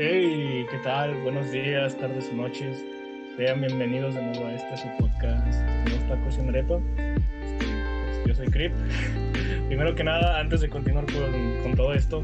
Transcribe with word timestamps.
Hey, 0.00 0.64
¿qué 0.70 0.78
tal? 0.84 1.12
Buenos 1.22 1.50
días, 1.50 1.96
tardes 1.98 2.30
o 2.32 2.36
noches. 2.36 2.84
Sean 3.36 3.60
bienvenidos 3.60 4.14
de 4.14 4.22
nuevo 4.22 4.46
a 4.46 4.52
este 4.52 4.76
su 4.76 4.86
podcast, 4.96 5.60
Los 5.90 6.06
Tacos 6.06 6.38
en 6.38 6.50
Arepa. 6.50 6.76
Este, 7.40 7.66
pues, 7.66 8.24
yo 8.24 8.34
soy 8.36 8.46
Crip. 8.46 8.72
Primero 9.66 9.96
que 9.96 10.04
nada, 10.04 10.38
antes 10.38 10.60
de 10.60 10.68
continuar 10.68 11.04
con, 11.06 11.62
con, 11.64 11.74
todo 11.74 11.94
esto, 11.94 12.22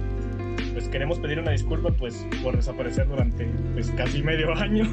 pues 0.72 0.88
queremos 0.88 1.18
pedir 1.18 1.40
una 1.40 1.50
disculpa 1.50 1.90
pues 1.90 2.24
por 2.44 2.54
desaparecer 2.54 3.08
durante 3.08 3.46
pues 3.72 3.90
casi 3.90 4.22
medio 4.22 4.54
año, 4.56 4.88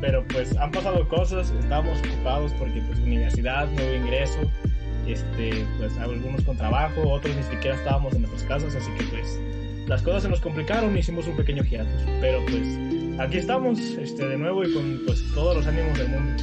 pero 0.00 0.24
pues 0.28 0.56
han 0.56 0.70
pasado 0.70 1.06
cosas, 1.06 1.52
estábamos 1.60 1.98
ocupados 1.98 2.54
porque 2.54 2.80
pues 2.86 3.00
universidad, 3.00 3.68
nuevo 3.68 3.96
ingreso, 3.96 4.50
este, 5.06 5.66
pues 5.76 5.98
algunos 5.98 6.42
con 6.44 6.56
trabajo, 6.56 7.02
otros 7.06 7.36
ni 7.36 7.42
siquiera 7.42 7.76
estábamos 7.76 8.14
en 8.14 8.22
nuestras 8.22 8.44
casas, 8.44 8.74
así 8.76 8.90
que 8.92 9.04
pues 9.10 9.38
las 9.86 10.02
cosas 10.02 10.22
se 10.22 10.28
nos 10.28 10.40
complicaron, 10.40 10.96
hicimos 10.96 11.26
un 11.26 11.36
pequeño 11.36 11.62
hiatus, 11.62 12.02
pero 12.20 12.40
pues 12.46 12.62
aquí 13.20 13.38
estamos 13.38 13.78
este, 13.78 14.26
de 14.26 14.38
nuevo 14.38 14.64
y 14.64 14.72
con 14.72 15.00
pues, 15.06 15.22
todos 15.34 15.56
los 15.56 15.66
ánimos 15.66 15.98
del 15.98 16.08
mundo. 16.08 16.42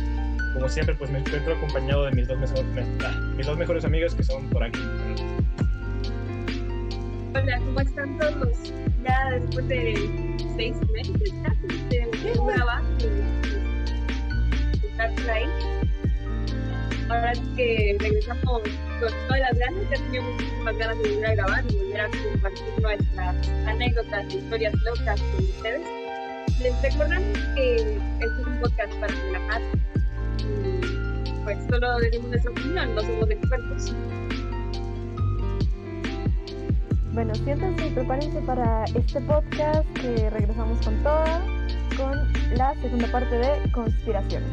Como 0.54 0.70
siempre, 0.70 0.94
pues 0.96 1.10
me 1.10 1.20
encuentro 1.20 1.56
acompañado 1.56 2.06
de 2.06 2.12
mis 2.12 2.28
dos, 2.28 2.38
mejor, 2.38 2.66
ah, 3.04 3.34
mis 3.36 3.48
dos 3.48 3.58
mejores 3.58 3.86
amigas 3.86 4.14
que 4.14 4.24
son 4.24 4.48
por 4.50 4.64
aquí. 4.64 4.80
Hola, 7.34 7.58
¿cómo 7.60 7.80
están 7.80 8.20
todos? 8.20 8.74
Ya 9.04 9.32
después 9.32 9.68
de 9.70 10.40
seis 10.56 10.76
meses 10.92 11.34
casi 11.44 11.68
de 11.90 12.08
grabar 12.46 12.84
y 14.84 14.88
estar 14.88 15.16
por 15.16 15.30
ahí. 15.32 15.46
Ahora 17.10 17.34
que 17.56 17.98
regresamos 18.00 18.44
con 18.44 19.12
todas 19.28 19.40
las 19.40 19.58
ganas, 19.58 19.84
ya 19.90 20.04
teníamos 20.04 20.34
muchísimas 20.34 20.78
ganas 20.78 21.02
de 21.02 21.10
volver 21.10 21.26
a 21.26 21.34
grabar 21.34 21.66
y 21.70 21.81
volver 21.92 22.02
a 22.02 22.10
compartir 22.32 22.82
nuestras 22.82 23.50
anécdotas 23.68 24.34
e 24.34 24.38
historias 24.38 24.74
locas 24.84 25.22
con 25.22 25.44
ustedes. 25.44 25.82
Les 26.60 26.82
recordamos 26.82 27.38
que 27.56 27.76
este 27.76 28.26
es 28.26 28.48
un 28.48 28.60
podcast 28.62 28.94
para 29.00 29.14
relajar 29.14 29.62
pues 31.44 31.58
solo 31.70 31.98
decimos 31.98 32.30
nuestra 32.30 32.52
opinión, 32.52 32.96
no 32.96 33.02
somos 33.02 33.32
expertos. 33.32 33.96
Bueno, 37.14 37.34
siéntense 37.36 37.88
y 37.88 37.90
prepárense 37.90 38.42
para 38.42 38.86
este 38.86 39.20
podcast 39.22 39.86
que 39.96 40.30
regresamos 40.30 40.80
con 40.86 41.02
toda, 41.02 41.42
con 41.98 42.56
la 42.56 42.76
segunda 42.76 43.08
parte 43.12 43.38
de 43.38 43.72
conspiraciones. 43.72 44.50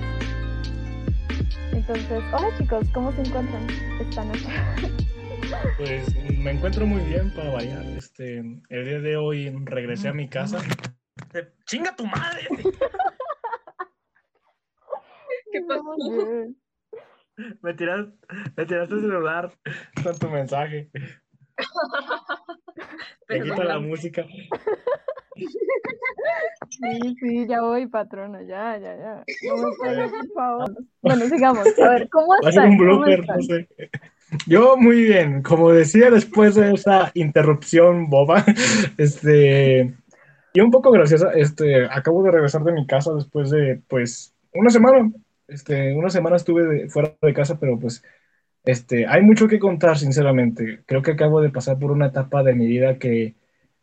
Entonces, 1.72 2.22
hola 2.32 2.48
chicos, 2.56 2.86
¿cómo 2.94 3.12
se 3.12 3.20
encuentran 3.20 3.66
esta 4.00 4.24
noche? 4.24 4.48
Pues 5.76 6.14
me 6.38 6.52
encuentro 6.52 6.86
muy 6.86 7.02
bien 7.02 7.32
para 7.34 7.50
variar. 7.50 7.84
Este, 7.96 8.38
el 8.38 8.84
día 8.84 9.00
de 9.00 9.16
hoy 9.16 9.50
regresé 9.64 10.08
a 10.08 10.12
mi 10.12 10.28
casa. 10.28 10.58
¡Chinga 11.66 11.94
tu 11.94 12.06
madre! 12.06 12.48
¿Qué 15.52 15.60
pasó? 15.66 15.82
Me 17.62 17.74
tiraste, 17.74 18.12
me 18.56 18.66
tiraste 18.66 18.94
el 18.94 19.00
celular 19.00 19.52
con 20.02 20.18
tu 20.18 20.28
mensaje. 20.28 20.90
Te 23.26 23.42
quita 23.42 23.64
la 23.64 23.78
música. 23.78 24.24
Sí, 26.68 27.16
sí, 27.20 27.46
ya 27.48 27.62
voy, 27.62 27.86
patrona, 27.86 28.42
ya, 28.42 28.76
ya, 28.78 28.96
ya. 28.96 29.24
No 29.48 29.56
me 29.56 29.70
pegues, 29.80 30.10
por 30.10 30.32
favor. 30.32 30.76
Bueno, 31.00 31.24
sigamos. 31.26 31.66
A 31.78 31.88
ver, 31.90 32.08
¿cómo 32.10 32.34
están? 32.40 32.70
un 32.70 32.78
blooper, 32.78 33.26
no 33.26 33.42
sé. 33.42 33.68
Yo 34.46 34.76
muy 34.76 35.04
bien, 35.04 35.42
como 35.42 35.72
decía 35.72 36.10
después 36.10 36.54
de 36.54 36.72
esa 36.74 37.10
interrupción 37.14 38.10
boba, 38.10 38.44
este, 38.98 39.94
y 40.52 40.60
un 40.60 40.70
poco 40.70 40.90
graciosa, 40.90 41.32
este, 41.34 41.86
acabo 41.86 42.22
de 42.22 42.32
regresar 42.32 42.62
de 42.64 42.72
mi 42.72 42.86
casa 42.86 43.14
después 43.14 43.50
de, 43.50 43.82
pues, 43.88 44.34
una 44.52 44.70
semana, 44.70 45.10
este, 45.48 45.94
una 45.94 46.10
semana 46.10 46.36
estuve 46.36 46.88
fuera 46.90 47.16
de 47.22 47.34
casa, 47.34 47.58
pero 47.58 47.78
pues, 47.78 48.02
este, 48.64 49.06
hay 49.06 49.22
mucho 49.22 49.48
que 49.48 49.58
contar, 49.58 49.98
sinceramente. 49.98 50.82
Creo 50.86 51.02
que 51.02 51.12
acabo 51.12 51.40
de 51.40 51.50
pasar 51.50 51.78
por 51.78 51.92
una 51.92 52.08
etapa 52.08 52.42
de 52.42 52.54
mi 52.54 52.66
vida 52.66 52.98
que, 52.98 53.36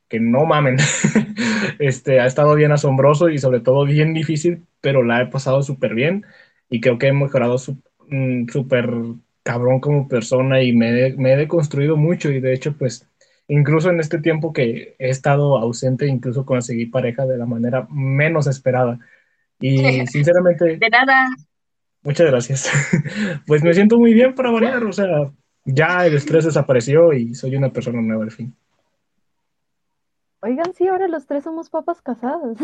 que 0.10 0.20
no 0.20 0.46
mamen, 0.46 0.78
este, 1.80 2.20
ha 2.20 2.26
estado 2.28 2.56
bien 2.56 2.72
asombroso 2.72 3.30
y 3.30 3.40
sobre 3.40 3.62
todo 3.62 3.86
bien 3.86 4.14
difícil, 4.14 4.66
pero 4.82 5.04
la 5.04 5.22
he 5.22 5.28
pasado 5.28 5.64
súper 5.64 5.96
bien 5.96 6.26
y 6.70 6.82
creo 6.82 6.98
que 7.00 7.08
he 7.08 7.14
mejorado 7.14 7.58
mm, 8.10 8.50
súper 8.50 8.90
cabrón 9.46 9.80
como 9.80 10.08
persona 10.08 10.64
y 10.64 10.74
me, 10.74 11.14
me 11.18 11.34
he 11.34 11.38
deconstruido 11.38 11.96
mucho 11.96 12.32
y 12.32 12.40
de 12.40 12.52
hecho 12.52 12.76
pues 12.76 13.08
incluso 13.48 13.92
en 13.92 14.00
este 14.00 14.20
tiempo 14.20 14.52
que 14.52 14.96
he 14.98 15.10
estado 15.10 15.60
ausente 15.60 16.08
incluso 16.08 16.48
conseguí 16.48 16.88
pareja 16.88 17.28
de 17.28 17.38
la 17.38 17.46
manera 17.46 17.88
menos 17.92 18.48
esperada 18.48 18.98
y 19.60 19.78
sinceramente 20.08 20.78
de 20.78 20.90
nada 20.90 21.28
muchas 22.02 22.26
gracias 22.26 22.72
pues 23.46 23.64
me 23.64 23.76
siento 23.76 24.00
muy 24.00 24.16
bien 24.16 24.34
para 24.34 24.50
variar 24.50 24.84
o 24.84 24.92
sea 24.92 25.32
ya 25.64 26.08
el 26.08 26.16
estrés 26.16 26.46
desapareció 26.46 27.14
y 27.14 27.36
soy 27.36 27.56
una 27.56 27.70
persona 27.70 28.02
nueva 28.02 28.24
al 28.24 28.32
fin 28.32 28.52
Oigan, 30.42 30.76
sí, 30.76 30.88
ahora 30.88 31.08
los 31.08 31.26
tres 31.26 31.44
somos 31.44 31.72
papas 31.72 32.04
casadas. 32.04 32.56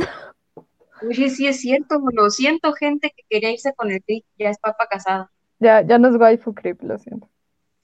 Oye, 1.01 1.31
sí 1.31 1.47
es 1.47 1.61
cierto, 1.61 1.99
lo 2.13 2.29
siento, 2.29 2.73
gente 2.73 3.11
que 3.15 3.23
quería 3.27 3.51
irse 3.51 3.73
con 3.73 3.89
el 3.89 4.03
Crip, 4.03 4.23
ya 4.37 4.51
es 4.51 4.59
papa 4.59 4.85
casada. 4.87 5.31
Ya, 5.61 5.81
ya 5.81 5.99
no 5.99 6.09
es 6.09 6.15
waifu 6.15 6.55
Crip, 6.55 6.81
lo 6.81 6.97
siento. 6.97 7.29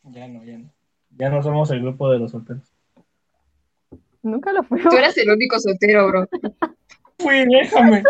Ya 0.04 0.28
no, 0.28 0.44
ya 0.44 0.58
no. 0.58 0.74
Ya 1.16 1.30
no 1.30 1.44
somos 1.44 1.70
el 1.70 1.82
grupo 1.82 2.10
de 2.10 2.18
los 2.18 2.32
solteros. 2.32 2.74
Nunca 4.24 4.52
lo 4.52 4.64
fuimos. 4.64 4.92
Tú 4.92 4.98
eres 4.98 5.16
el 5.18 5.30
único 5.30 5.60
soltero, 5.60 6.08
bro. 6.08 6.28
Fui, 7.20 7.46
déjame. 7.46 8.04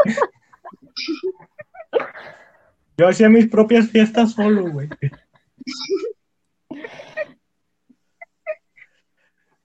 Yo 2.97 3.09
hacía 3.09 3.27
mis 3.29 3.47
propias 3.47 3.89
fiestas 3.89 4.31
solo, 4.31 4.71
güey. 4.71 4.89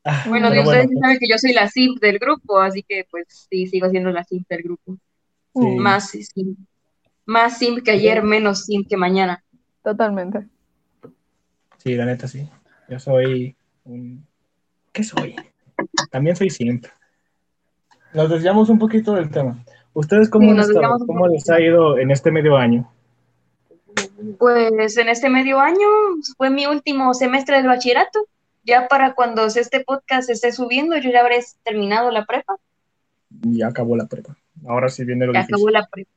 Ah, 0.04 0.24
bueno, 0.28 0.48
ustedes 0.48 0.64
bueno, 0.64 0.82
pues. 0.88 0.98
saben 1.00 1.18
que 1.20 1.28
yo 1.28 1.38
soy 1.38 1.52
la 1.52 1.68
simp 1.68 2.00
del 2.00 2.18
grupo, 2.18 2.58
así 2.58 2.82
que 2.82 3.06
pues 3.08 3.46
sí, 3.48 3.68
sigo 3.68 3.88
siendo 3.88 4.10
la 4.10 4.24
simp 4.24 4.48
del 4.48 4.62
grupo. 4.62 4.98
Más 5.54 6.10
simp. 6.10 6.58
Más 7.24 7.56
simp 7.56 7.84
que 7.84 7.92
ayer, 7.92 8.20
menos 8.24 8.64
simp 8.64 8.88
que 8.88 8.96
mañana. 8.96 9.44
Totalmente. 9.82 10.46
Sí, 11.78 11.94
la 11.94 12.06
neta 12.06 12.28
sí. 12.28 12.48
Yo 12.88 12.98
soy 12.98 13.56
un... 13.84 14.26
¿Qué 14.92 15.02
soy? 15.02 15.34
También 16.10 16.36
soy 16.36 16.50
simp. 16.50 16.86
Nos 18.12 18.30
desviamos 18.30 18.68
un 18.68 18.78
poquito 18.78 19.14
del 19.14 19.30
tema. 19.30 19.64
¿Ustedes 19.94 20.28
cómo, 20.28 20.62
sí, 20.62 20.72
¿Cómo 21.06 21.28
les 21.28 21.48
ha 21.50 21.60
ido 21.60 21.98
en 21.98 22.10
este 22.10 22.30
medio 22.30 22.56
año? 22.56 22.90
Pues 24.38 24.96
en 24.96 25.08
este 25.08 25.28
medio 25.28 25.60
año 25.60 25.88
fue 26.36 26.50
mi 26.50 26.66
último 26.66 27.12
semestre 27.14 27.56
del 27.56 27.66
bachillerato 27.66 28.26
ya 28.64 28.86
para 28.88 29.14
cuando 29.14 29.46
este 29.46 29.80
podcast 29.80 30.30
esté 30.30 30.52
subiendo, 30.52 30.96
yo 30.96 31.10
ya 31.10 31.20
habré 31.20 31.40
terminado 31.64 32.10
la 32.10 32.24
prepa. 32.24 32.56
Ya 33.28 33.68
acabó 33.68 33.96
la 33.96 34.06
prepa. 34.06 34.36
Ahora 34.66 34.88
sí 34.88 35.04
viene 35.04 35.26
lo 35.26 35.32
ya 35.32 35.40
difícil. 35.40 35.54
Acabó 35.54 35.70
la 35.70 35.86
prepa. 35.86 36.10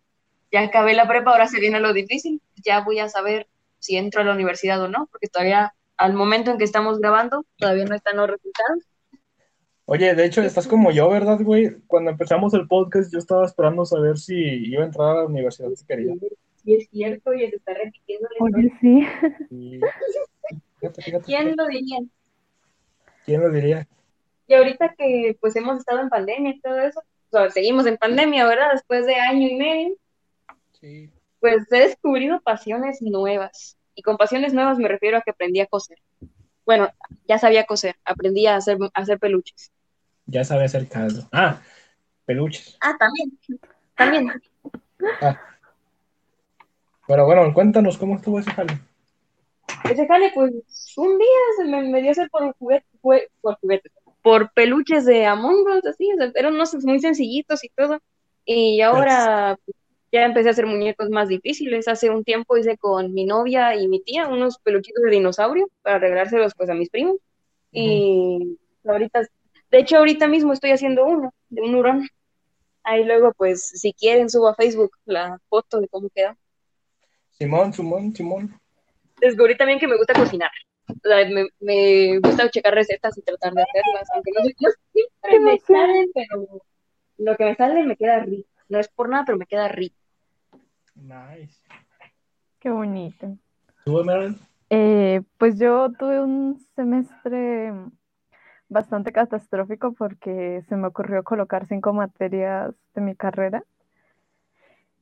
Ya 0.52 0.62
acabé 0.62 0.94
la 0.94 1.08
prepa, 1.08 1.32
ahora 1.32 1.48
se 1.48 1.60
viene 1.60 1.80
lo 1.80 1.92
difícil. 1.92 2.42
Ya 2.64 2.82
voy 2.82 3.00
a 3.00 3.10
saber 3.10 3.48
si 3.86 3.98
entro 3.98 4.22
a 4.22 4.24
la 4.24 4.34
universidad 4.34 4.82
o 4.82 4.88
no, 4.88 5.08
porque 5.12 5.28
todavía 5.28 5.74
al 5.98 6.14
momento 6.14 6.52
en 6.52 6.58
que 6.58 6.64
estamos 6.64 7.00
grabando, 7.00 7.46
todavía 7.58 7.86
no 7.86 7.96
están 7.96 8.18
los 8.18 8.30
resultados. 8.30 8.84
Oye, 9.86 10.16
de 10.16 10.26
hecho, 10.26 10.42
estás 10.42 10.68
como 10.68 10.92
yo, 10.92 11.10
¿verdad, 11.10 11.40
güey? 11.42 11.76
Cuando 11.86 12.10
empezamos 12.10 12.54
el 12.56 12.68
podcast, 12.68 13.14
yo 13.14 13.20
estaba 13.20 13.46
esperando 13.46 13.86
saber 13.86 14.18
si 14.18 14.36
iba 14.36 14.82
a 14.82 14.88
entrar 14.88 15.10
a 15.10 15.20
la 15.22 15.26
universidad 15.26 15.70
si 15.76 15.86
quería. 15.86 16.14
Sí, 16.64 16.74
es 16.74 16.90
cierto, 16.90 17.34
y 17.34 17.48
se 17.48 17.56
está 17.58 17.74
repitiendo. 17.76 18.28
Oye, 18.40 18.74
sí. 18.82 19.08
sí. 19.50 19.80
Fíjate, 20.80 21.02
fíjate, 21.02 21.26
¿Quién 21.26 21.56
lo 21.56 21.68
diría? 21.68 22.00
¿Quién 23.26 23.42
lo 23.42 23.50
diría? 23.50 23.88
Y 24.48 24.54
ahorita 24.54 24.94
que 24.98 25.38
pues 25.40 25.56
hemos 25.56 25.80
estado 25.80 26.02
en 26.02 26.10
pandemia 26.10 26.52
y 26.52 26.60
todo 26.60 26.80
eso, 26.80 27.00
o 27.00 27.32
sea, 27.32 27.50
seguimos 27.50 27.86
en 27.86 27.98
pandemia, 27.98 28.46
¿verdad? 28.46 28.74
Después 28.74 29.06
de 29.06 29.16
año 29.16 29.48
y 29.48 29.56
medio. 29.56 29.96
Sí. 30.74 31.10
Pues 31.46 31.72
he 31.72 31.78
descubrido 31.78 32.42
pasiones 32.42 33.04
nuevas. 33.04 33.78
Y 33.94 34.02
con 34.02 34.18
pasiones 34.18 34.56
nuevas 34.56 34.80
me 34.80 34.88
refiero 34.88 35.20
a 35.20 35.22
que 35.22 35.30
aprendí 35.30 35.60
a 35.60 35.68
coser. 35.68 36.00
Bueno, 36.66 36.90
ya 37.28 37.38
sabía 37.38 37.68
coser, 37.68 37.96
aprendí 38.04 38.48
a 38.48 38.56
hacer, 38.56 38.80
a 38.82 39.00
hacer 39.00 39.20
peluches. 39.20 39.72
Ya 40.26 40.44
sabía 40.44 40.66
hacer 40.66 40.88
caldo. 40.88 41.30
Ah, 41.32 41.62
peluches. 42.26 42.80
Ah, 42.82 42.98
también. 42.98 43.38
También. 43.96 44.42
Ah. 45.22 45.40
Pero 47.08 47.28
bueno, 47.28 47.54
cuéntanos 47.54 48.00
cómo 48.00 48.16
estuvo 48.16 48.40
ese 48.40 48.50
jale. 48.50 48.80
Ese 49.84 50.08
jale, 50.08 50.32
pues, 50.34 50.52
un 50.98 51.20
día 51.20 51.28
se 51.58 51.66
me, 51.66 51.84
me 51.84 52.02
dio 52.02 52.10
hacer 52.10 52.28
por 52.32 52.54
juguete, 52.54 52.88
fue 53.04 53.30
por 53.42 53.60
juguetes, 53.60 53.92
por 54.24 54.52
peluches 54.54 55.06
de 55.06 55.28
Among 55.28 55.68
Us, 55.78 55.86
así, 55.86 56.12
o 56.12 56.18
sea, 56.18 56.32
eran 56.34 56.56
unos 56.56 56.74
muy 56.84 57.00
sencillitos 57.00 57.64
y 57.64 57.70
todo. 57.70 58.02
Y 58.46 58.82
ahora 58.82 59.60
pues, 59.64 59.78
ya 60.12 60.26
empecé 60.26 60.50
a 60.50 60.52
hacer 60.52 60.66
muñecos 60.66 61.10
más 61.10 61.30
difíciles. 61.30 61.88
Hace 61.88 62.10
un 62.10 62.24
tiempo 62.24 62.58
hice 62.58 62.78
con 62.78 63.14
mi 63.14 63.26
novia 63.26 63.76
y 63.76 63.88
mi 63.88 64.02
tía 64.02 64.28
unos 64.28 64.60
peluchitos 64.60 65.04
de 65.04 65.12
dinosaurio 65.12 65.70
para 65.82 66.00
regalárselos 66.00 66.54
pues 66.56 66.70
a 66.70 66.74
mis 66.74 66.90
primos. 66.90 67.18
Y 67.72 68.58
ahorita, 68.86 69.28
de 69.72 69.78
hecho 69.80 69.98
ahorita 69.98 70.28
mismo 70.28 70.54
estoy 70.54 70.72
haciendo 70.72 71.06
uno, 71.06 71.34
de 71.50 71.62
un 71.62 71.76
hurón. 71.76 72.08
Ahí 72.84 73.04
luego, 73.04 73.34
pues, 73.34 73.68
si 73.68 73.94
quieren, 73.94 74.30
subo 74.30 74.48
a 74.48 74.56
Facebook 74.56 74.92
la 75.06 75.40
foto 75.50 75.82
de 75.82 75.88
cómo 75.88 76.08
queda. 76.10 76.38
Simón, 77.32 77.74
Simón, 77.74 78.16
Simón. 78.16 78.60
Descubrí 79.20 79.58
también 79.58 79.80
que 79.80 79.88
me 79.88 79.98
gusta 79.98 80.14
cocinar. 80.14 80.52
O 80.88 80.94
sea, 81.02 81.28
me, 81.28 81.48
me 81.60 82.20
gusta 82.20 82.50
checar 82.50 82.76
recetas 82.76 83.18
y 83.18 83.24
tratar 83.24 83.54
de 83.54 83.64
hacerlas, 83.64 84.08
aunque 84.14 84.32
no, 84.32 84.42
no 84.44 84.70
siempre 84.94 85.40
me 85.40 85.60
salen, 85.60 86.12
pero 86.14 86.62
lo 87.18 87.36
que 87.36 87.46
me 87.46 87.56
sale 87.56 87.84
me 87.84 87.98
queda 87.98 88.20
rico. 88.20 88.48
No 88.70 88.80
es 88.80 88.88
por 88.88 89.10
nada, 89.10 89.24
pero 89.26 89.38
me 89.38 89.46
queda 89.46 89.68
rico. 89.68 89.96
Nice. 90.96 91.62
Qué 92.60 92.70
bonito. 92.70 93.38
¿Tú, 93.86 94.00
Emerald? 94.00 94.40
Eh, 94.70 95.22
pues 95.38 95.60
yo 95.60 95.92
tuve 95.92 96.20
un 96.20 96.60
semestre 96.76 97.72
bastante 98.68 99.12
catastrófico 99.12 99.94
porque 99.94 100.64
se 100.68 100.76
me 100.76 100.88
ocurrió 100.88 101.24
colocar 101.24 101.68
cinco 101.68 101.94
materias 101.94 102.74
de 102.94 103.02
mi 103.02 103.16
carrera. 103.16 103.64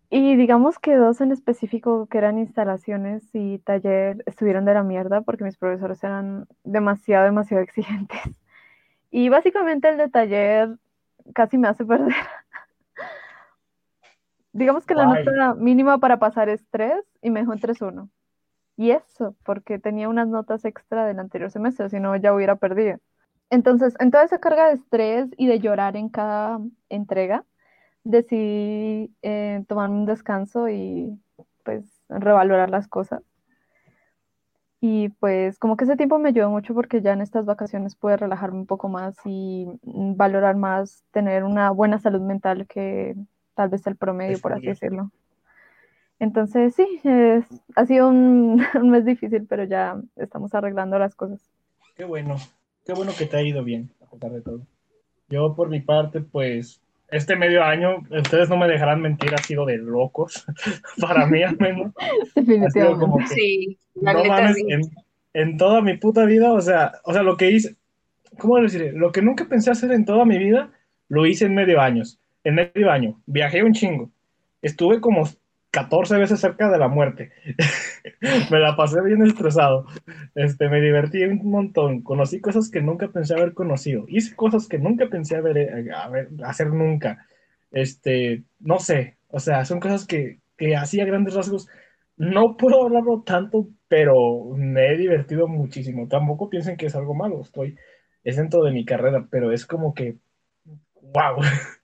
Y 0.10 0.36
digamos 0.36 0.78
que 0.78 0.96
dos 0.96 1.22
en 1.22 1.32
específico, 1.32 2.06
que 2.06 2.20
eran 2.20 2.38
instalaciones 2.38 3.24
y 3.34 3.58
taller, 3.60 4.22
estuvieron 4.28 4.64
de 4.66 4.76
la 4.76 4.84
mierda 4.84 5.22
porque 5.22 5.44
mis 5.44 5.58
profesores 5.58 6.04
eran 6.04 6.46
demasiado, 6.64 7.26
demasiado 7.26 7.64
exigentes. 7.64 8.22
Y 9.10 9.30
básicamente 9.30 9.90
el 9.90 9.98
de 9.98 10.10
taller 10.10 10.78
casi 11.34 11.58
me 11.58 11.68
hace 11.68 11.86
perder. 11.86 12.14
Digamos 14.54 14.86
que 14.86 14.96
la 14.96 15.06
Guay. 15.06 15.26
nota 15.26 15.56
mínima 15.56 15.98
para 15.98 16.20
pasar 16.20 16.50
es 16.50 16.64
3 16.70 17.04
y 17.22 17.30
me 17.30 17.42
dejó 17.42 17.54
en 17.54 17.60
3.1. 17.60 18.10
Y 18.78 18.92
eso, 18.92 19.36
porque 19.44 19.78
tenía 19.80 20.10
unas 20.10 20.28
notas 20.28 20.66
extra 20.66 21.06
del 21.06 21.20
anterior 21.20 21.52
semestre, 21.52 21.90
si 21.90 22.00
no 22.00 22.16
ya 22.16 22.34
hubiera 22.34 22.56
perdido. 22.56 23.00
Entonces, 23.50 23.96
en 24.00 24.10
toda 24.10 24.24
esa 24.24 24.40
carga 24.40 24.68
de 24.68 24.76
estrés 24.76 25.30
y 25.38 25.48
de 25.48 25.60
llorar 25.60 25.96
en 25.96 26.10
cada 26.10 26.60
entrega, 26.90 27.46
decidí 28.04 29.14
eh, 29.22 29.64
tomarme 29.68 29.98
un 29.98 30.06
descanso 30.06 30.70
y 30.70 31.20
pues 31.64 31.86
revalorar 32.10 32.70
las 32.70 32.88
cosas. 32.88 33.22
Y 34.82 35.10
pues 35.10 35.60
como 35.60 35.78
que 35.78 35.86
ese 35.86 35.96
tiempo 35.96 36.20
me 36.20 36.30
ayudó 36.30 36.50
mucho 36.50 36.74
porque 36.74 37.02
ya 37.02 37.14
en 37.14 37.22
estas 37.22 37.46
vacaciones 37.46 37.96
pude 37.96 38.18
relajarme 38.18 38.58
un 38.60 38.66
poco 38.66 38.90
más 38.90 39.16
y 39.24 39.66
mm, 39.84 40.18
valorar 40.18 40.58
más 40.58 41.06
tener 41.12 41.44
una 41.46 41.72
buena 41.72 42.00
salud 42.00 42.22
mental 42.22 42.68
que 42.68 43.16
tal 43.56 43.70
vez 43.70 43.86
el 43.88 43.96
promedio, 43.96 44.40
por 44.40 44.54
así 44.54 44.68
decirlo. 44.68 45.12
Entonces 46.20 46.76
sí, 46.76 46.86
es- 47.04 47.46
ha 47.76 47.86
sido 47.86 48.10
un, 48.10 48.62
un 48.82 48.90
mes 48.90 49.06
difícil, 49.06 49.46
pero 49.48 49.64
ya 49.66 50.00
estamos 50.16 50.54
arreglando 50.54 50.98
las 51.00 51.16
cosas. 51.16 51.42
Qué 51.96 52.06
bueno. 52.06 52.36
Qué 52.86 52.94
bueno 52.94 53.12
que 53.18 53.26
te 53.26 53.38
ha 53.38 53.42
ido 53.42 53.64
bien, 53.64 53.90
a 54.02 54.10
pesar 54.10 54.32
de 54.32 54.42
todo. 54.42 54.62
Yo, 55.30 55.56
por 55.56 55.70
mi 55.70 55.80
parte, 55.80 56.20
pues, 56.22 56.82
este 57.10 57.36
medio 57.38 57.64
año, 57.64 58.04
ustedes 58.12 58.50
no 58.50 58.58
me 58.58 58.68
dejarán 58.68 59.02
mentir, 59.02 59.34
ha 59.34 59.38
sido 59.38 59.66
de 59.66 59.78
locos. 59.78 60.46
Para 61.00 61.26
mí, 61.28 61.44
al 61.44 61.58
menos. 61.58 61.94
Ha 62.36 62.70
sido 62.72 62.98
como 63.00 63.18
Definitivamente. 63.18 63.36
que, 63.36 63.36
Sí, 63.36 63.78
la 63.96 64.14
no 64.14 64.26
mames, 64.26 64.56
sí. 64.56 64.66
en, 64.70 64.82
en 65.34 65.58
toda 65.58 65.82
mi 65.82 65.98
puta 65.98 66.26
vida, 66.26 66.52
o 66.52 66.60
sea, 66.62 66.94
o 67.06 67.14
sea, 67.14 67.24
lo 67.24 67.38
que 67.38 67.52
hice, 67.52 67.76
¿cómo 68.38 68.58
decir? 68.60 68.94
Lo 68.96 69.12
que 69.12 69.22
nunca 69.22 69.46
pensé 69.46 69.72
hacer 69.72 69.92
en 69.92 70.04
toda 70.06 70.26
mi 70.26 70.38
vida, 70.38 70.72
lo 71.08 71.26
hice 71.26 71.46
en 71.46 71.56
medio 71.56 71.80
años. 71.80 72.20
En 72.44 72.56
medio 72.56 72.92
año. 72.92 73.22
Viajé 73.26 73.64
un 73.64 73.74
chingo. 73.74 74.12
Estuve 74.62 75.02
como 75.02 75.24
14 75.72 76.18
veces 76.18 76.40
cerca 76.40 76.70
de 76.70 76.78
la 76.78 76.88
muerte. 76.88 77.32
me 78.52 78.60
la 78.60 78.76
pasé 78.76 79.02
bien 79.02 79.22
estresado. 79.24 79.86
Este, 80.36 80.70
me 80.70 80.82
divertí 80.82 81.24
un 81.24 81.50
montón. 81.50 82.02
Conocí 82.02 82.42
cosas 82.42 82.70
que 82.70 82.82
nunca 82.82 83.08
pensé 83.10 83.34
haber 83.34 83.54
conocido. 83.54 84.06
Hice 84.08 84.36
cosas 84.36 84.68
que 84.68 84.78
nunca 84.80 85.08
pensé 85.10 85.38
haber, 85.38 85.58
eh, 85.58 85.92
haber- 85.96 86.30
hacer 86.46 86.68
nunca. 86.68 87.26
Este, 87.72 88.44
no 88.60 88.80
sé. 88.80 89.18
O 89.30 89.40
sea, 89.40 89.66
son 89.66 89.80
cosas 89.80 90.06
que, 90.06 90.40
que 90.58 90.76
así 90.76 91.00
a 91.02 91.06
grandes 91.06 91.34
rasgos 91.34 91.68
no 92.18 92.58
puedo 92.58 92.84
hablarlo 92.84 93.24
tanto, 93.26 93.70
pero 93.88 94.46
me 94.56 94.94
he 94.94 94.98
divertido 94.98 95.48
muchísimo. 95.48 96.08
Tampoco 96.08 96.50
piensen 96.50 96.78
que 96.78 96.86
es 96.88 96.96
algo 96.96 97.14
malo. 97.16 97.42
Estoy, 97.42 97.76
es 98.24 98.38
dentro 98.38 98.64
de 98.64 98.72
mi 98.72 98.86
carrera, 98.86 99.28
pero 99.32 99.52
es 99.52 99.66
como 99.66 99.94
que, 99.94 100.18
wow. 101.02 101.38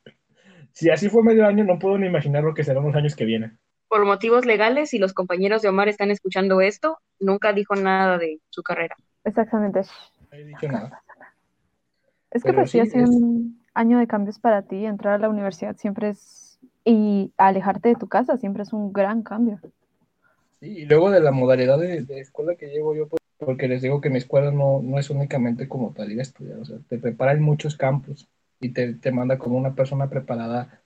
Si 0.80 0.90
así 0.90 1.10
fue 1.10 1.22
medio 1.22 1.46
año, 1.46 1.66
no 1.66 1.78
puedo 1.78 1.98
ni 1.98 2.08
imaginar 2.08 2.44
lo 2.44 2.54
que 2.54 2.64
serán 2.64 2.86
los 2.86 2.96
años 2.96 3.14
que 3.16 3.26
vienen. 3.26 3.60
Por 3.90 4.06
motivos 4.06 4.46
legales, 4.46 4.90
si 4.90 5.00
los 5.00 5.14
compañeros 5.14 5.62
de 5.62 5.68
Omar 5.70 5.90
están 5.90 6.12
escuchando 6.12 6.62
esto, 6.62 7.00
nunca 7.20 7.52
dijo 7.54 7.76
nada 7.76 8.18
de 8.18 8.40
su 8.50 8.64
carrera. 8.64 8.96
Exactamente. 9.26 9.82
No 10.32 10.38
he 10.38 10.44
dicho 10.44 10.68
nada. 10.68 10.96
Es 12.32 12.44
que 12.44 12.52
Pero 12.52 12.60
pues 12.62 12.72
sí, 12.72 12.80
ha 12.80 12.86
sí, 12.86 12.92
sido 12.92 13.04
es- 13.04 13.10
un 13.10 13.64
año 13.74 14.00
de 14.00 14.08
cambios 14.08 14.40
para 14.40 14.64
ti. 14.64 14.86
Entrar 14.86 15.16
a 15.16 15.18
la 15.20 15.30
universidad 15.30 15.76
siempre 15.78 16.10
es... 16.10 16.60
Y 16.86 17.34
alejarte 17.38 17.90
de 17.90 17.96
tu 17.96 18.08
casa 18.08 18.38
siempre 18.38 18.64
es 18.64 18.74
un 18.74 18.92
gran 18.94 19.22
cambio. 19.24 19.60
Sí, 20.60 20.80
y 20.80 20.86
luego 20.86 21.10
de 21.12 21.22
la 21.22 21.32
modalidad 21.32 21.78
de, 21.80 22.04
de 22.04 22.20
escuela 22.20 22.56
que 22.56 22.68
llevo 22.68 22.96
yo, 22.96 23.08
pues, 23.08 23.22
porque 23.38 23.68
les 23.68 23.82
digo 23.82 24.02
que 24.02 24.10
mi 24.10 24.18
escuela 24.18 24.52
no, 24.52 24.82
no 24.82 25.00
es 25.00 25.10
únicamente 25.10 25.68
como 25.70 25.94
tal 25.94 26.12
ir 26.12 26.20
a 26.20 26.24
estudiar, 26.24 26.60
o 26.60 26.66
sea, 26.66 26.78
te 26.88 26.98
prepara 27.00 27.32
en 27.34 27.42
muchos 27.42 27.78
campos 27.78 28.28
y 28.60 28.70
te, 28.70 28.94
te 28.96 29.12
manda 29.12 29.38
como 29.38 29.58
una 29.58 29.74
persona 29.74 30.10
preparada 30.10 30.82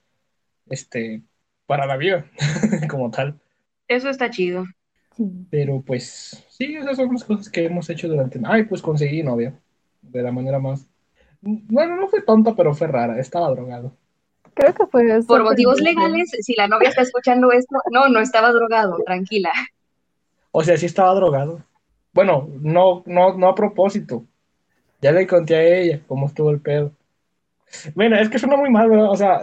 este, 0.66 1.22
para 1.66 1.86
la 1.86 1.96
vida, 1.96 2.26
como 2.88 3.10
tal. 3.10 3.40
Eso 3.88 4.08
está 4.08 4.30
chido. 4.30 4.64
Pero 5.50 5.82
pues 5.82 6.44
sí, 6.48 6.74
esas 6.76 6.96
son 6.96 7.12
las 7.12 7.24
cosas 7.24 7.48
que 7.48 7.64
hemos 7.64 7.88
hecho 7.90 8.08
durante... 8.08 8.40
Ay, 8.44 8.64
pues 8.64 8.82
conseguí 8.82 9.22
novia, 9.22 9.54
de 10.02 10.22
la 10.22 10.32
manera 10.32 10.58
más... 10.58 10.86
Bueno, 11.40 11.96
no 11.96 12.08
fue 12.08 12.22
tonta, 12.22 12.54
pero 12.56 12.74
fue 12.74 12.86
rara, 12.86 13.18
estaba 13.20 13.50
drogado. 13.50 13.94
Creo 14.54 14.72
que 14.72 14.86
fue 14.86 15.04
Por 15.26 15.42
motivos 15.42 15.80
legales, 15.80 16.30
si 16.40 16.54
la 16.54 16.68
novia 16.68 16.88
está 16.88 17.02
escuchando 17.02 17.52
esto, 17.52 17.76
no, 17.90 18.08
no 18.08 18.20
estaba 18.20 18.52
drogado, 18.52 18.96
tranquila. 19.04 19.50
O 20.52 20.62
sea, 20.62 20.76
sí 20.76 20.86
estaba 20.86 21.14
drogado. 21.14 21.62
Bueno, 22.12 22.48
no, 22.60 23.02
no, 23.06 23.36
no 23.36 23.48
a 23.48 23.54
propósito. 23.54 24.24
Ya 25.02 25.12
le 25.12 25.26
conté 25.26 25.56
a 25.56 25.64
ella 25.64 26.00
cómo 26.06 26.26
estuvo 26.26 26.50
el 26.50 26.60
pedo. 26.60 26.92
Bueno, 27.94 28.16
es 28.16 28.28
que 28.28 28.38
suena 28.38 28.56
muy 28.56 28.70
mal, 28.70 28.88
¿verdad? 28.88 29.10
O 29.10 29.16
sea, 29.16 29.42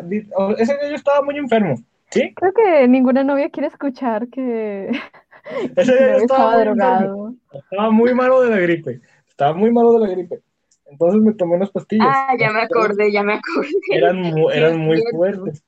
ese 0.58 0.78
día 0.78 0.90
yo 0.90 0.96
estaba 0.96 1.22
muy 1.22 1.38
enfermo, 1.38 1.76
¿sí? 2.10 2.34
Creo 2.36 2.54
que 2.54 2.88
ninguna 2.88 3.24
novia 3.24 3.50
quiere 3.50 3.68
escuchar 3.68 4.28
que 4.30 4.92
Ese 5.76 5.94
día 5.94 6.12
yo 6.12 6.18
estaba 6.26 6.26
estaba 6.26 6.64
drogado. 6.64 7.34
Estaba 7.54 7.92
muy 7.92 8.14
malo 8.14 8.42
de 8.42 8.50
la 8.50 8.58
gripe. 8.58 9.02
Estaba 9.28 9.54
muy 9.54 9.72
malo 9.72 9.94
de 9.94 10.08
la 10.08 10.14
gripe. 10.14 10.42
Entonces 10.90 11.22
me 11.22 11.34
tomé 11.34 11.56
unas 11.56 11.72
pastillas. 11.72 12.08
Ah, 12.10 12.36
ya 12.38 12.52
me 12.52 12.62
acordé, 12.62 13.12
ya 13.12 13.24
me 13.24 13.34
acordé. 13.34 13.72
Eran, 13.90 14.22
mu- 14.22 14.50
eran 14.50 14.78
muy 14.78 15.02
fuertes. 15.02 15.64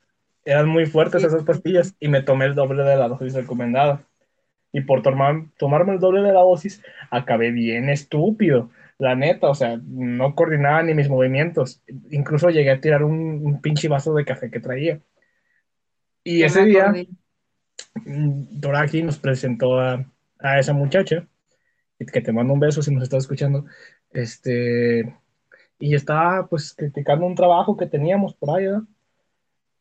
Eran 0.45 0.67
muy 0.67 0.85
fuertes 0.85 1.21
Sí, 1.21 1.27
esas 1.27 1.43
pastillas 1.43 1.95
y 1.99 2.09
me 2.09 2.21
tomé 2.21 2.45
el 2.45 2.55
doble 2.55 2.83
de 2.83 2.97
la 2.97 3.07
dosis 3.07 3.33
recomendada. 3.33 4.03
Y 4.73 4.81
por 4.81 5.01
tomar, 5.01 5.45
tomarme 5.57 5.93
el 5.93 5.99
doble 5.99 6.21
de 6.21 6.33
la 6.33 6.41
dosis, 6.41 6.81
acabé 7.11 7.51
bien 7.51 7.89
estúpido. 7.89 8.69
La 9.03 9.15
neta, 9.15 9.49
o 9.49 9.53
sea, 9.53 9.77
no 9.83 10.33
coordinaba 10.33 10.81
ni 10.81 10.93
mis 10.93 11.09
movimientos. 11.09 11.83
Incluso 12.09 12.49
llegué 12.49 12.71
a 12.71 12.79
tirar 12.79 13.03
un, 13.03 13.41
un 13.43 13.59
pinche 13.59 13.89
vaso 13.89 14.13
de 14.13 14.23
café 14.23 14.49
que 14.49 14.61
traía. 14.61 15.01
Y 16.23 16.43
ese 16.43 16.63
día, 16.63 16.93
mm, 18.05 18.61
Doraki 18.61 19.03
nos 19.03 19.19
presentó 19.19 19.77
a, 19.77 20.05
a 20.39 20.57
esa 20.57 20.71
muchacha, 20.71 21.27
que 21.97 22.21
te 22.21 22.31
mando 22.31 22.53
un 22.53 22.61
beso 22.61 22.81
si 22.81 22.93
nos 22.93 23.03
estás 23.03 23.23
escuchando. 23.23 23.65
Este, 24.13 25.13
y 25.79 25.95
estaba 25.95 26.47
pues 26.47 26.73
criticando 26.73 27.25
un 27.25 27.35
trabajo 27.35 27.75
que 27.75 27.87
teníamos 27.87 28.33
por 28.35 28.57
ahí, 28.57 28.67
¿verdad? 28.67 28.83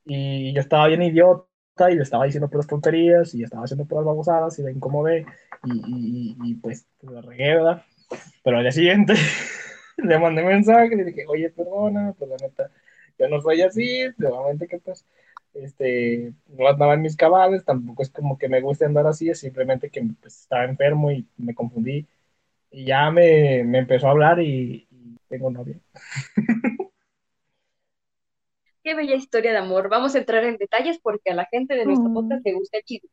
Y 0.05 0.53
yo 0.53 0.61
estaba 0.61 0.89
bien 0.89 1.03
idiota 1.03 1.47
y 1.93 1.95
le 1.95 2.03
estaba 2.03 2.25
diciendo 2.25 2.51
puras 2.51 2.67
tonterías 2.67 3.37
y 3.37 3.45
estaba 3.45 3.63
haciendo 3.63 3.85
puras 3.85 4.05
babosadas 4.05 4.59
y 4.59 4.63
la 4.63 4.73
incomodé 4.73 5.27
y, 5.63 5.73
y, 5.73 6.37
y, 6.43 6.51
y, 6.51 6.55
pues 6.55 6.89
la 7.03 7.21
regué, 7.21 7.55
¿verdad? 7.55 7.85
Pero 8.43 8.57
al 8.59 8.65
día 8.65 8.73
siguiente 8.73 9.15
le 9.97 10.19
mandé 10.19 10.43
mensaje 10.43 10.95
y 10.95 10.97
le 10.97 11.05
dije, 11.05 11.25
oye, 11.29 11.51
perdona, 11.51 12.15
pues 12.19 12.31
la 12.31 12.37
neta, 12.37 12.71
yo 13.19 13.29
no 13.29 13.41
soy 13.41 13.63
así, 13.63 14.05
nuevamente 14.19 14.67
que 14.69 14.79
pues, 14.79 15.05
este, 15.55 16.33
no 16.49 16.69
andaba 16.69 16.95
en 16.95 17.03
mis 17.03 17.17
cabales, 17.17 17.65
tampoco 17.65 18.03
es 18.03 18.11
como 18.11 18.39
que 18.39 18.49
me 18.49 18.61
guste 18.61 18.85
andar 18.85 19.07
así, 19.07 19.29
es 19.29 19.41
simplemente 19.41 19.91
que 19.91 20.03
pues, 20.21 20.41
estaba 20.43 20.65
enfermo 20.65 21.11
y 21.11 21.27
me 21.37 21.55
confundí 21.55 22.07
y 22.71 22.87
ya 22.87 23.11
me, 23.11 23.65
me 23.65 23.79
empezó 23.79 24.09
a 24.09 24.11
hablar 24.13 24.41
y, 24.41 24.87
y 24.91 25.17
tengo 25.29 25.51
novia. 25.51 25.77
Qué 28.83 28.95
bella 28.95 29.15
historia 29.15 29.53
de 29.53 29.59
amor. 29.59 29.89
Vamos 29.89 30.15
a 30.15 30.19
entrar 30.19 30.43
en 30.45 30.57
detalles 30.57 30.99
porque 31.01 31.31
a 31.31 31.35
la 31.35 31.47
gente 31.47 31.75
de 31.75 31.87
nuestro 31.87 32.11
Mm. 32.11 32.15
podcast 32.15 32.45
le 32.45 32.55
gusta 32.55 32.79
el 32.79 32.85
chisme. 32.85 33.11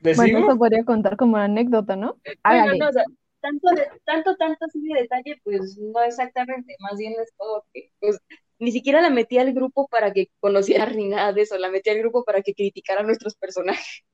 ¿Le 0.00 0.14
Bueno, 0.14 0.38
eso 0.38 0.58
podría 0.58 0.84
contar 0.84 1.16
como 1.16 1.34
una 1.34 1.44
anécdota, 1.44 1.96
¿no? 1.96 2.16
No, 2.44 2.88
o 2.88 2.92
sea, 2.92 3.04
tanto, 3.42 3.68
de, 3.76 3.88
tanto, 4.06 4.36
tanto 4.38 4.66
así 4.66 4.80
de 4.82 5.02
detalle, 5.02 5.40
pues 5.44 5.78
no 5.78 6.02
exactamente. 6.02 6.76
Más 6.80 6.98
bien 6.98 7.14
es 7.22 7.32
como 7.36 7.64
que, 7.74 7.92
pues, 8.00 8.18
ni 8.60 8.72
siquiera 8.72 9.02
la 9.02 9.10
metí 9.10 9.38
al 9.38 9.54
grupo 9.54 9.88
para 9.88 10.12
que 10.14 10.28
conociera 10.40 10.86
ni 10.92 11.08
nada 11.08 11.32
de 11.34 11.42
eso. 11.42 11.58
La 11.58 11.70
metí 11.70 11.90
al 11.90 11.98
grupo 12.00 12.24
para 12.24 12.42
que 12.42 12.54
criticara 12.54 13.02
a 13.02 13.04
nuestros 13.04 13.36
personajes. 13.36 14.04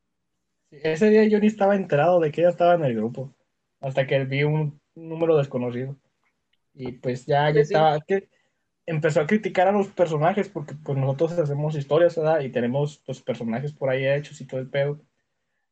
Ese 0.70 1.08
día 1.10 1.24
yo 1.24 1.40
ni 1.40 1.46
estaba 1.46 1.76
enterado 1.76 2.20
de 2.20 2.30
que 2.30 2.42
ella 2.42 2.50
estaba 2.50 2.74
en 2.74 2.84
el 2.84 2.94
grupo, 2.94 3.34
hasta 3.80 4.06
que 4.06 4.24
vi 4.24 4.44
un 4.44 4.80
número 4.94 5.36
desconocido. 5.36 5.96
Y 6.74 6.92
pues 6.94 7.26
ya, 7.26 7.50
ya 7.52 7.60
Pues 7.60 7.68
sí. 7.68 7.74
estaba. 7.74 7.96
es 7.98 8.04
que 8.06 8.30
empezó 8.86 9.20
a 9.22 9.26
criticar 9.28 9.68
a 9.68 9.72
los 9.72 9.88
personajes 9.88 10.48
porque 10.50 10.74
pues 10.76 10.98
nosotros 10.98 11.32
hacemos 11.38 11.76
historias, 11.76 12.16
¿verdad? 12.16 12.40
Y 12.42 12.50
tenemos 12.52 13.02
los 13.08 13.22
personajes 13.22 13.72
por 13.74 13.90
ahí 13.90 14.06
hechos 14.06 14.40
y 14.40 14.46
todo 14.46 14.60
el 14.60 14.70
pedo. 14.70 15.00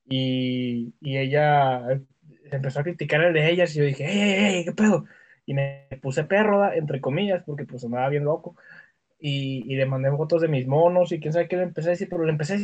Y, 0.07 0.95
y 1.01 1.19
ella 1.19 2.01
empezó 2.51 2.81
a 2.81 2.83
criticar 2.85 3.23
el 3.23 3.33
de 3.35 3.51
ellas 3.51 3.75
y 3.75 3.79
yo 3.81 3.85
dije, 3.85 4.05
¡ey, 4.07 4.57
ey, 4.57 4.65
qué 4.65 4.73
pedo! 4.73 5.05
Y 5.47 5.55
me 5.55 5.89
puse 6.03 6.25
perro, 6.25 6.73
entre 6.73 7.01
comillas, 7.01 7.43
porque 7.45 7.65
pues 7.65 7.85
andaba 7.85 8.09
bien 8.09 8.25
loco. 8.25 8.57
Y, 9.19 9.65
y 9.73 9.77
le 9.77 9.87
mandé 9.87 10.11
fotos 10.11 10.43
de 10.43 10.49
mis 10.49 10.67
monos 10.67 11.13
y 11.13 11.21
quién 11.21 11.33
sabe 11.33 11.49
qué 11.49 11.57
le 11.57 11.65
empecé 11.65 11.89
a 11.89 11.93
decir, 11.93 12.09
pero 12.11 12.25
le 12.25 12.33
empecé 12.33 12.55
a 12.55 12.59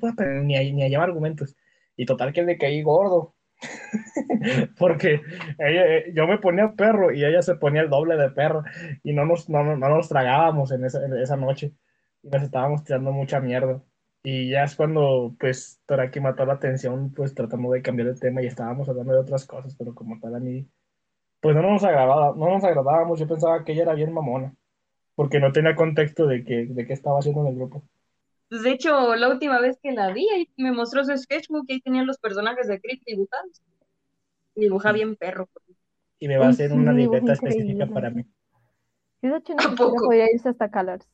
pues, 0.00 0.14
pero 0.16 0.42
ni 0.42 0.56
a, 0.56 0.60
ni 0.60 0.82
a 0.82 0.88
llamar 0.88 1.08
argumentos. 1.10 1.56
Y 1.96 2.06
total 2.06 2.32
que 2.32 2.42
le 2.42 2.58
caí 2.58 2.82
gordo. 2.82 3.34
porque 4.78 5.20
ella, 5.58 5.86
eh, 5.96 6.12
yo 6.14 6.26
me 6.26 6.38
ponía 6.38 6.74
perro 6.74 7.12
y 7.12 7.24
ella 7.24 7.40
se 7.42 7.54
ponía 7.56 7.80
el 7.82 7.88
doble 7.90 8.16
de 8.16 8.30
perro 8.30 8.64
y 9.02 9.14
no 9.14 9.24
nos, 9.24 9.48
no, 9.48 9.64
no 9.64 9.88
nos 9.88 10.08
tragábamos 10.08 10.72
en 10.72 10.84
esa, 10.84 11.04
en 11.04 11.16
esa 11.16 11.36
noche 11.36 11.72
y 12.22 12.28
nos 12.28 12.42
estábamos 12.42 12.84
tirando 12.84 13.12
mucha 13.12 13.40
mierda. 13.40 13.82
Y 14.28 14.50
ya 14.50 14.64
es 14.64 14.74
cuando, 14.74 15.36
pues, 15.38 15.80
que 16.10 16.20
mató 16.20 16.44
la 16.44 16.54
atención, 16.54 17.12
pues 17.14 17.32
tratamos 17.32 17.72
de 17.72 17.80
cambiar 17.80 18.08
el 18.08 18.18
tema 18.18 18.42
y 18.42 18.46
estábamos 18.46 18.88
hablando 18.88 19.12
de 19.12 19.20
otras 19.20 19.46
cosas, 19.46 19.76
pero 19.78 19.94
como 19.94 20.18
tal 20.18 20.34
a 20.34 20.40
mí, 20.40 20.66
pues 21.38 21.54
no 21.54 21.62
nos 21.62 21.84
agradaba, 21.84 22.34
no 22.36 22.48
nos 22.48 22.64
agradábamos, 22.64 23.20
yo 23.20 23.28
pensaba 23.28 23.64
que 23.64 23.70
ella 23.70 23.82
era 23.82 23.94
bien 23.94 24.12
mamona, 24.12 24.52
porque 25.14 25.38
no 25.38 25.52
tenía 25.52 25.76
contexto 25.76 26.26
de 26.26 26.42
qué 26.42 26.66
de 26.66 26.86
qué 26.88 26.92
estaba 26.92 27.20
haciendo 27.20 27.42
en 27.42 27.46
el 27.46 27.54
grupo. 27.54 27.84
Pues, 28.48 28.64
de 28.64 28.72
hecho, 28.72 29.14
la 29.14 29.28
última 29.28 29.60
vez 29.60 29.78
que 29.80 29.92
la 29.92 30.12
vi, 30.12 30.26
me 30.56 30.72
mostró 30.72 31.04
su 31.04 31.16
sketchbook 31.16 31.66
y 31.68 31.74
ahí 31.74 31.80
tenían 31.80 32.08
los 32.08 32.18
personajes 32.18 32.66
de 32.66 32.80
Creep 32.80 33.04
dibujados. 33.06 33.62
Y 34.56 34.62
dibujaba 34.62 34.94
bien 34.94 35.14
perro. 35.14 35.48
Y 36.18 36.26
me 36.26 36.36
va 36.36 36.46
a 36.46 36.48
hacer 36.48 36.72
una 36.72 36.92
libreta 36.92 37.32
específica 37.32 37.86
para 37.86 38.10
mí. 38.10 38.26
Yo 39.22 39.30
de 39.30 39.38
hecho 39.38 39.54
no 39.78 40.04
voy 40.04 40.18
a 40.18 40.32
irse 40.32 40.48
hasta 40.48 40.68
Colors 40.68 41.06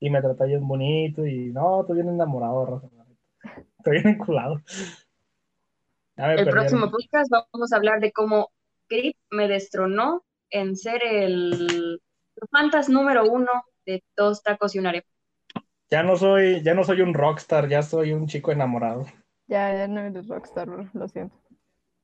y 0.00 0.10
me 0.10 0.20
trata 0.20 0.44
bien 0.44 0.66
bonito 0.66 1.26
y 1.26 1.52
no, 1.52 1.80
estoy 1.80 1.96
bien 1.96 2.08
enamorado, 2.08 2.66
Rosa. 2.66 2.88
Estoy 3.78 4.02
bien 4.02 4.08
enculado. 4.08 4.60
el 6.16 6.48
próximo 6.48 6.90
podcast 6.90 7.30
vamos 7.30 7.72
a 7.72 7.76
hablar 7.76 8.00
de 8.00 8.12
cómo 8.12 8.50
Grip 8.88 9.16
me 9.30 9.48
destronó 9.48 10.24
en 10.50 10.76
ser 10.76 11.02
el 11.04 12.00
fantas 12.50 12.88
número 12.88 13.24
uno 13.24 13.50
de 13.84 14.02
dos 14.16 14.42
tacos 14.42 14.74
y 14.74 14.78
un 14.78 14.86
arepa. 14.86 15.08
Ya 15.90 16.02
no 16.02 16.16
soy, 16.16 16.62
ya 16.62 16.74
no 16.74 16.84
soy 16.84 17.00
un 17.00 17.14
rockstar, 17.14 17.68
ya 17.68 17.82
soy 17.82 18.12
un 18.12 18.26
chico 18.26 18.52
enamorado. 18.52 19.06
Ya, 19.46 19.72
ya 19.74 19.88
no 19.88 20.00
eres 20.00 20.28
rockstar, 20.28 20.68
lo 20.68 21.08
siento. 21.08 21.34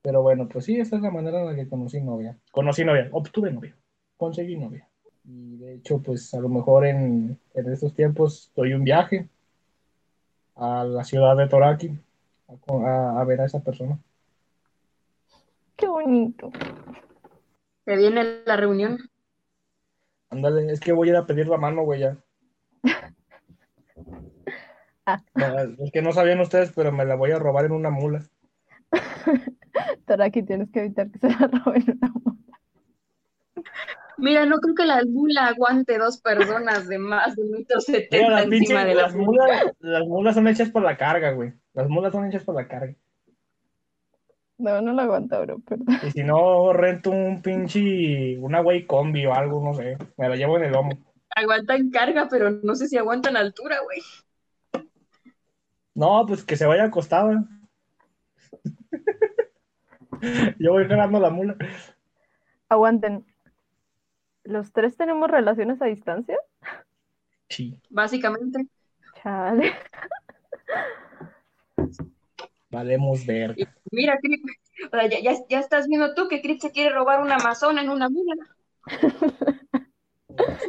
Pero 0.03 0.23
bueno, 0.23 0.49
pues 0.49 0.65
sí, 0.65 0.79
esa 0.79 0.97
es 0.97 1.03
la 1.03 1.11
manera 1.11 1.41
en 1.41 1.47
la 1.47 1.55
que 1.55 1.69
conocí 1.69 2.01
novia. 2.01 2.39
Conocí 2.51 2.85
novia, 2.85 3.09
obtuve 3.13 3.51
novia, 3.51 3.77
conseguí 4.17 4.57
novia. 4.57 4.89
Y 5.25 5.57
de 5.57 5.75
hecho, 5.75 6.01
pues 6.01 6.35
a 6.35 6.41
lo 6.41 6.49
mejor 6.49 6.87
en, 6.87 7.39
en 7.55 7.73
estos 7.73 7.95
tiempos 7.95 8.53
doy 8.55 8.75
un 8.75 8.85
viaje 8.85 9.29
a 10.57 10.85
la 10.85 11.03
ciudad 11.05 11.37
de 11.37 11.49
Toraki 11.49 11.99
a, 12.49 13.21
a, 13.21 13.25
ver 13.25 13.41
a 13.41 13.47
esa 13.47 13.61
persona. 13.61 13.99
Qué 15.77 15.87
bonito. 15.87 16.51
¿Te 17.85 17.97
viene 17.97 18.43
la 18.45 18.57
reunión? 18.57 18.99
Ándale, 20.31 20.71
es 20.73 20.81
que 20.81 20.93
voy 20.93 21.09
a 21.09 21.13
ir 21.13 21.17
a 21.17 21.27
pedir 21.27 21.49
la 21.49 21.57
mano, 21.57 21.85
güey, 21.85 22.01
ya. 22.01 22.17
ah. 25.07 25.23
Es 25.79 25.91
que 25.91 26.03
no 26.03 26.13
sabían 26.13 26.41
ustedes, 26.41 26.73
pero 26.75 26.93
me 26.93 27.05
la 27.05 27.15
voy 27.15 27.31
a 27.33 27.39
robar 27.39 27.65
en 27.65 27.73
una 27.73 27.91
mula. 27.91 28.23
Toraki, 30.07 30.43
tienes 30.43 30.71
que 30.71 30.81
evitar 30.81 31.11
que 31.11 31.19
se 31.19 31.29
la 31.29 31.49
roben 31.49 31.83
en 31.83 31.99
una 32.03 32.13
mula. 32.13 32.35
Mira, 34.19 34.47
no 34.47 34.59
creo 34.59 34.75
que 34.75 34.87
la 34.87 35.03
mula 35.05 35.47
aguante 35.47 35.99
dos 35.99 36.21
personas 36.21 36.89
de 36.89 36.99
más 36.99 37.37
de 37.37 37.45
metro 37.45 37.81
setenta 37.81 38.43
encima 38.43 38.85
de 38.85 38.95
las 38.95 39.15
mulas. 39.15 39.73
Las 39.81 40.07
mulas 40.07 40.35
son 40.35 40.49
hechas 40.49 40.71
por 40.71 40.83
la 40.83 40.97
carga, 40.97 41.33
güey. 41.33 41.53
Las 41.73 41.89
mulas 41.89 42.13
son 42.13 42.27
hechas 42.27 42.45
por 42.45 42.55
la 42.55 42.69
carga. 42.69 42.95
No, 44.57 44.81
no 44.81 44.93
la 44.93 45.03
aguanta, 45.03 45.41
bro, 45.41 45.59
perdón. 45.61 45.99
Y 46.07 46.11
si 46.13 46.23
no, 46.23 46.73
rento 46.73 47.11
un 47.11 47.43
pinche, 47.43 48.39
una 48.39 48.61
güey 48.61 48.87
combi 48.87 49.27
o 49.27 49.35
algo, 49.35 49.63
no 49.63 49.75
sé. 49.75 49.99
Me 50.17 50.29
la 50.29 50.37
llevo 50.37 50.57
en 50.59 50.65
el 50.65 50.73
lomo. 50.73 50.91
Aguantan 51.35 51.91
carga, 51.91 52.29
pero 52.31 52.51
no 52.51 52.77
sé 52.77 52.87
si 52.87 52.97
aguantan 52.97 53.37
altura, 53.37 53.79
güey. 53.83 54.01
No, 55.95 56.25
pues 56.27 56.45
que 56.45 56.57
se 56.57 56.67
vaya 56.67 56.85
acostada. 56.85 57.45
Yo 60.59 60.73
voy 60.73 60.87
ganando 60.87 61.19
la 61.19 61.31
mula. 61.31 61.57
Aguanten. 62.69 63.25
¿Los 64.45 64.73
tres 64.73 64.97
tenemos 64.97 65.31
relaciones 65.31 65.81
a 65.83 65.87
distancia? 65.87 66.39
Sí. 67.49 67.81
Básicamente. 67.91 68.67
Chale. 69.23 69.73
Valemos 72.71 73.25
ver. 73.25 73.57
Mira, 73.91 74.19
Crip, 74.21 74.45
ya, 75.11 75.33
ya, 75.49 75.61
estás 75.61 75.87
viendo 75.87 76.15
tú 76.15 76.29
que 76.29 76.43
Crip 76.43 76.61
se 76.61 76.73
quiere 76.73 76.95
robar 76.95 77.21
una 77.21 77.37
amazona 77.37 77.83
en 77.83 77.91
una 77.91 78.09
mula. 78.09 78.35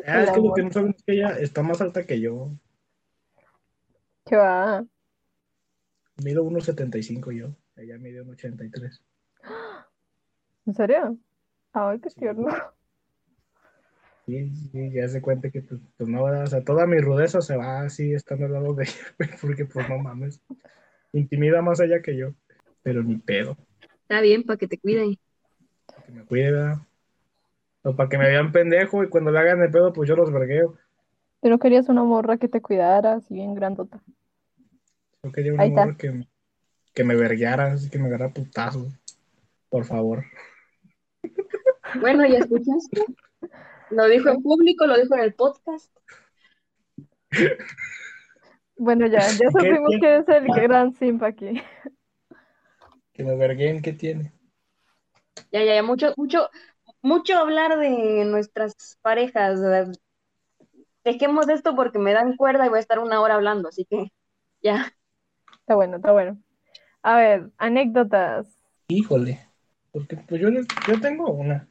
Ah, 0.06 0.22
es 0.22 0.32
que 0.32 0.40
lo 0.40 0.54
que 0.54 0.62
no 0.62 0.72
saben 0.72 0.94
es 0.96 1.04
que 1.04 1.14
ella 1.14 1.30
está 1.40 1.64
más 1.64 1.82
alta 1.82 2.06
que 2.06 2.22
yo. 2.22 2.52
¿Qué 4.24 4.36
va? 4.36 4.86
Mido 6.24 6.46
1,75 6.46 7.32
yo. 7.32 7.56
Ella 7.76 7.98
mide 7.98 8.24
1,83. 8.24 9.02
¿En 10.68 10.74
serio? 10.76 11.18
Ay, 11.74 12.00
qué 12.00 12.10
tierno. 12.12 12.48
Sí, 14.26 14.50
sí, 14.72 14.92
ya 14.92 15.08
se 15.08 15.22
cuenta 15.22 15.52
que 15.52 15.62
pues, 15.62 15.80
pues, 15.98 16.10
no, 16.10 16.24
o 16.24 16.48
sea, 16.48 16.64
toda 16.64 16.88
mi 16.88 16.98
rudeza 16.98 17.42
se 17.42 17.56
va 17.56 17.82
así 17.82 18.12
estando 18.14 18.46
al 18.46 18.54
lado 18.54 18.74
de 18.74 18.86
ella, 18.86 19.16
porque 19.42 19.66
pues 19.66 19.88
no 19.88 20.00
mames, 20.00 20.42
intimida 21.14 21.62
más 21.62 21.80
allá 21.80 22.02
que 22.02 22.18
yo, 22.18 22.34
pero 22.82 23.04
ni 23.04 23.18
pedo. 23.18 23.56
Está 24.02 24.22
bien, 24.22 24.44
para 24.44 24.58
que 24.58 24.68
te 24.68 24.80
cuiden. 24.80 25.18
Para 25.86 26.04
que 26.04 26.12
me 26.12 26.26
cuide, 26.26 26.76
O 27.84 27.96
para 27.96 28.10
que 28.10 28.18
me 28.18 28.28
vean 28.28 28.52
pendejo 28.52 29.04
y 29.04 29.10
cuando 29.10 29.30
le 29.30 29.40
hagan 29.40 29.62
el 29.62 29.70
pedo, 29.70 29.94
pues 29.94 30.10
yo 30.10 30.16
los 30.16 30.32
vergueo. 30.32 30.76
¿Tú 31.42 31.50
no 31.50 31.60
querías 31.60 31.88
una 31.90 32.04
morra 32.04 32.38
que 32.38 32.48
te 32.48 32.62
cuidara 32.62 33.14
así 33.14 33.36
bien 33.36 33.54
grandota? 33.54 34.02
Yo 35.24 35.32
quería 35.32 35.54
una 35.54 35.68
morra 35.68 35.96
que, 35.98 36.26
que 36.96 37.04
me 37.04 37.16
vergueara, 37.16 37.74
así 37.74 37.92
que 37.92 38.00
me 38.00 38.08
agarra 38.08 38.34
putazos. 38.34 38.92
Por 39.70 39.86
favor. 39.86 40.24
Bueno, 42.00 42.26
¿ya 42.26 42.40
escuchaste? 42.40 43.06
Lo 43.92 44.08
dijo 44.08 44.30
en 44.30 44.42
público, 44.42 44.86
lo 44.88 44.98
dijo 44.98 45.16
en 45.16 45.22
el 45.22 45.34
podcast. 45.34 45.92
Bueno, 48.78 49.08
ya, 49.08 49.20
ya 49.20 49.52
supimos 49.52 49.92
que 50.02 50.18
es 50.18 50.28
el 50.28 50.46
gran 50.48 50.94
simp 50.94 51.24
aquí. 51.24 51.62
Que 53.14 53.24
me 53.24 53.36
verguen, 53.36 53.82
¿qué 53.82 53.94
tiene? 53.94 54.34
Ya, 55.52 55.64
ya, 55.64 55.76
ya, 55.76 55.84
mucho, 55.84 56.14
mucho, 56.18 56.50
mucho 57.02 57.38
hablar 57.38 57.80
de 57.80 58.26
nuestras 58.26 58.98
parejas. 59.02 59.62
Dejemos 61.04 61.48
esto 61.50 61.76
porque 61.76 62.00
me 62.00 62.14
dan 62.14 62.36
cuerda 62.36 62.66
y 62.66 62.70
voy 62.70 62.78
a 62.78 62.82
estar 62.82 63.00
una 63.00 63.22
hora 63.22 63.36
hablando, 63.36 63.70
así 63.70 63.86
que 63.86 64.12
ya. 64.62 64.92
Está 65.60 65.76
bueno, 65.76 65.98
está 65.98 66.12
bueno. 66.12 66.38
A 67.02 67.18
ver, 67.18 67.52
anécdotas. 67.58 68.48
Híjole, 68.88 69.40
porque 69.92 70.18
pues 70.18 70.42
yo, 70.42 70.50
yo 70.50 71.02
tengo 71.02 71.32
una. 71.32 71.70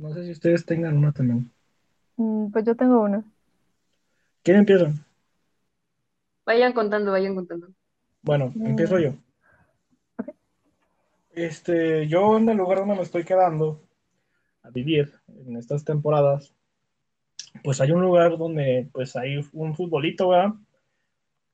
No 0.00 0.14
sé 0.14 0.24
si 0.24 0.30
ustedes 0.30 0.64
tengan 0.64 0.96
una 0.96 1.12
también. 1.12 1.50
Mm, 2.16 2.50
pues 2.50 2.64
yo 2.64 2.74
tengo 2.74 3.02
una. 3.02 3.22
¿Quién 4.42 4.56
empieza? 4.56 4.90
Vayan 6.46 6.72
contando, 6.72 7.12
vayan 7.12 7.34
contando. 7.34 7.68
Bueno, 8.22 8.50
mm. 8.54 8.66
empiezo 8.66 8.98
yo. 8.98 9.12
Este, 11.32 12.08
yo 12.08 12.38
en 12.38 12.48
el 12.48 12.56
lugar 12.56 12.78
donde 12.78 12.94
me 12.94 13.02
estoy 13.02 13.24
quedando 13.24 13.78
a 14.62 14.70
vivir 14.70 15.12
en 15.28 15.56
estas 15.56 15.84
temporadas, 15.84 16.54
pues 17.62 17.80
hay 17.82 17.90
un 17.90 18.00
lugar 18.00 18.38
donde 18.38 18.88
pues 18.92 19.14
hay 19.16 19.46
un 19.52 19.74
futbolito, 19.74 20.30
¿verdad? 20.30 20.54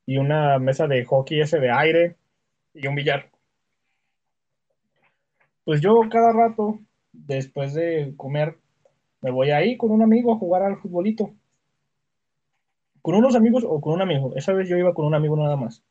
Y 0.07 0.19
una 0.19 0.61
mesa 0.61 0.87
de 0.87 1.05
hockey 1.05 1.41
ese 1.41 1.59
de 1.59 1.71
aire 1.73 2.17
y 2.75 2.87
un 2.87 2.95
billar. 2.95 3.29
Pues 5.65 5.81
yo 5.81 6.01
cada 6.09 6.33
rato 6.33 6.79
después 7.27 7.75
de 7.75 8.15
comer, 8.17 8.59
me 9.21 9.31
voy 9.31 9.51
ahí 9.51 9.77
con 9.77 9.91
un 9.91 10.03
amigo 10.03 10.33
a 10.33 10.39
jugar 10.39 10.63
al 10.63 10.77
futbolito. 10.77 11.33
Con 13.03 13.15
unos 13.15 13.37
amigos 13.37 13.65
o 13.67 13.81
con 13.81 13.95
un 13.95 14.03
amigo. 14.03 14.33
Esa 14.37 14.53
vez 14.53 14.69
yo 14.69 14.77
iba 14.77 14.95
con 14.95 15.07
un 15.07 15.15
amigo 15.15 15.37
nada 15.37 15.57
más. 15.57 15.83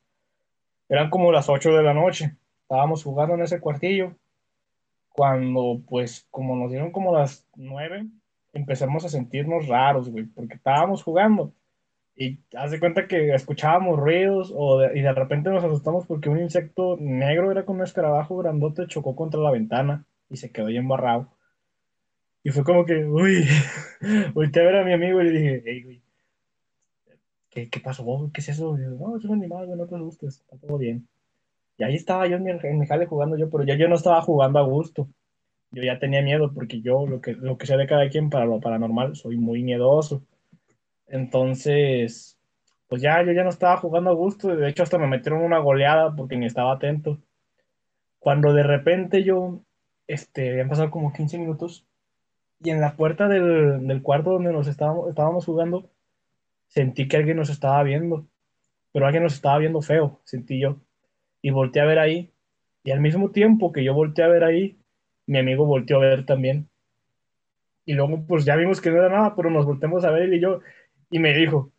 Eran 0.89 1.09
como 1.09 1.31
las 1.31 1.49
8 1.49 1.75
de 1.75 1.83
la 1.83 1.93
noche. 1.93 2.35
Estábamos 2.61 3.03
jugando 3.03 3.35
en 3.35 3.41
ese 3.41 3.59
cuartillo. 3.59 4.15
Cuando, 5.09 5.81
pues, 5.87 6.27
como 6.29 6.55
nos 6.55 6.71
dieron 6.71 6.91
como 6.91 7.13
las 7.13 7.47
9, 7.55 8.05
empezamos 8.53 9.05
a 9.05 9.09
sentirnos 9.09 9.67
raros, 9.67 10.09
güey, 10.09 10.25
porque 10.25 10.55
estábamos 10.55 11.03
jugando. 11.03 11.53
Y 12.17 12.39
haz 12.55 12.71
de 12.71 12.79
cuenta 12.79 13.07
que 13.07 13.33
escuchábamos 13.33 13.99
ruidos 13.99 14.53
o 14.55 14.81
y 14.93 15.01
de 15.01 15.13
repente 15.13 15.49
nos 15.49 15.63
asustamos 15.63 16.05
porque 16.05 16.29
un 16.29 16.39
insecto 16.39 16.95
negro 16.97 17.51
era 17.51 17.65
con 17.65 17.77
un 17.77 17.83
escarabajo 17.83 18.37
grandote 18.37 18.87
chocó 18.87 19.15
contra 19.15 19.41
la 19.41 19.51
ventana 19.51 20.05
y 20.29 20.37
se 20.37 20.51
quedó 20.51 20.67
ahí 20.67 20.77
embarrado. 20.77 21.31
Y 22.43 22.51
fue 22.51 22.63
como 22.63 22.85
que, 22.85 23.05
uy, 23.05 23.45
volteé 24.33 24.61
a 24.61 24.65
ver 24.65 24.75
a 24.77 24.85
mi 24.85 24.93
amigo 24.93 25.21
y 25.21 25.25
le 25.25 25.31
dije, 25.31 25.63
hey, 25.65 25.83
güey, 25.83 26.01
¿qué, 27.49 27.69
qué 27.69 27.79
pasó? 27.79 28.29
¿Qué 28.33 28.41
es 28.41 28.49
eso? 28.49 28.77
Y 28.77 28.83
yo, 28.83 28.89
no, 28.91 29.17
es 29.17 29.25
un 29.25 29.33
animal, 29.33 29.65
güey, 29.65 29.77
no 29.77 29.87
te 29.87 29.95
asustes, 29.95 30.41
está 30.41 30.57
todo 30.57 30.77
bien. 30.77 31.07
Y 31.77 31.83
ahí 31.83 31.95
estaba 31.95 32.27
yo 32.27 32.37
en 32.37 32.43
mi, 32.43 32.51
en 32.51 32.79
mi 32.79 32.87
jale 32.87 33.05
jugando 33.05 33.37
yo, 33.37 33.49
pero 33.49 33.63
ya 33.63 33.75
yo 33.75 33.87
no 33.87 33.95
estaba 33.95 34.21
jugando 34.21 34.59
a 34.59 34.63
gusto. 34.63 35.09
Yo 35.71 35.83
ya 35.83 35.99
tenía 35.99 36.21
miedo 36.21 36.53
porque 36.53 36.81
yo, 36.81 37.05
lo 37.05 37.19
que, 37.21 37.33
lo 37.33 37.57
que 37.57 37.67
sé 37.67 37.75
de 37.77 37.87
cada 37.87 38.07
quien 38.09 38.29
para 38.29 38.45
lo 38.45 38.59
paranormal, 38.59 39.15
soy 39.15 39.37
muy 39.37 39.63
miedoso. 39.63 40.23
Entonces, 41.07 42.39
pues 42.87 43.01
ya 43.01 43.23
yo 43.23 43.33
ya 43.33 43.43
no 43.43 43.49
estaba 43.49 43.77
jugando 43.77 44.11
a 44.11 44.13
gusto. 44.13 44.55
De 44.55 44.69
hecho, 44.69 44.83
hasta 44.83 44.97
me 44.97 45.07
metieron 45.07 45.41
una 45.41 45.59
goleada 45.59 46.15
porque 46.15 46.37
ni 46.37 46.45
estaba 46.45 46.73
atento. 46.73 47.19
Cuando 48.19 48.53
de 48.53 48.63
repente 48.63 49.23
yo, 49.23 49.64
este, 50.07 50.51
habían 50.51 50.69
pasado 50.69 50.91
como 50.91 51.13
15 51.13 51.37
minutos 51.37 51.85
y 52.63 52.69
en 52.69 52.81
la 52.81 52.95
puerta 52.95 53.27
del, 53.27 53.85
del 53.87 54.01
cuarto 54.01 54.31
donde 54.31 54.51
nos 54.51 54.67
estábamos, 54.67 55.09
estábamos 55.09 55.45
jugando, 55.45 55.89
sentí 56.67 57.07
que 57.07 57.17
alguien 57.17 57.37
nos 57.37 57.49
estaba 57.49 57.83
viendo, 57.83 58.27
pero 58.91 59.05
alguien 59.05 59.23
nos 59.23 59.33
estaba 59.33 59.57
viendo 59.57 59.81
feo, 59.81 60.21
sentí 60.23 60.59
yo. 60.59 60.77
Y 61.41 61.51
volteé 61.51 61.81
a 61.81 61.85
ver 61.85 61.99
ahí. 61.99 62.31
Y 62.83 62.91
al 62.91 63.01
mismo 63.01 63.31
tiempo 63.31 63.71
que 63.71 63.83
yo 63.83 63.93
volteé 63.93 64.25
a 64.25 64.29
ver 64.29 64.43
ahí, 64.43 64.79
mi 65.27 65.37
amigo 65.39 65.65
volteó 65.65 65.97
a 65.97 66.01
ver 66.01 66.25
también. 66.25 66.69
Y 67.85 67.93
luego, 67.93 68.25
pues 68.25 68.45
ya 68.45 68.55
vimos 68.55 68.81
que 68.81 68.89
no 68.89 68.97
era 68.97 69.09
nada, 69.09 69.35
pero 69.35 69.49
nos 69.49 69.65
volteamos 69.65 70.03
a 70.05 70.11
ver 70.11 70.23
él 70.23 70.33
y 70.35 70.39
yo. 70.39 70.61
Y 71.11 71.19
me 71.19 71.33
dijo, 71.33 71.71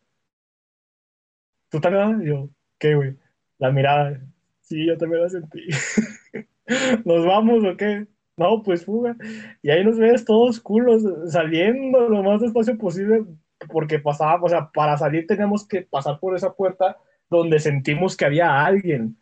¿tú 1.69 1.81
también? 1.81 2.21
Y 2.21 2.27
yo, 2.27 2.49
¿qué, 2.77 2.95
güey? 2.95 3.17
La 3.57 3.71
mirada. 3.71 4.21
Sí, 4.61 4.85
yo 4.85 4.97
también 4.97 5.23
la 5.23 5.29
sentí. 5.29 5.67
¿Nos 7.05 7.25
vamos 7.25 7.63
o 7.63 7.75
qué? 7.77 8.07
No, 8.37 8.61
pues 8.63 8.85
fuga. 8.85 9.15
Y 9.63 9.69
ahí 9.71 9.83
nos 9.83 9.97
ves 9.97 10.23
todos 10.23 10.59
culos 10.59 11.03
saliendo 11.27 12.07
lo 12.07 12.21
más 12.23 12.39
despacio 12.41 12.77
posible 12.77 13.25
porque 13.69 13.99
pasaba, 13.99 14.39
o 14.43 14.47
sea, 14.47 14.69
para 14.71 14.95
salir 14.97 15.25
teníamos 15.25 15.67
que 15.67 15.81
pasar 15.81 16.19
por 16.19 16.35
esa 16.35 16.53
puerta 16.53 16.97
donde 17.29 17.59
sentimos 17.59 18.15
que 18.15 18.25
había 18.25 18.63
alguien. 18.63 19.17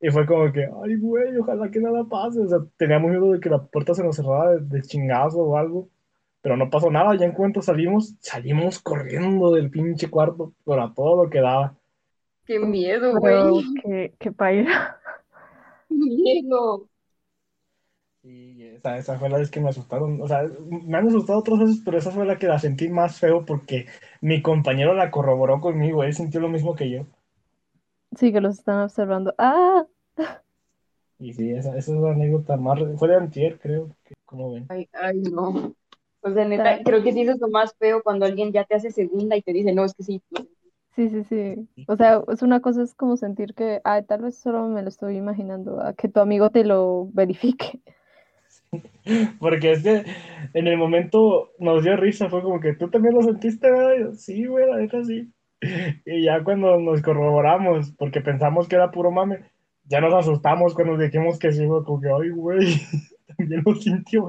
Y 0.00 0.10
fue 0.10 0.26
como 0.26 0.52
que, 0.52 0.68
ay, 0.82 0.96
güey, 0.96 1.36
ojalá 1.38 1.70
que 1.70 1.80
nada 1.80 2.04
pase. 2.04 2.40
O 2.40 2.48
sea, 2.48 2.58
teníamos 2.76 3.10
miedo 3.10 3.32
de 3.32 3.40
que 3.40 3.50
la 3.50 3.62
puerta 3.62 3.94
se 3.94 4.02
nos 4.04 4.16
cerrara 4.16 4.52
de, 4.52 4.60
de 4.60 4.82
chingazo 4.82 5.38
o 5.38 5.56
algo. 5.56 5.88
Pero 6.40 6.56
no 6.56 6.70
pasó 6.70 6.90
nada. 6.90 7.14
Ya 7.16 7.26
en 7.26 7.32
cuanto 7.32 7.62
salimos, 7.62 8.16
salimos 8.20 8.80
corriendo 8.80 9.52
del 9.52 9.70
pinche 9.70 10.10
cuarto, 10.10 10.54
pero 10.64 10.82
a 10.82 10.92
todo 10.92 11.24
lo 11.24 11.30
que 11.30 11.40
daba. 11.40 11.76
Qué 12.44 12.58
miedo, 12.58 13.16
güey. 13.18 13.64
qué, 13.82 14.14
qué 14.18 14.32
paila. 14.32 14.98
Qué 15.88 15.94
miedo. 15.94 16.88
Y 18.24 18.64
esa, 18.64 18.98
esa 18.98 19.18
fue 19.18 19.28
la 19.28 19.38
vez 19.38 19.50
que 19.50 19.60
me 19.60 19.68
asustaron. 19.68 20.20
O 20.22 20.26
sea, 20.28 20.42
me 20.42 20.96
han 20.98 21.06
asustado 21.08 21.38
otras 21.40 21.58
veces, 21.60 21.82
pero 21.84 21.98
esa 21.98 22.10
fue 22.10 22.24
la 22.26 22.38
que 22.38 22.46
la 22.48 22.58
sentí 22.58 22.88
más 22.88 23.18
feo 23.18 23.44
porque 23.44 23.86
mi 24.20 24.42
compañero 24.42 24.94
la 24.94 25.10
corroboró 25.10 25.60
conmigo. 25.60 26.02
Él 26.04 26.14
sintió 26.14 26.40
lo 26.40 26.48
mismo 26.48 26.74
que 26.74 26.90
yo. 26.90 27.06
Sí, 28.16 28.32
que 28.32 28.40
los 28.40 28.58
están 28.58 28.80
observando. 28.80 29.34
Ah, 29.38 29.86
Y 31.18 31.32
sí, 31.32 31.50
esa, 31.52 31.76
esa 31.76 31.94
es 31.94 32.00
la 32.00 32.10
anécdota 32.12 32.56
más. 32.56 32.78
Fue 32.98 33.08
de 33.08 33.16
antier, 33.16 33.58
creo. 33.58 33.88
Que, 34.04 34.14
como 34.26 34.52
ven. 34.52 34.66
Ay, 34.68 34.88
ay, 34.92 35.20
no. 35.22 35.74
O 36.20 36.30
sea, 36.32 36.44
neta, 36.44 36.82
creo 36.84 37.02
que 37.02 37.12
sí 37.12 37.22
es 37.22 37.38
lo 37.40 37.48
más 37.48 37.74
feo 37.78 38.02
cuando 38.02 38.26
alguien 38.26 38.52
ya 38.52 38.64
te 38.64 38.74
hace 38.76 38.90
segunda 38.90 39.36
y 39.36 39.42
te 39.42 39.52
dice, 39.52 39.72
no, 39.72 39.84
es 39.84 39.94
que 39.94 40.04
sí. 40.04 40.22
sí, 40.94 41.08
sí, 41.10 41.24
sí. 41.24 41.68
O 41.88 41.96
sea, 41.96 42.22
es 42.28 42.42
una 42.42 42.60
cosa 42.60 42.82
es 42.82 42.94
como 42.94 43.16
sentir 43.16 43.54
que, 43.54 43.80
ay, 43.84 44.04
tal 44.04 44.22
vez 44.22 44.36
solo 44.36 44.68
me 44.68 44.82
lo 44.82 44.88
estoy 44.88 45.16
imaginando, 45.16 45.80
a 45.80 45.94
que 45.94 46.08
tu 46.08 46.20
amigo 46.20 46.50
te 46.50 46.64
lo 46.64 47.08
verifique. 47.12 47.82
Porque 49.38 49.72
es 49.72 49.82
que 49.82 50.04
en 50.54 50.66
el 50.66 50.76
momento 50.76 51.50
nos 51.58 51.82
dio 51.82 51.96
risa, 51.96 52.28
fue 52.28 52.42
como 52.42 52.60
que 52.60 52.74
tú 52.74 52.90
también 52.90 53.14
lo 53.14 53.22
sentiste, 53.22 53.70
¿verdad? 53.70 53.94
Yo, 53.98 54.12
sí, 54.12 54.46
güey, 54.46 54.68
la 54.68 54.76
neta 54.76 55.02
sí. 55.04 55.32
Y 56.04 56.24
ya 56.24 56.42
cuando 56.42 56.78
nos 56.78 57.02
corroboramos, 57.02 57.92
porque 57.92 58.20
pensamos 58.20 58.68
que 58.68 58.76
era 58.76 58.90
puro 58.90 59.10
mame, 59.10 59.40
ya 59.84 60.00
nos 60.00 60.14
asustamos 60.14 60.74
cuando 60.74 60.96
dijimos 60.96 61.38
que 61.38 61.52
sí, 61.52 61.66
fue 61.66 61.84
como 61.84 62.00
que, 62.00 62.08
ay, 62.08 62.30
güey, 62.30 62.66
también 63.36 63.62
lo 63.64 63.74
sintió. 63.74 64.28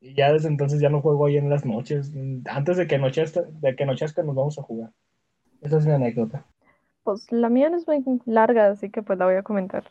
Y 0.00 0.14
ya 0.14 0.32
desde 0.32 0.48
entonces 0.48 0.80
ya 0.80 0.88
no 0.88 1.02
juego 1.02 1.26
ahí 1.26 1.36
en 1.36 1.50
las 1.50 1.64
noches. 1.64 2.12
Antes 2.46 2.76
de 2.76 2.86
que 2.86 2.94
anochezca, 2.94 3.42
de 3.42 3.76
que 3.76 3.82
anochezca 3.82 4.22
nos 4.22 4.34
vamos 4.34 4.58
a 4.58 4.62
jugar. 4.62 4.90
Esa 5.60 5.78
es 5.78 5.86
mi 5.86 5.92
anécdota. 5.92 6.46
Pues 7.02 7.30
la 7.30 7.48
mía 7.48 7.70
no 7.70 7.76
es 7.76 7.86
muy 7.86 8.02
larga, 8.24 8.68
así 8.70 8.90
que 8.90 9.02
pues 9.02 9.18
la 9.18 9.26
voy 9.26 9.34
a 9.34 9.42
comentar. 9.42 9.84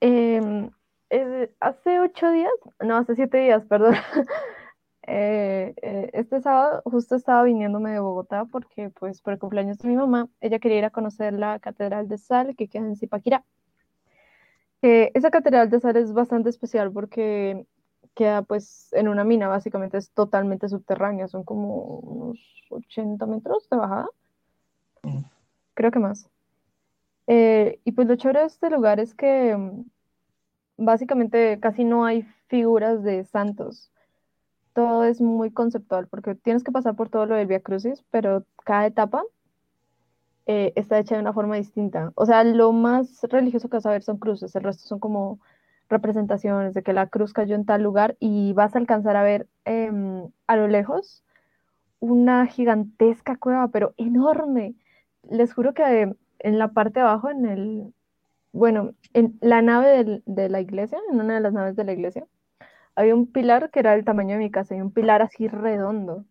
Em, 0.00 0.70
eh, 1.10 1.52
hace 1.60 2.00
ocho 2.00 2.30
días, 2.30 2.52
no, 2.80 2.96
hace 2.96 3.14
siete 3.14 3.38
días, 3.38 3.64
perdón. 3.68 3.94
Eh, 5.02 5.74
eh, 5.82 6.10
este 6.12 6.40
sábado 6.40 6.82
justo 6.84 7.16
estaba 7.16 7.42
viniéndome 7.42 7.90
de 7.90 8.00
Bogotá 8.00 8.44
porque 8.44 8.90
pues 8.90 9.20
por 9.22 9.32
el 9.32 9.38
cumpleaños 9.38 9.78
de 9.78 9.88
mi 9.88 9.96
mamá, 9.96 10.28
ella 10.40 10.58
quería 10.60 10.78
ir 10.78 10.84
a 10.84 10.90
conocer 10.90 11.32
la 11.32 11.58
Catedral 11.58 12.06
de 12.08 12.18
Sal 12.18 12.54
que 12.54 12.68
queda 12.68 12.84
en 12.84 12.96
Zipaquirá. 12.96 13.44
Esa 14.82 15.30
Catedral 15.30 15.68
de 15.68 15.80
Sal 15.80 15.96
es 15.96 16.12
bastante 16.12 16.48
especial 16.48 16.92
porque 16.92 17.66
queda 18.14 18.42
pues 18.42 18.92
en 18.92 19.08
una 19.08 19.24
mina, 19.24 19.48
básicamente 19.48 19.98
es 19.98 20.10
totalmente 20.12 20.68
subterránea, 20.68 21.28
son 21.28 21.44
como 21.44 21.76
unos 21.76 22.38
80 22.70 23.26
metros 23.26 23.68
de 23.68 23.76
bajada, 23.76 24.08
Mm. 25.02 25.24
creo 25.74 25.90
que 25.90 25.98
más. 25.98 26.28
Y 27.26 27.92
pues 27.92 28.08
lo 28.08 28.16
chévere 28.16 28.40
de 28.40 28.46
este 28.46 28.70
lugar 28.70 29.00
es 29.00 29.14
que 29.14 29.56
mm, 29.56 29.84
básicamente 30.80 31.60
casi 31.60 31.84
no 31.84 32.04
hay 32.04 32.22
figuras 32.48 33.02
de 33.04 33.24
santos. 33.24 33.92
Todo 34.72 35.04
es 35.04 35.20
muy 35.20 35.52
conceptual 35.52 36.08
porque 36.08 36.34
tienes 36.34 36.64
que 36.64 36.72
pasar 36.72 36.96
por 36.96 37.08
todo 37.10 37.26
lo 37.26 37.36
del 37.36 37.46
Via 37.46 37.60
Crucis, 37.60 38.04
pero 38.10 38.44
cada 38.64 38.86
etapa 38.86 39.22
eh, 40.46 40.72
está 40.76 40.98
hecha 40.98 41.14
de 41.14 41.20
una 41.20 41.32
forma 41.32 41.56
distinta. 41.56 42.12
O 42.16 42.26
sea, 42.26 42.42
lo 42.44 42.72
más 42.72 43.20
religioso 43.22 43.68
que 43.68 43.76
vas 43.76 43.86
a 43.86 43.90
ver 43.90 44.02
son 44.02 44.18
cruces, 44.18 44.56
el 44.56 44.64
resto 44.64 44.86
son 44.88 44.98
como 44.98 45.38
representaciones 45.88 46.74
de 46.74 46.82
que 46.82 46.92
la 46.92 47.08
cruz 47.08 47.32
cayó 47.32 47.56
en 47.56 47.66
tal 47.66 47.82
lugar 47.82 48.16
y 48.20 48.52
vas 48.54 48.74
a 48.74 48.78
alcanzar 48.78 49.16
a 49.16 49.22
ver 49.22 49.48
em, 49.64 50.28
a 50.46 50.56
lo 50.56 50.68
lejos 50.68 51.24
una 52.00 52.46
gigantesca 52.46 53.36
cueva, 53.36 53.68
pero 53.68 53.94
enorme. 53.98 54.74
Les 55.30 55.52
juro 55.52 55.74
que 55.74 56.14
en 56.38 56.58
la 56.58 56.68
parte 56.68 57.00
de 57.00 57.06
abajo, 57.06 57.30
en 57.30 57.46
el, 57.46 57.94
bueno, 58.52 58.92
en 59.14 59.38
la 59.40 59.62
nave 59.62 59.88
del- 59.90 60.22
de 60.26 60.48
la 60.48 60.60
iglesia, 60.60 60.98
en 61.12 61.20
una 61.20 61.34
de 61.34 61.40
las 61.40 61.52
naves 61.52 61.76
de 61.76 61.84
la 61.84 61.92
iglesia, 61.92 62.26
había 62.96 63.14
un 63.16 63.26
pilar 63.32 63.70
que 63.70 63.80
era 63.80 63.92
del 63.92 64.04
tamaño 64.04 64.32
de 64.34 64.38
mi 64.40 64.50
casa 64.50 64.76
y 64.76 64.80
un 64.80 64.92
pilar 64.92 65.22
así 65.22 65.48
redondo. 65.48 66.26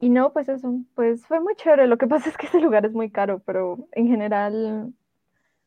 Y 0.00 0.10
no, 0.10 0.32
pues 0.32 0.48
eso, 0.48 0.80
pues 0.94 1.26
fue 1.26 1.40
muy 1.40 1.54
chévere. 1.56 1.86
Lo 1.88 1.98
que 1.98 2.06
pasa 2.08 2.28
es 2.30 2.36
que 2.36 2.46
ese 2.46 2.60
lugar 2.60 2.86
es 2.86 2.92
muy 2.92 3.10
caro, 3.10 3.40
pero 3.46 3.88
en 3.92 4.08
general 4.08 4.94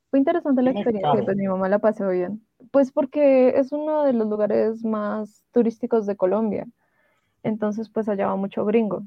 fue 0.09 0.19
interesante 0.19 0.61
la 0.61 0.71
¿Cómo 0.71 0.81
es 0.81 0.87
experiencia 0.87 1.25
pues 1.25 1.37
mi 1.37 1.47
mamá 1.47 1.69
la 1.69 1.79
pasó 1.79 2.09
bien. 2.09 2.45
Pues 2.71 2.91
porque 2.91 3.49
es 3.59 3.71
uno 3.71 4.03
de 4.03 4.13
los 4.13 4.27
lugares 4.27 4.83
más 4.85 5.43
turísticos 5.51 6.05
de 6.05 6.17
Colombia. 6.17 6.67
Entonces, 7.43 7.89
pues 7.89 8.09
allá 8.09 8.27
va 8.27 8.35
mucho 8.37 8.65
gringo. 8.65 9.03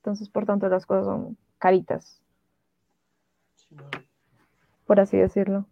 Entonces, 0.00 0.30
por 0.30 0.46
tanto, 0.46 0.68
las 0.68 0.86
cosas 0.86 1.06
son 1.06 1.38
caritas, 1.58 2.22
por 4.86 4.98
así 5.00 5.16
decirlo. 5.16 5.66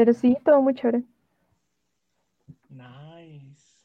Pero 0.00 0.14
sí, 0.14 0.34
todo 0.46 0.62
muy 0.62 0.72
chévere. 0.74 1.04
Nice. 2.70 3.84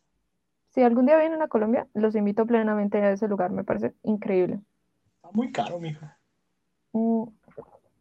Si 0.69 0.81
algún 0.81 1.05
día 1.07 1.17
vienen 1.17 1.41
a 1.41 1.49
Colombia, 1.49 1.89
los 1.93 2.15
invito 2.15 2.45
plenamente 2.45 2.99
a 2.99 3.11
ese 3.11 3.27
lugar, 3.27 3.51
me 3.51 3.65
parece 3.65 3.93
increíble. 4.03 4.61
Está 5.17 5.29
muy 5.33 5.51
caro, 5.51 5.77
mija. 5.77 6.17
Mm, 6.93 7.25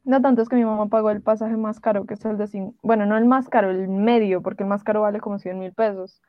No 0.04 0.22
tanto 0.22 0.42
es 0.42 0.48
que 0.48 0.54
mi 0.54 0.64
mamá 0.64 0.86
pagó 0.88 1.10
el 1.10 1.22
pasaje 1.22 1.56
más 1.56 1.80
caro, 1.80 2.06
que 2.06 2.14
es 2.14 2.24
el 2.24 2.38
de 2.38 2.44
cin- 2.46 2.76
bueno, 2.82 3.04
no 3.04 3.16
el 3.16 3.24
más 3.24 3.48
caro, 3.48 3.72
el 3.72 3.88
medio, 3.88 4.42
porque 4.42 4.62
el 4.62 4.68
más 4.68 4.84
caro 4.84 5.00
vale 5.00 5.18
como 5.18 5.40
100 5.40 5.58
mil 5.58 5.72
pesos. 5.72 6.22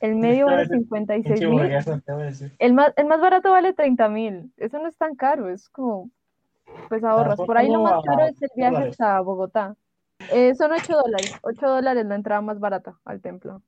El 0.00 0.16
medio 0.16 0.46
vale 0.46 0.66
56 0.66 1.40
Pinche 1.40 1.46
mil, 1.48 1.60
el 2.58 2.72
más, 2.74 2.92
el 2.96 3.06
más 3.06 3.20
barato 3.20 3.52
vale 3.52 3.74
30 3.74 4.08
mil. 4.08 4.52
Eso 4.56 4.80
no 4.80 4.88
es 4.88 4.96
tan 4.98 5.14
caro, 5.14 5.48
es 5.50 5.68
como, 5.70 6.10
pues 6.88 7.04
ahorras. 7.04 7.38
por 7.38 7.56
ahí 7.58 7.70
lo 7.70 7.80
más 7.82 8.02
caro 8.04 8.24
es 8.26 8.42
el 8.42 8.50
viaje 8.56 8.88
hasta 8.90 9.20
Bogotá. 9.20 9.76
Eh, 10.30 10.54
son 10.54 10.72
8 10.72 10.94
dólares, 11.04 11.32
8 11.42 11.68
dólares 11.68 12.06
la 12.06 12.14
entrada 12.14 12.40
más 12.40 12.58
barata 12.60 12.98
al 13.04 13.20
templo. 13.20 13.62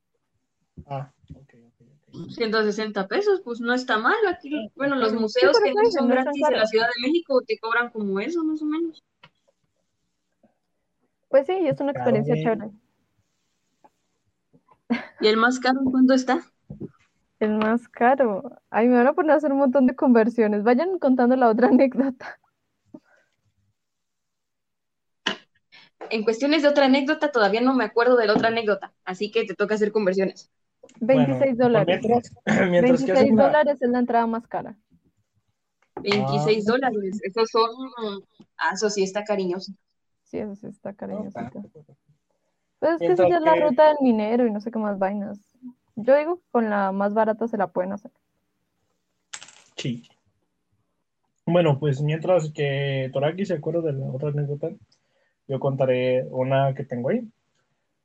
Ah, 0.86 1.10
ok, 1.34 1.54
ok, 1.54 1.88
ok. 2.26 2.30
160 2.30 3.08
pesos, 3.08 3.40
pues 3.44 3.60
no 3.60 3.74
está 3.74 3.98
mal. 3.98 4.14
Aquí, 4.28 4.70
bueno, 4.76 4.96
los 4.96 5.12
museos 5.14 5.58
que 5.60 5.72
no 5.74 5.84
son 5.90 6.08
no 6.08 6.14
gratis 6.14 6.42
en 6.48 6.56
la 6.58 6.66
Ciudad 6.66 6.86
de 6.86 7.02
México 7.08 7.40
te 7.46 7.58
cobran 7.58 7.90
como 7.90 8.20
eso, 8.20 8.44
más 8.44 8.62
o 8.62 8.66
menos. 8.66 9.02
Pues 11.28 11.46
sí, 11.46 11.52
es 11.52 11.80
una 11.80 11.92
Claro, 11.92 12.10
experiencia 12.10 12.34
güey. 12.34 12.44
chévere. 12.44 12.70
¿Y 15.20 15.26
el 15.26 15.36
más 15.36 15.58
caro 15.58 15.80
cuánto 15.84 16.14
está? 16.14 16.40
El 17.40 17.58
más 17.58 17.88
caro. 17.88 18.42
Ay, 18.70 18.88
me 18.88 18.96
van 18.96 19.08
a 19.08 19.12
poner 19.14 19.32
a 19.32 19.34
hacer 19.36 19.50
un 19.52 19.58
montón 19.58 19.86
de 19.86 19.96
conversiones. 19.96 20.62
Vayan 20.62 20.98
contando 20.98 21.34
la 21.36 21.48
otra 21.48 21.68
anécdota. 21.72 22.38
En 26.14 26.22
cuestiones 26.22 26.62
de 26.62 26.68
otra 26.68 26.84
anécdota, 26.84 27.32
todavía 27.32 27.60
no 27.60 27.74
me 27.74 27.82
acuerdo 27.82 28.16
de 28.16 28.26
la 28.28 28.34
otra 28.34 28.46
anécdota, 28.46 28.92
así 29.04 29.32
que 29.32 29.44
te 29.44 29.54
toca 29.54 29.74
hacer 29.74 29.90
conversiones. 29.90 30.48
26 31.00 31.38
Bueno, 31.40 31.56
dólares. 31.56 32.00
Mientras, 32.02 32.32
mientras 32.70 33.02
que 33.02 33.12
26 33.12 33.18
hacen 33.18 33.36
la- 33.36 33.42
dólares 33.46 33.82
es 33.82 33.90
la 33.90 33.98
entrada 33.98 34.26
más 34.28 34.46
cara. 34.46 34.76
26 36.02 36.66
dólares. 36.66 37.20
Esos 37.20 37.50
son. 37.50 37.68
Ah, 38.56 38.70
eso 38.74 38.88
sí 38.90 39.02
está 39.02 39.24
cariñoso. 39.24 39.72
Sí, 40.22 40.38
eso 40.38 40.54
sí 40.54 40.68
está 40.68 40.90
No, 40.92 40.96
cariñosito. 40.98 41.32
tanto. 41.32 41.62
Pues 42.78 42.92
es 42.92 42.98
que 43.00 43.12
esa 43.14 43.28
ya 43.28 43.36
es 43.38 43.42
la 43.42 43.56
ruta 43.56 43.88
del 43.88 43.96
minero 44.00 44.46
y 44.46 44.52
no 44.52 44.60
sé 44.60 44.70
qué 44.70 44.78
más 44.78 44.96
vainas. 45.00 45.40
Yo 45.96 46.16
digo 46.16 46.36
que 46.36 46.42
con 46.52 46.70
la 46.70 46.92
más 46.92 47.12
barata 47.12 47.48
se 47.48 47.56
la 47.56 47.66
pueden 47.66 47.90
hacer. 47.92 48.12
Sí. 49.76 50.08
Bueno, 51.44 51.80
pues 51.80 52.00
mientras 52.00 52.52
que 52.52 53.10
Toraki 53.12 53.46
se 53.46 53.54
acuerda 53.54 53.80
de 53.80 53.94
la 53.94 54.06
otra 54.06 54.28
anécdota, 54.28 54.68
yo 55.48 55.58
contaré 55.60 56.24
una 56.30 56.74
que 56.74 56.84
tengo 56.84 57.10
ahí. 57.10 57.28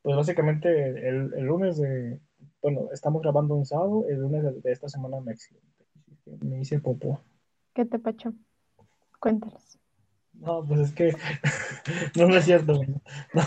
Pues 0.02 0.15
básicamente 0.15 0.69
el, 1.08 1.34
el 1.34 1.43
lunes 1.45 1.78
de, 1.78 2.19
bueno, 2.62 2.88
estamos 2.93 3.21
grabando 3.21 3.56
un 3.56 3.65
sábado, 3.65 4.06
el 4.10 4.19
lunes 4.21 4.43
de, 4.43 4.52
de 4.62 4.71
esta 4.71 4.88
semana 4.88 5.19
me 5.19 5.32
accidenté, 5.34 5.86
me 6.45 6.62
hice 6.62 6.80
popó. 6.80 7.19
¿Qué 7.73 7.86
te 7.86 7.99
pacho? 7.99 8.34
Cuéntanos. 9.19 9.78
No, 10.34 10.63
pues 10.65 10.80
es 10.82 10.91
que 10.93 11.13
no, 12.15 12.28
no 12.28 12.36
es 12.38 12.45
cierto. 12.45 12.82
No. 13.34 13.41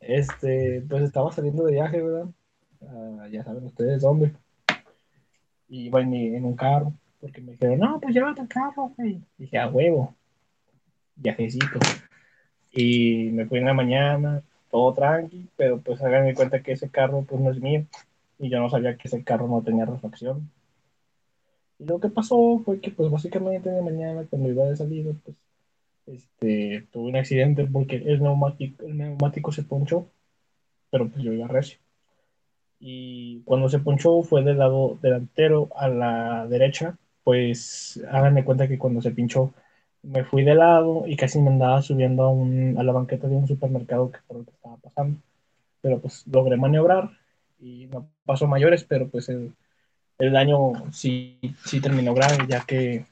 Este, 0.00 0.82
pues 0.88 1.02
estaba 1.02 1.30
saliendo 1.32 1.64
de 1.64 1.72
viaje, 1.72 2.02
¿verdad? 2.02 2.28
Ah, 2.88 3.26
ya 3.30 3.44
saben 3.44 3.64
ustedes 3.64 4.00
dónde. 4.02 4.32
Y 5.68 5.94
en, 5.94 6.10
mi- 6.10 6.34
en 6.34 6.44
un 6.44 6.56
carro, 6.56 6.92
porque 7.20 7.40
me 7.42 7.52
dijeron, 7.52 7.78
no, 7.80 8.00
pues 8.00 8.14
llévate 8.14 8.40
el 8.40 8.48
carro, 8.48 8.92
güey. 8.96 9.20
Dije, 9.36 9.58
a 9.58 9.68
huevo, 9.68 10.14
viajecito. 11.16 11.78
Y 12.76 13.30
me 13.32 13.46
fui 13.46 13.58
en 13.58 13.64
la 13.66 13.74
mañana, 13.74 14.42
todo 14.70 14.94
tranqui, 14.94 15.48
pero 15.56 15.80
pues 15.80 16.00
hagan 16.02 16.26
de 16.26 16.34
cuenta 16.34 16.62
que 16.62 16.72
ese 16.72 16.90
carro 16.90 17.24
pues 17.24 17.40
no 17.40 17.50
es 17.50 17.60
mío. 17.60 17.86
Y 18.38 18.50
yo 18.50 18.60
no 18.60 18.70
sabía 18.70 18.96
que 18.96 19.08
ese 19.08 19.24
carro 19.24 19.48
no 19.48 19.62
tenía 19.62 19.86
refacción. 19.86 20.50
Y 21.78 21.84
lo 21.84 22.00
que 22.00 22.08
pasó 22.08 22.60
fue 22.64 22.80
que, 22.80 22.90
pues, 22.90 23.10
básicamente 23.10 23.70
de 23.70 23.82
mañana, 23.82 24.26
cuando 24.28 24.48
iba 24.48 24.64
de 24.64 24.76
salida, 24.76 25.12
pues, 25.24 25.36
este, 26.06 26.86
tuve 26.92 27.10
un 27.10 27.16
accidente 27.16 27.66
porque 27.66 27.96
el 27.96 28.22
neumático, 28.22 28.84
el 28.86 28.96
neumático 28.98 29.52
se 29.52 29.64
ponchó, 29.64 30.08
pero 30.90 31.08
pues 31.08 31.24
yo 31.24 31.32
iba 31.32 31.48
recio. 31.48 31.78
Y 32.78 33.42
cuando 33.44 33.68
se 33.68 33.78
ponchó 33.78 34.22
fue 34.22 34.42
del 34.44 34.58
lado 34.58 34.98
delantero 35.02 35.68
a 35.76 35.88
la 35.88 36.46
derecha, 36.46 36.98
pues, 37.24 38.02
háganme 38.10 38.44
cuenta 38.44 38.68
que 38.68 38.78
cuando 38.78 39.02
se 39.02 39.10
pinchó, 39.10 39.52
me 40.06 40.24
fui 40.24 40.44
de 40.44 40.54
lado 40.54 41.04
y 41.06 41.16
casi 41.16 41.40
me 41.40 41.50
andaba 41.50 41.82
subiendo 41.82 42.22
a, 42.24 42.30
un, 42.30 42.76
a 42.78 42.82
la 42.82 42.92
banqueta 42.92 43.28
de 43.28 43.36
un 43.36 43.48
supermercado 43.48 44.10
que 44.10 44.18
por 44.26 44.38
lo 44.38 44.44
que 44.44 44.52
estaba 44.52 44.76
pasando. 44.76 45.18
Pero 45.80 46.00
pues 46.00 46.24
logré 46.26 46.56
maniobrar 46.56 47.10
y 47.60 47.86
no 47.86 48.08
pasó 48.24 48.46
mayores, 48.46 48.84
pero 48.84 49.08
pues 49.08 49.28
el, 49.28 49.52
el 50.18 50.32
daño 50.32 50.72
sí, 50.92 51.38
sí 51.64 51.80
terminó 51.80 52.14
grave, 52.14 52.46
ya 52.48 52.64
que 52.66 53.04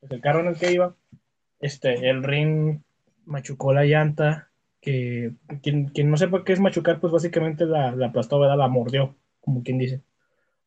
pues, 0.00 0.12
el 0.12 0.20
carro 0.20 0.40
en 0.40 0.48
el 0.48 0.56
que 0.58 0.72
iba, 0.72 0.94
este, 1.60 2.10
el 2.10 2.22
ring 2.22 2.80
machucó 3.24 3.72
la 3.72 3.84
llanta, 3.84 4.50
que 4.80 5.32
quien, 5.62 5.86
quien 5.88 6.10
no 6.10 6.16
sepa 6.16 6.44
qué 6.44 6.52
es 6.52 6.60
machucar, 6.60 7.00
pues 7.00 7.12
básicamente 7.12 7.64
la, 7.66 7.92
la 7.94 8.08
aplastó, 8.08 8.38
¿verdad? 8.40 8.58
La 8.58 8.68
mordió, 8.68 9.16
como 9.40 9.62
quien 9.62 9.78
dice. 9.78 10.02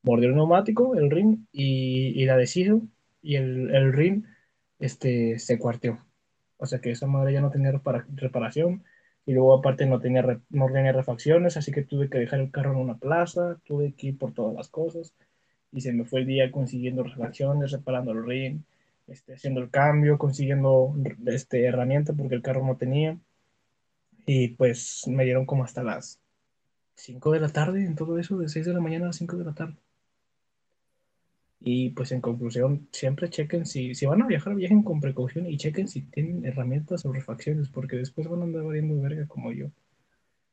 Mordió 0.03 0.29
el 0.29 0.35
neumático, 0.35 0.95
el 0.95 1.11
ring, 1.11 1.45
y, 1.51 2.21
y 2.21 2.25
la 2.25 2.37
deshizo, 2.37 2.81
y 3.21 3.35
el, 3.35 3.73
el 3.75 3.93
ring 3.93 4.23
este, 4.79 5.39
se 5.39 5.59
cuarteó. 5.59 5.99
O 6.57 6.65
sea 6.65 6.79
que 6.79 6.91
esa 6.91 7.07
madre 7.07 7.33
ya 7.33 7.41
no 7.41 7.51
tenía 7.51 7.71
repara- 7.71 8.05
reparación, 8.15 8.83
y 9.25 9.33
luego 9.33 9.53
aparte 9.55 9.85
no 9.85 9.99
tenía, 9.99 10.21
re- 10.21 10.41
no 10.49 10.67
tenía 10.67 10.91
refacciones, 10.91 11.57
así 11.57 11.71
que 11.71 11.83
tuve 11.83 12.09
que 12.09 12.19
dejar 12.19 12.39
el 12.39 12.51
carro 12.51 12.71
en 12.73 12.77
una 12.79 12.97
plaza, 12.97 13.57
tuve 13.65 13.93
que 13.93 14.07
ir 14.07 14.17
por 14.17 14.33
todas 14.33 14.55
las 14.55 14.69
cosas 14.69 15.13
y 15.71 15.81
se 15.81 15.93
me 15.93 16.05
fue 16.05 16.21
el 16.21 16.27
día 16.27 16.51
consiguiendo 16.51 17.03
refacciones, 17.03 17.71
reparando 17.71 18.11
el 18.11 18.25
ring, 18.25 18.61
este, 19.07 19.33
haciendo 19.33 19.61
el 19.61 19.69
cambio, 19.69 20.17
consiguiendo 20.17 20.95
este, 21.25 21.65
herramienta 21.65 22.13
porque 22.13 22.35
el 22.35 22.41
carro 22.41 22.65
no 22.65 22.77
tenía. 22.77 23.17
Y 24.25 24.49
pues 24.49 25.03
me 25.07 25.23
dieron 25.23 25.45
como 25.45 25.63
hasta 25.63 25.83
las 25.83 26.19
5 26.95 27.31
de 27.31 27.39
la 27.39 27.49
tarde 27.49 27.85
en 27.85 27.95
todo 27.95 28.17
eso, 28.19 28.37
de 28.37 28.49
6 28.49 28.65
de 28.65 28.73
la 28.73 28.79
mañana 28.81 29.09
a 29.09 29.13
5 29.13 29.37
de 29.37 29.45
la 29.45 29.53
tarde. 29.53 29.75
Y 31.59 31.91
pues 31.91 32.11
en 32.13 32.21
conclusión, 32.21 32.87
siempre 32.91 33.29
chequen 33.29 33.65
si, 33.65 33.95
si 33.95 34.05
van 34.05 34.21
a 34.21 34.27
viajar, 34.27 34.55
viajen 34.55 34.83
con 34.83 35.01
precaución 35.01 35.47
y 35.47 35.57
chequen 35.57 35.87
si 35.87 36.03
tienen 36.03 36.45
herramientas 36.45 37.05
o 37.05 37.13
refacciones, 37.13 37.69
porque 37.69 37.97
después 37.97 38.27
van 38.29 38.41
a 38.41 38.43
andar 38.45 38.63
valiendo 38.63 39.01
verga 39.01 39.27
como 39.27 39.51
yo. 39.51 39.67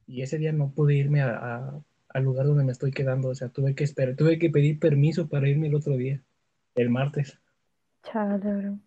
Y 0.06 0.22
ese 0.22 0.38
día 0.38 0.52
no 0.52 0.70
pude 0.72 0.94
irme 0.94 1.22
a, 1.22 1.36
a- 1.36 1.84
al 2.10 2.24
lugar 2.24 2.46
donde 2.46 2.64
me 2.64 2.72
estoy 2.72 2.92
quedando, 2.92 3.28
o 3.30 3.34
sea, 3.34 3.48
tuve 3.50 3.74
que 3.74 3.84
esperar, 3.84 4.16
tuve 4.16 4.38
que 4.38 4.50
pedir 4.50 4.78
permiso 4.78 5.28
para 5.28 5.48
irme 5.48 5.68
el 5.68 5.74
otro 5.76 5.96
día, 5.96 6.22
el 6.76 6.90
martes. 6.90 7.40
Chale, 8.04 8.38
bro. 8.38 8.78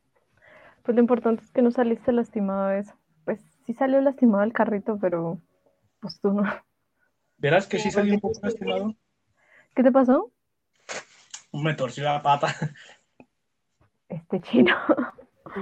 Pues 0.84 0.96
lo 0.96 1.02
importante 1.02 1.44
es 1.44 1.52
que 1.52 1.62
no 1.62 1.72
saliste 1.72 2.12
lastimado 2.14 2.70
de 2.70 2.80
eso. 2.80 2.96
Pues 3.26 3.42
sí 3.66 3.74
salió 3.74 4.02
lastimado 4.02 4.44
el 4.44 4.54
carrito, 4.54 4.98
pero 5.00 5.42
pues 6.02 6.20
tú 6.22 6.34
no. 6.34 6.44
Verás 7.38 7.68
que 7.68 7.80
sí 7.80 7.92
salí 7.92 8.12
un 8.12 8.20
poco 8.20 8.42
lastimado. 8.44 8.94
¿Qué 9.76 9.84
te 9.84 9.92
pasó? 9.92 10.32
Me 11.62 11.74
torció 11.74 12.04
la 12.04 12.22
pata. 12.22 12.54
Este 14.10 14.42
chino. 14.42 14.76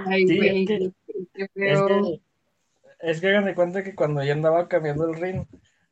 Ay, 0.06 0.26
Sí, 0.26 0.36
güey, 0.36 0.62
es 0.62 0.68
que- 0.68 0.92
qué 1.34 1.44
Es 1.44 1.82
que, 1.82 2.20
es 3.00 3.20
que 3.20 3.28
hagan 3.28 3.44
de 3.44 3.54
cuenta 3.54 3.82
que 3.84 3.94
cuando 3.94 4.22
yo 4.24 4.32
andaba 4.32 4.68
cambiando 4.68 5.06
el 5.08 5.14
ring, 5.20 5.46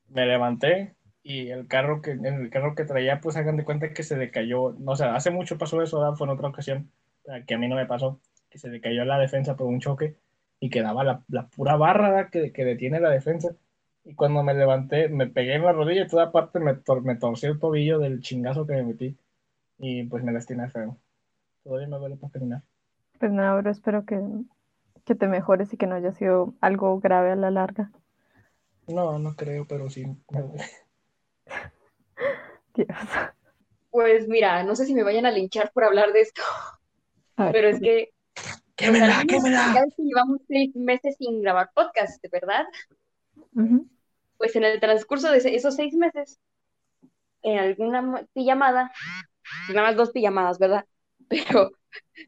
me 0.09 0.27
levanté 0.27 0.95
y 1.23 1.49
el 1.51 1.67
carro 1.69 2.03
que, 2.03 2.13
en 2.13 2.25
el 2.27 2.51
carro 2.51 2.75
que 2.75 2.85
traía, 2.85 3.21
pues 3.21 3.37
hagan 3.37 3.57
de 3.57 3.65
cuenta 3.65 3.93
que 3.95 4.03
se 4.03 4.17
decayó. 4.17 4.75
No, 4.79 4.93
o 4.93 4.97
sea, 4.97 5.15
hace 5.15 5.31
mucho 5.31 5.57
pasó 5.59 5.81
eso, 5.83 6.01
¿verdad? 6.01 6.17
Fue 6.17 6.27
en 6.27 6.33
otra 6.33 6.49
ocasión, 6.49 6.91
que 7.47 7.55
a 7.55 7.59
mí 7.59 7.69
no 7.69 7.77
me 7.77 7.87
pasó, 7.87 8.21
que 8.51 8.59
se 8.59 8.69
decayó 8.71 9.05
la 9.05 9.19
defensa 9.19 9.57
por 9.57 9.67
un 9.67 9.81
choque 9.81 10.17
y 10.61 10.69
quedaba 10.71 11.05
la, 11.05 11.23
la 11.29 11.47
pura 11.47 11.77
barra 11.77 12.29
que, 12.29 12.53
que 12.53 12.65
detiene 12.65 13.01
la 13.01 13.11
defensa. 13.11 13.55
Y 14.05 14.15
cuando 14.15 14.43
me 14.43 14.53
levanté, 14.55 15.09
me 15.09 15.29
pegué 15.29 15.55
en 15.55 15.65
la 15.65 15.73
rodilla 15.73 16.03
y 16.05 16.09
toda 16.09 16.33
parte 16.33 16.59
me, 16.59 16.75
tor- 16.75 17.03
me 17.03 17.15
torcí 17.15 17.47
el 17.47 17.59
tobillo 17.61 17.99
del 18.01 18.21
chingazo 18.21 18.67
que 18.67 18.75
me 18.75 18.83
metí. 18.83 19.17
Y 19.83 20.05
pues 20.05 20.23
me 20.23 20.33
lastimé 20.33 20.71
feo. 20.71 20.97
Todavía 21.65 21.89
me 21.89 21.99
duele 21.99 22.17
para 22.17 22.33
caminar. 22.33 22.63
Pues 23.19 23.33
nada, 23.33 23.61
bro, 23.61 23.69
espero 23.69 24.07
que, 24.07 24.21
que 25.05 25.17
te 25.17 25.27
mejores 25.27 25.73
y 25.73 25.77
que 25.77 25.89
no 25.89 25.97
haya 25.97 26.13
sido 26.13 26.55
algo 26.61 27.01
grave 27.01 27.33
a 27.33 27.37
la 27.37 27.51
larga. 27.51 27.91
No, 28.87 29.19
no 29.19 29.35
creo, 29.35 29.67
pero 29.67 29.91
sí. 29.91 30.05
Dios. 32.75 32.89
Pues 33.91 34.29
mira, 34.29 34.63
no 34.63 34.77
sé 34.77 34.87
si 34.87 34.95
me 34.95 35.03
vayan 35.03 35.27
a 35.27 35.33
linchar 35.33 35.73
por 35.73 35.83
hablar 35.83 36.13
de 36.13 36.21
esto, 36.21 36.43
pero 37.37 37.69
es 37.69 37.81
que 37.81 38.15
¡Quémela, 38.77 39.25
quémela! 39.29 39.75
ya 39.75 39.85
llevamos 39.99 40.43
seis 40.47 40.75
meses 40.77 41.17
sin 41.19 41.43
grabar 41.43 41.73
podcast, 41.75 42.25
¿verdad? 42.31 42.67
Pues 44.39 44.55
en 44.55 44.63
el 44.63 44.79
transcurso 44.79 45.29
de 45.31 45.39
esos 45.39 45.75
seis 45.75 45.95
meses, 45.95 46.41
en 47.43 47.59
alguna 47.59 48.25
pues 48.33 48.47
nada 49.69 49.89
más 49.89 49.97
dos 49.97 50.11
pijamadas, 50.11 50.59
¿verdad? 50.59 50.85
Pero 51.29 51.73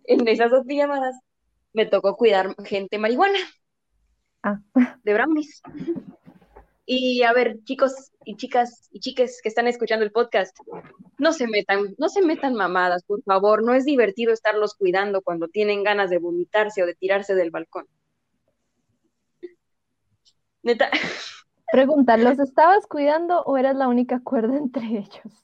en 0.05 0.27
esas 0.29 0.50
dos 0.50 0.64
pijamadas 0.66 1.16
me 1.72 1.87
tocó 1.87 2.16
cuidar 2.16 2.55
gente 2.64 2.98
marihuana 2.98 3.38
Ah. 4.42 4.61
de 5.03 5.14
brownies. 5.14 5.62
Y 6.87 7.22
a 7.22 7.33
ver, 7.33 7.59
chicos 7.64 8.12
y 8.27 8.37
chicas 8.37 8.88
y 8.92 9.00
chiques 9.00 9.40
que 9.42 9.48
están 9.48 9.66
escuchando 9.66 10.05
el 10.05 10.12
podcast, 10.12 10.55
no 11.16 11.33
se 11.33 11.46
metan, 11.46 11.94
no 11.96 12.11
se 12.11 12.20
metan 12.20 12.55
mamadas, 12.55 13.05
por 13.05 13.22
favor, 13.22 13.64
no 13.64 13.72
es 13.72 13.87
divertido 13.87 14.35
estarlos 14.35 14.74
cuidando 14.74 15.22
cuando 15.22 15.48
tienen 15.48 15.83
ganas 15.83 16.11
de 16.11 16.18
vomitarse 16.18 16.83
o 16.83 16.87
de 16.87 16.94
tirarse 16.94 17.35
del 17.35 17.50
balcón. 17.50 17.87
Neta, 20.62 20.90
Pregunta, 21.72 22.16
¿los 22.16 22.38
estabas 22.38 22.87
cuidando 22.87 23.42
o 23.42 23.57
eras 23.57 23.77
la 23.77 23.88
única 23.88 24.20
cuerda 24.20 24.57
entre 24.57 24.87
ellos? 24.87 25.44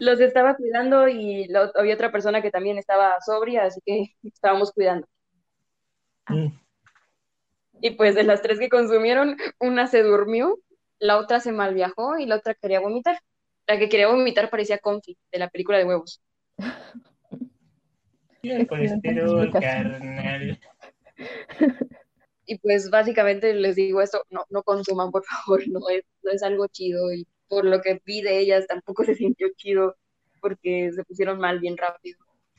Los 0.00 0.20
estaba 0.20 0.56
cuidando 0.56 1.08
y 1.08 1.48
había 1.74 1.94
otra 1.94 2.10
persona 2.10 2.42
que 2.42 2.50
también 2.50 2.78
estaba 2.78 3.20
sobria, 3.20 3.64
así 3.64 3.80
que 3.84 4.16
estábamos 4.24 4.72
cuidando. 4.72 5.06
Mm. 6.28 6.48
Y 7.82 7.90
pues 7.92 8.14
de 8.14 8.24
las 8.24 8.42
tres 8.42 8.58
que 8.58 8.68
consumieron, 8.68 9.36
una 9.58 9.86
se 9.86 10.02
durmió, 10.02 10.58
la 10.98 11.18
otra 11.18 11.40
se 11.40 11.52
malviajó 11.52 12.18
y 12.18 12.26
la 12.26 12.36
otra 12.36 12.54
quería 12.54 12.80
vomitar. 12.80 13.20
La 13.66 13.78
que 13.78 13.88
quería 13.88 14.08
vomitar 14.08 14.50
parecía 14.50 14.78
Confi, 14.78 15.16
de 15.30 15.38
la 15.38 15.48
película 15.48 15.78
de 15.78 15.84
huevos. 15.84 16.20
El 18.42 18.66
colesterol, 18.66 19.50
carnal. 19.52 20.58
Y 22.46 22.58
pues 22.58 22.90
básicamente 22.90 23.54
les 23.54 23.76
digo 23.76 24.00
esto, 24.02 24.24
no, 24.30 24.44
no 24.50 24.62
consuman, 24.62 25.10
por 25.10 25.24
favor, 25.24 25.62
no 25.68 25.88
es, 25.88 26.04
no 26.22 26.32
es 26.32 26.42
algo 26.42 26.66
chido. 26.68 27.12
Y 27.12 27.26
por 27.50 27.66
lo 27.66 27.82
que 27.82 28.00
vi 28.06 28.22
de 28.22 28.40
ellas 28.40 28.68
tampoco 28.68 29.04
se 29.06 29.16
sintió 29.16 29.48
chido 29.56 29.96
porque 30.40 30.92
se 30.94 31.04
pusieron 31.04 31.40
mal 31.40 31.60
bien 31.60 31.78
rápido. 31.78 32.18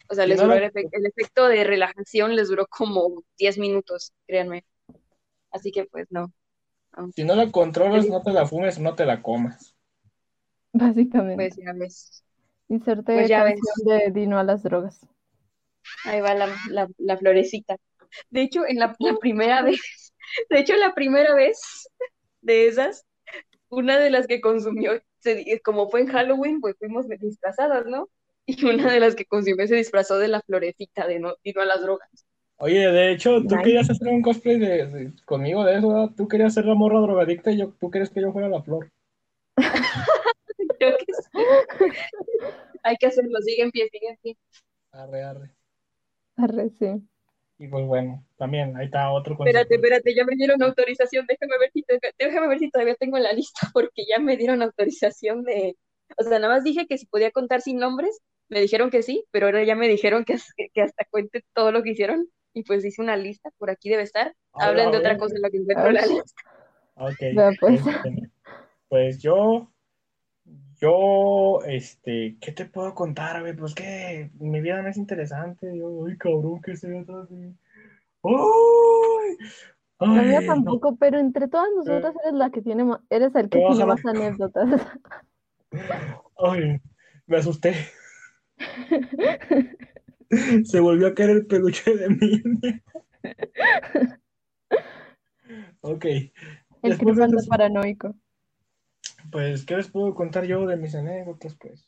O 0.09 0.15
sea, 0.15 0.27
les 0.27 0.41
no 0.43 0.43
duró 0.43 0.57
el, 0.57 0.65
efe- 0.65 0.89
el 0.93 1.07
efecto 1.07 1.47
de 1.49 1.65
relajación, 1.65 2.35
les 2.37 2.49
duró 2.49 2.67
como 2.67 3.23
10 3.39 3.59
minutos, 3.59 4.13
créanme. 4.27 4.65
Así 5.51 5.71
que 5.71 5.85
pues 5.85 6.07
no. 6.11 6.33
Si 7.15 7.23
no 7.23 7.35
la 7.35 7.45
controlas, 7.51 8.09
no 8.09 8.21
te 8.21 8.33
la 8.33 8.45
fumes, 8.45 8.77
no 8.79 8.95
te 8.95 9.05
la 9.05 9.21
comas. 9.21 9.73
básicamente. 10.73 11.53
Pues 11.53 11.55
ya 11.57 11.73
ves. 11.73 12.23
Inserte 12.69 13.13
pues 13.13 13.27
ya 13.27 13.43
canción 13.43 13.75
de 13.85 14.09
Dino 14.11 14.39
a 14.39 14.43
las 14.43 14.63
drogas. 14.63 15.07
Ahí 16.03 16.21
va 16.21 16.33
la, 16.33 16.47
la, 16.69 16.87
la 16.97 17.17
florecita. 17.17 17.77
De 18.29 18.41
hecho, 18.43 18.63
en 18.67 18.79
la, 18.79 18.95
la 18.99 19.17
primera 19.19 19.61
vez, 19.63 19.79
de 20.49 20.59
hecho, 20.59 20.75
la 20.77 20.93
primera 20.93 21.35
vez 21.35 21.59
de 22.41 22.67
esas, 22.67 23.05
una 23.71 23.99
de 23.99 24.11
las 24.11 24.27
que 24.27 24.41
consumió, 24.41 24.93
se- 25.19 25.61
como 25.63 25.89
fue 25.89 26.01
en 26.01 26.07
Halloween, 26.07 26.61
pues 26.61 26.75
fuimos 26.79 27.07
disfrazadas, 27.09 27.87
¿no? 27.87 28.09
Y 28.45 28.65
una 28.65 28.91
de 28.91 28.99
las 28.99 29.15
que 29.15 29.25
consumió 29.25 29.67
se 29.67 29.75
disfrazó 29.75 30.19
de 30.19 30.27
la 30.27 30.41
florecita 30.41 31.07
de 31.07 31.19
no, 31.19 31.35
y 31.43 31.53
no 31.53 31.61
a 31.61 31.65
las 31.65 31.81
drogas. 31.81 32.09
Oye, 32.57 32.87
de 32.91 33.11
hecho, 33.11 33.41
tú 33.41 33.57
querías 33.57 33.89
hacer 33.89 34.07
un 34.09 34.21
cosplay 34.21 34.59
de, 34.59 34.87
de- 34.87 35.13
conmigo 35.25 35.63
de 35.65 35.77
eso, 35.77 35.89
¿verdad? 35.89 36.11
Tú 36.15 36.27
querías 36.27 36.53
ser 36.53 36.65
la 36.65 36.75
morra 36.75 36.99
drogadicta 37.01 37.51
y 37.51 37.57
yo, 37.57 37.73
tú 37.79 37.91
querías 37.91 38.09
que 38.11 38.21
yo 38.21 38.31
fuera 38.31 38.49
la 38.49 38.61
flor. 38.63 38.91
Creo 40.79 40.97
que 40.97 41.13
sí. 41.13 41.45
Hay 42.83 42.95
que 42.97 43.07
hacerlo, 43.07 43.39
sigue 43.41 43.63
en 43.63 43.71
pie, 43.71 43.89
sigue 43.91 44.09
en 44.09 44.17
pie. 44.17 44.37
Arre, 44.93 45.23
arre. 45.23 45.51
Arre, 46.37 46.69
sí. 46.77 47.07
Y 47.61 47.67
pues 47.67 47.85
bueno, 47.85 48.25
también, 48.37 48.75
ahí 48.75 48.85
está 48.85 49.11
otro 49.11 49.33
Espérate, 49.35 49.67
concepto. 49.67 49.75
espérate, 49.75 50.15
ya 50.15 50.25
me 50.25 50.35
dieron 50.35 50.63
autorización, 50.63 51.27
déjame 51.27 51.59
ver 51.59 51.69
si, 51.71 51.83
te- 51.83 51.99
déjame 52.17 52.47
ver 52.47 52.57
si 52.57 52.71
todavía 52.71 52.95
tengo 52.95 53.19
la 53.19 53.33
lista, 53.33 53.59
porque 53.73 54.03
ya 54.09 54.17
me 54.17 54.35
dieron 54.35 54.63
autorización 54.63 55.43
de, 55.43 55.77
o 56.17 56.23
sea, 56.23 56.39
nada 56.39 56.55
más 56.55 56.63
dije 56.63 56.87
que 56.87 56.97
si 56.97 57.05
podía 57.05 57.29
contar 57.29 57.61
sin 57.61 57.77
nombres, 57.77 58.19
me 58.49 58.61
dijeron 58.61 58.89
que 58.89 59.03
sí, 59.03 59.25
pero 59.29 59.45
ahora 59.45 59.63
ya 59.63 59.75
me 59.75 59.87
dijeron 59.87 60.25
que, 60.25 60.37
que, 60.73 60.81
hasta 60.81 61.05
cuente 61.11 61.45
todo 61.53 61.71
lo 61.71 61.83
que 61.83 61.91
hicieron, 61.91 62.27
y 62.51 62.63
pues 62.63 62.83
hice 62.83 62.99
una 62.99 63.15
lista, 63.15 63.51
por 63.59 63.69
aquí 63.69 63.89
debe 63.91 64.01
estar, 64.01 64.33
A 64.53 64.65
hablen 64.65 64.89
de 64.89 64.97
otra 64.97 65.19
cosa 65.19 65.35
en 65.35 65.43
lo 65.43 65.51
que 65.51 65.57
encuentro 65.57 65.91
la 65.91 66.05
lista. 66.07 66.41
Ok. 66.95 67.15
Pues. 67.59 67.79
este, 67.79 68.29
pues 68.89 69.21
yo, 69.21 69.71
yo, 70.81 71.59
este, 71.67 72.37
¿qué 72.41 72.51
te 72.51 72.65
puedo 72.65 72.95
contar, 72.95 73.41
güey? 73.41 73.55
Pues 73.55 73.75
que 73.75 74.31
mi 74.39 74.61
vida 74.61 74.81
no 74.81 74.89
es 74.89 74.97
interesante. 74.97 75.77
Yo, 75.77 76.07
ay, 76.07 76.17
cabrón, 76.17 76.59
¿qué 76.61 76.75
se 76.75 76.97
atrás 76.97 77.29
de 77.29 77.35
mí? 77.35 77.55
¡Ay! 78.23 79.37
La 79.99 80.23
mía 80.23 80.41
tampoco, 80.47 80.95
pero 80.95 81.19
entre 81.19 81.47
todas 81.47 81.67
nosotras 81.75 82.15
eres 82.23 82.33
la 82.33 82.49
que 82.49 82.63
tiene 82.63 82.83
ma- 82.83 83.03
eres 83.11 83.35
el 83.35 83.49
que 83.49 83.59
tiene 83.59 83.85
más 83.85 84.03
anécdotas. 84.03 84.67
Ay, 86.37 86.81
me 87.27 87.37
asusté. 87.37 87.75
Se 90.63 90.79
volvió 90.79 91.07
a 91.07 91.13
caer 91.13 91.29
el 91.29 91.45
peluche 91.45 91.95
de 91.95 92.09
mí. 92.09 92.41
Ok. 95.81 96.05
El 96.05 96.31
Después 96.83 96.97
de 96.97 96.97
cripando 96.97 97.39
eso, 97.39 97.49
paranoico. 97.49 98.15
Pues, 99.31 99.65
¿qué 99.65 99.75
les 99.77 99.89
puedo 99.89 100.13
contar 100.15 100.45
yo 100.45 100.65
de 100.65 100.77
mis 100.77 100.95
anécdotas? 100.95 101.55
Pues, 101.55 101.87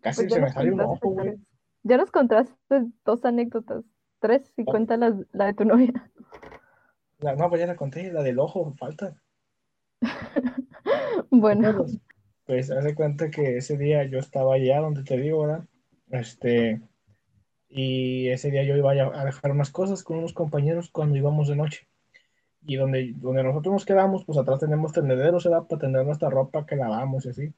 casi 0.00 0.22
Pues 0.22 0.34
se 0.34 0.40
me 0.40 0.50
salió 0.50 0.74
un 0.74 0.80
ojo, 0.80 1.10
güey. 1.10 1.36
Ya 1.82 1.96
nos 1.96 2.10
contaste 2.10 2.54
dos 3.04 3.24
anécdotas. 3.24 3.84
Tres, 4.20 4.52
y 4.56 4.62
Ah. 4.62 4.64
cuenta 4.66 4.96
las- 4.96 5.14
la 5.32 5.46
de 5.46 5.54
tu 5.54 5.64
novia. 5.64 6.10
La- 7.18 7.34
no, 7.36 7.48
pues 7.48 7.60
ya 7.60 7.66
la 7.66 7.76
conté, 7.76 8.12
la 8.12 8.22
del 8.22 8.38
ojo, 8.38 8.74
falta. 8.78 9.16
Bueno, 11.30 11.76
Pues, 11.78 11.98
pues 12.44 12.70
haz 12.70 12.84
de 12.84 12.94
cuenta 12.94 13.30
que 13.30 13.56
ese 13.58 13.76
día 13.76 14.04
yo 14.04 14.18
estaba 14.18 14.54
allá 14.54 14.80
donde 14.80 15.02
te 15.02 15.16
digo, 15.16 15.42
¿verdad? 15.42 15.64
Este, 16.10 16.80
y 17.68 18.28
ese 18.28 18.50
día 18.50 18.62
yo 18.62 18.76
iba 18.76 18.92
a 18.92 19.24
dejar 19.24 19.50
unas 19.50 19.70
cosas 19.70 20.02
con 20.04 20.18
unos 20.18 20.32
compañeros 20.32 20.90
cuando 20.90 21.16
íbamos 21.16 21.48
de 21.48 21.56
noche. 21.56 21.88
Y 22.66 22.76
donde, 22.76 23.12
donde 23.16 23.44
nosotros 23.44 23.72
nos 23.72 23.84
quedamos, 23.84 24.24
pues 24.24 24.38
atrás 24.38 24.60
tenemos 24.60 24.92
tendederos, 24.92 25.44
¿verdad? 25.44 25.66
Para 25.68 25.80
tener 25.80 26.04
nuestra 26.04 26.30
ropa 26.30 26.66
que 26.66 26.76
lavamos 26.76 27.24
y 27.26 27.28
así. 27.28 27.54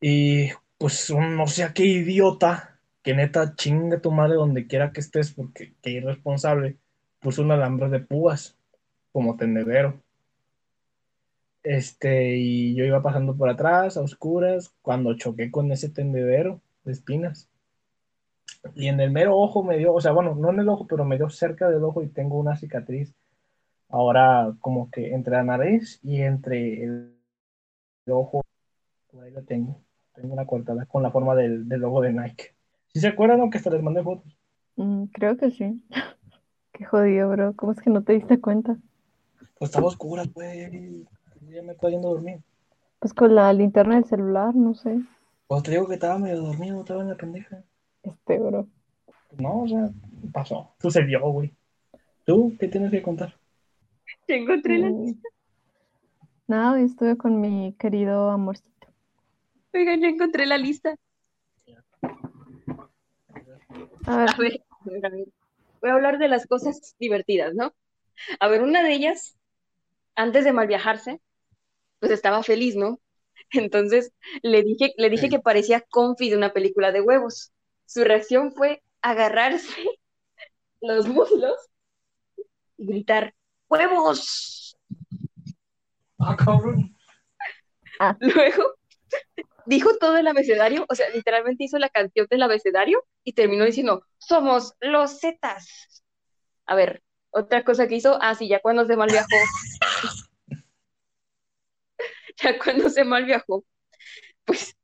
Y 0.00 0.50
pues 0.78 1.10
no 1.10 1.46
sé 1.46 1.70
qué 1.74 1.84
idiota, 1.84 2.78
que 3.02 3.14
neta 3.14 3.54
chinga 3.54 4.00
tu 4.00 4.10
madre 4.12 4.36
donde 4.36 4.66
quiera 4.66 4.92
que 4.92 5.00
estés, 5.00 5.32
porque 5.32 5.74
qué 5.82 5.90
irresponsable, 5.90 6.78
puso 7.20 7.42
un 7.42 7.50
alambre 7.52 7.88
de 7.88 8.00
púas 8.00 8.56
como 9.12 9.36
tendedero. 9.36 10.00
Este, 11.62 12.36
y 12.38 12.74
yo 12.74 12.84
iba 12.84 13.02
pasando 13.02 13.36
por 13.36 13.50
atrás 13.50 13.96
a 13.96 14.02
oscuras 14.02 14.72
cuando 14.82 15.16
choqué 15.16 15.50
con 15.50 15.70
ese 15.72 15.90
tendedero 15.90 16.60
de 16.84 16.92
espinas. 16.92 17.50
Y 18.74 18.88
en 18.88 19.00
el 19.00 19.10
mero 19.10 19.36
ojo 19.36 19.62
me 19.62 19.78
dio, 19.78 19.92
o 19.92 20.00
sea, 20.00 20.12
bueno, 20.12 20.34
no 20.34 20.50
en 20.50 20.60
el 20.60 20.68
ojo, 20.68 20.86
pero 20.86 21.04
me 21.04 21.16
dio 21.16 21.28
cerca 21.30 21.68
del 21.68 21.84
ojo 21.84 22.02
y 22.02 22.08
tengo 22.08 22.38
una 22.38 22.56
cicatriz. 22.56 23.14
Ahora 23.90 24.54
como 24.60 24.90
que 24.90 25.12
entre 25.14 25.34
la 25.34 25.44
nariz 25.44 26.00
y 26.02 26.22
entre 26.22 26.84
el, 26.84 27.16
el 28.06 28.12
ojo, 28.12 28.42
por 29.12 29.24
ahí 29.24 29.32
la 29.32 29.42
tengo. 29.42 29.82
Tengo 30.14 30.34
una 30.34 30.46
cortada 30.46 30.86
con 30.86 31.02
la 31.02 31.10
forma 31.12 31.34
del, 31.36 31.68
del 31.68 31.80
logo 31.80 32.00
de 32.02 32.12
Nike. 32.12 32.54
¿Sí 32.92 33.00
se 33.00 33.08
acuerdan 33.08 33.40
o 33.42 33.50
que 33.50 33.58
hasta 33.58 33.70
les 33.70 33.82
mandé 33.82 34.02
fotos? 34.02 34.38
mm, 34.76 35.04
creo 35.12 35.36
que 35.36 35.50
sí. 35.50 35.82
Qué 36.72 36.84
jodido, 36.86 37.30
bro. 37.30 37.54
¿Cómo 37.56 37.72
es 37.72 37.80
que 37.80 37.90
no 37.90 38.02
te 38.04 38.14
diste 38.14 38.40
cuenta? 38.40 38.78
Pues 39.58 39.70
estaba 39.70 39.86
oscura, 39.86 40.24
pues. 40.32 40.70
Ya 41.50 41.62
me 41.62 41.72
estoy 41.72 41.92
yendo 41.92 42.08
a 42.08 42.12
dormir. 42.12 42.40
Pues 42.98 43.12
con 43.12 43.34
la 43.34 43.52
linterna 43.52 43.96
del 43.96 44.04
celular, 44.06 44.54
no 44.54 44.74
sé. 44.74 45.00
Pues 45.48 45.62
te 45.62 45.72
digo 45.72 45.86
que 45.86 45.94
estaba 45.94 46.18
medio 46.18 46.40
dormido, 46.40 46.80
estaba 46.80 47.02
en 47.02 47.08
la 47.10 47.16
pendeja. 47.16 47.62
Este, 48.02 48.38
bro. 48.38 48.68
No, 49.38 49.62
o 49.62 49.68
sea, 49.68 49.90
pasó. 50.32 50.74
Sucedió, 50.80 51.20
güey. 51.30 51.54
¿Tú 52.24 52.56
qué 52.60 52.68
tienes 52.68 52.90
que 52.90 53.02
contar? 53.02 53.39
Ya 54.30 54.36
encontré 54.36 54.78
la. 54.78 54.92
Nada, 56.46 56.72
hoy 56.74 56.84
estuve 56.84 57.16
con 57.16 57.40
mi 57.40 57.74
querido 57.80 58.30
amorcito. 58.30 58.86
Oigan, 59.74 60.00
ya 60.00 60.08
encontré 60.08 60.46
la 60.46 60.56
lista. 60.56 60.94
A 64.06 64.16
ver, 64.16 64.28
A 64.28 64.36
ver, 64.38 64.62
a 64.70 64.90
ver, 64.90 65.06
a 65.06 65.08
ver. 65.08 65.26
Voy 65.80 65.90
a 65.90 65.94
hablar 65.94 66.18
de 66.18 66.28
las 66.28 66.46
cosas 66.46 66.94
divertidas, 67.00 67.54
¿no? 67.54 67.74
A 68.38 68.46
ver, 68.46 68.62
una 68.62 68.84
de 68.84 68.92
ellas, 68.92 69.36
antes 70.14 70.44
de 70.44 70.52
mal 70.52 70.68
viajarse, 70.68 71.20
pues 71.98 72.12
estaba 72.12 72.44
feliz, 72.44 72.76
¿no? 72.76 73.00
Entonces 73.52 74.12
le 74.42 74.62
dije, 74.62 74.92
le 74.96 75.10
dije 75.10 75.24
Sí. 75.24 75.30
que 75.30 75.40
parecía 75.40 75.80
Confi 75.90 76.30
de 76.30 76.36
una 76.36 76.52
película 76.52 76.92
de 76.92 77.00
huevos. 77.00 77.52
Su 77.86 78.04
reacción 78.04 78.52
fue 78.52 78.82
agarrarse 79.02 79.74
los 80.80 81.08
muslos 81.08 81.56
y 82.78 82.86
gritar, 82.86 83.34
¡huevos! 83.70 84.76
Ah, 86.18 86.36
cabrón. 86.36 86.94
Luego 88.20 88.74
dijo 89.66 89.96
todo 89.98 90.16
el 90.16 90.26
abecedario, 90.26 90.84
o 90.88 90.94
sea, 90.94 91.08
literalmente 91.10 91.64
hizo 91.64 91.78
la 91.78 91.88
canción 91.88 92.26
del 92.28 92.42
abecedario 92.42 93.04
y 93.24 93.34
terminó 93.34 93.64
diciendo, 93.64 94.04
somos 94.18 94.74
los 94.80 95.20
Zetas. 95.20 96.02
A 96.66 96.74
ver, 96.74 97.02
otra 97.30 97.64
cosa 97.64 97.86
que 97.86 97.94
hizo, 97.94 98.18
ah, 98.20 98.34
sí, 98.34 98.48
ya 98.48 98.60
cuando 98.60 98.84
se 98.84 98.96
mal 98.96 99.10
viajó, 99.10 99.28
ya 102.42 102.58
cuando 102.58 102.90
se 102.90 103.04
mal 103.04 103.24
viajó, 103.24 103.64
pues 104.44 104.76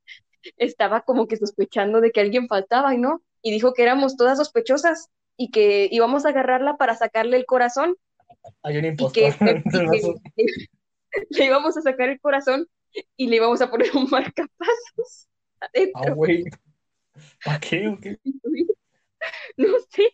estaba 0.57 1.01
como 1.03 1.27
que 1.27 1.37
sospechando 1.37 2.01
de 2.01 2.13
que 2.13 2.21
alguien 2.21 2.47
faltaba, 2.49 2.95
¿y 2.95 2.99
no? 2.99 3.23
Y 3.43 3.51
dijo 3.51 3.75
que 3.75 3.83
éramos 3.83 4.17
todas 4.17 4.39
sospechosas 4.39 5.09
y 5.37 5.51
que 5.51 5.89
íbamos 5.91 6.25
a 6.25 6.31
agarrarla 6.31 6.77
para 6.77 6.95
sacarle 6.95 7.37
el 7.37 7.47
corazón 7.47 7.97
Hay 8.63 8.77
un 8.79 8.85
y 8.85 8.89
impostor. 8.89 9.13
que, 9.13 9.29
entre 9.51 9.85
y 9.97 10.01
que 11.35 11.39
le 11.39 11.45
íbamos 11.47 11.77
a 11.77 11.83
sacar 11.83 12.09
el 12.09 12.21
corazón 12.21 12.67
y 13.17 13.29
le 13.29 13.37
íbamos 13.37 13.61
a 13.61 13.71
poner 13.71 13.91
un 13.95 14.09
marcapasos 14.11 15.29
Ah, 15.95 16.11
güey. 16.11 16.45
¿Para 17.45 17.61
qué 17.61 17.89
o 17.89 17.99
qué? 17.99 18.19
No 19.57 19.69
sé. 19.91 20.09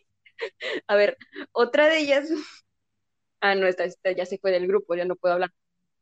A 0.87 0.95
ver, 0.95 1.17
otra 1.51 1.87
de 1.87 1.99
ellas. 1.99 2.29
Ah, 3.41 3.55
no, 3.55 3.67
esta, 3.67 3.83
esta 3.83 4.11
ya 4.13 4.25
se 4.25 4.37
fue 4.37 4.51
del 4.51 4.67
grupo, 4.67 4.95
ya 4.95 5.05
no 5.05 5.17
puedo 5.17 5.33
hablar. 5.33 5.51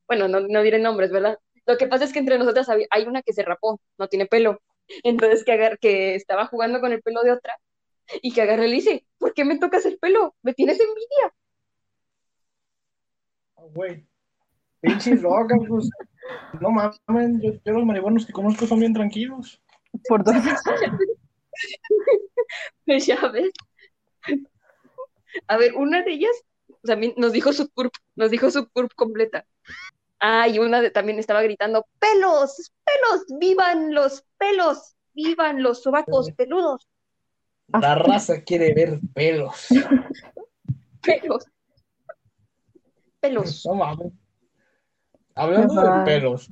Bueno, 0.08 0.28
no, 0.28 0.41
no 0.41 0.62
diré 0.63 0.80
nombres, 0.80 1.12
¿verdad? 1.12 1.39
Lo 1.65 1.78
que 1.78 1.88
pasa 1.88 2.06
es 2.06 2.13
que 2.13 2.20
entre 2.20 2.38
nosotras 2.38 2.70
había- 2.70 2.88
hay 2.91 3.06
una 3.06 3.24
que 3.24 3.34
se 3.34 3.44
rapó, 3.44 3.82
no 3.98 4.08
tiene 4.10 4.28
pelo. 4.28 4.62
Entonces 5.04 5.44
que, 5.46 5.54
agar- 5.54 5.80
que 5.80 6.15
estaba 6.15 6.48
jugando 6.48 6.82
con 6.82 6.94
el 6.94 7.02
pelo 7.02 7.24
de 7.24 7.32
otra 7.34 7.56
y 8.22 8.34
que 8.34 8.41
agarré 8.44 8.67
y 8.67 8.70
le 8.70 8.76
dice, 8.76 9.06
¿por 9.20 9.34
qué 9.34 9.46
me 9.46 9.60
tocas 9.60 9.86
el 9.88 10.00
pelo? 10.00 10.36
¿Me 10.44 10.54
tienes 10.54 10.80
envidia? 10.80 11.36
Güey. 13.74 14.06
Pinches 14.82 15.21
locas, 15.21 15.60
pues. 15.67 15.89
No 16.60 16.69
mames, 16.71 17.41
yo, 17.41 17.52
yo 17.63 17.74
los 17.74 17.86
marihuanos 17.86 18.26
que 18.26 18.34
conozco 18.34 18.65
son 18.65 18.80
bien 18.80 18.93
tranquilos. 18.93 19.62
por 20.08 20.24
dos. 20.24 20.36
Pues 22.86 23.06
ya 23.06 23.28
ves. 23.30 23.52
A 25.47 25.58
ver, 25.58 25.76
una 25.76 26.02
de 26.04 26.12
ellas, 26.13 26.32
o 26.67 26.80
sea, 26.88 26.95
mi- 26.95 27.13
nos 27.17 27.32
dijo 27.32 27.54
su 27.54 27.69
curp, 27.69 27.93
nos 28.15 28.32
dijo 28.32 28.50
su 28.52 28.67
curp 28.69 28.91
completa. 28.95 29.45
Ah, 30.19 30.47
y 30.47 30.60
una 30.60 30.82
de, 30.82 30.91
también 30.91 31.19
estaba 31.19 31.41
gritando, 31.41 31.88
pelos, 32.00 32.71
pelos, 32.84 33.26
vivan 33.39 33.93
los 33.93 34.24
pelos, 34.38 34.95
vivan 35.13 35.63
los 35.63 35.82
sobacos 35.84 36.32
peludos, 36.32 36.88
La 37.82 37.95
raza 37.95 38.43
quiere 38.43 38.74
ver 38.74 39.00
pelos. 39.13 39.67
pelos, 41.02 41.45
pelos. 43.21 43.65
No 43.65 43.75
mames. 43.75 44.12
Hablando 45.36 45.79
Ajá. 45.79 45.99
de 45.99 46.05
pelos, 46.05 46.51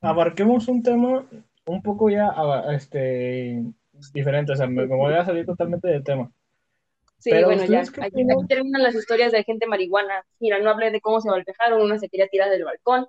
abarquemos 0.00 0.68
un 0.68 0.82
tema 0.82 1.26
un 1.66 1.82
poco 1.82 2.10
ya 2.10 2.30
este, 2.72 3.62
diferente, 4.12 4.52
o 4.52 4.56
sea, 4.56 4.66
me, 4.66 4.86
me 4.86 4.96
voy 4.96 5.14
a 5.14 5.24
salir 5.24 5.46
totalmente 5.46 5.88
del 5.88 6.04
tema. 6.04 6.30
Sí, 7.18 7.30
Pero 7.30 7.48
bueno, 7.48 7.64
ya. 7.64 7.80
¿ustedes 7.80 7.90
qué 7.90 8.04
Aquí, 8.04 8.22
aquí 8.22 8.46
terminan 8.48 8.82
las 8.82 8.94
historias 8.94 9.32
de 9.32 9.42
gente 9.42 9.66
marihuana. 9.66 10.24
Mira, 10.38 10.60
no 10.60 10.70
hablé 10.70 10.90
de 10.90 11.00
cómo 11.00 11.20
se 11.20 11.30
golpearon, 11.30 11.82
una 11.82 11.98
se 11.98 12.08
quería 12.08 12.28
tirar 12.28 12.50
del 12.50 12.64
balcón. 12.64 13.08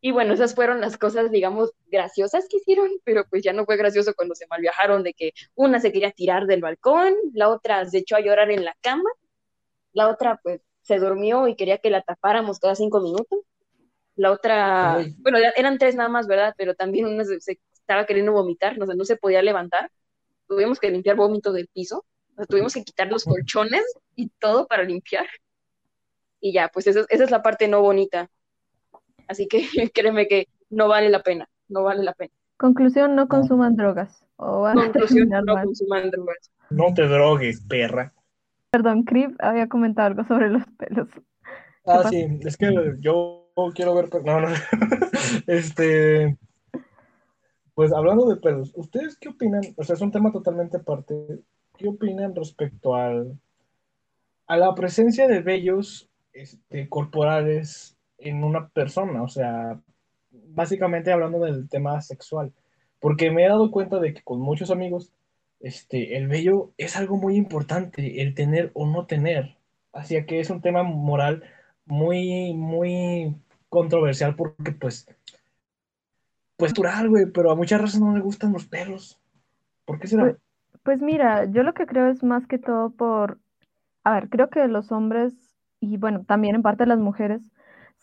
Y 0.00 0.10
bueno, 0.10 0.32
esas 0.32 0.54
fueron 0.54 0.80
las 0.80 0.96
cosas, 0.96 1.30
digamos, 1.30 1.72
graciosas 1.86 2.46
que 2.48 2.56
hicieron, 2.56 2.88
pero 3.04 3.26
pues 3.28 3.42
ya 3.42 3.52
no 3.52 3.64
fue 3.66 3.76
gracioso 3.76 4.14
cuando 4.14 4.34
se 4.34 4.46
malviajaron 4.46 5.02
de 5.02 5.12
que 5.12 5.32
una 5.54 5.80
se 5.80 5.92
quería 5.92 6.12
tirar 6.12 6.46
del 6.46 6.62
balcón, 6.62 7.14
la 7.34 7.50
otra 7.50 7.84
se 7.84 7.98
echó 7.98 8.16
a 8.16 8.20
llorar 8.20 8.50
en 8.50 8.64
la 8.64 8.74
cama, 8.80 9.10
la 9.92 10.08
otra 10.08 10.40
pues 10.42 10.62
se 10.82 10.98
durmió 10.98 11.48
y 11.48 11.56
quería 11.56 11.78
que 11.78 11.90
la 11.90 12.02
tapáramos 12.02 12.58
cada 12.60 12.74
cinco 12.74 13.00
minutos. 13.00 13.40
La 14.14 14.30
otra, 14.30 14.98
bueno, 15.18 15.38
eran 15.56 15.78
tres 15.78 15.94
nada 15.94 16.08
más, 16.08 16.26
¿verdad? 16.26 16.54
Pero 16.58 16.74
también 16.74 17.06
una 17.06 17.24
se, 17.24 17.40
se 17.40 17.60
estaba 17.72 18.04
queriendo 18.04 18.32
vomitar, 18.32 18.76
no, 18.78 18.86
sé, 18.86 18.94
no 18.94 19.04
se 19.04 19.16
podía 19.16 19.42
levantar. 19.42 19.90
Tuvimos 20.46 20.78
que 20.78 20.90
limpiar 20.90 21.16
vómito 21.16 21.52
del 21.52 21.68
piso, 21.68 22.04
o 22.32 22.34
sea, 22.36 22.46
tuvimos 22.46 22.74
que 22.74 22.84
quitar 22.84 23.08
los 23.08 23.24
colchones 23.24 23.84
y 24.16 24.28
todo 24.38 24.66
para 24.66 24.82
limpiar. 24.82 25.26
Y 26.40 26.52
ya, 26.52 26.68
pues 26.68 26.86
esa, 26.86 27.04
esa 27.08 27.24
es 27.24 27.30
la 27.30 27.42
parte 27.42 27.68
no 27.68 27.80
bonita. 27.80 28.28
Así 29.28 29.48
que 29.48 29.62
créeme 29.94 30.28
que 30.28 30.48
no 30.70 30.88
vale 30.88 31.08
la 31.08 31.22
pena, 31.22 31.48
no 31.68 31.84
vale 31.84 32.02
la 32.02 32.12
pena. 32.12 32.32
Conclusión, 32.56 33.16
no 33.16 33.28
consuman 33.28 33.76
drogas 33.76 34.24
o 34.36 34.70
Conclusión, 34.72 35.28
no 35.28 35.54
mal. 35.54 35.64
consuman 35.64 36.10
drogas. 36.10 36.50
No 36.70 36.94
te 36.94 37.06
drogues, 37.08 37.60
perra. 37.60 38.12
Perdón, 38.72 39.02
Crip 39.02 39.36
había 39.38 39.68
comentado 39.68 40.08
algo 40.08 40.24
sobre 40.24 40.48
los 40.48 40.64
pelos. 40.78 41.08
Ah, 41.84 42.04
sí, 42.08 42.24
es 42.42 42.56
que 42.56 42.72
yo 43.00 43.50
quiero 43.74 43.92
ver, 43.92 44.08
no, 44.24 44.40
no, 44.40 44.46
este, 45.48 46.38
pues 47.74 47.92
hablando 47.92 48.28
de 48.28 48.36
pelos, 48.36 48.70
¿ustedes 48.76 49.18
qué 49.18 49.30
opinan? 49.30 49.62
O 49.76 49.82
sea, 49.82 49.96
es 49.96 50.00
un 50.00 50.12
tema 50.12 50.30
totalmente 50.30 50.76
aparte. 50.76 51.40
¿Qué 51.76 51.88
opinan 51.88 52.36
respecto 52.36 52.94
al, 52.94 53.36
a 54.46 54.56
la 54.56 54.72
presencia 54.76 55.26
de 55.26 55.40
vellos 55.40 56.08
este, 56.32 56.88
corporales 56.88 57.96
en 58.18 58.44
una 58.44 58.68
persona? 58.68 59.24
O 59.24 59.28
sea, 59.28 59.80
básicamente 60.30 61.10
hablando 61.10 61.40
del 61.40 61.68
tema 61.68 62.00
sexual, 62.00 62.52
porque 63.00 63.32
me 63.32 63.44
he 63.44 63.48
dado 63.48 63.72
cuenta 63.72 63.98
de 63.98 64.14
que 64.14 64.22
con 64.22 64.38
muchos 64.38 64.70
amigos, 64.70 65.10
este, 65.62 66.16
el 66.16 66.28
vello 66.28 66.72
es 66.76 66.96
algo 66.96 67.16
muy 67.16 67.36
importante, 67.36 68.22
el 68.22 68.34
tener 68.34 68.70
o 68.74 68.86
no 68.86 69.06
tener. 69.06 69.56
Así 69.92 70.22
que 70.26 70.40
es 70.40 70.50
un 70.50 70.60
tema 70.60 70.82
moral 70.82 71.44
muy, 71.86 72.52
muy 72.54 73.36
controversial 73.68 74.34
porque 74.36 74.72
pues, 74.72 75.06
pues 76.56 76.72
natural, 76.72 77.08
güey, 77.08 77.26
pero 77.26 77.50
a 77.50 77.56
muchas 77.56 77.80
razas 77.80 78.00
no 78.00 78.14
les 78.14 78.22
gustan 78.22 78.52
los 78.52 78.66
pelos. 78.66 79.20
¿Por 79.84 79.98
qué 79.98 80.08
será? 80.08 80.24
Pues, 80.24 80.36
pues 80.82 81.00
mira, 81.00 81.44
yo 81.44 81.62
lo 81.62 81.74
que 81.74 81.86
creo 81.86 82.08
es 82.08 82.22
más 82.22 82.46
que 82.46 82.58
todo 82.58 82.90
por, 82.90 83.38
a 84.04 84.12
ver, 84.12 84.28
creo 84.28 84.50
que 84.50 84.66
los 84.66 84.90
hombres 84.92 85.34
y 85.80 85.96
bueno, 85.96 86.24
también 86.24 86.54
en 86.54 86.62
parte 86.62 86.86
las 86.86 86.98
mujeres 86.98 87.42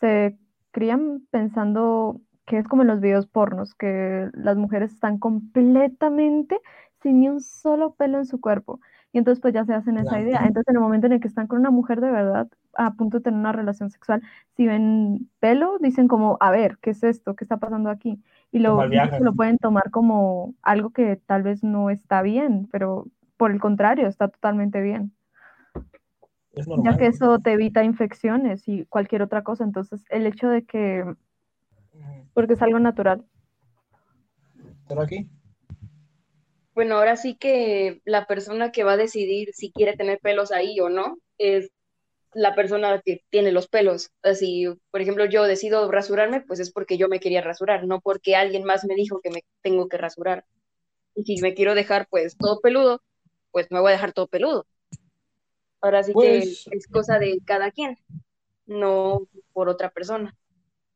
se 0.00 0.38
crían 0.70 1.26
pensando 1.30 2.20
que 2.46 2.58
es 2.58 2.66
como 2.66 2.82
en 2.82 2.88
los 2.88 3.00
videos 3.00 3.26
pornos, 3.26 3.74
que 3.74 4.28
las 4.32 4.56
mujeres 4.56 4.92
están 4.92 5.18
completamente 5.18 6.58
sin 7.02 7.20
ni 7.20 7.28
un 7.28 7.40
solo 7.40 7.94
pelo 7.94 8.18
en 8.18 8.26
su 8.26 8.40
cuerpo. 8.40 8.80
Y 9.12 9.18
entonces 9.18 9.40
pues 9.40 9.54
ya 9.54 9.64
se 9.64 9.74
hacen 9.74 9.98
esa 9.98 10.20
idea. 10.20 10.40
Entonces 10.40 10.68
en 10.68 10.76
el 10.76 10.80
momento 10.80 11.06
en 11.06 11.14
el 11.14 11.20
que 11.20 11.28
están 11.28 11.46
con 11.46 11.58
una 11.58 11.70
mujer 11.70 12.00
de 12.00 12.10
verdad 12.10 12.48
a 12.74 12.92
punto 12.94 13.18
de 13.18 13.24
tener 13.24 13.40
una 13.40 13.52
relación 13.52 13.90
sexual, 13.90 14.22
si 14.56 14.66
ven 14.66 15.28
pelo, 15.40 15.78
dicen 15.80 16.06
como, 16.06 16.36
a 16.40 16.50
ver, 16.50 16.78
¿qué 16.80 16.90
es 16.90 17.02
esto? 17.02 17.34
¿Qué 17.34 17.44
está 17.44 17.56
pasando 17.56 17.90
aquí? 17.90 18.22
Y 18.52 18.60
lo, 18.60 18.84
incluso 18.84 19.24
lo 19.24 19.34
pueden 19.34 19.58
tomar 19.58 19.90
como 19.90 20.54
algo 20.62 20.90
que 20.90 21.16
tal 21.16 21.42
vez 21.42 21.64
no 21.64 21.90
está 21.90 22.22
bien, 22.22 22.68
pero 22.70 23.06
por 23.36 23.50
el 23.50 23.60
contrario, 23.60 24.06
está 24.06 24.28
totalmente 24.28 24.80
bien, 24.80 25.12
Es 26.52 26.66
ya 26.84 26.96
que 26.96 27.06
eso 27.06 27.38
te 27.38 27.52
evita 27.52 27.82
infecciones 27.82 28.68
y 28.68 28.84
cualquier 28.84 29.22
otra 29.22 29.42
cosa. 29.42 29.64
Entonces, 29.64 30.04
el 30.10 30.26
hecho 30.26 30.48
de 30.48 30.64
que, 30.64 31.04
porque 32.34 32.52
es 32.52 32.62
algo 32.62 32.78
natural, 32.78 33.24
¿Será 34.86 35.04
aquí? 35.04 35.30
Bueno, 36.74 36.96
ahora 36.96 37.16
sí 37.16 37.36
que 37.36 38.00
la 38.04 38.26
persona 38.26 38.70
que 38.72 38.84
va 38.84 38.92
a 38.92 38.96
decidir 38.96 39.50
si 39.54 39.72
quiere 39.72 39.96
tener 39.96 40.20
pelos 40.20 40.52
ahí 40.52 40.78
o 40.80 40.88
no 40.88 41.18
es 41.38 41.70
la 42.32 42.54
persona 42.54 43.02
que 43.04 43.24
tiene 43.30 43.50
los 43.52 43.68
pelos. 43.68 44.10
Así, 44.22 44.66
por 44.90 45.00
ejemplo, 45.00 45.24
yo 45.24 45.42
decido 45.44 45.90
rasurarme, 45.90 46.42
pues 46.42 46.60
es 46.60 46.72
porque 46.72 46.96
yo 46.96 47.08
me 47.08 47.18
quería 47.20 47.42
rasurar, 47.42 47.86
no 47.86 48.00
porque 48.00 48.36
alguien 48.36 48.64
más 48.64 48.84
me 48.84 48.94
dijo 48.94 49.20
que 49.20 49.30
me 49.30 49.42
tengo 49.62 49.88
que 49.88 49.98
rasurar. 49.98 50.44
Y 51.14 51.24
si 51.24 51.42
me 51.42 51.54
quiero 51.54 51.74
dejar 51.74 52.06
pues 52.08 52.36
todo 52.36 52.60
peludo, 52.60 53.02
pues 53.50 53.66
me 53.70 53.80
voy 53.80 53.90
a 53.90 53.94
dejar 53.94 54.12
todo 54.12 54.28
peludo. 54.28 54.64
Ahora 55.80 56.02
sí 56.04 56.12
Pues- 56.12 56.66
que 56.70 56.76
es 56.76 56.86
cosa 56.86 57.18
de 57.18 57.40
cada 57.44 57.72
quien, 57.72 57.98
no 58.66 59.26
por 59.52 59.68
otra 59.68 59.90
persona. 59.90 60.36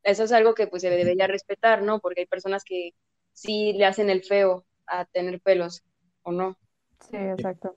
Eso 0.05 0.25
es 0.25 0.33
algo 0.33 0.55
que 0.55 0.67
pues 0.69 0.83
se 0.83 0.91
debería 0.91 1.27
respetar, 1.27 1.83
¿no? 1.83 1.99
Porque 1.99 2.21
hay 2.23 2.27
personas 2.27 2.63
que 2.65 2.91
sí 3.33 3.73
le 3.73 3.87
hacen 3.87 4.11
el 4.11 4.23
feo 4.23 4.65
a 4.87 5.05
tener 5.07 5.41
pelos 5.41 5.85
o 6.23 6.33
no. 6.33 6.57
sí, 7.01 7.17
exacto. 7.17 7.77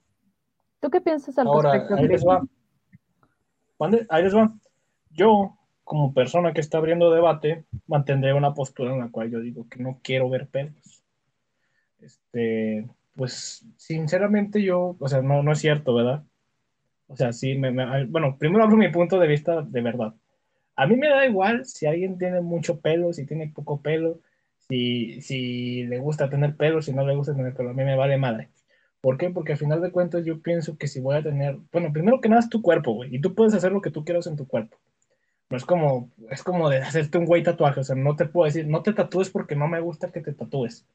¿Tú 0.79 0.89
qué 0.89 1.01
piensas 1.01 1.37
al 1.37 1.47
Ahora, 1.47 1.71
respecto, 1.71 1.95
ahí 1.95 2.07
les 2.07 2.25
va. 2.25 2.43
Ahí 4.09 4.23
les 4.23 4.35
va. 4.35 4.53
Yo, 5.11 5.57
como 5.83 6.13
persona 6.13 6.53
que 6.53 6.61
está 6.61 6.77
abriendo 6.77 7.11
debate, 7.11 7.65
mantendré 7.87 8.33
una 8.33 8.53
postura 8.53 8.93
en 8.93 8.99
la 8.99 9.09
cual 9.09 9.31
yo 9.31 9.39
digo 9.39 9.67
que 9.69 9.81
no 9.81 9.99
quiero 10.03 10.29
ver 10.29 10.47
pelos. 10.47 11.03
Este, 11.99 12.87
pues, 13.15 13.65
sinceramente 13.77 14.61
yo, 14.63 14.95
o 14.99 15.07
sea, 15.07 15.21
no, 15.21 15.43
no 15.43 15.51
es 15.51 15.59
cierto, 15.59 15.93
¿verdad? 15.95 16.23
O 17.07 17.17
sea, 17.17 17.33
sí, 17.33 17.55
me, 17.57 17.71
me- 17.71 18.05
bueno, 18.07 18.37
primero 18.39 18.63
abro 18.65 18.77
mi 18.77 18.89
punto 18.91 19.19
de 19.19 19.27
vista 19.27 19.61
de 19.63 19.81
verdad. 19.81 20.13
A 20.75 20.87
mí 20.87 20.95
me 20.97 21.09
da 21.09 21.25
igual 21.27 21.65
si 21.65 21.87
alguien 21.87 22.17
tiene 22.17 22.41
mucho 22.41 22.79
pelo, 22.81 23.13
si 23.13 23.25
tiene 23.27 23.51
poco 23.55 23.81
pelo, 23.81 24.19
si, 24.69 25.21
si 25.21 25.83
le 25.85 25.99
gusta 25.99 26.29
tener 26.29 26.55
pelo, 26.55 26.81
si 26.81 26.93
no 26.93 27.05
le 27.05 27.15
gusta 27.15 27.35
tener 27.35 27.53
pelo. 27.53 27.71
A 27.71 27.73
mí 27.73 27.83
me 27.83 27.95
vale 27.95 28.17
madre. 28.17 28.49
¿Por 29.01 29.17
qué? 29.17 29.29
Porque 29.29 29.53
al 29.53 29.57
final 29.59 29.81
de 29.81 29.91
cuentas 29.91 30.25
yo 30.25 30.41
pienso 30.41 30.77
que 30.77 30.87
si 30.87 30.99
voy 30.99 31.15
a 31.17 31.23
tener, 31.23 31.57
bueno, 31.71 31.93
primero 31.93 32.19
que 32.21 32.29
nada 32.29 32.41
es 32.41 32.49
tu 32.49 32.61
cuerpo, 32.61 32.93
güey, 32.93 33.15
y 33.15 33.21
tú 33.21 33.35
puedes 33.35 33.53
hacer 33.53 33.71
lo 33.71 33.81
que 33.81 33.91
tú 33.91 34.03
quieras 34.03 34.27
en 34.27 34.35
tu 34.37 34.47
cuerpo. 34.47 34.77
No 35.49 35.57
es 35.57 35.65
como, 35.65 36.11
es 36.29 36.43
como 36.43 36.69
de 36.69 36.79
hacerte 36.79 37.17
un 37.17 37.25
güey 37.25 37.43
tatuaje, 37.43 37.79
o 37.79 37.83
sea, 37.83 37.95
no 37.95 38.15
te 38.15 38.25
puedo 38.25 38.45
decir, 38.45 38.67
no 38.67 38.83
te 38.83 38.93
tatúes 38.93 39.29
porque 39.29 39.55
no 39.55 39.67
me 39.67 39.79
gusta 39.79 40.11
que 40.11 40.21
te 40.21 40.33
tatúes, 40.33 40.85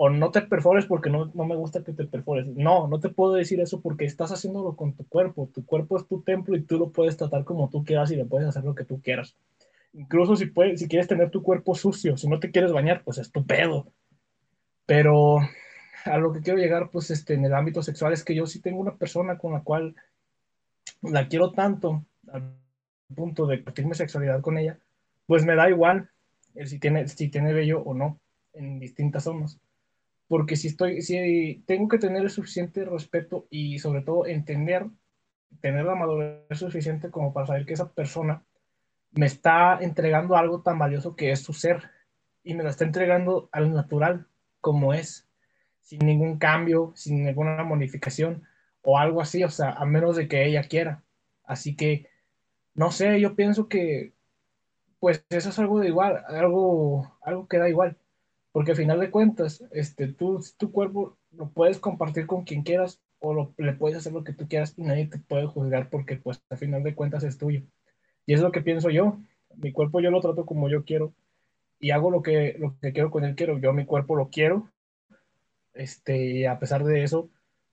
o 0.00 0.08
no 0.10 0.30
te 0.30 0.42
perfores 0.42 0.86
porque 0.86 1.10
no, 1.10 1.32
no 1.34 1.44
me 1.44 1.56
gusta 1.56 1.82
que 1.82 1.92
te 1.92 2.04
perfores. 2.06 2.46
No, 2.46 2.86
no 2.86 3.00
te 3.00 3.08
puedo 3.08 3.34
decir 3.34 3.60
eso 3.60 3.80
porque 3.80 4.04
estás 4.04 4.30
haciéndolo 4.30 4.76
con 4.76 4.94
tu 4.94 5.04
cuerpo. 5.08 5.50
Tu 5.52 5.66
cuerpo 5.66 5.96
es 5.98 6.06
tu 6.06 6.22
templo 6.22 6.56
y 6.56 6.62
tú 6.62 6.78
lo 6.78 6.90
puedes 6.90 7.16
tratar 7.16 7.44
como 7.44 7.68
tú 7.68 7.84
quieras 7.84 8.12
y 8.12 8.16
le 8.16 8.24
puedes 8.24 8.48
hacer 8.48 8.62
lo 8.64 8.76
que 8.76 8.84
tú 8.84 9.02
quieras. 9.02 9.36
Incluso 9.92 10.36
si, 10.36 10.46
puedes, 10.46 10.80
si 10.80 10.88
quieres 10.88 11.08
tener 11.08 11.30
tu 11.30 11.42
cuerpo 11.42 11.74
sucio, 11.74 12.16
si 12.16 12.28
no 12.28 12.38
te 12.38 12.50
quieres 12.50 12.72
bañar, 12.72 13.02
pues 13.04 13.18
es 13.18 13.32
tu 13.32 13.46
pedo. 13.46 13.92
Pero 14.86 15.38
a 16.04 16.18
lo 16.18 16.32
que 16.32 16.40
quiero 16.40 16.58
llegar, 16.58 16.90
pues 16.90 17.10
este, 17.10 17.34
en 17.34 17.44
el 17.44 17.54
ámbito 17.54 17.82
sexual 17.82 18.12
es 18.12 18.24
que 18.24 18.34
yo 18.34 18.46
sí 18.46 18.60
tengo 18.60 18.80
una 18.80 18.96
persona 18.96 19.38
con 19.38 19.52
la 19.52 19.62
cual 19.62 19.94
la 21.02 21.28
quiero 21.28 21.52
tanto 21.52 22.04
al 22.32 22.56
punto 23.14 23.46
de 23.46 23.58
compartir 23.58 23.86
mi 23.86 23.94
sexualidad 23.94 24.40
con 24.40 24.58
ella, 24.58 24.78
pues 25.26 25.44
me 25.44 25.54
da 25.54 25.68
igual 25.68 26.10
el 26.54 26.68
si 26.68 26.78
tiene, 26.78 27.06
si 27.08 27.28
tiene 27.28 27.52
vello 27.52 27.82
o 27.82 27.94
no 27.94 28.20
en 28.52 28.78
distintas 28.78 29.24
zonas. 29.24 29.60
Porque 30.26 30.56
si 30.56 30.68
estoy, 30.68 31.00
si 31.02 31.62
tengo 31.66 31.88
que 31.88 31.98
tener 31.98 32.22
el 32.22 32.30
suficiente 32.30 32.84
respeto 32.84 33.46
y 33.50 33.78
sobre 33.78 34.02
todo 34.02 34.26
entender, 34.26 34.86
tener 35.60 35.86
la 35.86 35.94
madurez 35.94 36.58
suficiente 36.58 37.10
como 37.10 37.32
para 37.32 37.46
saber 37.46 37.64
que 37.64 37.72
esa 37.72 37.92
persona 37.92 38.42
me 39.12 39.26
está 39.26 39.78
entregando 39.80 40.36
algo 40.36 40.62
tan 40.62 40.78
valioso 40.78 41.16
que 41.16 41.30
es 41.32 41.42
su 41.42 41.52
ser 41.52 41.90
y 42.42 42.54
me 42.54 42.64
la 42.64 42.70
está 42.70 42.84
entregando 42.84 43.48
al 43.52 43.72
natural 43.72 44.26
como 44.60 44.94
es, 44.94 45.28
sin 45.82 46.00
ningún 46.00 46.38
cambio, 46.38 46.92
sin 46.94 47.24
ninguna 47.24 47.62
modificación 47.64 48.44
o 48.82 48.98
algo 48.98 49.20
así, 49.20 49.44
o 49.44 49.50
sea, 49.50 49.70
a 49.72 49.84
menos 49.86 50.16
de 50.16 50.28
que 50.28 50.46
ella 50.46 50.62
quiera. 50.64 51.04
Así 51.44 51.76
que, 51.76 52.08
no 52.74 52.90
sé, 52.90 53.20
yo 53.20 53.36
pienso 53.36 53.68
que, 53.68 54.14
pues 55.00 55.24
eso 55.30 55.50
es 55.50 55.58
algo 55.58 55.80
de 55.80 55.88
igual, 55.88 56.24
algo, 56.28 57.18
algo 57.22 57.48
que 57.48 57.58
da 57.58 57.68
igual, 57.68 57.98
porque 58.52 58.72
al 58.72 58.76
final 58.76 59.00
de 59.00 59.10
cuentas, 59.10 59.64
este, 59.72 60.08
tú, 60.12 60.40
tu 60.58 60.72
cuerpo 60.72 61.18
lo 61.32 61.50
puedes 61.50 61.78
compartir 61.78 62.26
con 62.26 62.44
quien 62.44 62.62
quieras 62.62 63.00
o 63.20 63.34
lo, 63.34 63.54
le 63.58 63.72
puedes 63.74 63.98
hacer 63.98 64.12
lo 64.12 64.24
que 64.24 64.32
tú 64.32 64.48
quieras 64.48 64.74
y 64.76 64.82
nadie 64.82 65.06
te 65.06 65.18
puede 65.18 65.46
juzgar 65.46 65.90
porque, 65.90 66.16
pues, 66.16 66.42
al 66.50 66.58
final 66.58 66.82
de 66.82 66.94
cuentas 66.94 67.24
es 67.24 67.38
tuyo. 67.38 67.62
Y 68.28 68.34
es 68.34 68.42
lo 68.42 68.52
que 68.52 68.60
pienso 68.60 68.90
yo. 68.90 69.16
Mi 69.56 69.72
cuerpo 69.72 70.00
yo 70.00 70.10
lo 70.10 70.20
trato 70.20 70.44
como 70.44 70.68
yo 70.68 70.84
quiero 70.84 71.14
y 71.80 71.92
hago 71.92 72.10
lo 72.10 72.20
que, 72.20 72.56
lo 72.58 72.78
que 72.78 72.92
quiero 72.92 73.10
con 73.10 73.24
él 73.24 73.34
quiero. 73.34 73.58
Yo 73.58 73.72
mi 73.72 73.86
cuerpo 73.86 74.16
lo 74.16 74.28
quiero. 74.28 74.70
Este, 75.72 76.46
a 76.46 76.58
pesar 76.58 76.84
de 76.84 77.04
eso, 77.04 77.30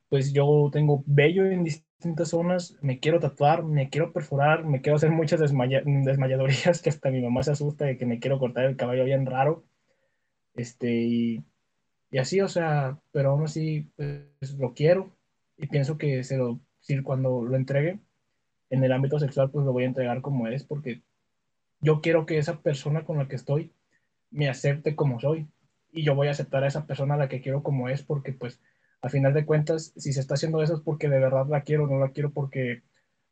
pues 0.08 0.32
yo 0.32 0.70
tengo 0.72 1.04
vello 1.08 1.46
en 1.46 1.66
distintas 1.66 2.30
zonas, 2.30 2.78
me 2.82 3.02
quiero 3.02 3.20
tatuar, 3.20 3.64
me 3.64 3.90
quiero 3.90 4.14
perforar, 4.14 4.64
me 4.64 4.80
quiero 4.80 4.96
hacer 4.96 5.12
muchas 5.12 5.42
desmaya 5.42 5.82
desmayadorías 5.84 6.82
que 6.82 6.90
hasta 6.90 7.12
mi 7.12 7.22
mamá 7.22 7.44
se 7.44 7.52
asusta 7.52 7.84
de 7.84 7.98
que 7.98 8.06
me 8.06 8.20
quiero 8.20 8.40
cortar 8.40 8.64
el 8.64 8.78
cabello 8.78 9.04
bien 9.04 9.26
raro. 9.26 9.66
Este, 10.54 10.90
y, 10.90 11.44
y 12.12 12.18
así, 12.18 12.40
o 12.40 12.48
sea, 12.48 12.98
pero 13.12 13.32
aún 13.32 13.44
así, 13.44 13.92
pues 13.98 14.54
lo 14.58 14.74
quiero 14.74 15.12
y 15.58 15.68
pienso 15.68 15.98
que 15.98 16.24
se 16.24 16.38
lo, 16.38 16.62
cuando 17.04 17.44
lo 17.44 17.58
entregue 17.58 18.00
en 18.70 18.84
el 18.84 18.92
ámbito 18.92 19.20
sexual, 19.20 19.52
pues 19.52 19.66
lo 19.66 19.74
voy 19.74 19.84
a 19.84 19.88
entregar 19.88 20.22
como 20.22 20.48
es, 20.48 20.64
porque 20.64 21.02
yo 21.82 22.02
quiero 22.02 22.26
que 22.26 22.38
esa 22.38 22.62
persona 22.62 23.06
con 23.06 23.18
la 23.18 23.28
que 23.28 23.36
estoy 23.36 23.72
me 24.32 24.50
acepte 24.50 24.96
como 24.96 25.20
soy 25.20 25.48
y 25.92 26.04
yo 26.04 26.16
voy 26.16 26.28
a 26.28 26.32
aceptar 26.32 26.64
a 26.64 26.68
esa 26.68 26.86
persona 26.86 27.16
a 27.16 27.18
la 27.18 27.30
que 27.30 27.42
quiero 27.42 27.64
como 27.64 27.90
es, 27.90 28.04
porque 28.04 28.34
pues 28.34 28.60
a 29.02 29.10
final 29.10 29.34
de 29.34 29.46
cuentas, 29.46 29.94
si 29.96 30.14
se 30.14 30.20
está 30.20 30.34
haciendo 30.34 30.62
eso 30.62 30.76
es 30.76 30.82
porque 30.82 31.10
de 31.10 31.20
verdad 31.20 31.48
la 31.48 31.62
quiero, 31.62 31.88
no 31.88 32.00
la 32.00 32.10
quiero 32.10 32.32
porque 32.32 32.84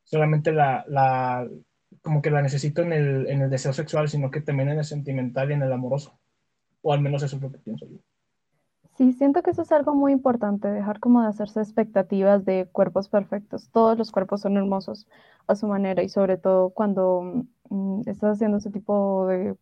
solamente 0.04 0.52
la, 0.52 0.84
la 0.88 1.48
como 2.02 2.22
que 2.22 2.30
la 2.30 2.42
necesito 2.42 2.82
en 2.82 2.92
el, 2.92 3.26
en 3.28 3.42
el 3.42 3.50
deseo 3.50 3.72
sexual, 3.72 4.08
sino 4.08 4.30
que 4.30 4.40
también 4.40 4.68
en 4.68 4.78
el 4.78 4.84
sentimental 4.84 5.50
y 5.50 5.54
en 5.54 5.62
el 5.62 5.72
amoroso. 5.72 6.18
O 6.82 6.92
al 6.92 7.00
menos 7.00 7.22
eso 7.22 7.36
es 7.36 7.42
lo 7.42 7.50
que 7.50 7.58
pienso 7.58 7.86
yo. 7.86 7.98
Sí, 8.96 9.12
siento 9.12 9.42
que 9.42 9.50
eso 9.50 9.62
es 9.62 9.72
algo 9.72 9.94
muy 9.94 10.12
importante, 10.12 10.68
dejar 10.68 11.00
como 11.00 11.22
de 11.22 11.28
hacerse 11.28 11.60
expectativas 11.60 12.44
de 12.44 12.68
cuerpos 12.70 13.08
perfectos. 13.08 13.68
Todos 13.72 13.98
los 13.98 14.12
cuerpos 14.12 14.42
son 14.42 14.56
hermosos 14.56 15.08
a 15.48 15.56
su 15.56 15.66
manera 15.66 16.02
y 16.02 16.08
sobre 16.08 16.36
todo 16.36 16.70
cuando 16.70 17.44
mm, 17.70 18.02
estás 18.06 18.36
haciendo 18.36 18.58
ese 18.58 18.70
tipo 18.70 19.26
de, 19.26 19.56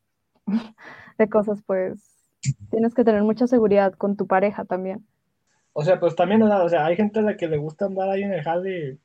de 1.19 1.29
cosas, 1.31 1.63
pues 1.67 2.29
tienes 2.71 2.95
que 2.95 3.05
tener 3.05 3.23
mucha 3.23 3.47
seguridad 3.47 3.95
con 3.95 4.17
tu 4.17 4.27
pareja 4.27 4.67
también. 4.67 5.07
O 5.73 5.83
sea, 5.83 5.99
pues 5.99 6.15
también, 6.15 6.43
o 6.43 6.69
sea, 6.69 6.85
hay 6.85 6.97
gente 6.97 7.21
a 7.21 7.23
la 7.23 7.37
que 7.39 7.49
le 7.49 7.57
gusta 7.57 7.87
andar 7.87 8.11
ahí 8.11 8.23
en 8.23 8.33
el 8.33 8.43
jale 8.43 8.99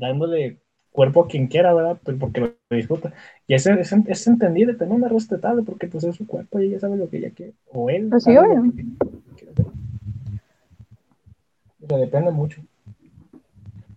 dándole 0.00 0.62
cuerpo 0.98 1.22
a 1.22 1.28
quien 1.28 1.46
quiera, 1.46 1.72
¿verdad? 1.72 1.96
Pues 2.02 2.16
porque 2.18 2.40
lo 2.40 2.76
disfruta. 2.76 3.12
Y 3.46 3.54
eso 3.54 3.70
es, 3.70 3.92
es, 3.92 4.26
entendible, 4.26 4.74
también 4.74 5.04
es 5.04 5.12
respetable, 5.12 5.62
porque 5.62 5.86
pues 5.86 6.02
es 6.02 6.16
su 6.16 6.26
cuerpo 6.26 6.58
y 6.58 6.66
ella 6.66 6.80
sabe 6.80 6.96
lo 6.96 7.08
que 7.08 7.18
ella 7.18 7.30
quiere. 7.30 7.52
O 7.66 7.88
él. 7.88 8.08
Pues 8.08 8.24
sí, 8.24 8.36
obvio. 8.36 8.64
O 11.80 11.86
sea, 11.86 11.98
depende 11.98 12.32
mucho. 12.32 12.60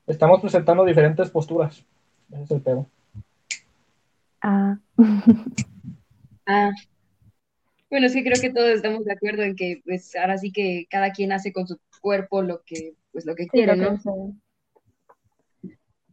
Estamos 0.05 0.41
presentando 0.41 0.85
diferentes 0.85 1.27
posturas. 1.31 1.83
Ese 2.31 2.43
es 2.43 2.51
el 2.51 2.61
pedo. 2.61 2.85
Ah. 4.39 4.77
ah. 6.45 6.71
Bueno, 7.89 8.09
sí 8.09 8.23
creo 8.23 8.39
que 8.39 8.53
todos 8.53 8.69
estamos 8.69 9.05
de 9.05 9.13
acuerdo 9.13 9.41
en 9.41 9.55
que 9.55 9.81
pues 9.83 10.15
ahora 10.15 10.37
sí 10.37 10.51
que 10.51 10.85
cada 10.87 11.09
quien 11.13 11.31
hace 11.31 11.51
con 11.51 11.65
su 11.65 11.79
cuerpo 11.99 12.43
lo 12.43 12.61
que 12.61 12.93
pues 13.11 13.25
lo 13.25 13.33
que 13.33 13.47
quiere, 13.47 13.75
¿no? 13.75 13.97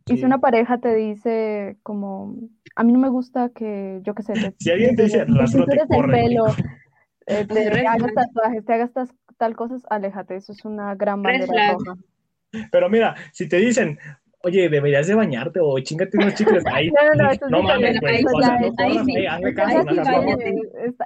Y 0.08 0.18
si 0.18 0.24
una 0.24 0.38
pareja 0.38 0.78
te 0.78 0.94
dice 0.94 1.76
como, 1.82 2.36
a 2.76 2.82
mí 2.84 2.92
no 2.92 2.98
me 2.98 3.08
gusta 3.08 3.50
que, 3.50 4.00
yo 4.02 4.14
qué 4.14 4.22
sé, 4.22 4.32
te, 4.34 4.54
si 4.58 4.70
alguien 4.70 4.96
te 4.96 5.04
dice, 5.04 5.24
te 5.26 5.96
el 5.96 6.10
pelo, 6.10 6.46
eh, 7.26 7.46
te, 7.46 7.86
hagas 7.86 8.14
tatuajes, 8.14 8.64
te 8.64 8.72
hagas 8.72 8.90
tal 9.36 9.56
cosas, 9.56 9.82
aléjate, 9.90 10.36
eso 10.36 10.52
es 10.52 10.64
una 10.64 10.94
gran 10.94 11.22
bandera 11.22 11.72
roja. 11.72 11.94
Pero 12.72 12.88
mira, 12.88 13.14
si 13.32 13.48
te 13.48 13.58
dicen, 13.58 13.98
oye, 14.42 14.68
deberías 14.68 15.06
de 15.06 15.14
bañarte 15.14 15.60
o 15.60 15.78
chingate 15.80 16.16
unos 16.16 16.34
chicles. 16.34 16.64
Ahí, 16.72 16.90
no, 16.90 17.14
no, 17.14 17.30
no, 17.32 17.48
no 17.50 17.62
mames, 17.62 18.00
güey. 18.00 18.24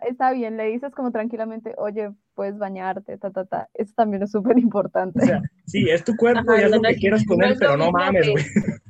Está 0.08 0.32
bien, 0.32 0.56
le 0.56 0.66
dices 0.66 0.94
como 0.94 1.10
tranquilamente, 1.10 1.74
oye, 1.78 2.10
puedes 2.34 2.58
bañarte, 2.58 3.18
ta, 3.18 3.30
ta, 3.30 3.44
ta. 3.44 3.68
Eso 3.74 3.92
también 3.96 4.22
es 4.22 4.30
súper 4.30 4.58
importante. 4.58 5.22
O 5.22 5.26
sea, 5.26 5.42
sí, 5.66 5.88
es 5.88 6.04
tu 6.04 6.14
cuerpo 6.16 6.54
y 6.56 6.62
haz 6.62 6.70
lo 6.70 6.80
que 6.80 6.94
quieras 6.96 7.24
con 7.26 7.42
él, 7.42 7.56
pero 7.58 7.76
no 7.76 7.90
mames, 7.90 8.28
güey. 8.28 8.44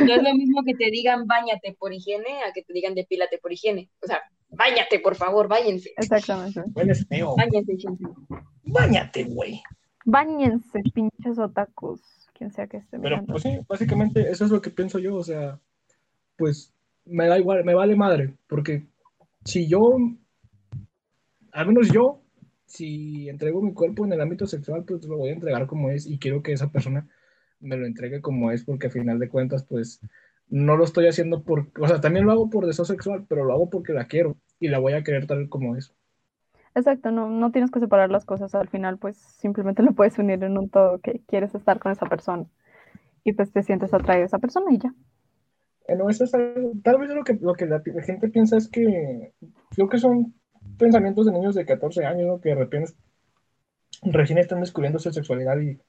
No 0.00 0.14
es 0.14 0.22
lo 0.22 0.34
mismo 0.34 0.62
que 0.64 0.74
te 0.74 0.90
digan 0.90 1.26
bañate 1.26 1.76
por 1.78 1.92
higiene 1.92 2.44
a 2.48 2.52
que 2.54 2.62
te 2.62 2.72
digan 2.72 2.94
depílate 2.94 3.36
por 3.36 3.52
higiene. 3.52 3.90
O 4.02 4.06
sea, 4.06 4.22
bañate, 4.48 5.00
por 5.00 5.16
favor, 5.16 5.48
váyanse. 5.48 5.90
Exactamente. 5.98 6.62
Hueles 6.74 7.06
feo. 7.06 7.36
Báñate, 7.36 7.76
gente. 7.76 8.04
Báñate, 8.62 9.24
güey. 9.24 9.60
Báñense, 10.06 10.80
pinches 10.94 11.38
otacos 12.46 12.54
sea 12.54 12.66
que 12.66 12.78
esté 12.78 12.98
Pero 12.98 13.24
pues 13.26 13.42
sí, 13.42 13.58
básicamente 13.68 14.30
eso 14.30 14.44
es 14.44 14.50
lo 14.50 14.60
que 14.60 14.70
pienso 14.70 14.98
yo, 14.98 15.16
o 15.16 15.22
sea, 15.22 15.58
pues 16.36 16.72
me 17.04 17.26
da 17.26 17.38
igual, 17.38 17.64
me 17.64 17.74
vale 17.74 17.96
madre, 17.96 18.34
porque 18.46 18.86
si 19.44 19.66
yo, 19.66 19.96
al 21.52 21.66
menos 21.66 21.90
yo, 21.92 22.22
si 22.66 23.28
entrego 23.28 23.60
mi 23.60 23.74
cuerpo 23.74 24.04
en 24.04 24.12
el 24.12 24.20
ámbito 24.20 24.46
sexual, 24.46 24.84
pues 24.84 25.04
lo 25.04 25.16
voy 25.16 25.30
a 25.30 25.34
entregar 25.34 25.66
como 25.66 25.90
es 25.90 26.06
y 26.06 26.18
quiero 26.18 26.42
que 26.42 26.52
esa 26.52 26.70
persona 26.70 27.08
me 27.58 27.76
lo 27.76 27.86
entregue 27.86 28.20
como 28.20 28.50
es, 28.52 28.64
porque 28.64 28.86
al 28.86 28.92
final 28.92 29.18
de 29.18 29.28
cuentas, 29.28 29.64
pues 29.64 30.00
no 30.48 30.76
lo 30.76 30.84
estoy 30.84 31.06
haciendo 31.06 31.42
por, 31.42 31.70
o 31.78 31.88
sea, 31.88 32.00
también 32.00 32.26
lo 32.26 32.32
hago 32.32 32.50
por 32.50 32.66
deseo 32.66 32.84
sexual, 32.84 33.26
pero 33.28 33.44
lo 33.44 33.52
hago 33.52 33.70
porque 33.70 33.92
la 33.92 34.06
quiero 34.06 34.36
y 34.58 34.68
la 34.68 34.78
voy 34.78 34.94
a 34.94 35.02
querer 35.02 35.26
tal 35.26 35.48
como 35.48 35.76
es. 35.76 35.94
Exacto, 36.74 37.10
no, 37.10 37.28
no 37.28 37.50
tienes 37.50 37.70
que 37.70 37.80
separar 37.80 38.10
las 38.10 38.24
cosas, 38.24 38.54
al 38.54 38.68
final 38.68 38.98
pues 38.98 39.16
simplemente 39.16 39.82
lo 39.82 39.92
puedes 39.92 40.18
unir 40.18 40.42
en 40.44 40.56
un 40.56 40.68
todo 40.68 40.98
que 40.98 41.20
quieres 41.26 41.54
estar 41.54 41.80
con 41.80 41.92
esa 41.92 42.06
persona 42.06 42.46
y 43.24 43.32
pues 43.32 43.52
te 43.52 43.62
sientes 43.62 43.92
atraído 43.92 44.22
a 44.22 44.26
esa 44.26 44.38
persona 44.38 44.72
y 44.72 44.78
ya. 44.78 44.94
Bueno, 45.88 46.08
eso 46.08 46.24
es 46.24 46.30
tal 46.30 46.98
vez 46.98 47.10
lo 47.10 47.24
que, 47.24 47.34
lo 47.34 47.54
que 47.54 47.66
la, 47.66 47.82
gente 48.04 48.28
piensa 48.28 48.56
es 48.56 48.68
que 48.68 49.32
creo 49.70 49.88
que 49.88 49.98
son 49.98 50.34
pensamientos 50.78 51.26
de 51.26 51.32
niños 51.32 51.54
de 51.54 51.66
14 51.66 52.04
años, 52.04 52.40
que 52.40 52.50
de 52.50 52.54
repente 52.54 52.92
recién 54.02 54.38
están 54.38 54.60
descubriendo 54.60 54.98
su 54.98 55.10
sexualidad 55.12 55.58
y 55.58 55.80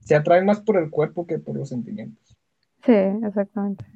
se 0.00 0.14
atraen 0.14 0.44
más 0.44 0.60
por 0.60 0.76
el 0.76 0.90
cuerpo 0.90 1.26
que 1.26 1.38
por 1.38 1.56
los 1.56 1.70
sentimientos. 1.70 2.36
Sí, 2.84 2.92
exactamente. 2.92 3.86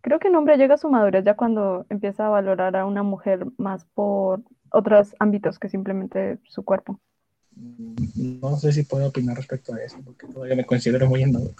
Creo 0.00 0.20
que 0.20 0.28
un 0.28 0.36
hombre 0.36 0.56
llega 0.56 0.74
a 0.74 0.78
su 0.78 0.88
madurez 0.88 1.24
ya 1.24 1.34
cuando 1.34 1.84
empieza 1.90 2.26
a 2.26 2.30
valorar 2.30 2.76
a 2.76 2.86
una 2.86 3.02
mujer 3.02 3.44
más 3.56 3.84
por 3.86 4.42
otros 4.70 5.14
ámbitos 5.18 5.58
que 5.58 5.68
simplemente 5.68 6.38
su 6.48 6.64
cuerpo. 6.64 7.00
No 8.14 8.56
sé 8.56 8.72
si 8.72 8.84
puedo 8.84 9.08
opinar 9.08 9.36
respecto 9.36 9.74
a 9.74 9.82
eso, 9.82 9.98
porque 10.04 10.26
todavía 10.26 10.54
me 10.54 10.64
considero 10.64 11.08
muy 11.08 11.22
inmaduro. 11.22 11.54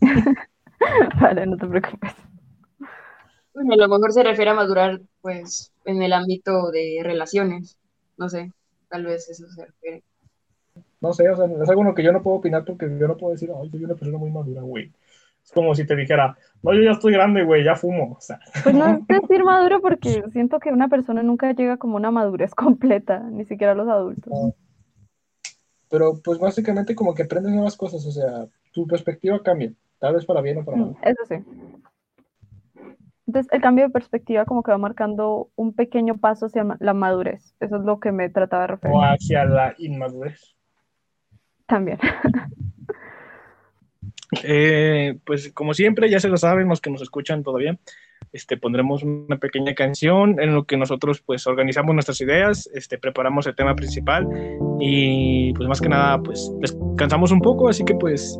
vale, 1.20 1.46
no 1.46 1.56
te 1.56 1.66
preocupes. 1.66 2.12
Bueno, 3.52 3.74
a 3.74 3.76
lo 3.76 3.88
mejor 3.88 4.12
se 4.12 4.22
refiere 4.22 4.52
a 4.52 4.54
madurar, 4.54 5.00
pues, 5.20 5.72
en 5.84 6.02
el 6.02 6.12
ámbito 6.12 6.70
de 6.70 7.00
relaciones. 7.02 7.76
No 8.16 8.28
sé, 8.28 8.52
tal 8.88 9.04
vez 9.04 9.28
eso 9.28 9.48
se 9.50 9.66
refiere. 9.66 10.04
No 11.00 11.12
sé, 11.12 11.28
o 11.28 11.36
sea, 11.36 11.46
es 11.46 11.68
algo 11.68 11.94
que 11.94 12.02
yo 12.02 12.12
no 12.12 12.22
puedo 12.22 12.36
opinar 12.36 12.64
porque 12.64 12.86
yo 12.86 13.08
no 13.08 13.16
puedo 13.16 13.32
decir, 13.32 13.50
ay, 13.60 13.70
soy 13.70 13.84
una 13.84 13.94
persona 13.94 14.18
muy 14.18 14.30
madura, 14.30 14.62
güey. 14.62 14.92
Es 15.48 15.54
como 15.54 15.74
si 15.74 15.86
te 15.86 15.96
dijera, 15.96 16.36
no, 16.62 16.74
yo 16.74 16.82
ya 16.82 16.90
estoy 16.90 17.14
grande, 17.14 17.42
güey, 17.42 17.64
ya 17.64 17.74
fumo. 17.74 18.16
O 18.18 18.20
sea. 18.20 18.38
Pues 18.62 18.74
no 18.74 18.84
es 19.08 19.22
decir 19.22 19.42
maduro 19.42 19.80
porque 19.80 20.22
siento 20.30 20.60
que 20.60 20.68
una 20.68 20.88
persona 20.88 21.22
nunca 21.22 21.50
llega 21.52 21.78
como 21.78 21.96
una 21.96 22.10
madurez 22.10 22.54
completa, 22.54 23.20
ni 23.30 23.46
siquiera 23.46 23.74
los 23.74 23.88
adultos. 23.88 24.30
Pero 25.90 26.20
pues 26.22 26.38
básicamente 26.38 26.94
como 26.94 27.14
que 27.14 27.22
aprendes 27.22 27.54
nuevas 27.54 27.78
cosas, 27.78 28.04
o 28.04 28.10
sea, 28.10 28.46
tu 28.72 28.86
perspectiva 28.86 29.42
cambia, 29.42 29.72
tal 29.98 30.14
vez 30.16 30.26
para 30.26 30.42
bien 30.42 30.58
o 30.58 30.64
para 30.66 30.76
mal. 30.76 30.96
Eso 31.02 31.24
sí. 31.26 31.36
Entonces, 33.26 33.50
el 33.50 33.62
cambio 33.62 33.86
de 33.86 33.90
perspectiva 33.90 34.44
como 34.44 34.62
que 34.62 34.70
va 34.70 34.78
marcando 34.78 35.48
un 35.56 35.72
pequeño 35.72 36.18
paso 36.18 36.46
hacia 36.46 36.66
la 36.78 36.92
madurez. 36.92 37.54
Eso 37.60 37.76
es 37.76 37.82
lo 37.84 38.00
que 38.00 38.12
me 38.12 38.28
trataba 38.28 38.62
de 38.62 38.68
referir. 38.68 38.96
O 38.96 39.00
hacia 39.00 39.46
la 39.46 39.74
inmadurez. 39.78 40.54
También. 41.66 41.98
Eh, 44.42 45.18
pues 45.24 45.52
como 45.52 45.74
siempre, 45.74 46.10
ya 46.10 46.20
se 46.20 46.28
lo 46.28 46.36
saben 46.36 46.68
los 46.68 46.80
que 46.80 46.90
nos 46.90 47.02
escuchan 47.02 47.42
todavía, 47.42 47.78
este, 48.32 48.56
pondremos 48.56 49.02
una 49.02 49.38
pequeña 49.38 49.74
canción 49.74 50.40
en 50.40 50.54
lo 50.54 50.64
que 50.64 50.76
nosotros 50.76 51.22
pues 51.24 51.46
organizamos 51.46 51.94
nuestras 51.94 52.20
ideas, 52.20 52.68
este, 52.74 52.98
preparamos 52.98 53.46
el 53.46 53.56
tema 53.56 53.74
principal 53.74 54.26
y 54.80 55.52
pues 55.54 55.68
más 55.68 55.80
que 55.80 55.88
nada 55.88 56.18
pues 56.18 56.52
descansamos 56.60 57.32
un 57.32 57.40
poco, 57.40 57.68
así 57.68 57.84
que 57.84 57.94
pues 57.94 58.38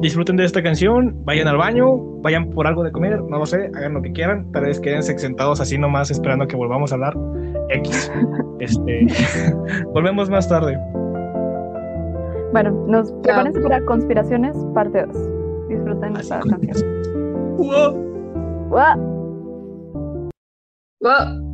disfruten 0.00 0.36
de 0.36 0.44
esta 0.44 0.62
canción, 0.62 1.24
vayan 1.24 1.48
al 1.48 1.56
baño, 1.56 1.96
vayan 2.22 2.50
por 2.50 2.66
algo 2.66 2.82
de 2.82 2.92
comer, 2.92 3.20
no 3.22 3.38
lo 3.38 3.46
sé, 3.46 3.70
hagan 3.74 3.94
lo 3.94 4.02
que 4.02 4.12
quieran, 4.12 4.50
tal 4.52 4.64
vez 4.64 4.80
quédense 4.80 5.16
sentados 5.18 5.60
así 5.60 5.78
nomás 5.78 6.10
esperando 6.10 6.46
que 6.46 6.56
volvamos 6.56 6.92
a 6.92 6.96
hablar. 6.96 7.14
X. 7.70 8.12
Este, 8.60 9.06
volvemos 9.92 10.30
más 10.30 10.48
tarde. 10.48 10.78
Bueno, 12.52 12.70
nos 12.86 13.10
prepárense 13.22 13.60
para 13.60 13.82
Conspiraciones, 13.86 14.54
parte 14.74 15.06
2. 15.06 15.68
Disfruten 15.68 16.16
esta 16.16 16.40
canción. 16.40 17.56
¡Wow! 17.56 17.94
¡Wow! 18.68 19.12
¡Wow! 21.00 21.51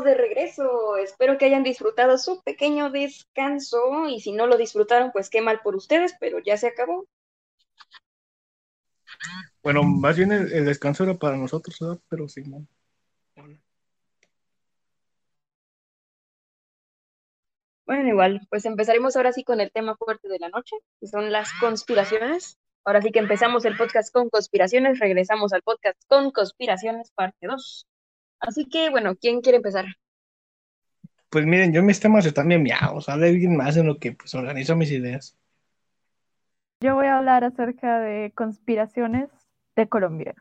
Estamos 0.00 0.04
de 0.04 0.14
regreso. 0.14 0.96
Espero 0.96 1.38
que 1.38 1.46
hayan 1.46 1.62
disfrutado 1.62 2.18
su 2.18 2.42
pequeño 2.42 2.90
descanso. 2.90 4.08
Y 4.08 4.20
si 4.20 4.32
no 4.32 4.46
lo 4.46 4.56
disfrutaron, 4.56 5.10
pues 5.12 5.30
qué 5.30 5.40
mal 5.40 5.60
por 5.62 5.76
ustedes, 5.76 6.14
pero 6.20 6.38
ya 6.38 6.56
se 6.56 6.68
acabó. 6.68 7.06
Bueno, 9.62 9.82
más 9.82 10.16
bien 10.16 10.32
el, 10.32 10.52
el 10.52 10.64
descanso 10.64 11.04
era 11.04 11.14
para 11.14 11.36
nosotros, 11.36 11.76
¿verdad? 11.80 11.98
Pero 12.08 12.28
sí, 12.28 12.42
no. 12.42 12.66
Bueno, 17.84 18.08
igual, 18.08 18.40
pues 18.48 18.64
empezaremos 18.66 19.16
ahora 19.16 19.32
sí 19.32 19.42
con 19.42 19.60
el 19.60 19.72
tema 19.72 19.96
fuerte 19.96 20.28
de 20.28 20.38
la 20.38 20.48
noche, 20.48 20.76
que 21.00 21.08
son 21.08 21.32
las 21.32 21.52
conspiraciones. 21.54 22.56
Ahora 22.84 23.02
sí 23.02 23.10
que 23.10 23.18
empezamos 23.18 23.64
el 23.64 23.76
podcast 23.76 24.12
con 24.12 24.30
conspiraciones, 24.30 25.00
regresamos 25.00 25.52
al 25.52 25.62
podcast 25.62 26.00
con 26.08 26.30
conspiraciones, 26.30 27.10
parte 27.10 27.46
2. 27.46 27.86
Así 28.40 28.66
que, 28.66 28.90
bueno, 28.90 29.14
¿quién 29.16 29.40
quiere 29.40 29.56
empezar? 29.56 29.86
Pues 31.28 31.46
miren, 31.46 31.72
yo 31.72 31.82
mis 31.82 32.00
temas 32.00 32.26
están 32.26 32.48
bien 32.48 32.62
miados, 32.62 33.08
habla 33.08 33.26
alguien 33.26 33.56
más 33.56 33.76
en 33.76 33.86
lo 33.86 33.98
que 33.98 34.12
pues 34.12 34.34
organizo 34.34 34.74
mis 34.74 34.90
ideas. 34.90 35.36
Yo 36.80 36.94
voy 36.94 37.06
a 37.06 37.18
hablar 37.18 37.44
acerca 37.44 38.00
de 38.00 38.32
conspiraciones 38.34 39.28
de 39.76 39.88
Colombia. 39.88 40.34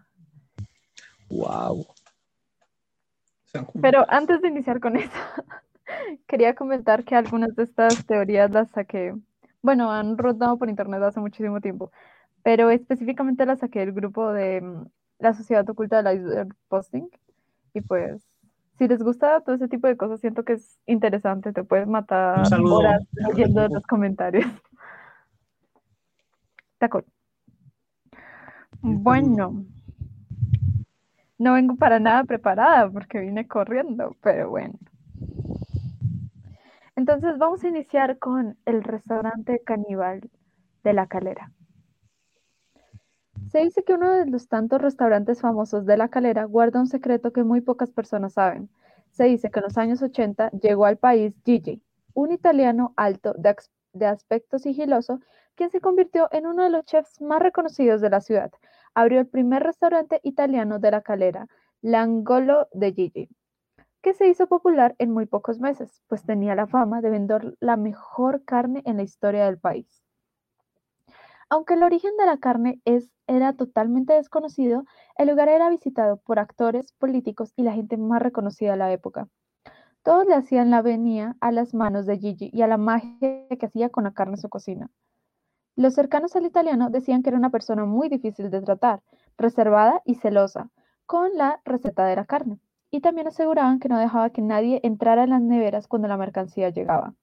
Wow. 1.29 1.85
Pero 3.81 4.05
antes 4.09 4.41
de 4.41 4.47
iniciar 4.47 4.79
con 4.79 4.95
eso, 4.95 5.11
quería 6.27 6.55
comentar 6.55 7.03
que 7.03 7.15
algunas 7.15 7.55
de 7.55 7.63
estas 7.63 8.05
teorías 8.05 8.49
las 8.51 8.71
saqué, 8.71 9.13
bueno, 9.61 9.91
han 9.91 10.17
rodado 10.17 10.57
por 10.57 10.69
internet 10.69 11.01
hace 11.03 11.19
muchísimo 11.19 11.61
tiempo, 11.61 11.91
pero 12.43 12.69
específicamente 12.69 13.45
las 13.45 13.59
saqué 13.59 13.79
del 13.79 13.91
grupo 13.91 14.31
de 14.31 14.61
mm, 14.61 14.85
la 15.19 15.33
Sociedad 15.33 15.69
Oculta 15.69 16.01
del 16.01 16.17
Iceberg 16.17 16.55
Posting. 16.67 17.09
Y 17.73 17.81
pues, 17.81 18.23
si 18.77 18.87
les 18.87 19.01
gusta 19.03 19.41
todo 19.41 19.55
ese 19.55 19.67
tipo 19.67 19.87
de 19.87 19.97
cosas, 19.97 20.19
siento 20.21 20.43
que 20.43 20.53
es 20.53 20.79
interesante, 20.85 21.53
te 21.53 21.63
puedes 21.63 21.87
matar 21.87 22.47
horas 22.63 23.01
leyendo 23.13 23.67
los 23.67 23.83
comentarios. 23.85 24.45
Cool. 26.89 27.03
Bueno, 28.81 29.65
no 31.37 31.53
vengo 31.53 31.75
para 31.75 31.99
nada 31.99 32.23
preparada 32.23 32.89
porque 32.89 33.19
vine 33.19 33.47
corriendo, 33.47 34.15
pero 34.21 34.49
bueno. 34.49 34.75
Entonces 36.95 37.37
vamos 37.37 37.63
a 37.63 37.67
iniciar 37.67 38.17
con 38.17 38.57
el 38.65 38.83
restaurante 38.83 39.61
caníbal 39.65 40.29
de 40.83 40.93
la 40.93 41.07
calera. 41.07 41.51
Se 43.49 43.61
dice 43.61 43.83
que 43.83 43.95
uno 43.95 44.11
de 44.11 44.27
los 44.27 44.47
tantos 44.47 44.79
restaurantes 44.79 45.41
famosos 45.41 45.83
de 45.87 45.97
la 45.97 46.09
calera 46.09 46.43
guarda 46.43 46.79
un 46.79 46.85
secreto 46.85 47.33
que 47.33 47.43
muy 47.43 47.61
pocas 47.61 47.89
personas 47.89 48.33
saben. 48.33 48.69
Se 49.09 49.23
dice 49.23 49.49
que 49.49 49.57
en 49.57 49.63
los 49.63 49.77
años 49.79 50.03
80 50.03 50.51
llegó 50.51 50.85
al 50.85 50.97
país 50.97 51.33
Gigi, 51.43 51.81
un 52.13 52.31
italiano 52.31 52.93
alto 52.95 53.33
de, 53.33 54.05
aspecto 54.05 54.59
sigiloso, 54.59 55.19
quien 55.55 55.71
se 55.71 55.81
convirtió 55.81 56.29
en 56.31 56.45
uno 56.45 56.61
de 56.61 56.69
los 56.69 56.85
chefs 56.85 57.21
más 57.21 57.41
reconocidos 57.41 58.01
de 58.01 58.11
la 58.11 58.21
ciudad. 58.21 58.51
Abrió 58.93 59.19
el 59.19 59.27
primer 59.27 59.63
restaurante 59.63 60.19
italiano 60.21 60.77
de 60.77 60.91
la 60.91 61.01
calera, 61.01 61.47
L'Angolo 61.81 62.67
de 62.71 62.93
Gigi, 62.93 63.29
que 64.03 64.13
se 64.13 64.27
hizo 64.27 64.45
popular 64.45 64.93
en 64.99 65.09
muy 65.09 65.25
pocos 65.25 65.59
meses, 65.59 66.03
pues 66.07 66.23
tenía 66.23 66.53
la 66.53 66.67
fama 66.67 67.01
de 67.01 67.09
vender 67.09 67.55
la 67.59 67.77
mejor 67.77 68.43
carne 68.45 68.83
en 68.85 68.97
la 68.97 69.03
historia 69.03 69.45
del 69.45 69.57
país. 69.57 70.03
Aunque 71.51 71.73
el 71.73 71.83
origen 71.83 72.15
de 72.17 72.27
la 72.27 72.37
carne 72.37 72.79
es, 72.85 73.09
era 73.25 73.53
totalmente 73.53 74.13
desconocido, 74.13 74.83
el 75.17 75.29
lugar 75.29 75.49
era 75.49 75.69
visitado 75.69 76.17
por 76.17 76.37
actores, 76.37 76.91
políticos 76.93 77.53
y 77.55 77.63
la 77.63 77.73
gente 77.73 77.97
más 77.97 78.21
reconocida 78.21 78.71
de 78.71 78.77
la 78.77 78.91
época. 78.91 79.27
Todos 80.03 80.27
le 80.27 80.35
hacían 80.35 80.69
la 80.69 80.81
venía 80.81 81.35
a 81.41 81.51
las 81.51 81.73
manos 81.73 82.05
de 82.05 82.17
Gigi 82.19 82.49
y 82.53 82.61
a 82.61 82.67
la 82.67 82.77
magia 82.77 83.47
que 83.49 83.65
hacía 83.65 83.89
con 83.89 84.03
la 84.03 84.13
carne 84.13 84.33
en 84.33 84.41
su 84.41 84.49
cocina. 84.49 84.89
Los 85.75 85.95
cercanos 85.95 86.35
al 86.35 86.45
italiano 86.45 86.89
decían 86.89 87.23
que 87.23 87.29
era 87.29 87.37
una 87.37 87.49
persona 87.49 87.85
muy 87.85 88.09
difícil 88.09 88.51
de 88.51 88.61
tratar, 88.61 89.01
reservada 89.37 90.01
y 90.05 90.15
celosa 90.15 90.69
con 91.05 91.35
la 91.35 91.61
receta 91.65 92.05
de 92.05 92.15
la 92.15 92.25
carne, 92.25 92.59
y 92.91 93.01
también 93.01 93.27
aseguraban 93.27 93.79
que 93.79 93.89
no 93.89 93.97
dejaba 93.97 94.29
que 94.29 94.41
nadie 94.41 94.81
entrara 94.83 95.23
en 95.23 95.31
las 95.31 95.41
neveras 95.41 95.87
cuando 95.87 96.07
la 96.07 96.17
mercancía 96.17 96.69
llegaba. 96.69 97.15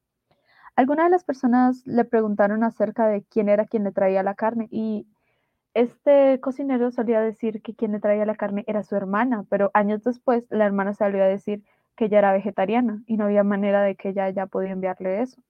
Algunas 0.77 1.07
de 1.07 1.11
las 1.11 1.25
personas 1.25 1.87
le 1.87 2.05
preguntaron 2.05 2.63
acerca 2.63 3.09
de 3.09 3.25
quién 3.25 3.49
era 3.49 3.65
quien 3.65 3.85
le 3.85 3.93
traía 3.93 4.23
la 4.23 4.35
carne 4.35 4.69
y 4.71 5.07
este 5.75 6.39
cocinero 6.41 6.91
solía 6.91 7.21
decir 7.21 7.63
que 7.63 7.75
quien 7.75 7.93
le 7.93 8.01
traía 8.01 8.27
la 8.27 8.35
carne 8.37 8.65
era 8.67 8.83
su 8.83 8.95
hermana, 8.97 9.45
pero 9.49 9.71
años 9.75 10.05
después 10.05 10.47
la 10.51 10.67
hermana 10.67 10.95
salió 10.95 11.23
a 11.23 11.27
decir 11.27 11.65
que 11.97 12.07
ella 12.07 12.19
era 12.19 12.33
vegetariana 12.33 13.03
y 13.07 13.17
no 13.17 13.25
había 13.25 13.43
manera 13.43 13.83
de 13.83 13.97
que 13.97 14.11
ella 14.11 14.25
haya 14.25 14.47
podido 14.47 14.73
enviarle 14.73 15.23
eso. 15.23 15.43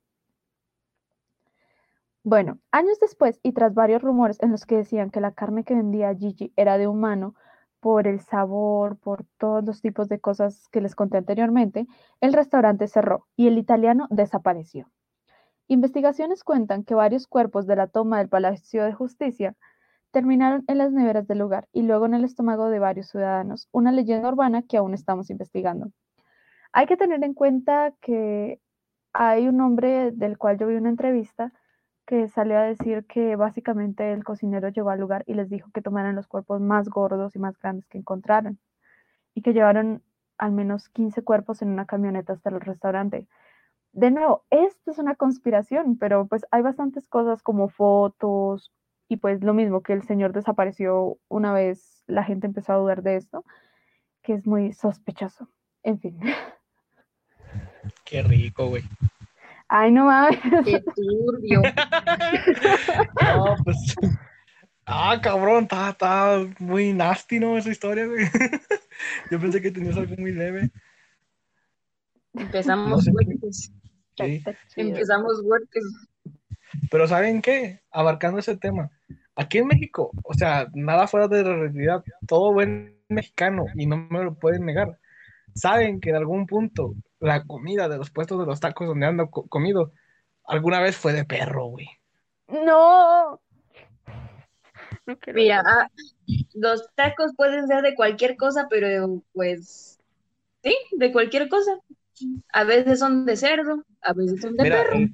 Bueno, 2.23 2.59
años 2.73 2.99
después 3.01 3.41
y 3.43 3.53
tras 3.53 3.75
varios 3.75 4.03
rumores 4.03 4.41
en 4.43 4.53
los 4.53 4.67
que 4.67 4.77
decían 4.77 5.11
que 5.11 5.21
la 5.21 5.33
carne 5.33 5.65
que 5.65 5.75
vendía 5.75 6.15
Gigi 6.15 6.53
era 6.57 6.79
de 6.79 6.87
humano 6.89 7.35
por 7.81 8.07
el 8.07 8.21
sabor, 8.21 8.97
por 8.99 9.25
todos 9.39 9.65
los 9.65 9.81
tipos 9.81 10.09
de 10.09 10.21
cosas 10.21 10.69
que 10.71 10.81
les 10.81 10.95
conté 10.95 11.19
anteriormente, 11.19 11.87
el 12.21 12.33
restaurante 12.33 12.89
cerró 12.89 13.27
y 13.37 13.49
el 13.49 13.59
italiano 13.59 14.07
desapareció. 14.11 14.89
Investigaciones 15.69 16.45
cuentan 16.45 16.85
que 16.85 16.95
varios 16.95 17.27
cuerpos 17.27 17.67
de 17.67 17.77
la 17.77 17.89
toma 17.89 18.19
del 18.19 18.29
Palacio 18.29 18.85
de 18.85 18.93
Justicia 18.93 19.57
terminaron 20.13 20.65
en 20.69 20.79
las 20.79 20.93
neveras 20.93 21.27
del 21.27 21.39
lugar 21.39 21.69
y 21.73 21.83
luego 21.83 22.07
en 22.07 22.15
el 22.15 22.25
estómago 22.25 22.71
de 22.71 22.79
varios 22.79 23.09
ciudadanos, 23.09 23.69
una 23.73 23.93
leyenda 23.93 24.29
urbana 24.29 24.63
que 24.63 24.77
aún 24.77 24.95
estamos 24.95 25.29
investigando. 25.29 25.91
Hay 26.73 26.87
que 26.87 26.97
tener 26.97 27.23
en 27.25 27.35
cuenta 27.35 27.93
que 28.01 28.61
hay 29.13 29.49
un 29.49 29.61
hombre 29.61 30.13
del 30.13 30.39
cual 30.39 30.59
yo 30.59 30.67
vi 30.69 30.77
una 30.77 30.91
entrevista 30.91 31.53
que 32.07 32.29
salió 32.29 32.59
a 32.59 32.63
decir 32.63 33.05
que 33.07 33.35
básicamente 33.35 34.13
el 34.13 34.25
cocinero 34.25 34.69
llegó 34.69 34.91
al 34.91 35.01
lugar 35.01 35.25
y 35.27 35.35
les 35.35 35.51
dijo 35.51 35.71
que 35.73 35.83
tomaran 35.83 36.15
los 36.15 36.29
cuerpos 36.29 36.61
más 36.61 36.89
gordos 36.89 37.35
y 37.35 37.39
más 37.41 37.59
grandes 37.59 37.87
que 37.89 37.99
encontraron 37.99 38.61
y 39.35 39.43
que 39.43 39.53
llevaron 39.53 40.03
al 40.39 40.53
menos 40.53 40.89
15 40.91 41.23
cuerpos 41.23 41.63
en 41.63 41.71
una 41.71 41.87
camioneta 41.87 42.35
hasta 42.35 42.51
el 42.51 42.61
restaurante. 42.61 43.27
De 43.97 44.11
nuevo, 44.11 44.45
esto 44.51 44.91
es 44.91 44.99
una 44.99 45.15
conspiración, 45.15 45.97
pero 45.97 46.27
pues 46.27 46.45
hay 46.51 46.61
bastantes 46.61 47.09
cosas 47.09 47.43
como 47.43 47.71
fotos 47.71 48.71
y 49.09 49.17
pues 49.17 49.43
lo 49.43 49.55
mismo 49.55 49.83
que 49.83 49.95
el 49.95 50.03
señor 50.03 50.35
desapareció 50.35 51.17
una 51.29 51.55
vez 51.55 52.05
la 52.07 52.23
gente 52.23 52.47
empezó 52.47 52.75
a 52.75 52.77
dudar 52.77 53.03
de 53.03 53.17
esto, 53.17 53.47
que 54.23 54.35
es 54.35 54.47
muy 54.47 54.75
sospechoso. 54.75 55.49
En 55.83 55.99
fin. 55.99 56.21
Qué 58.05 58.23
rico, 58.23 58.69
güey. 58.69 58.83
Ay, 59.67 59.91
no 59.93 60.05
mames. 60.05 60.41
Qué 60.67 60.83
turbio. 60.95 61.63
No, 63.23 63.57
pues. 63.65 63.95
Ah, 64.85 65.19
cabrón, 65.23 65.63
está, 65.65 65.89
está 65.89 66.47
muy 66.59 66.93
nasty, 66.93 67.41
¿no? 67.41 67.57
Esa 67.57 67.71
historia, 67.71 68.05
güey. 68.07 68.27
Yo 69.31 69.41
pensé 69.41 69.63
que 69.63 69.71
tenías 69.71 69.97
algo 69.97 70.17
muy 70.19 70.33
leve. 70.33 70.71
Empezamos 72.35 72.91
No 72.91 73.01
sé. 73.01 73.73
Sí. 74.17 74.43
Empezamos 74.77 75.43
fuertes. 75.43 75.85
Pero 76.91 77.07
¿saben 77.07 77.43
qué? 77.43 77.81
Abarcando 77.91 78.39
ese 78.39 78.57
tema. 78.57 78.91
Aquí 79.35 79.59
en 79.59 79.67
México, 79.67 80.11
o 80.25 80.35
sea, 80.35 80.67
nada 80.75 81.07
fuera 81.07 81.29
de 81.29 81.43
la 81.43 81.55
realidad, 81.57 82.03
todo 82.27 82.53
buen 82.53 82.99
mexicano, 83.09 83.67
y 83.75 83.87
no 83.87 83.97
me 83.99 84.25
lo 84.25 84.35
pueden 84.35 84.65
negar, 84.65 84.99
saben 85.55 86.01
que 86.01 86.11
en 86.11 86.17
algún 86.17 86.47
punto 86.47 86.95
la 87.21 87.45
comida 87.45 87.89
de 87.89 87.99
los 87.99 88.11
puestos 88.11 88.39
de 88.41 88.47
los 88.47 88.61
tacos 88.61 88.89
donde 88.89 89.07
ando 89.07 89.31
co- 89.31 89.47
comido 89.47 89.93
alguna 90.45 90.81
vez 90.81 90.97
fue 90.97 91.13
de 91.13 91.25
perro, 91.25 91.67
güey. 91.67 91.87
No. 92.49 93.41
Mira, 95.35 95.63
ah, 95.65 95.89
los 96.55 96.89
tacos 96.95 97.33
pueden 97.37 97.67
ser 97.69 97.83
de 97.83 97.95
cualquier 97.95 98.37
cosa, 98.37 98.67
pero 98.69 99.23
pues 99.33 99.99
sí, 100.63 100.77
de 100.93 101.13
cualquier 101.13 101.49
cosa. 101.49 101.73
A 102.53 102.65
veces 102.65 102.99
son 102.99 103.27
de 103.27 103.37
cerdo, 103.37 103.85
a 104.03 104.13
veces 104.13 104.41
son 104.41 104.57
de 104.57 104.65
Mira, 104.65 104.83
perro. 104.83 104.97
eh, 104.97 105.11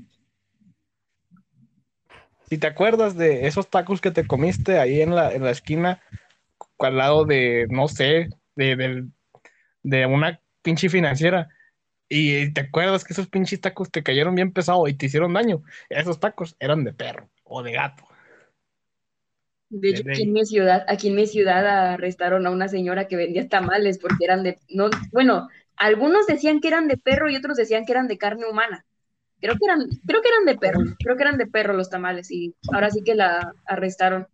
si 2.49 2.59
te 2.59 2.67
acuerdas 2.67 3.17
de 3.17 3.47
esos 3.47 3.69
tacos 3.69 4.01
que 4.01 4.11
te 4.11 4.27
comiste 4.27 4.79
ahí 4.79 5.01
en 5.01 5.15
la, 5.15 5.33
en 5.33 5.43
la 5.43 5.51
esquina, 5.51 6.03
al 6.79 6.99
lado 6.99 7.25
de, 7.25 7.67
no 7.71 7.89
sé, 7.89 8.29
de, 8.57 8.77
del- 8.77 9.13
de 9.83 10.07
una 10.07 10.41
pinche 10.63 10.89
financiera, 10.89 11.51
y 12.09 12.53
te 12.53 12.63
acuerdas 12.63 13.05
que 13.05 13.15
esos 13.15 13.29
pinches 13.29 13.61
tacos 13.61 13.91
te 13.91 14.03
cayeron 14.03 14.35
bien 14.35 14.53
pesado 14.53 14.89
y 14.89 14.95
te 14.95 15.07
hicieron 15.07 15.35
daño, 15.35 15.63
esos 15.91 16.21
tacos 16.21 16.57
eran 16.61 16.85
de 16.85 16.93
perro 16.95 17.31
o 17.45 17.63
de 17.63 17.73
gato. 17.73 18.05
De 19.71 19.89
hecho, 19.89 20.03
de 20.05 20.13
aquí 20.13 20.23
en 20.25 20.33
mi 20.35 20.45
ciudad, 20.45 20.85
aquí 20.87 21.09
en 21.09 21.15
mi 21.15 21.27
ciudad 21.27 21.67
arrestaron 21.95 22.47
a 22.47 22.51
una 22.51 22.69
señora 22.69 23.09
que 23.09 23.17
vendía 23.17 23.49
tamales 23.49 23.99
porque 23.99 24.25
eran 24.25 24.43
de, 24.43 24.59
no, 24.69 24.91
bueno, 25.13 25.49
algunos 25.83 26.27
decían 26.27 26.61
que 26.61 26.69
eran 26.69 26.87
de 26.87 26.97
perro 26.97 27.29
y 27.29 27.35
otros 27.35 27.57
decían 27.57 27.85
que 27.85 27.91
eran 27.91 28.07
de 28.07 28.17
carne 28.17 28.47
humana. 28.49 28.87
Creo 29.41 29.55
que 29.55 29.65
eran, 29.65 29.81
creo 30.07 30.23
que 30.23 30.29
eran 30.29 30.45
de 30.45 30.57
perro, 30.57 30.81
creo 31.03 31.17
que 31.17 31.23
eran 31.23 31.39
de 31.39 31.49
perro 31.49 31.73
los 31.73 31.91
tamales 31.91 32.31
y 32.31 32.55
ahora 32.73 32.91
sí 32.91 33.03
que 33.03 33.17
la 33.17 33.53
arrestaron. 33.67 34.29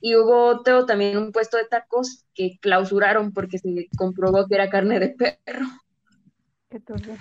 Y 0.00 0.14
hubo 0.14 0.44
otro 0.44 0.86
también 0.86 1.18
un 1.18 1.32
puesto 1.32 1.56
de 1.56 1.64
tacos 1.64 2.24
que 2.34 2.56
clausuraron 2.60 3.32
porque 3.32 3.58
se 3.58 3.88
comprobó 3.96 4.46
que 4.46 4.54
era 4.54 4.70
carne 4.70 5.00
de 5.00 5.08
perro. 5.08 5.66
Qué 6.70 6.78
turbio. 6.78 7.16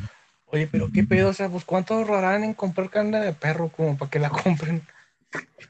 Oye, 0.46 0.70
pero 0.72 0.90
qué 0.94 1.04
pedo, 1.04 1.30
o 1.30 1.34
sea, 1.34 1.50
pues 1.50 1.66
cuánto 1.66 1.96
ahorrarán 1.96 2.44
en 2.44 2.54
comprar 2.54 2.92
carne 2.92 3.20
de 3.20 3.34
perro 3.34 3.70
como 3.70 3.98
para 3.98 4.12
que 4.12 4.20
la 4.20 4.30
compren. 4.30 4.84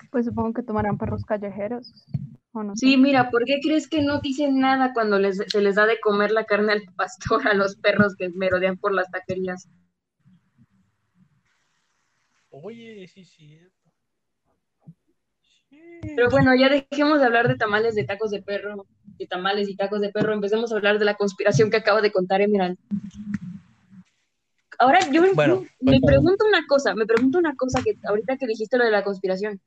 Pues 0.10 0.26
supongo 0.26 0.54
que 0.54 0.64
tomarán 0.64 0.98
perros 0.98 1.24
callejeros. 1.26 1.94
¿o 2.54 2.64
no? 2.64 2.76
Sí, 2.76 2.98
mira, 2.98 3.30
¿por 3.30 3.46
qué 3.46 3.60
crees 3.62 3.88
que 3.88 4.02
no 4.02 4.20
dicen 4.20 4.60
nada 4.60 4.94
cuando 4.94 5.20
les, 5.20 5.38
se 5.38 5.62
les 5.62 5.76
da 5.76 5.86
de 5.86 6.00
comer 6.00 6.32
la 6.32 6.46
carne 6.46 6.74
al 6.74 6.84
pastor 6.96 7.48
a 7.48 7.54
los 7.54 7.76
perros 7.76 8.16
que 8.16 8.30
merodean 8.30 8.78
por 8.78 8.94
las 8.94 9.10
taquerías? 9.10 9.70
Oye, 12.50 13.08
sí, 13.08 13.24
sí. 13.24 13.60
Pero 16.02 16.30
bueno, 16.30 16.54
ya 16.56 16.68
dejemos 16.68 17.20
de 17.20 17.26
hablar 17.26 17.48
de 17.48 17.56
tamales 17.56 17.96
de 17.96 18.04
tacos 18.04 18.32
de 18.32 18.42
perro, 18.42 18.86
de 19.18 19.28
tamales 19.28 19.70
y 19.70 19.76
tacos 19.76 20.02
de 20.02 20.10
perro, 20.10 20.34
empecemos 20.34 20.72
a 20.72 20.76
hablar 20.76 21.00
de 21.00 21.06
la 21.06 21.16
conspiración 21.16 21.70
que 21.70 21.78
acaba 21.78 22.02
de 22.02 22.12
contar 22.12 22.42
Emerald. 22.42 22.78
Ahora 24.82 25.00
yo 25.12 25.22
me- 25.22 25.34
Bueno, 25.34 25.62
me 25.80 26.00
pues, 26.00 26.02
pregunto 26.06 26.44
una 26.48 26.66
cosa, 26.68 26.96
me 26.96 27.06
pregunto 27.06 27.38
una 27.38 27.56
cosa 27.56 27.82
que 27.84 27.94
ahorita 28.04 28.38
que 28.38 28.48
dijiste 28.48 28.80
lo 28.80 28.84
de 28.86 28.90
la 28.90 29.04
conspiración. 29.04 29.62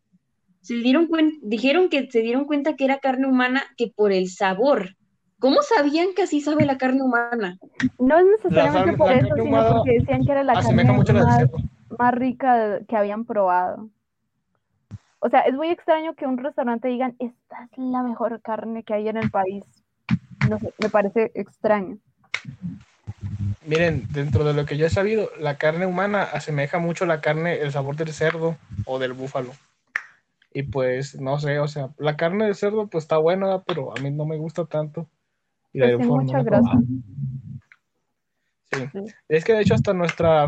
Se 0.61 0.75
dieron 0.75 1.09
dijeron 1.43 1.89
que 1.89 2.11
se 2.11 2.21
dieron 2.21 2.47
cuenta 2.47 2.75
que 2.75 2.85
era 2.85 2.99
carne 2.99 3.29
humana 3.29 3.63
que 3.77 3.93
por 3.95 4.11
el 4.13 4.29
sabor. 4.29 4.97
¿Cómo 5.39 5.63
sabían 5.63 6.09
que 6.17 6.23
así 6.23 6.41
sabe 6.41 6.65
la 6.67 6.79
carne 6.79 7.03
humana? 7.03 7.59
No 8.01 8.19
es 8.19 8.27
necesariamente 8.27 8.97
carne- 8.97 8.97
por 8.97 9.11
la 9.11 9.19
eso, 9.19 9.37
sino 9.37 9.73
porque 9.73 9.99
decían 10.01 10.25
que 10.25 10.33
era 10.33 10.43
la 10.43 10.55
carne 10.61 10.93
mucho 10.93 11.13
la 11.13 11.25
más, 11.25 11.47
más 11.97 12.15
rica 12.15 12.81
que 12.89 12.97
habían 12.97 13.25
probado. 13.25 13.89
O 15.21 15.29
sea, 15.29 15.41
es 15.41 15.55
muy 15.55 15.69
extraño 15.69 16.15
que 16.15 16.27
un 16.27 16.39
restaurante 16.39 16.89
digan, 16.89 17.15
esta 17.21 17.69
es 17.71 17.79
la 17.79 18.03
mejor 18.03 18.43
carne 18.43 18.83
que 18.83 18.95
hay 18.95 19.09
en 19.09 19.19
el 19.19 19.31
país. 19.31 19.65
No 20.49 20.59
sé, 20.59 20.75
me 20.79 20.91
parece 20.91 21.31
extraño. 21.35 21.99
Miren, 23.67 24.07
dentro 24.11 24.45
de 24.45 24.53
lo 24.53 24.67
que 24.67 24.77
yo 24.77 24.87
he 24.87 24.91
sabido, 24.91 25.31
la 25.39 25.57
carne 25.57 25.87
humana 25.87 26.23
asemeja 26.23 26.79
mucho 26.79 27.07
la 27.07 27.21
carne, 27.21 27.61
el 27.61 27.73
sabor 27.73 27.97
del 27.97 28.13
cerdo 28.13 28.57
o 28.85 28.99
del 28.99 29.13
búfalo. 29.13 29.53
Y 30.53 30.65
pues, 30.65 31.21
no 31.21 31.41
sé, 31.41 31.59
o 31.59 31.67
sea, 31.67 31.91
la 31.99 32.17
carne 32.17 32.47
de 32.47 32.55
cerdo 32.55 32.87
pues 32.87 33.05
está 33.05 33.17
buena, 33.17 33.63
pero 33.63 33.97
a 33.97 34.01
mí 34.01 34.11
no 34.11 34.25
me 34.27 34.37
gusta 34.37 34.67
tanto. 34.67 35.09
Y 35.73 35.79
la 35.79 35.87
Pues 35.87 35.99
de 35.99 36.05
búfalo 36.05 36.23
mucha 36.25 36.43
grasa. 36.43 36.79
Sí. 38.73 39.15
Es 39.29 39.45
que 39.45 39.53
de 39.53 39.63
hecho 39.63 39.75
hasta 39.75 39.93
nuestra, 39.93 40.47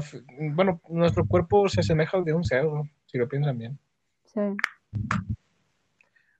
bueno, 0.53 0.81
nuestro 0.89 1.27
cuerpo 1.27 1.69
se 1.69 1.81
asemeja 1.81 2.17
al 2.17 2.25
de 2.25 2.35
un 2.35 2.45
cerdo, 2.45 2.89
si 3.07 3.19
lo 3.19 3.29
piensan 3.29 3.59
bien. 3.59 3.79
Sí. 4.27 4.41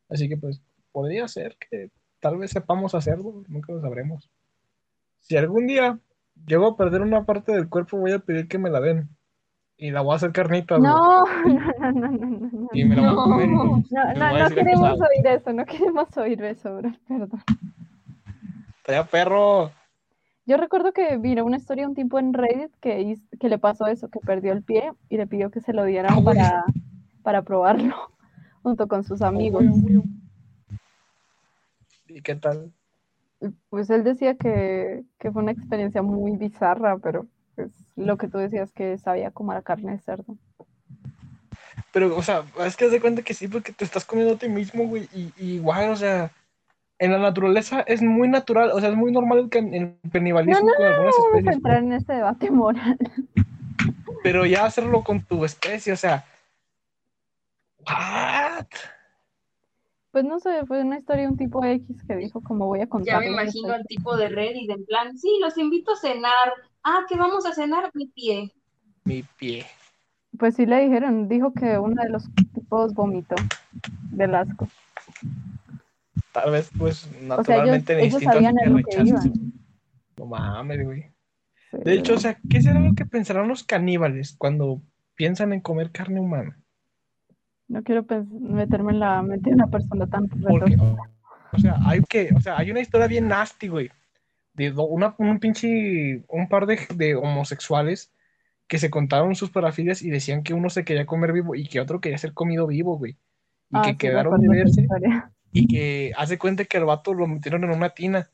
Así 0.09 0.29
que 0.29 0.37
pues 0.37 0.61
podría 0.93 1.27
ser 1.29 1.57
que 1.57 1.91
tal 2.21 2.39
vez 2.39 2.51
sepamos 2.51 2.95
hacerlo, 2.95 3.45
nunca 3.49 3.73
lo 3.73 3.81
sabremos. 3.81 4.31
Si 5.21 5.37
algún 5.37 5.67
día 5.67 5.99
llego 6.47 6.67
a 6.67 6.77
perder 6.77 7.03
una 7.03 7.25
parte 7.25 7.53
del 7.53 7.69
cuerpo, 7.69 7.99
voy 7.99 8.13
a 8.13 8.19
pedir 8.19 8.49
que 8.49 8.59
me 8.59 8.71
la 8.71 8.81
den. 8.81 9.09
Y 9.79 9.91
la 9.91 10.01
voy 10.01 10.15
a 10.15 10.17
hacer 10.17 10.33
carnitas, 10.33 10.79
güey. 10.79 10.91
No, 10.91 11.25
no, 11.45 11.93
no, 11.93 11.93
no, 11.93 12.11
no, 12.11 12.51
no. 12.51 12.69
Y 12.73 12.85
me 12.85 12.97
la 12.97 13.03
voy 13.03 13.11
a 13.11 13.15
comer. 13.15 13.49
No, 13.49 13.65
no, 13.65 14.39
no 14.39 14.49
queremos 14.49 15.01
oír 15.01 15.27
eso, 15.27 15.53
no 15.53 15.65
queremos 15.67 16.17
oír 16.17 16.43
eso, 16.45 16.77
bro, 16.77 16.93
perdón. 17.07 17.43
Estaría 18.79 19.05
perro. 19.05 19.71
Yo 20.47 20.57
recuerdo 20.57 20.93
que 20.93 21.17
vi 21.19 21.39
una 21.41 21.57
historia 21.57 21.89
un 21.89 21.95
tipo 21.95 22.19
en 22.19 22.33
Reddit 22.33 22.73
que, 22.81 23.17
que 23.39 23.49
le 23.49 23.59
pasó 23.59 23.87
eso, 23.87 24.09
que 24.09 24.21
perdió 24.21 24.53
el 24.53 24.63
pie 24.63 24.93
y 25.09 25.17
le 25.17 25.27
pidió 25.27 25.51
que 25.51 25.61
se 25.61 25.73
lo 25.73 25.85
dieran 25.85 26.13
Ah, 26.19 26.23
para, 26.25 26.65
para 27.23 27.43
probarlo 27.43 27.97
junto 28.63 28.87
con 28.87 29.03
sus 29.03 29.23
amigos. 29.23 29.65
¿Y 32.07 32.23
qué 32.23 32.37
tal? 32.37 32.73
Pues 33.69 33.91
él 33.91 34.03
decía 34.05 34.35
que, 34.37 35.05
que 35.19 35.31
fue 35.31 35.43
una 35.43 35.53
experiencia 35.53 36.03
muy 36.03 36.37
bizarra, 36.37 36.97
pero 36.99 37.27
pues 37.55 37.71
lo 37.97 38.17
que 38.17 38.29
tú 38.29 38.39
decías 38.39 38.73
que 38.73 38.97
sabía 38.99 39.31
como 39.31 39.53
a 39.53 39.57
la 39.57 39.63
carne 39.63 39.93
de 39.93 39.99
cerdo. 40.01 40.37
Pero, 41.93 42.17
o 42.17 42.23
sea, 42.23 42.45
es 42.65 42.77
que 42.77 42.87
haz 42.87 42.91
de 42.91 43.01
cuenta 43.01 43.23
que 43.23 43.35
sí, 43.35 43.49
porque 43.49 43.73
te 43.73 43.85
estás 43.85 44.05
comiendo 44.05 44.35
a 44.35 44.39
ti 44.39 44.49
mismo, 44.49 44.87
güey. 44.87 45.09
Y, 45.15 45.33
y 45.39 45.63
o 45.65 45.97
sea, 45.97 46.31
en 46.99 47.13
la 47.13 47.19
naturaleza 47.19 47.81
es 47.83 48.03
muy 48.03 48.29
natural, 48.29 48.71
o 48.73 48.81
sea, 48.81 48.91
es 48.91 48.97
muy 48.97 49.13
normal 49.13 49.39
el, 49.39 49.49
can- 49.51 49.73
el 49.75 49.97
canibalismo 50.13 50.67
No, 50.67 50.73
no, 50.73 50.77
con 50.77 50.87
algunas 50.87 51.17
No 51.17 51.23
vamos 51.25 51.35
a 51.35 51.39
especies. 51.39 51.57
entrar 51.57 51.77
en 51.83 51.93
este 51.93 52.13
debate 52.15 52.51
moral. 52.51 52.99
Pero 54.23 54.45
ya 54.47 54.65
hacerlo 54.67 55.03
con 55.05 55.23
tu 55.23 55.45
especie, 55.45 55.93
o 55.93 55.97
sea. 55.97 56.25
¿What? 57.87 58.36
Pues 60.17 60.25
no 60.25 60.41
sé, 60.41 60.65
fue 60.65 60.81
una 60.83 60.97
historia 60.99 61.25
de 61.25 61.29
un 61.29 61.37
tipo 61.37 61.63
X 61.63 62.03
que 62.09 62.17
dijo 62.17 62.41
como 62.41 62.65
voy 62.69 62.79
a 62.79 62.85
Ya 62.85 62.89
contar. 62.89 63.21
me 63.21 63.27
imagino 63.33 63.75
al 63.75 63.85
tipo 63.85 64.17
de 64.17 64.31
Reddit 64.31 64.71
en 64.71 64.87
plan, 64.87 65.19
sí, 65.19 65.29
los 65.43 65.59
invito 65.59 65.93
a 65.93 65.97
cenar. 65.97 66.33
Ah, 66.83 67.01
¿qué 67.07 67.19
vamos 67.19 67.45
a 67.45 67.53
cenar? 67.53 67.91
Mi 67.93 68.07
pie. 68.07 68.51
Mi 69.05 69.23
pie. 69.39 69.67
Pues 70.39 70.55
sí 70.55 70.65
le 70.65 70.81
dijeron, 70.81 71.29
dijo 71.29 71.53
que 71.53 71.79
uno 71.79 72.03
de 72.03 72.09
los 72.09 72.25
tipos 72.55 72.95
vomitó 72.95 73.35
del 74.11 74.35
asco. 74.37 74.67
Tal 76.33 76.51
vez, 76.51 76.71
pues, 76.79 77.05
O 77.05 77.09
sea, 77.11 77.19
ellos, 77.19 77.29
naturalmente 77.29 77.93
el 77.93 77.99
ellos 77.99 78.13
instinto 78.15 78.31
hace 78.31 78.37
sabían 78.39 78.59
a 78.59 78.63
que 78.63 78.71
lo 78.71 78.77
que 78.77 78.83
rechaces. 78.97 79.27
iban. 79.27 79.53
No 80.17 80.25
mames, 80.25 80.83
güey. 80.83 81.03
Sí, 81.73 81.77
De 81.85 81.93
hecho, 81.93 82.15
o 82.15 82.19
sea, 82.19 82.41
¿qué 82.49 82.63
será 82.63 82.81
lo 82.81 82.95
que 82.95 83.05
pensarán 83.05 83.49
los 83.49 83.65
caníbales 83.65 84.35
cuando 84.39 84.81
piensan 85.15 85.53
en 85.53 85.61
comer 85.61 85.91
carne 85.91 86.21
humana? 86.21 86.59
No 87.69 87.83
quiero 87.83 88.05
meterme 88.41 88.93
en 88.93 89.01
la 89.01 89.23
mente 89.23 89.51
de 89.51 89.57
una 89.57 89.69
persona 89.69 90.07
tan 90.07 90.29
Porque, 90.29 90.77
o 91.53 91.59
sea, 91.59 91.77
hay 91.85 92.01
que, 92.03 92.31
o 92.35 92.41
sea, 92.41 92.59
hay 92.59 92.71
una 92.71 92.81
historia 92.81 93.07
bien 93.07 93.29
nasty, 93.29 93.69
güey, 93.69 93.91
de 94.55 94.73
una, 94.73 95.15
un 95.19 95.39
pinche, 95.39 96.25
un 96.29 96.49
par 96.49 96.67
de, 96.67 96.79
de 96.95 97.15
homosexuales 97.15 98.13
que 98.69 98.79
se 98.79 98.91
contaron 98.91 99.35
sus 99.35 99.51
parafilias 99.51 100.03
y 100.03 100.11
decían 100.11 100.43
que 100.43 100.55
uno 100.55 100.71
se 100.71 100.85
quería 100.85 101.07
comer 101.07 101.33
vivo 101.33 101.55
y 101.55 101.69
que 101.69 101.81
otro 101.81 102.01
quería 102.01 102.19
ser 102.19 102.33
comido 102.33 102.67
vivo, 102.67 102.99
güey. 102.99 103.13
Y 103.13 103.17
Ah, 103.73 103.83
que 103.83 103.91
sí, 103.91 103.97
quedaron 103.97 104.41
de 104.41 104.49
verse 104.49 104.87
y 105.53 105.67
que 105.67 106.13
hace 106.17 106.39
cuenta 106.39 106.65
que 106.65 106.77
al 106.77 106.85
vato 106.85 107.15
lo 107.15 107.27
metieron 107.27 107.65
en 107.65 107.71
una 107.71 107.91
tina 107.91 108.29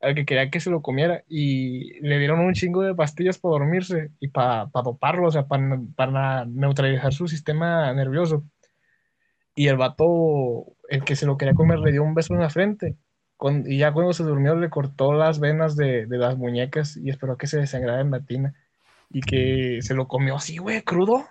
al 0.00 0.14
que 0.14 0.26
quería 0.26 0.50
que 0.50 0.60
se 0.60 0.70
lo 0.70 0.82
comiera 0.82 1.24
y 1.26 1.98
le 2.00 2.18
dieron 2.18 2.40
un 2.40 2.52
chingo 2.52 2.82
de 2.82 2.94
pastillas 2.94 3.38
para 3.38 3.52
dormirse 3.52 4.10
y 4.20 4.28
para 4.28 4.68
doparlo, 4.84 5.28
o 5.28 5.30
sea, 5.30 5.46
para, 5.46 5.80
para 5.96 6.44
neutralizar 6.44 7.14
su 7.14 7.28
sistema 7.28 7.92
nervioso. 7.94 8.44
Y 9.56 9.66
el 9.68 9.76
vato, 9.76 10.66
el 10.88 11.02
que 11.02 11.16
se 11.16 11.26
lo 11.26 11.36
quería 11.36 11.54
comer, 11.54 11.78
le 11.80 11.90
dio 11.90 12.04
un 12.04 12.14
beso 12.14 12.32
en 12.34 12.40
la 12.40 12.50
frente. 12.50 12.96
Con- 13.36 13.64
y 13.70 13.78
ya 13.78 13.92
cuando 13.92 14.12
se 14.12 14.22
durmió, 14.22 14.54
le 14.54 14.70
cortó 14.70 15.12
las 15.14 15.40
venas 15.40 15.74
de, 15.76 16.06
de 16.06 16.18
las 16.18 16.36
muñecas 16.38 16.96
y 16.96 17.10
esperó 17.10 17.36
que 17.36 17.46
se 17.48 17.58
desangrara 17.58 18.00
en 18.02 18.10
la 18.12 18.20
tina. 18.20 18.54
Y 19.10 19.20
que 19.22 19.78
se 19.82 19.94
lo 19.94 20.06
comió 20.08 20.36
así, 20.36 20.58
güey, 20.58 20.82
crudo. 20.82 21.24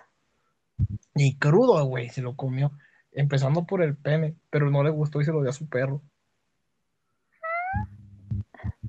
Y 1.14 1.36
crudo, 1.38 1.82
güey, 1.86 2.08
se 2.10 2.20
lo 2.20 2.36
comió. 2.36 2.72
Empezando 3.12 3.64
por 3.64 3.80
el 3.82 3.96
pene, 3.96 4.34
pero 4.50 4.70
no 4.70 4.82
le 4.82 4.90
gustó 4.90 5.20
y 5.20 5.24
se 5.24 5.32
lo 5.32 5.40
dio 5.40 5.50
a 5.50 5.54
su 5.54 5.68
perro. 5.68 6.02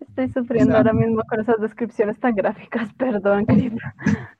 Estoy 0.02 0.30
sufriendo 0.30 0.72
O 0.72 0.74
sea- 0.74 0.78
ahora 0.80 0.94
mismo 0.94 1.22
con 1.30 1.40
esas 1.40 1.60
descripciones 1.62 2.20
tan 2.20 2.36
gráficas, 2.36 2.92
perdón, 2.94 3.46
querida. 3.46 3.96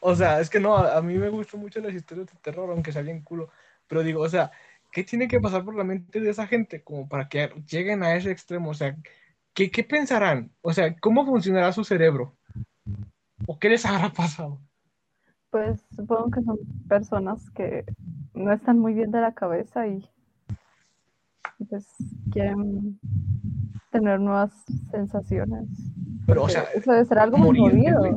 O 0.00 0.12
sea, 0.16 0.40
es 0.40 0.50
que 0.50 0.58
no, 0.58 0.76
a, 0.76 0.96
a 0.96 1.02
mí 1.02 1.16
me 1.18 1.28
gustan 1.28 1.60
mucho 1.60 1.78
las 1.80 1.94
historias 1.94 2.26
de 2.26 2.32
terror, 2.42 2.68
aunque 2.68 2.90
sea 2.90 3.00
bien 3.02 3.22
culo. 3.22 3.48
Pero 3.88 4.02
digo, 4.02 4.22
o 4.22 4.28
sea, 4.28 4.52
¿qué 4.92 5.02
tiene 5.02 5.28
que 5.28 5.40
pasar 5.40 5.64
por 5.64 5.74
la 5.74 5.84
mente 5.84 6.20
de 6.20 6.30
esa 6.30 6.46
gente 6.46 6.82
como 6.82 7.08
para 7.08 7.28
que 7.28 7.48
lleguen 7.68 8.02
a 8.02 8.14
ese 8.14 8.30
extremo? 8.30 8.70
O 8.70 8.74
sea, 8.74 8.96
¿qué, 9.54 9.70
qué 9.70 9.82
pensarán? 9.82 10.52
O 10.60 10.72
sea, 10.72 10.94
¿cómo 10.96 11.26
funcionará 11.26 11.72
su 11.72 11.84
cerebro? 11.84 12.36
¿O 13.46 13.58
qué 13.58 13.68
les 13.68 13.84
habrá 13.86 14.10
pasado? 14.12 14.60
Pues 15.50 15.80
supongo 15.96 16.30
que 16.30 16.42
son 16.42 16.58
personas 16.88 17.50
que 17.50 17.84
no 18.34 18.52
están 18.52 18.78
muy 18.78 18.92
bien 18.92 19.10
de 19.10 19.20
la 19.20 19.32
cabeza 19.32 19.86
y, 19.86 20.06
y, 21.58 21.64
pues 21.64 21.86
quieren 22.30 23.00
tener 23.90 24.20
nuevas 24.20 24.52
sensaciones. 24.90 25.66
Pero, 26.26 26.44
o 26.44 26.48
sea, 26.50 26.64
eso 26.74 26.92
debe 26.92 27.06
ser 27.06 27.18
algo 27.18 27.38
muy 27.38 27.58
morirte, 27.58 27.92
güey. 27.98 28.12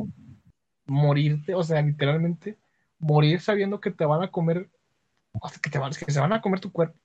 morirte, 0.84 1.54
o 1.54 1.62
sea, 1.62 1.80
literalmente, 1.80 2.58
morir 2.98 3.40
sabiendo 3.40 3.80
que 3.80 3.90
te 3.90 4.04
van 4.04 4.22
a 4.22 4.30
comer, 4.30 4.68
que, 5.62 5.70
te 5.70 5.78
van, 5.78 5.92
que 5.92 6.10
se 6.12 6.20
van 6.20 6.32
a 6.32 6.40
comer 6.40 6.60
tu 6.60 6.70
cuerpo. 6.72 6.96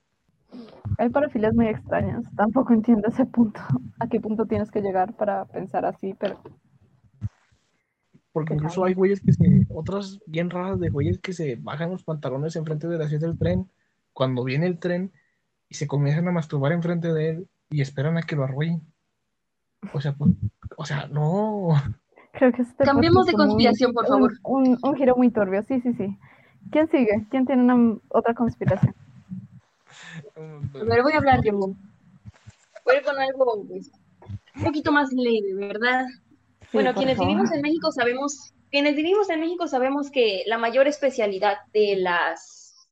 Hay 0.97 1.09
parafilias 1.09 1.53
muy 1.53 1.67
extrañas. 1.67 2.23
Tampoco 2.35 2.73
entiendo 2.73 3.07
ese 3.09 3.25
punto. 3.25 3.59
¿A 3.99 4.07
qué 4.07 4.19
punto 4.19 4.45
tienes 4.45 4.71
que 4.71 4.81
llegar 4.81 5.13
para 5.15 5.45
pensar 5.45 5.85
así? 5.85 6.15
Pero 6.19 6.39
Porque 8.31 8.53
incluso 8.53 8.85
hay 8.85 8.93
güeyes 8.93 9.21
que 9.21 9.33
se, 9.33 9.65
otras 9.69 10.19
bien 10.25 10.49
raras 10.49 10.79
de 10.79 10.89
güeyes 10.89 11.19
que 11.19 11.33
se 11.33 11.55
bajan 11.55 11.89
los 11.91 12.03
pantalones 12.03 12.55
enfrente 12.55 12.87
de 12.87 12.97
la 12.97 13.07
silla 13.07 13.27
del 13.27 13.37
tren, 13.37 13.69
cuando 14.13 14.43
viene 14.43 14.67
el 14.67 14.79
tren, 14.79 15.11
y 15.69 15.75
se 15.75 15.87
comienzan 15.87 16.27
a 16.27 16.31
masturbar 16.31 16.71
enfrente 16.71 17.11
de 17.13 17.29
él 17.29 17.47
y 17.69 17.81
esperan 17.81 18.17
a 18.17 18.21
que 18.23 18.35
lo 18.35 18.43
arrollen. 18.43 18.81
O 19.93 19.99
sea, 20.01 20.13
pues, 20.13 20.31
o 20.77 20.85
sea, 20.85 21.07
no. 21.07 21.69
creo 22.33 22.51
que 22.53 22.61
este 22.61 22.83
Cambiemos 22.85 23.25
de 23.25 23.33
un- 23.33 23.37
conspiración, 23.37 23.93
por 23.93 24.07
favor. 24.07 24.33
Un, 24.43 24.69
un- 24.69 24.77
un 24.81 24.95
giro 24.95 25.15
muy 25.17 25.29
turbio. 25.29 25.61
Sí, 25.63 25.81
sí, 25.81 25.93
sí. 25.93 26.17
¿Quién 26.71 26.89
sigue? 26.89 27.25
¿Quién 27.29 27.45
tiene 27.45 27.63
una 27.63 27.97
otra 28.09 28.33
conspiración? 28.33 28.93
A 30.35 30.83
ver, 30.83 31.01
voy 31.01 31.13
a 31.13 31.17
hablar 31.17 31.43
yo. 31.43 31.53
Voy 31.53 31.75
a 32.87 32.97
ir 32.97 33.03
con 33.03 33.19
algo 33.19 33.65
pues, 33.67 33.91
un 34.55 34.63
poquito 34.63 34.91
más 34.91 35.11
leve, 35.11 35.53
¿verdad? 35.55 36.05
Bueno, 36.73 36.93
quienes 36.93 37.17
favor. 37.17 37.31
vivimos 37.31 37.51
en 37.53 37.61
México 37.61 37.91
sabemos, 37.91 38.53
quienes 38.71 38.95
vivimos 38.95 39.29
en 39.29 39.39
México 39.39 39.67
sabemos 39.67 40.11
que 40.11 40.43
la 40.47 40.57
mayor 40.57 40.87
especialidad 40.87 41.57
de 41.73 41.97
las 41.97 42.87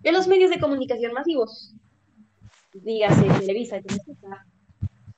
de 0.00 0.12
los 0.12 0.28
medios 0.28 0.50
de 0.50 0.60
comunicación 0.60 1.12
masivos, 1.12 1.74
dígase 2.72 3.22
Televisa, 3.22 3.80
Televisa, 3.80 4.46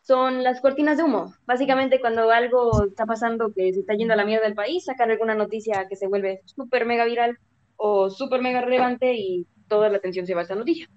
son 0.03 0.43
las 0.43 0.61
cortinas 0.61 0.97
de 0.97 1.05
humo. 1.05 1.33
Básicamente 1.47 2.01
cuando 2.01 2.31
algo 2.31 2.85
está 2.87 3.07
pasando 3.07 3.53
que 3.53 3.73
se 3.73 3.81
está 3.81 3.95
yendo 3.95 4.15
a 4.15 4.17
la 4.17 4.25
mierda 4.25 4.47
del 4.47 4.55
país, 4.55 4.85
sacan 4.85 5.11
alguna 5.11 5.35
noticia 5.35 5.87
que 5.89 5.97
se 5.97 6.09
vuelve 6.09 6.43
súper 6.45 6.85
mega 6.85 7.05
viral 7.05 7.39
o 7.85 8.09
súper 8.11 8.41
mega 8.41 8.61
relevante 8.61 9.13
y 9.13 9.45
toda 9.67 9.89
la 9.89 9.97
atención 9.97 10.25
se 10.25 10.35
va 10.35 10.43
a 10.43 10.45
esa 10.45 10.55
noticia. 10.55 10.89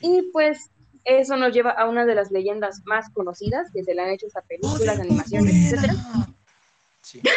Y 0.00 0.22
pues 0.32 0.70
eso 1.04 1.36
nos 1.36 1.52
lleva 1.52 1.72
a 1.72 1.86
una 1.86 2.06
de 2.06 2.14
las 2.14 2.30
leyendas 2.30 2.80
más 2.86 3.10
conocidas 3.10 3.70
que 3.70 3.84
se 3.84 3.94
le 3.94 4.00
han 4.00 4.08
hecho 4.08 4.26
hasta 4.26 4.40
películas, 4.40 4.98
animaciones, 4.98 5.54
etcétera. 5.54 5.94
Sí. 7.02 7.20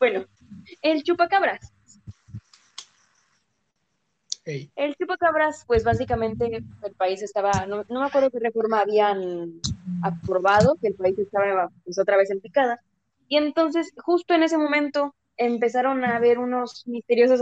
Bueno, 0.00 0.24
el 0.80 1.02
chupacabras. 1.02 1.72
Ey. 4.46 4.70
El 4.74 4.96
chupacabras, 4.96 5.64
pues 5.66 5.84
básicamente 5.84 6.46
el 6.82 6.94
país 6.94 7.22
estaba, 7.22 7.66
no, 7.66 7.84
no 7.88 8.00
me 8.00 8.06
acuerdo 8.06 8.30
qué 8.30 8.38
reforma 8.40 8.80
habían 8.80 9.60
aprobado, 10.02 10.76
que 10.80 10.88
el 10.88 10.94
país 10.94 11.18
estaba 11.18 11.68
pues 11.84 11.98
otra 11.98 12.16
vez 12.16 12.30
en 12.30 12.40
picada. 12.40 12.80
Y 13.28 13.36
entonces, 13.36 13.92
justo 13.98 14.32
en 14.32 14.42
ese 14.42 14.56
momento, 14.56 15.14
empezaron 15.36 16.04
a 16.04 16.16
haber 16.16 16.38
unos 16.38 16.86
misteriosos 16.86 17.40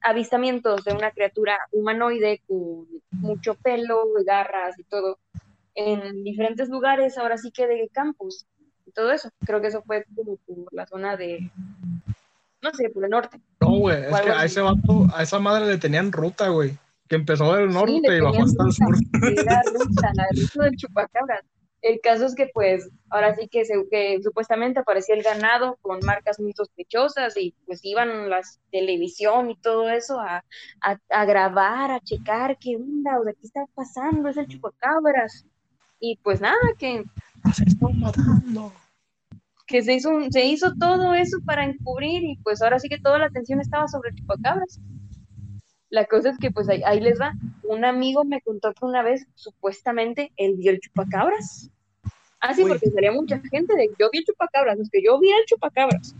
avistamientos 0.00 0.84
de 0.84 0.92
una 0.92 1.10
criatura 1.10 1.58
humanoide 1.72 2.42
con 2.46 2.86
mucho 3.10 3.54
pelo, 3.54 4.04
garras 4.24 4.78
y 4.78 4.84
todo, 4.84 5.18
en 5.74 6.24
diferentes 6.24 6.68
lugares, 6.68 7.18
ahora 7.18 7.36
sí 7.36 7.50
que 7.50 7.66
de 7.66 7.88
campus 7.92 8.46
y 8.86 8.92
todo 8.92 9.12
eso. 9.12 9.30
Creo 9.44 9.60
que 9.60 9.68
eso 9.68 9.82
fue 9.82 10.04
como 10.14 10.36
por 10.36 10.72
la 10.72 10.86
zona 10.86 11.16
de, 11.16 11.50
no 12.62 12.72
sé, 12.72 12.88
por 12.90 13.04
el 13.04 13.10
norte. 13.10 13.40
No, 13.60 13.76
güey, 13.76 14.04
es 14.04 14.20
que 14.20 14.30
a 14.30 14.44
ese 14.44 14.60
vato, 14.60 15.06
a 15.14 15.22
esa 15.22 15.38
madre 15.38 15.66
le 15.66 15.78
tenían 15.78 16.12
ruta, 16.12 16.48
güey. 16.48 16.76
Que 17.08 17.14
empezó 17.14 17.54
del 17.54 17.70
norte 17.70 17.92
Sí, 17.92 18.00
y 18.04 18.20
bajó 18.20 18.42
hasta 18.42 18.64
el 18.64 18.72
sur. 18.72 18.96
Era 19.22 19.62
ruta, 19.72 20.10
la 20.14 20.26
ruta 20.34 20.64
del 20.64 20.76
chupacabras. 20.76 21.40
El 21.82 22.00
caso 22.00 22.26
es 22.26 22.34
que, 22.34 22.48
pues, 22.52 22.88
ahora 23.10 23.34
sí 23.36 23.48
que, 23.48 23.64
se- 23.64 23.86
que 23.90 24.18
supuestamente 24.22 24.80
aparecía 24.80 25.14
el 25.14 25.22
ganado 25.22 25.76
con 25.82 26.00
marcas 26.04 26.40
muy 26.40 26.52
sospechosas 26.52 27.36
y 27.36 27.54
pues 27.66 27.80
iban 27.84 28.28
las 28.30 28.60
televisión 28.72 29.50
y 29.50 29.56
todo 29.56 29.88
eso 29.90 30.18
a, 30.20 30.44
a, 30.80 30.98
a 31.10 31.24
grabar, 31.26 31.90
a 31.92 32.00
checar 32.00 32.56
qué 32.58 32.76
onda, 32.76 33.20
o 33.20 33.24
sea, 33.24 33.32
qué 33.34 33.46
está 33.46 33.64
pasando, 33.74 34.28
es 34.28 34.36
el 34.36 34.48
chupacabras. 34.48 35.44
Y 36.00 36.16
pues 36.22 36.40
nada, 36.40 36.56
que, 36.78 37.04
Se 37.54 37.64
están 37.64 38.00
matando. 38.00 38.72
que 39.66 39.82
se 39.82 39.94
hizo, 39.94 40.10
se 40.30 40.44
hizo 40.44 40.74
todo 40.78 41.14
eso 41.14 41.38
para 41.44 41.64
encubrir 41.64 42.22
y 42.24 42.36
pues 42.42 42.62
ahora 42.62 42.78
sí 42.78 42.88
que 42.88 42.98
toda 42.98 43.18
la 43.18 43.26
atención 43.26 43.60
estaba 43.60 43.86
sobre 43.86 44.10
el 44.10 44.16
chupacabras. 44.16 44.80
La 45.90 46.04
cosa 46.06 46.30
es 46.30 46.38
que 46.38 46.50
pues 46.50 46.68
ahí, 46.68 46.82
ahí 46.84 47.00
les 47.00 47.20
va. 47.20 47.32
Un 47.62 47.84
amigo 47.84 48.24
me 48.24 48.40
contó 48.40 48.72
que 48.74 48.84
una 48.84 49.02
vez 49.02 49.26
supuestamente 49.34 50.32
él 50.36 50.54
vio 50.56 50.72
el 50.72 50.80
chupacabras. 50.80 51.70
Ah, 52.40 52.54
sí, 52.54 52.64
Uy. 52.64 52.70
porque 52.70 52.90
salía 52.90 53.12
mucha 53.12 53.40
gente 53.50 53.74
de 53.76 53.88
yo 53.98 54.08
vi 54.12 54.18
el 54.18 54.24
chupacabras, 54.24 54.78
es 54.78 54.90
que 54.90 55.02
yo 55.02 55.18
vi 55.18 55.30
el 55.30 55.44
chupacabras. 55.46 56.14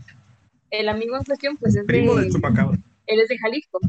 El 0.71 0.89
amigo 0.89 1.15
en 1.17 1.23
cuestión 1.23 1.57
pues 1.57 1.75
es 1.75 1.85
Primo 1.85 2.15
de, 2.15 2.23
del 2.23 2.31
chupacabra. 2.33 2.77
él 3.05 3.19
es 3.19 3.27
de 3.29 3.37
Jalisco. 3.37 3.79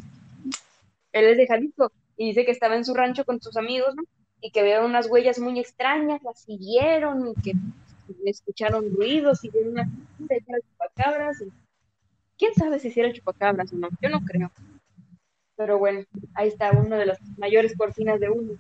Él 1.13 1.25
es 1.25 1.37
de 1.37 1.47
Jalisco 1.47 1.91
y 2.17 2.27
dice 2.29 2.45
que 2.45 2.51
estaba 2.53 2.77
en 2.77 2.85
su 2.85 2.95
rancho 2.95 3.25
con 3.25 3.41
sus 3.41 3.57
amigos, 3.57 3.95
¿no? 3.97 4.03
Y 4.41 4.51
que 4.51 4.63
vieron 4.63 4.85
unas 4.85 5.09
huellas 5.11 5.39
muy 5.39 5.59
extrañas, 5.59 6.23
las 6.23 6.41
siguieron 6.43 7.29
y 7.29 7.35
que 7.41 7.53
escucharon 8.25 8.85
ruidos 8.95 9.43
y 9.45 9.51
vieron 9.51 9.73
una 9.73 9.89
chupacabras. 10.71 11.41
y- 11.41 11.53
¿Quién 12.37 12.55
sabe 12.55 12.79
si 12.79 12.89
era 12.99 13.09
el 13.09 13.15
chupacabras 13.15 13.73
o 13.73 13.77
no? 13.77 13.89
Yo 14.01 14.09
no 14.11 14.21
creo. 14.25 14.51
Pero 15.59 15.77
bueno, 15.77 16.05
ahí 16.35 16.49
está 16.49 16.71
una 16.71 16.97
de 16.97 17.07
las 17.07 17.19
mayores 17.37 17.75
cortinas 17.77 18.21
de 18.21 18.31
humo 18.31 18.53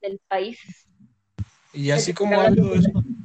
del 0.00 0.20
país. 0.28 0.60
Y 1.72 1.90
así 1.90 2.14
como 2.14 2.40
eso, 2.40 2.72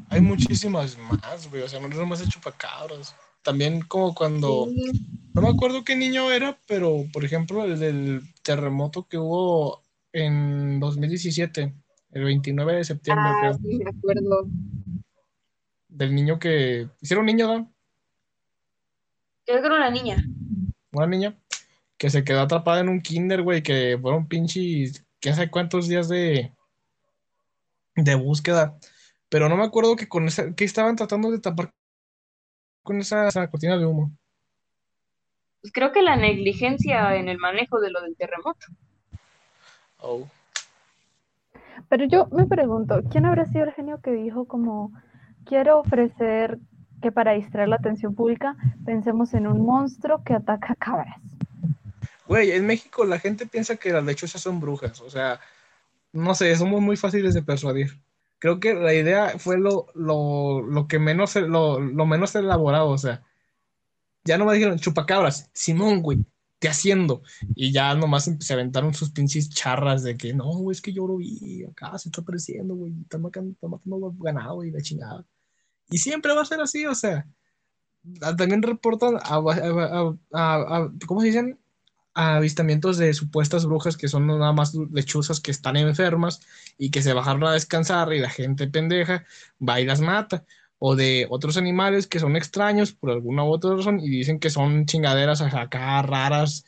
hay 0.09 0.21
muchísimas 0.21 0.97
más, 0.97 1.47
güey. 1.47 1.61
O 1.61 1.69
sea, 1.69 1.79
no 1.79 1.87
es 1.87 1.95
nomás 1.95 2.21
el 2.21 2.29
chupacabras. 2.29 3.15
También 3.43 3.81
como 3.81 4.15
cuando, 4.15 4.65
Sí, 4.71 4.91
no 5.35 5.41
me 5.43 5.49
acuerdo 5.49 5.83
qué 5.83 5.95
niño 5.95 6.31
era, 6.31 6.57
pero 6.67 7.05
por 7.13 7.23
ejemplo 7.23 7.63
el 7.63 7.79
del 7.79 8.21
terremoto 8.41 9.07
que 9.07 9.19
hubo 9.19 9.83
en 10.11 10.79
2017, 10.79 11.75
el 12.09 12.23
29 12.23 12.77
de 12.77 12.83
septiembre, 12.85 13.25
ah, 13.27 13.37
creo. 13.39 13.53
sí, 13.53 13.83
me 13.83 13.91
acuerdo. 13.91 14.47
Del 15.89 16.15
niño 16.15 16.39
que, 16.39 16.89
hicieron 17.01 17.21
un 17.21 17.27
niño, 17.27 17.47
¿no? 17.47 17.71
Creo 19.45 19.61
que 19.61 19.67
era 19.67 19.75
una 19.75 19.91
niña. 19.91 20.25
Una 20.91 21.05
niña 21.05 21.37
que 21.97 22.09
se 22.09 22.23
quedó 22.23 22.41
atrapada 22.41 22.81
en 22.81 22.89
un 22.89 23.01
kinder, 23.01 23.41
güey, 23.41 23.63
que 23.63 23.97
fueron 24.01 24.27
pinches, 24.27 25.05
qué 25.19 25.33
sé 25.33 25.49
cuántos 25.49 25.87
días 25.87 26.09
de, 26.09 26.53
de 27.95 28.15
búsqueda. 28.15 28.77
Pero 29.29 29.49
no 29.49 29.57
me 29.57 29.63
acuerdo 29.63 29.95
que 29.95 30.07
con 30.07 30.27
esa, 30.27 30.53
que 30.53 30.65
estaban 30.65 30.95
tratando 30.95 31.31
de 31.31 31.39
tapar 31.39 31.71
con 32.83 32.99
esa, 32.99 33.27
esa 33.27 33.49
cortina 33.49 33.77
de 33.77 33.85
humo. 33.85 34.11
Pues 35.61 35.73
creo 35.73 35.91
que 35.91 36.03
la 36.03 36.15
negligencia 36.15 37.15
en 37.15 37.27
el 37.27 37.39
manejo 37.39 37.79
de 37.79 37.89
lo 37.89 38.01
del 38.01 38.15
terremoto. 38.15 38.67
Oh. 39.97 40.27
Pero 41.89 42.05
yo 42.05 42.27
me 42.27 42.45
pregunto, 42.45 43.01
¿quién 43.09 43.25
habrá 43.25 43.45
sido 43.45 43.65
el 43.65 43.73
genio 43.73 43.99
que 44.01 44.11
dijo 44.11 44.45
como, 44.45 44.91
quiero 45.45 45.79
ofrecer 45.79 46.59
que 47.01 47.11
para 47.11 47.33
distraer 47.33 47.69
la 47.69 47.77
atención 47.77 48.15
pública 48.15 48.55
pensemos 48.85 49.33
en 49.33 49.47
un 49.47 49.65
monstruo 49.65 50.23
que 50.23 50.33
ataca 50.33 50.75
cabras? 50.75 51.19
Güey, 52.27 52.51
en 52.51 52.65
México 52.65 53.05
la 53.05 53.19
gente 53.19 53.45
piensa 53.45 53.75
que 53.77 53.91
las 53.91 54.03
lechuzas 54.03 54.41
son 54.41 54.59
brujas, 54.59 54.99
o 55.01 55.09
sea, 55.09 55.39
no 56.13 56.35
sé, 56.35 56.55
somos 56.57 56.81
muy 56.81 56.97
fáciles 56.97 57.33
de 57.35 57.43
persuadir. 57.43 58.01
Creo 58.39 58.59
que 58.59 58.73
la 58.75 58.93
idea 58.93 59.39
fue 59.39 59.57
lo, 59.59 59.87
lo, 59.95 60.61
lo 60.63 60.87
que 60.87 60.99
menos, 60.99 61.35
lo, 61.37 61.79
lo 61.79 62.05
menos 62.07 62.35
elaborado, 62.35 62.89
o 62.89 62.97
sea, 62.97 63.23
ya 64.23 64.37
no 64.37 64.45
me 64.45 64.53
dijeron 64.53 64.79
chupacabras, 64.79 65.49
Simón, 65.53 66.01
güey, 66.01 66.25
te 66.59 66.67
haciendo. 66.69 67.21
Y 67.55 67.71
ya 67.71 67.93
nomás 67.95 68.29
se 68.39 68.53
aventaron 68.53 68.93
sus 68.93 69.11
pinches 69.11 69.49
charras 69.49 70.03
de 70.03 70.17
que 70.17 70.33
no, 70.33 70.45
güey, 70.45 70.75
es 70.75 70.81
que 70.81 70.93
yo 70.93 71.07
lo 71.07 71.17
vi, 71.17 71.63
acá 71.65 71.97
se 71.97 72.09
está 72.09 72.21
apareciendo, 72.21 72.75
güey, 72.75 72.93
está 73.01 73.17
matando, 73.17 73.51
está 73.51 73.67
matando 73.67 74.13
ganado 74.19 74.63
y 74.63 74.71
la 74.71 74.81
chingada. 74.81 75.25
Y 75.89 75.99
siempre 75.99 76.33
va 76.35 76.41
a 76.43 76.45
ser 76.45 76.61
así, 76.61 76.85
o 76.87 76.95
sea, 76.95 77.27
también 78.37 78.61
reportan 78.61 79.15
a, 79.17 79.35
a- 79.37 80.15
a- 80.33 80.77
a- 80.77 80.91
¿cómo 81.07 81.21
se 81.21 81.27
dicen? 81.27 81.59
Avistamientos 82.15 82.97
de 82.97 83.13
supuestas 83.13 83.65
brujas 83.65 83.97
que 83.97 84.07
son 84.07 84.25
nada 84.25 84.53
más 84.53 84.73
lechuzas 84.73 85.41
que 85.41 85.51
están 85.51 85.75
enfermas 85.75 86.41
y 86.77 86.89
que 86.89 87.01
se 87.01 87.13
bajaron 87.13 87.43
a 87.43 87.53
descansar 87.53 88.13
y 88.13 88.19
la 88.19 88.29
gente 88.29 88.67
pendeja 88.67 89.25
va 89.61 89.81
y 89.81 89.85
las 89.85 90.01
mata. 90.01 90.45
O 90.79 90.95
de 90.95 91.27
otros 91.29 91.57
animales 91.57 92.07
que 92.07 92.19
son 92.19 92.35
extraños 92.35 92.93
por 92.93 93.11
alguna 93.11 93.43
u 93.43 93.47
otra 93.47 93.75
razón 93.75 93.99
y 93.99 94.09
dicen 94.09 94.39
que 94.39 94.49
son 94.49 94.85
chingaderas 94.85 95.41
acá 95.41 96.01
raras 96.01 96.65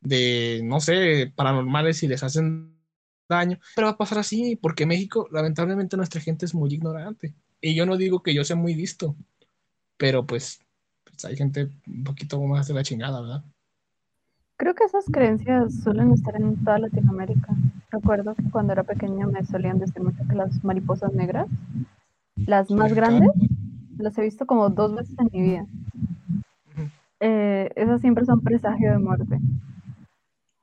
de, 0.00 0.60
no 0.64 0.80
sé, 0.80 1.32
paranormales 1.34 2.02
y 2.02 2.08
les 2.08 2.22
hacen 2.22 2.78
daño. 3.28 3.58
Pero 3.74 3.86
va 3.86 3.92
a 3.92 3.98
pasar 3.98 4.18
así 4.18 4.56
porque 4.56 4.86
México, 4.86 5.28
lamentablemente, 5.30 5.96
nuestra 5.96 6.20
gente 6.20 6.46
es 6.46 6.54
muy 6.54 6.72
ignorante. 6.72 7.34
Y 7.60 7.74
yo 7.74 7.86
no 7.86 7.96
digo 7.96 8.22
que 8.22 8.34
yo 8.34 8.44
sea 8.44 8.56
muy 8.56 8.74
listo, 8.74 9.16
pero 9.96 10.26
pues, 10.26 10.60
pues 11.04 11.24
hay 11.26 11.36
gente 11.36 11.70
un 11.86 12.04
poquito 12.04 12.40
más 12.42 12.68
de 12.68 12.74
la 12.74 12.82
chingada, 12.82 13.20
¿verdad? 13.20 13.44
Creo 14.60 14.74
que 14.74 14.84
esas 14.84 15.06
creencias 15.06 15.74
suelen 15.82 16.12
estar 16.12 16.36
en 16.36 16.54
toda 16.62 16.78
Latinoamérica. 16.78 17.48
Recuerdo 17.90 18.34
que 18.34 18.50
cuando 18.50 18.74
era 18.74 18.82
pequeña 18.82 19.26
me 19.26 19.42
solían 19.42 19.78
decir 19.78 20.02
mucho 20.02 20.22
que 20.28 20.34
las 20.34 20.62
mariposas 20.62 21.14
negras, 21.14 21.48
las 22.36 22.70
más 22.70 22.92
grandes, 22.92 23.30
las 23.96 24.18
he 24.18 24.22
visto 24.22 24.44
como 24.44 24.68
dos 24.68 24.94
veces 24.94 25.18
en 25.18 25.30
mi 25.32 25.40
vida. 25.40 25.66
Eh, 27.20 27.70
esas 27.74 28.02
siempre 28.02 28.26
son 28.26 28.42
presagio 28.42 28.92
de 28.92 28.98
muerte. 28.98 29.40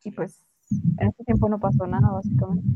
Y 0.04 0.12
pues 0.12 0.46
en 1.00 1.08
ese 1.08 1.24
tiempo 1.24 1.50
no 1.50 1.58
pasó 1.58 1.88
nada, 1.88 2.12
básicamente. 2.12 2.68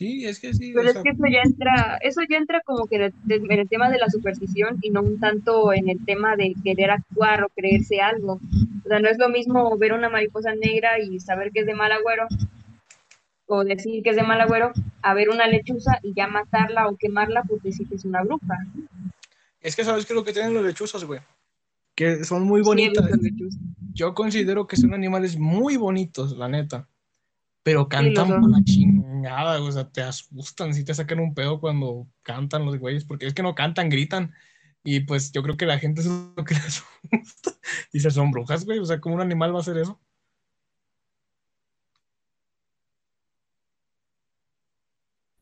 Sí, 0.00 0.24
es 0.24 0.40
que 0.40 0.54
sí. 0.54 0.72
Pero 0.74 0.88
es 0.88 0.94
sea, 0.94 1.02
que 1.02 1.10
eso 1.10 1.22
ya 1.30 1.42
entra, 1.44 1.98
eso 2.00 2.20
ya 2.26 2.38
entra 2.38 2.62
como 2.62 2.86
que 2.86 2.96
en 2.96 3.02
el, 3.02 3.12
en 3.28 3.58
el 3.58 3.68
tema 3.68 3.90
de 3.90 3.98
la 3.98 4.08
superstición 4.08 4.78
y 4.80 4.88
no 4.88 5.02
un 5.02 5.20
tanto 5.20 5.74
en 5.74 5.90
el 5.90 6.02
tema 6.06 6.36
de 6.36 6.54
querer 6.64 6.90
actuar 6.90 7.44
o 7.44 7.50
creerse 7.54 8.00
algo. 8.00 8.40
O 8.82 8.88
sea, 8.88 8.98
no 8.98 9.10
es 9.10 9.18
lo 9.18 9.28
mismo 9.28 9.76
ver 9.76 9.92
una 9.92 10.08
mariposa 10.08 10.54
negra 10.54 10.98
y 10.98 11.20
saber 11.20 11.50
que 11.52 11.60
es 11.60 11.66
de 11.66 11.74
mal 11.74 11.92
agüero 11.92 12.26
o 13.44 13.62
decir 13.62 14.02
que 14.02 14.08
es 14.08 14.16
de 14.16 14.22
mal 14.22 14.40
agüero 14.40 14.72
a 15.02 15.12
ver 15.12 15.28
una 15.28 15.46
lechuza 15.46 15.98
y 16.02 16.14
ya 16.14 16.28
matarla 16.28 16.88
o 16.88 16.96
quemarla 16.96 17.42
por 17.42 17.60
decir 17.60 17.86
que 17.86 17.96
es 17.96 18.06
una 18.06 18.22
bruja. 18.22 18.56
es 19.60 19.76
que 19.76 19.84
sabes 19.84 20.06
que 20.06 20.14
lo 20.14 20.24
que 20.24 20.32
tienen 20.32 20.54
los 20.54 20.64
lechuzas, 20.64 21.04
güey. 21.04 21.20
Que 21.94 22.24
son 22.24 22.44
muy 22.44 22.62
bonitas. 22.62 23.06
Yo 23.92 24.14
considero 24.14 24.66
que 24.66 24.78
son 24.78 24.94
animales 24.94 25.36
muy 25.36 25.76
bonitos, 25.76 26.34
la 26.38 26.48
neta. 26.48 26.88
Pero 27.62 27.88
cantan 27.88 28.40
por 28.40 28.50
la 28.50 28.64
chingada, 28.64 29.60
o 29.60 29.70
sea, 29.70 29.88
te 29.88 30.02
asustan, 30.02 30.72
si 30.74 30.84
te 30.84 30.94
sacan 30.94 31.20
un 31.20 31.34
pedo 31.34 31.60
cuando 31.60 32.08
cantan 32.22 32.64
los 32.64 32.78
güeyes, 32.78 33.04
porque 33.04 33.26
es 33.26 33.34
que 33.34 33.42
no 33.42 33.54
cantan, 33.54 33.90
gritan. 33.90 34.32
Y 34.82 35.00
pues 35.00 35.30
yo 35.32 35.42
creo 35.42 35.56
que 35.58 35.66
la 35.66 35.78
gente 35.78 36.00
es 36.00 36.06
lo 36.06 36.44
que 36.44 36.54
les 36.54 36.64
asusta. 36.64 37.52
Dice, 37.92 38.10
son 38.10 38.30
brujas, 38.30 38.64
güey, 38.64 38.78
o 38.78 38.84
sea, 38.84 39.00
¿cómo 39.00 39.16
un 39.16 39.20
animal 39.20 39.52
va 39.52 39.58
a 39.58 39.60
hacer 39.60 39.76
eso? 39.76 40.00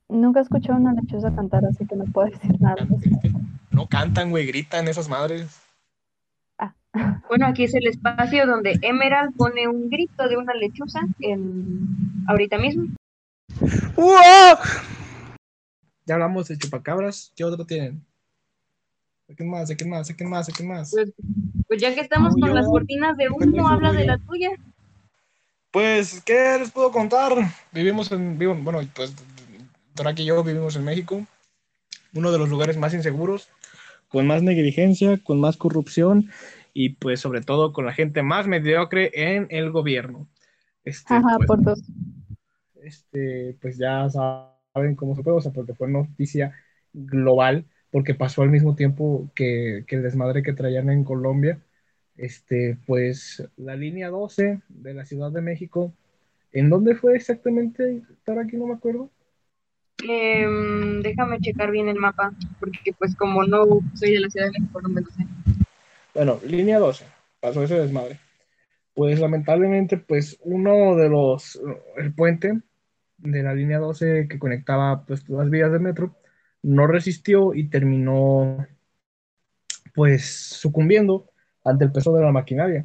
Nunca 0.08 0.40
he 0.40 0.42
escuchado 0.42 0.74
a 0.74 0.80
una 0.80 0.94
lechuza 0.94 1.34
cantar, 1.34 1.66
así 1.66 1.86
que 1.86 1.94
no 1.94 2.04
puedo 2.06 2.30
decir 2.30 2.58
nada. 2.60 2.86
No 3.70 3.86
cantan, 3.86 4.30
güey, 4.30 4.46
gritan 4.46 4.88
esas 4.88 5.08
madres. 5.08 5.67
Bueno, 7.28 7.47
aquí 7.47 7.64
es 7.64 7.74
el 7.74 7.86
espacio 7.86 8.47
donde 8.47 8.78
Emerald 8.82 9.36
pone 9.36 9.68
un 9.68 9.91
grito 9.91 10.28
de 10.28 10.36
una 10.36 10.55
lechuza 10.55 11.01
en... 11.20 11.86
ahorita 12.26 12.59
mismo. 12.59 12.86
Ya 16.07 16.14
hablamos 16.14 16.49
de 16.49 16.57
chupacabras, 16.57 17.32
¿qué 17.36 17.45
otro 17.45 17.66
tienen? 17.66 18.03
Saquen 19.26 19.51
más, 19.51 19.68
saquen 19.68 19.91
más, 19.91 20.07
saquen 20.07 20.30
más, 20.30 20.47
saquen 20.47 20.68
más. 20.68 20.91
Pues, 20.91 21.12
pues 21.66 21.82
ya 21.82 21.95
que 21.95 22.01
estamos 22.01 22.34
con 22.34 22.49
Yo- 22.49 22.55
las 22.55 22.66
cortinas 22.66 23.16
de 23.18 23.28
humo, 23.28 23.68
habla 23.68 23.93
de 23.93 24.07
la 24.07 24.18
tuya. 24.18 24.51
Pues, 25.70 26.22
¿qué 26.24 26.57
les 26.59 26.70
puedo 26.70 26.91
contar? 26.91 27.32
Vivimos 27.72 28.11
en, 28.11 28.39
vivo, 28.39 28.55
bueno, 28.55 28.80
pues, 28.95 29.14
Torak 29.95 30.18
y 30.20 30.24
yo 30.24 30.43
vivimos 30.43 30.76
en 30.76 30.84
México, 30.84 31.26
uno 32.14 32.32
de 32.32 32.39
los 32.39 32.49
lugares 32.49 32.78
más 32.78 32.95
inseguros, 32.95 33.51
con 34.09 34.26
más 34.26 34.43
negligencia, 34.43 35.18
con 35.22 35.41
más 35.41 35.59
corrupción 35.59 36.30
y 36.80 36.90
pues 36.90 37.18
sobre 37.18 37.40
todo 37.40 37.72
con 37.72 37.86
la 37.86 37.92
gente 37.92 38.22
más 38.22 38.46
mediocre 38.46 39.10
en 39.12 39.48
el 39.50 39.72
gobierno. 39.72 40.28
Este, 40.84 41.14
Ajá, 41.14 41.34
pues, 41.36 41.48
por 41.48 41.60
dos. 41.60 41.82
este, 42.84 43.56
pues 43.60 43.78
ya 43.78 44.08
saben 44.08 44.94
cómo 44.94 45.16
se 45.16 45.24
fue, 45.24 45.32
o 45.32 45.40
sea, 45.40 45.50
porque 45.50 45.74
fue 45.74 45.88
noticia 45.88 46.54
global, 46.92 47.64
porque 47.90 48.14
pasó 48.14 48.42
al 48.42 48.50
mismo 48.50 48.76
tiempo 48.76 49.28
que, 49.34 49.82
que 49.88 49.96
el 49.96 50.04
desmadre 50.04 50.44
que 50.44 50.52
traían 50.52 50.88
en 50.88 51.02
Colombia. 51.02 51.58
Este, 52.16 52.78
pues 52.86 53.42
la 53.56 53.74
línea 53.74 54.08
12 54.08 54.60
de 54.68 54.94
la 54.94 55.04
Ciudad 55.04 55.32
de 55.32 55.42
México, 55.42 55.92
¿en 56.52 56.70
dónde 56.70 56.94
fue 56.94 57.16
exactamente? 57.16 58.02
Estar 58.12 58.38
aquí 58.38 58.56
no 58.56 58.68
me 58.68 58.74
acuerdo. 58.74 59.10
Em, 60.08 61.02
déjame 61.02 61.40
checar 61.40 61.72
bien 61.72 61.88
el 61.88 61.98
mapa, 61.98 62.32
porque 62.60 62.92
pues 62.96 63.16
como 63.16 63.42
no 63.42 63.66
soy 63.94 64.12
de 64.12 64.20
la 64.20 64.30
Ciudad 64.30 64.46
de 64.46 64.60
México, 64.60 64.80
no 64.80 64.88
me 64.90 65.00
lo 65.00 65.08
sé. 65.08 65.26
Bueno, 66.18 66.40
línea 66.44 66.80
12, 66.80 67.04
pasó 67.38 67.62
ese 67.62 67.78
desmadre. 67.78 68.18
Pues 68.92 69.20
lamentablemente, 69.20 69.98
pues 69.98 70.36
uno 70.40 70.96
de 70.96 71.08
los, 71.08 71.60
el 71.96 72.12
puente 72.12 72.60
de 73.18 73.42
la 73.44 73.54
línea 73.54 73.78
12 73.78 74.26
que 74.28 74.40
conectaba 74.40 75.04
pues 75.06 75.28
las 75.28 75.48
vías 75.48 75.70
de 75.70 75.78
metro, 75.78 76.16
no 76.60 76.88
resistió 76.88 77.54
y 77.54 77.68
terminó 77.68 78.66
pues 79.94 80.26
sucumbiendo 80.26 81.30
ante 81.64 81.84
el 81.84 81.92
peso 81.92 82.12
de 82.12 82.24
la 82.24 82.32
maquinaria. 82.32 82.84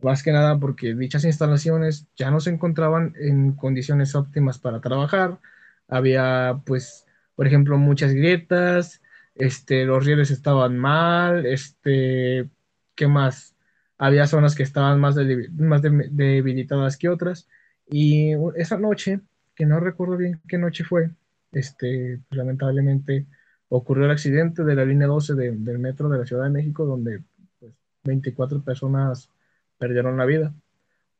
Más 0.00 0.22
que 0.22 0.32
nada 0.32 0.58
porque 0.58 0.94
dichas 0.94 1.26
instalaciones 1.26 2.08
ya 2.16 2.30
no 2.30 2.40
se 2.40 2.48
encontraban 2.48 3.12
en 3.20 3.52
condiciones 3.56 4.14
óptimas 4.14 4.58
para 4.58 4.80
trabajar. 4.80 5.38
Había 5.86 6.62
pues, 6.64 7.06
por 7.34 7.46
ejemplo, 7.46 7.76
muchas 7.76 8.14
grietas, 8.14 9.02
este, 9.34 9.84
los 9.84 10.06
rieles 10.06 10.30
estaban 10.30 10.78
mal, 10.78 11.44
este, 11.44 12.48
¿qué 12.94 13.06
más? 13.08 13.56
Había 13.98 14.26
zonas 14.26 14.54
que 14.54 14.62
estaban 14.62 15.00
más, 15.00 15.16
más 15.58 15.82
de- 15.82 16.08
debilitadas 16.10 16.96
que 16.96 17.08
otras. 17.08 17.48
Y 17.86 18.32
esa 18.56 18.78
noche, 18.78 19.20
que 19.54 19.66
no 19.66 19.80
recuerdo 19.80 20.16
bien 20.16 20.40
qué 20.48 20.58
noche 20.58 20.84
fue, 20.84 21.10
este, 21.52 22.20
pues, 22.28 22.38
lamentablemente 22.38 23.26
ocurrió 23.68 24.04
el 24.06 24.10
accidente 24.12 24.64
de 24.64 24.74
la 24.74 24.84
línea 24.84 25.06
12 25.08 25.34
de- 25.34 25.52
del 25.52 25.78
metro 25.78 26.08
de 26.08 26.18
la 26.18 26.26
Ciudad 26.26 26.44
de 26.44 26.50
México, 26.50 26.84
donde 26.86 27.22
pues, 27.58 27.72
24 28.04 28.62
personas 28.62 29.30
perdieron 29.78 30.16
la 30.16 30.24
vida. 30.26 30.54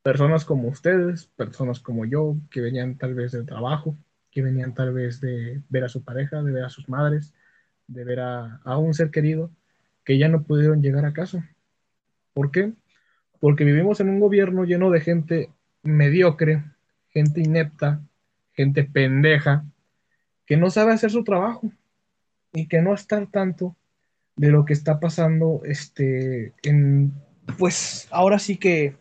Personas 0.03 0.45
como 0.47 0.69
ustedes, 0.69 1.27
personas 1.37 1.81
como 1.81 2.07
yo, 2.07 2.37
que 2.51 2.61
venían 2.63 2.97
tal 2.99 3.15
vez 3.15 3.33
del 3.33 3.47
trabajo, 3.47 3.97
que 4.31 4.43
venían 4.43 4.75
tal 4.75 4.93
vez 4.95 5.21
de 5.21 5.63
ver 5.69 5.85
a 5.85 5.89
su 5.91 6.03
pareja, 6.05 6.43
de 6.43 6.53
ver 6.53 6.65
a 6.65 6.71
sus 6.71 6.89
madres, 6.89 7.35
de 7.87 8.05
ver 8.05 8.21
a, 8.21 8.57
a 8.65 8.79
un 8.79 8.95
ser 8.95 9.11
querido, 9.11 9.51
que 10.05 10.19
ya 10.19 10.29
no 10.29 10.43
pudieron 10.45 10.83
llegar 10.83 11.05
a 11.07 11.13
casa. 11.13 11.51
¿Por 12.33 12.51
qué? 12.51 12.73
Porque 13.41 13.65
vivimos 13.65 14.01
en 14.01 14.09
un 14.11 14.21
gobierno 14.21 14.65
lleno 14.65 14.91
de 14.91 15.01
gente 15.01 15.51
mediocre, 15.83 16.63
gente 17.11 17.41
inepta, 17.41 18.01
gente 18.53 18.85
pendeja, 18.85 19.65
que 20.47 20.57
no 20.57 20.71
sabe 20.71 20.93
hacer 20.93 21.11
su 21.11 21.25
trabajo 21.25 21.71
y 22.53 22.67
que 22.67 22.83
no 22.83 22.95
está 22.95 23.17
al 23.17 23.31
tanto 23.31 23.77
de 24.37 24.51
lo 24.51 24.65
que 24.65 24.73
está 24.73 25.01
pasando 25.01 25.63
este, 25.65 26.53
en, 26.63 27.13
pues 27.59 28.09
ahora 28.11 28.39
sí 28.39 28.57
que 28.57 28.97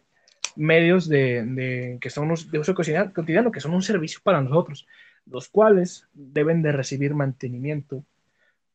medios 0.56 1.08
de, 1.08 1.44
de- 1.46 1.98
que 2.02 2.10
son 2.10 2.34
de 2.52 2.60
uso 2.60 2.76
cotidiano, 2.76 3.52
que 3.52 3.60
son 3.62 3.74
un 3.74 3.82
servicio 3.82 4.20
para 4.24 4.42
nosotros, 4.42 4.88
los 5.26 5.48
cuales 5.50 6.08
deben 6.14 6.62
de 6.62 6.72
recibir 6.72 7.14
mantenimiento 7.14 8.04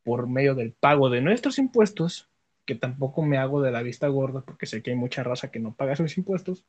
por 0.04 0.28
medio 0.28 0.54
del 0.54 0.72
pago 0.72 1.10
de 1.10 1.20
nuestros 1.20 1.58
impuestos, 1.58 2.28
que 2.64 2.74
tampoco 2.74 3.22
me 3.22 3.38
hago 3.38 3.62
de 3.62 3.70
la 3.70 3.82
vista 3.82 4.08
gorda 4.08 4.42
porque 4.42 4.66
sé 4.66 4.82
que 4.82 4.90
hay 4.90 4.96
mucha 4.96 5.22
raza 5.22 5.50
que 5.50 5.60
no 5.60 5.74
paga 5.74 5.96
sus 5.96 6.16
impuestos, 6.16 6.64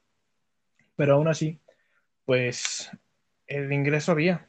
pero 0.96 1.16
aún 1.16 1.28
así, 1.28 1.60
pues 2.26 2.92
el 3.48 3.72
ingreso 3.72 4.12
había 4.12 4.48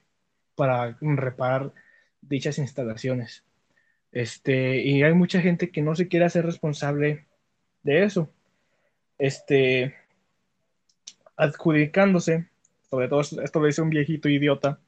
para 0.55 0.97
reparar 1.01 1.73
dichas 2.21 2.59
instalaciones. 2.59 3.45
Este, 4.13 4.81
y 4.83 5.03
hay 5.03 5.13
mucha 5.13 5.41
gente 5.41 5.71
que 5.71 5.83
no 5.83 5.95
se 5.95 6.09
quiere 6.09 6.25
hacer 6.27 6.47
responsable 6.47 7.27
de 7.83 8.05
eso. 8.05 8.33
Este, 9.19 9.95
adjudicándose, 11.37 12.49
sobre 12.91 13.09
todo 13.09 13.21
esto 13.21 13.61
lo 13.61 13.67
dice 13.67 13.83
un 13.83 13.91
viejito 13.91 14.29
idiota, 14.29 14.81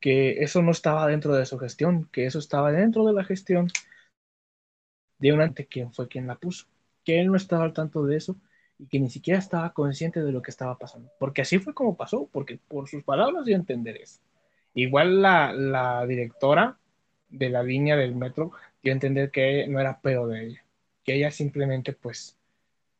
que 0.00 0.42
eso 0.42 0.62
no 0.62 0.72
estaba 0.72 1.06
dentro 1.06 1.34
de 1.34 1.46
su 1.46 1.58
gestión, 1.58 2.08
que 2.10 2.26
eso 2.26 2.38
estaba 2.38 2.72
dentro 2.72 3.06
de 3.06 3.12
la 3.12 3.24
gestión 3.24 3.68
de 5.20 5.32
un 5.32 5.40
ante 5.40 5.66
quien 5.66 5.92
fue 5.92 6.08
quien 6.08 6.26
la 6.26 6.36
puso, 6.36 6.66
que 7.04 7.20
él 7.20 7.28
no 7.28 7.36
estaba 7.36 7.64
al 7.64 7.72
tanto 7.72 8.04
de 8.04 8.16
eso 8.16 8.36
y 8.78 8.86
que 8.86 8.98
ni 8.98 9.10
siquiera 9.10 9.38
estaba 9.38 9.72
consciente 9.72 10.22
de 10.22 10.32
lo 10.32 10.42
que 10.42 10.50
estaba 10.50 10.78
pasando, 10.78 11.10
porque 11.18 11.42
así 11.42 11.58
fue 11.58 11.74
como 11.74 11.96
pasó, 11.96 12.28
porque 12.32 12.58
por 12.68 12.88
sus 12.88 13.04
palabras 13.04 13.46
a 13.46 13.50
entender 13.50 13.96
eso. 13.96 14.20
Igual 14.74 15.22
la, 15.22 15.52
la 15.52 16.06
directora 16.06 16.78
de 17.28 17.50
la 17.50 17.62
línea 17.62 17.96
del 17.96 18.14
metro 18.14 18.52
dio 18.82 18.92
a 18.92 18.94
entender 18.94 19.30
que 19.30 19.66
no 19.68 19.80
era 19.80 20.00
pedo 20.00 20.26
de 20.26 20.46
ella, 20.46 20.64
que 21.04 21.14
ella 21.14 21.30
simplemente 21.30 21.92
pues 21.92 22.38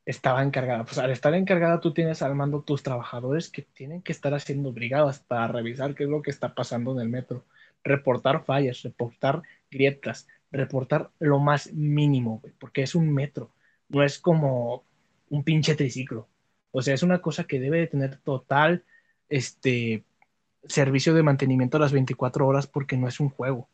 estaba 0.05 0.43
encargada. 0.43 0.85
Pues 0.85 0.99
al 0.99 1.11
estar 1.11 1.35
encargada 1.35 1.81
tú 1.81 1.93
tienes 1.93 2.23
al 2.23 2.35
mando 2.35 2.63
tus 2.63 2.83
trabajadores 2.83 3.49
que 3.49 3.63
tienen 3.63 4.03
que 4.03 4.13
estar 4.13 4.35
haciendo 4.35 4.73
brigadas 4.73 5.21
para 5.21 5.49
revisar 5.49 5.95
qué 5.95 6.05
es 6.05 6.11
lo 6.11 6.23
que 6.23 6.31
está 6.31 6.55
pasando 6.55 6.93
en 6.93 7.01
el 7.01 7.09
metro, 7.09 7.45
reportar 7.85 8.45
fallas, 8.45 8.83
reportar 8.83 9.43
grietas, 9.71 10.29
reportar 10.53 11.11
lo 11.19 11.39
más 11.39 11.73
mínimo, 11.73 12.43
porque 12.59 12.83
es 12.83 12.95
un 12.95 13.13
metro, 13.13 13.51
no 13.89 14.03
es 14.03 14.19
como 14.19 14.85
un 15.29 15.45
pinche 15.45 15.75
triciclo. 15.75 16.29
O 16.73 16.83
sea, 16.83 16.95
es 16.95 17.03
una 17.03 17.21
cosa 17.21 17.45
que 17.45 17.61
debe 17.61 17.79
de 17.79 17.87
tener 17.87 18.17
total 18.19 18.85
este 19.29 20.05
servicio 20.65 21.15
de 21.15 21.23
mantenimiento 21.23 21.77
a 21.77 21.81
las 21.81 21.93
24 21.93 22.47
horas 22.47 22.67
porque 22.67 22.97
no 22.97 23.09
es 23.09 23.21
un 23.21 23.31
juego. 23.31 23.69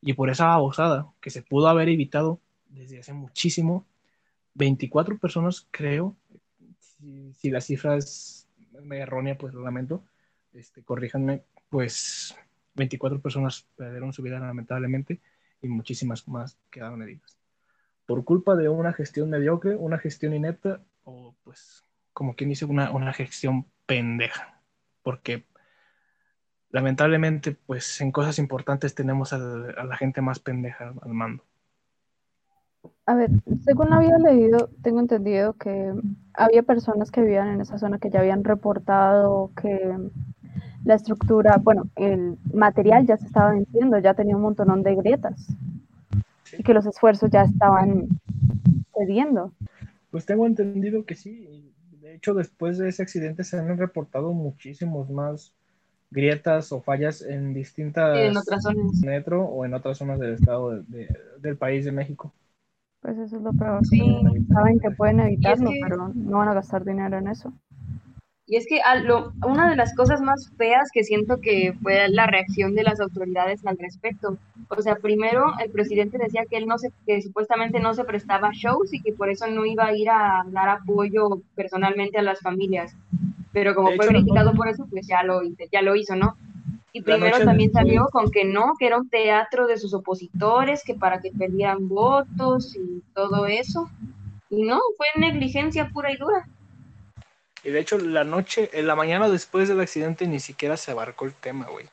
Y 0.00 0.14
por 0.14 0.30
esa 0.30 0.46
babosada 0.46 1.10
que 1.20 1.30
se 1.30 1.42
pudo 1.42 1.68
haber 1.68 1.88
evitado 1.88 2.40
desde 2.68 3.00
hace 3.00 3.12
muchísimo, 3.12 3.86
24 4.54 5.18
personas, 5.18 5.66
creo, 5.70 6.16
si, 6.78 7.32
si 7.34 7.50
la 7.50 7.60
cifra 7.60 7.96
es 7.96 8.48
errónea, 8.90 9.36
pues 9.36 9.54
lo 9.54 9.62
lamento, 9.62 10.04
este, 10.52 10.82
corríjanme, 10.82 11.42
pues 11.70 12.36
24 12.74 13.20
personas 13.20 13.66
perdieron 13.76 14.12
su 14.12 14.22
vida 14.22 14.38
lamentablemente 14.38 15.20
y 15.62 15.68
muchísimas 15.68 16.26
más 16.28 16.58
quedaron 16.70 17.02
heridas. 17.02 17.38
Por 18.06 18.24
culpa 18.24 18.56
de 18.56 18.68
una 18.68 18.92
gestión 18.92 19.30
mediocre, 19.30 19.76
una 19.76 19.98
gestión 19.98 20.34
inepta 20.34 20.80
o 21.04 21.34
pues 21.44 21.84
como 22.12 22.34
quien 22.34 22.50
dice 22.50 22.64
una, 22.64 22.90
una 22.90 23.12
gestión 23.12 23.66
pendeja. 23.86 24.60
Porque 25.02 25.44
lamentablemente 26.70 27.56
pues 27.66 28.00
en 28.00 28.12
cosas 28.12 28.38
importantes 28.38 28.94
tenemos 28.94 29.32
a, 29.32 29.36
a 29.36 29.84
la 29.84 29.96
gente 29.96 30.20
más 30.20 30.38
pendeja 30.38 30.94
al 31.02 31.12
mando. 31.12 31.44
A 33.06 33.14
ver, 33.14 33.30
según 33.64 33.92
había 33.92 34.18
leído, 34.18 34.68
tengo 34.82 35.00
entendido 35.00 35.54
que 35.54 35.94
había 36.34 36.62
personas 36.62 37.10
que 37.10 37.22
vivían 37.22 37.48
en 37.48 37.60
esa 37.60 37.78
zona 37.78 37.98
que 37.98 38.10
ya 38.10 38.20
habían 38.20 38.44
reportado 38.44 39.50
que 39.60 39.96
la 40.88 40.94
estructura, 40.94 41.58
bueno, 41.62 41.82
el 41.96 42.38
material 42.54 43.06
ya 43.06 43.18
se 43.18 43.26
estaba 43.26 43.50
venciendo, 43.52 43.98
ya 43.98 44.14
tenía 44.14 44.34
un 44.36 44.40
montón 44.42 44.82
de 44.82 44.94
grietas 44.96 45.46
y 46.58 46.62
que 46.62 46.72
los 46.72 46.86
esfuerzos 46.86 47.30
ya 47.30 47.42
estaban 47.42 48.08
cediendo. 48.96 49.52
Pues 50.10 50.24
tengo 50.24 50.46
entendido 50.46 51.04
que 51.04 51.14
sí. 51.14 51.46
y 51.50 51.74
De 52.00 52.14
hecho, 52.14 52.32
después 52.32 52.78
de 52.78 52.88
ese 52.88 53.02
accidente 53.02 53.44
se 53.44 53.58
han 53.58 53.76
reportado 53.76 54.32
muchísimos 54.32 55.10
más 55.10 55.52
grietas 56.10 56.72
o 56.72 56.80
fallas 56.80 57.20
en 57.20 57.52
distintas 57.52 58.16
Sí, 58.16 58.22
en 58.24 58.36
otras 58.38 58.62
zonas. 58.62 59.00
metro 59.04 59.44
o 59.44 59.66
en 59.66 59.74
otras 59.74 59.98
zonas 59.98 60.18
del 60.18 60.32
estado 60.34 60.70
de- 60.70 60.82
de- 60.88 61.08
del 61.42 61.58
país 61.58 61.84
de 61.84 61.92
México. 61.92 62.32
Pues 63.02 63.18
eso 63.18 63.36
es 63.36 63.42
lo 63.42 63.52
peor. 63.52 63.84
Sí. 63.86 64.00
Saben 64.50 64.80
que 64.80 64.90
pueden 64.92 65.20
evitarlo, 65.20 65.68
que- 65.70 65.80
pero 65.82 66.08
no 66.14 66.38
van 66.38 66.48
a 66.48 66.54
gastar 66.54 66.82
dinero 66.82 67.18
en 67.18 67.28
eso. 67.28 67.52
Y 68.50 68.56
es 68.56 68.66
que 68.66 68.80
lo- 69.04 69.32
una 69.46 69.68
de 69.68 69.76
las 69.76 69.94
cosas 69.94 70.22
más 70.22 70.50
feas 70.56 70.88
que 70.92 71.04
siento 71.04 71.38
que 71.40 71.74
fue 71.82 72.08
la 72.08 72.26
reacción 72.26 72.74
de 72.74 72.82
las 72.82 72.98
autoridades 72.98 73.64
al 73.66 73.76
respecto. 73.76 74.38
O 74.70 74.80
sea, 74.80 74.96
primero 74.96 75.52
el 75.62 75.70
presidente 75.70 76.16
decía 76.16 76.44
que 76.48 76.56
él 76.56 76.66
no 76.66 76.78
se, 76.78 76.90
que 77.06 77.20
supuestamente 77.20 77.78
no 77.78 77.92
se 77.92 78.04
prestaba 78.04 78.48
a 78.48 78.52
shows 78.52 78.94
y 78.94 79.02
que 79.02 79.12
por 79.12 79.28
eso 79.28 79.46
no 79.48 79.66
iba 79.66 79.84
a 79.86 79.94
ir 79.94 80.08
a 80.08 80.44
dar 80.46 80.70
apoyo 80.70 81.42
personalmente 81.54 82.18
a 82.18 82.22
las 82.22 82.40
familias. 82.40 82.96
Pero 83.52 83.74
como 83.74 83.90
De 83.90 83.96
fue 83.96 84.06
hecho, 84.06 84.14
criticado 84.14 84.54
por 84.54 84.68
eso, 84.68 84.86
pues 84.88 85.06
ya 85.06 85.22
lo, 85.22 85.40
ya 85.70 85.82
lo 85.82 85.94
hizo, 85.94 86.16
¿no? 86.16 86.34
Y 86.92 87.02
primero 87.02 87.38
también 87.44 87.70
salió 87.70 88.06
con 88.10 88.30
que 88.30 88.46
no, 88.46 88.72
que 88.78 88.86
era 88.86 88.96
un 88.98 89.10
teatro 89.10 89.66
de 89.66 89.76
sus 89.76 89.92
opositores, 89.92 90.82
que 90.84 90.94
para 90.94 91.20
que 91.20 91.30
perdieran 91.32 91.86
votos 91.86 92.74
y 92.74 93.02
todo 93.14 93.46
eso. 93.46 93.90
Y 94.48 94.62
no, 94.62 94.80
fue 94.96 95.06
negligencia 95.20 95.90
pura 95.90 96.10
y 96.10 96.16
dura. 96.16 96.48
Y 97.68 97.70
de 97.70 97.80
hecho, 97.80 97.98
la 97.98 98.24
noche, 98.24 98.70
en 98.72 98.86
la 98.86 98.96
mañana 98.96 99.28
después 99.28 99.68
del 99.68 99.80
accidente 99.80 100.26
ni 100.26 100.40
siquiera 100.40 100.78
se 100.78 100.90
abarcó 100.90 101.26
el 101.26 101.34
tema, 101.34 101.66
güey. 101.66 101.84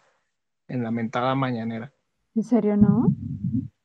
En 0.70 0.82
la 0.84 0.90
mentada 0.90 1.36
mañanera. 1.36 1.92
¿En 2.34 2.44
serio 2.44 2.78
no? 2.78 3.14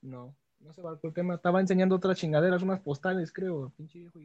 No, 0.00 0.32
no 0.60 0.72
se 0.72 0.82
abarcó 0.82 1.08
el 1.08 1.14
tema. 1.14 1.34
Estaba 1.34 1.60
enseñando 1.60 1.96
otras 1.96 2.16
chingaderas, 2.16 2.62
unas 2.62 2.78
postales, 2.78 3.32
creo. 3.32 3.72
Pinche 3.76 3.98
viejo. 3.98 4.20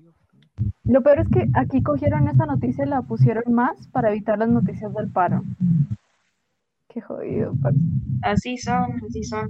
Lo 0.84 1.02
peor 1.02 1.22
es 1.22 1.30
que 1.30 1.50
aquí 1.56 1.82
cogieron 1.82 2.28
esa 2.28 2.46
noticia 2.46 2.86
y 2.86 2.88
la 2.88 3.02
pusieron 3.02 3.52
más 3.52 3.88
para 3.88 4.12
evitar 4.12 4.38
las 4.38 4.50
noticias 4.50 4.94
del 4.94 5.10
paro. 5.10 5.42
Qué 6.90 7.02
jodido, 7.02 7.56
parce. 7.64 7.80
Así 8.22 8.58
son, 8.60 9.02
así 9.10 9.24
son. 9.24 9.50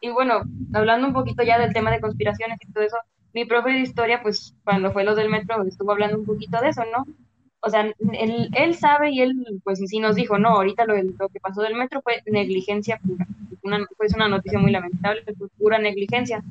Y 0.00 0.10
bueno, 0.10 0.40
hablando 0.74 1.06
un 1.06 1.14
poquito 1.14 1.44
ya 1.44 1.60
del 1.60 1.72
tema 1.72 1.92
de 1.92 2.00
conspiraciones 2.00 2.58
y 2.60 2.72
todo 2.72 2.82
eso, 2.82 2.96
mi 3.32 3.44
profe 3.44 3.70
de 3.70 3.82
historia, 3.82 4.20
pues 4.20 4.56
cuando 4.64 4.90
fue 4.90 5.04
lo 5.04 5.14
del 5.14 5.30
metro, 5.30 5.62
estuvo 5.62 5.92
hablando 5.92 6.18
un 6.18 6.26
poquito 6.26 6.60
de 6.60 6.70
eso, 6.70 6.82
¿no? 6.92 7.04
O 7.66 7.68
sea, 7.70 7.92
él, 8.12 8.48
él 8.52 8.74
sabe 8.74 9.10
y 9.10 9.22
él, 9.22 9.34
pues 9.64 9.80
sí 9.84 9.98
nos 9.98 10.14
dijo, 10.14 10.38
no, 10.38 10.50
ahorita 10.50 10.84
lo, 10.84 10.94
lo 11.02 11.28
que 11.28 11.40
pasó 11.40 11.62
del 11.62 11.74
metro 11.74 12.00
fue 12.00 12.22
negligencia 12.26 13.00
pura. 13.04 13.26
Una, 13.64 13.84
pues 13.96 14.14
una 14.14 14.28
noticia 14.28 14.60
muy 14.60 14.70
lamentable, 14.70 15.24
fue 15.36 15.48
pura 15.58 15.78
negligencia. 15.78 16.44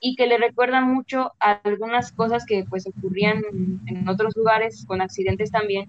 Y 0.00 0.16
que 0.16 0.26
le 0.26 0.36
recuerda 0.36 0.82
mucho 0.82 1.32
a 1.40 1.52
algunas 1.64 2.12
cosas 2.12 2.44
que 2.44 2.66
pues 2.68 2.86
ocurrían 2.86 3.42
en 3.86 4.06
otros 4.06 4.36
lugares, 4.36 4.84
con 4.86 5.00
accidentes 5.00 5.50
también, 5.50 5.86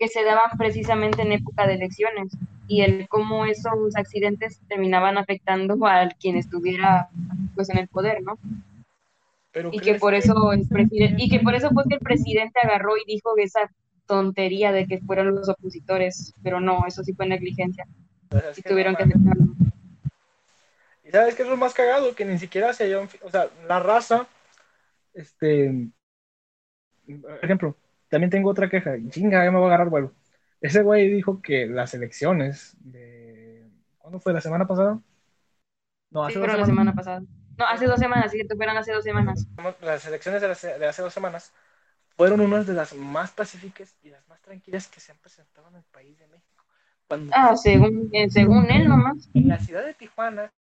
que 0.00 0.08
se 0.08 0.24
daban 0.24 0.58
precisamente 0.58 1.22
en 1.22 1.30
época 1.30 1.68
de 1.68 1.74
elecciones 1.74 2.32
y 2.66 2.80
el 2.82 3.06
cómo 3.06 3.46
esos 3.46 3.94
accidentes 3.94 4.60
terminaban 4.68 5.18
afectando 5.18 5.86
a 5.86 6.08
quien 6.08 6.36
estuviera 6.36 7.10
pues 7.54 7.70
en 7.70 7.78
el 7.78 7.86
poder, 7.86 8.22
¿no? 8.22 8.38
Pero 9.52 9.68
Y 9.72 9.78
que 9.78 9.90
¿crees 9.90 10.00
por 10.00 10.14
eso 10.14 10.52
el 10.52 10.66
presidente 10.66 11.22
y 11.22 11.28
que 11.28 11.40
por 11.40 11.54
eso 11.54 11.70
fue 11.70 11.84
que 11.88 11.94
el 11.94 12.00
presidente 12.00 12.58
agarró 12.60 12.96
y 12.96 13.04
dijo 13.06 13.36
esa 13.36 13.70
tontería 14.10 14.72
de 14.72 14.86
que 14.86 14.98
fueron 15.00 15.34
los 15.34 15.48
opositores, 15.48 16.34
pero 16.42 16.60
no, 16.60 16.84
eso 16.86 17.04
sí 17.04 17.14
fue 17.14 17.26
negligencia 17.26 17.86
O 18.30 18.38
sea, 18.38 18.50
es 18.50 18.58
y 18.58 18.62
que 18.62 18.68
tuvieron 18.70 18.92
no 18.92 18.98
que 18.98 19.04
aceptarlo. 19.04 19.44
Y 21.04 21.10
sabes 21.10 21.34
qué 21.34 21.42
es 21.42 21.48
lo 21.48 21.56
más 21.56 21.74
cagado, 21.74 22.14
que 22.14 22.24
ni 22.24 22.38
siquiera 22.38 22.72
se 22.72 22.84
hayan, 22.84 23.08
o 23.22 23.30
sea, 23.30 23.48
la 23.66 23.80
raza, 23.80 24.26
este, 25.14 25.90
por 27.06 27.44
ejemplo, 27.44 27.76
también 28.08 28.30
tengo 28.30 28.50
otra 28.50 28.68
queja, 28.68 28.96
chinga, 29.10 29.44
ya 29.44 29.50
me 29.50 29.58
voy 29.58 29.64
a 29.66 29.68
agarrar 29.68 29.88
vuelo. 29.90 30.12
Ese 30.60 30.82
güey 30.82 31.08
dijo 31.08 31.40
que 31.40 31.66
las 31.66 31.94
elecciones 31.94 32.76
de, 32.80 33.64
¿cuándo 33.98 34.20
fue? 34.20 34.32
¿La 34.32 34.40
semana 34.40 34.66
pasada? 34.66 35.00
No, 36.10 36.26
Sí, 36.26 36.32
hace 36.32 36.38
dos 36.38 36.50
fueron 36.50 36.60
la 36.60 36.66
semanas. 36.66 36.66
semana 36.66 36.94
pasada. 36.94 37.22
No, 37.56 37.66
hace 37.66 37.86
dos 37.86 37.98
semanas, 37.98 38.30
sí 38.32 38.38
que 38.38 38.56
fueron 38.56 38.76
hace 38.76 38.92
dos 38.92 39.04
semanas. 39.04 39.46
Las 39.80 40.06
elecciones 40.06 40.40
de, 40.42 40.48
las- 40.48 40.62
de 40.62 40.86
hace 40.86 41.02
dos 41.02 41.12
semanas 41.14 41.52
fueron 42.20 42.42
unas 42.42 42.66
de 42.66 42.74
las 42.74 42.92
más 42.92 43.30
pacíficas 43.30 43.94
y 44.02 44.10
las 44.10 44.28
más 44.28 44.42
tranquilas 44.42 44.88
que 44.88 45.00
se 45.00 45.10
han 45.10 45.16
presentado 45.16 45.68
en 45.68 45.76
el 45.76 45.82
país 45.84 46.18
de 46.18 46.26
México. 46.26 46.66
Cuando 47.08 47.32
Ah, 47.34 47.56
según, 47.56 48.10
eh, 48.12 48.28
según 48.28 48.70
él 48.70 48.86
nomás. 48.90 49.16
en 49.32 49.48
la 49.48 49.58
ciudad 49.58 49.86
de 49.86 49.94
Tijuana, 49.94 50.52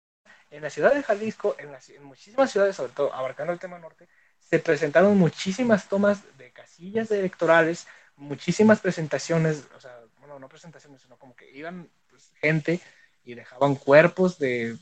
en 0.51 0.61
la 0.63 0.69
ciudad 0.69 0.93
de 0.93 1.03
Jalisco, 1.03 1.57
en, 1.59 1.73
las- 1.73 1.89
en 1.89 2.01
muchísimas 2.05 2.49
ciudades, 2.49 2.77
sobre 2.77 2.93
todo 2.93 3.13
abarcando 3.13 3.51
el 3.51 3.59
tema 3.59 3.77
norte, 3.77 4.07
se 4.39 4.59
presentaron 4.59 5.17
muchísimas 5.17 5.89
tomas 5.89 6.21
de 6.37 6.49
casillas 6.51 7.11
electorales, 7.11 7.87
muchísimas 8.15 8.79
presentaciones, 8.79 9.67
o 9.75 9.81
sea, 9.81 9.99
bueno, 10.19 10.39
no 10.39 10.47
presentaciones, 10.47 11.01
sino 11.01 11.17
como 11.17 11.35
que 11.35 11.51
iban 11.51 11.89
pues, 12.09 12.31
gente 12.39 12.79
y 13.25 13.33
dejaban 13.33 13.75
cuerpos 13.75 14.39
de, 14.39 14.77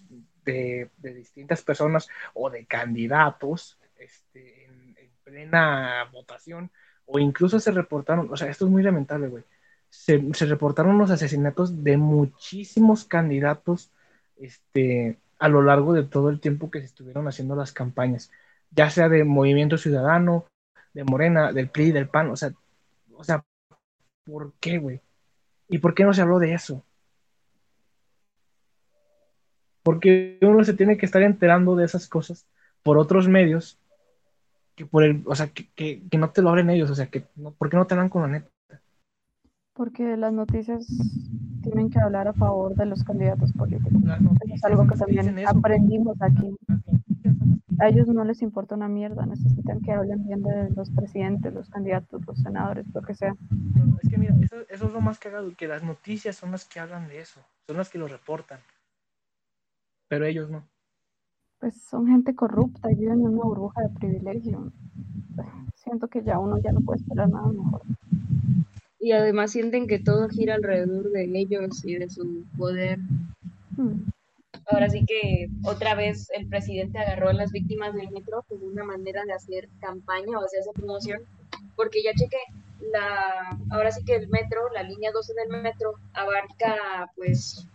de- 0.46 0.92
de 0.98 1.14
distintas 1.16 1.64
personas 1.64 2.08
o 2.36 2.52
de 2.52 2.68
candidatos 2.68 3.80
este, 3.98 4.57
plena 5.28 6.06
votación, 6.12 6.72
o 7.06 7.20
incluso 7.20 7.60
se 7.60 7.72
reportaron, 7.72 8.32
o 8.32 8.38
sea, 8.38 8.50
esto 8.50 8.66
es 8.66 8.72
muy 8.72 8.82
lamentable, 8.82 9.28
güey, 9.28 9.44
se, 9.90 10.22
se 10.34 10.46
reportaron 10.46 10.98
los 10.98 11.12
asesinatos 11.12 11.84
de 11.84 11.98
muchísimos 11.98 13.04
candidatos 13.04 13.92
este, 14.38 15.18
a 15.38 15.50
lo 15.50 15.62
largo 15.62 15.94
de 15.94 16.04
todo 16.04 16.30
el 16.30 16.40
tiempo 16.40 16.72
que 16.72 16.80
se 16.80 16.86
estuvieron 16.86 17.28
haciendo 17.28 17.56
las 17.56 17.74
campañas, 17.74 18.32
ya 18.72 18.90
sea 18.90 19.10
de 19.10 19.26
Movimiento 19.26 19.78
Ciudadano, 19.78 20.46
de 20.94 21.04
Morena, 21.04 21.52
del 21.52 21.70
PRI, 21.70 21.92
del 21.92 22.08
PAN, 22.08 22.30
o 22.30 22.38
sea, 22.38 22.52
o 23.14 23.24
sea, 23.24 23.44
¿por 24.26 24.54
qué, 24.62 24.78
güey? 24.78 25.02
¿Y 25.68 25.80
por 25.80 25.94
qué 25.94 26.06
no 26.06 26.14
se 26.14 26.22
habló 26.22 26.40
de 26.40 26.54
eso? 26.54 26.84
Porque 29.84 30.38
uno 30.42 30.64
se 30.64 30.74
tiene 30.74 30.98
que 30.98 31.06
estar 31.06 31.22
enterando 31.22 31.76
de 31.76 31.86
esas 31.86 32.08
cosas 32.08 32.46
por 32.84 32.98
otros 32.98 33.28
medios 33.28 33.78
que 34.78 34.86
por 34.86 35.04
el, 35.04 35.24
o 35.26 35.36
sea, 35.36 35.48
que, 35.48 35.68
que, 35.76 36.04
que 36.08 36.18
no 36.20 36.30
te 36.30 36.44
lo 36.44 36.50
hablen 36.50 36.70
ellos, 36.70 36.90
o 36.92 36.96
sea, 36.96 37.08
que 37.08 37.26
no, 37.36 37.52
¿por 37.52 37.70
qué 37.70 37.78
no 37.78 37.88
te 37.88 37.96
hablan 37.96 38.10
con 38.10 38.22
la 38.22 38.28
neta? 38.28 38.48
Porque 39.74 40.16
las 40.16 40.32
noticias 40.32 40.88
tienen 41.64 41.90
que 41.90 42.00
hablar 42.00 42.28
a 42.28 42.34
favor 42.34 42.76
de 42.76 42.86
los 42.86 43.04
candidatos 43.04 43.52
políticos. 43.54 43.92
Es 44.54 44.64
algo 44.64 44.88
que 44.88 44.96
también 44.96 45.48
aprendimos 45.48 46.16
aquí. 46.22 46.56
A 47.80 47.90
ellos 47.90 48.08
no 48.08 48.24
les 48.24 48.42
importa 48.44 48.76
una 48.76 48.88
mierda, 48.88 49.26
necesitan 49.26 49.82
que 49.82 49.92
hablen 49.92 50.26
bien 50.28 50.44
de 50.44 50.70
los 50.76 50.92
presidentes, 50.92 51.54
los 51.54 51.70
candidatos, 51.70 52.26
los 52.26 52.38
senadores, 52.40 52.86
lo 52.94 53.02
que 53.02 53.16
sea. 53.16 53.36
No, 53.76 53.98
es 54.02 54.10
que 54.10 54.18
mira, 54.18 54.36
eso, 54.42 54.58
eso 54.70 54.88
es 54.88 54.94
lo 54.94 55.02
más 55.02 55.20
cagado, 55.20 55.52
que 55.56 55.68
las 55.68 55.84
noticias 55.84 56.36
son 56.36 56.52
las 56.52 56.66
que 56.66 56.80
hablan 56.80 57.08
de 57.08 57.20
eso, 57.20 57.40
son 57.68 57.78
las 57.78 57.90
que 57.90 58.00
lo 58.00 58.08
reportan. 58.08 58.60
Pero 60.08 60.26
ellos 60.26 60.50
no. 60.50 60.64
Pues 61.60 61.82
son 61.90 62.08
gente 62.08 62.36
corrupta, 62.36 62.90
viven 62.90 63.22
en 63.22 63.28
una 63.30 63.44
burbuja 63.44 63.82
de 63.82 63.90
privilegio. 63.90 64.72
Siento 65.76 66.08
que 66.08 66.24
ya 66.24 66.38
uno 66.40 66.58
ya 66.60 66.72
no 66.72 66.82
puede 66.82 67.00
esperar 67.00 67.30
nada 67.30 67.48
mejor. 67.48 67.82
Y 69.00 69.12
además 69.12 69.52
sienten 69.52 69.88
que 69.88 70.00
todo 70.00 70.28
gira 70.30 70.56
alrededor 70.56 71.10
de 71.12 71.24
ellos 71.34 71.84
y 71.86 71.96
de 71.96 72.10
su 72.10 72.44
poder. 72.58 73.00
Hmm. 73.76 74.10
Ahora 74.70 74.90
sí 74.90 75.06
que 75.06 75.50
otra 75.64 75.96
vez 75.96 76.30
el 76.36 76.48
presidente 76.48 77.00
agarró 77.00 77.30
a 77.30 77.34
las 77.34 77.52
víctimas 77.52 77.94
del 77.94 78.12
metro 78.12 78.44
como 78.50 78.66
una 78.66 78.84
manera 78.84 79.24
de 79.26 79.34
hacer 79.34 79.70
campaña 79.80 80.38
o 80.38 80.44
hacerse 80.44 80.72
promoción, 80.74 81.22
porque 81.76 82.04
ya 82.04 82.12
chequé, 82.14 82.38
la, 82.92 83.58
ahora 83.72 83.92
sí 83.92 84.04
que 84.04 84.16
el 84.16 84.28
metro, 84.30 84.70
la 84.74 84.84
línea 84.84 85.12
12 85.12 85.34
del 85.34 85.62
metro, 85.64 85.94
abarca 86.14 87.10
pues 87.16 87.66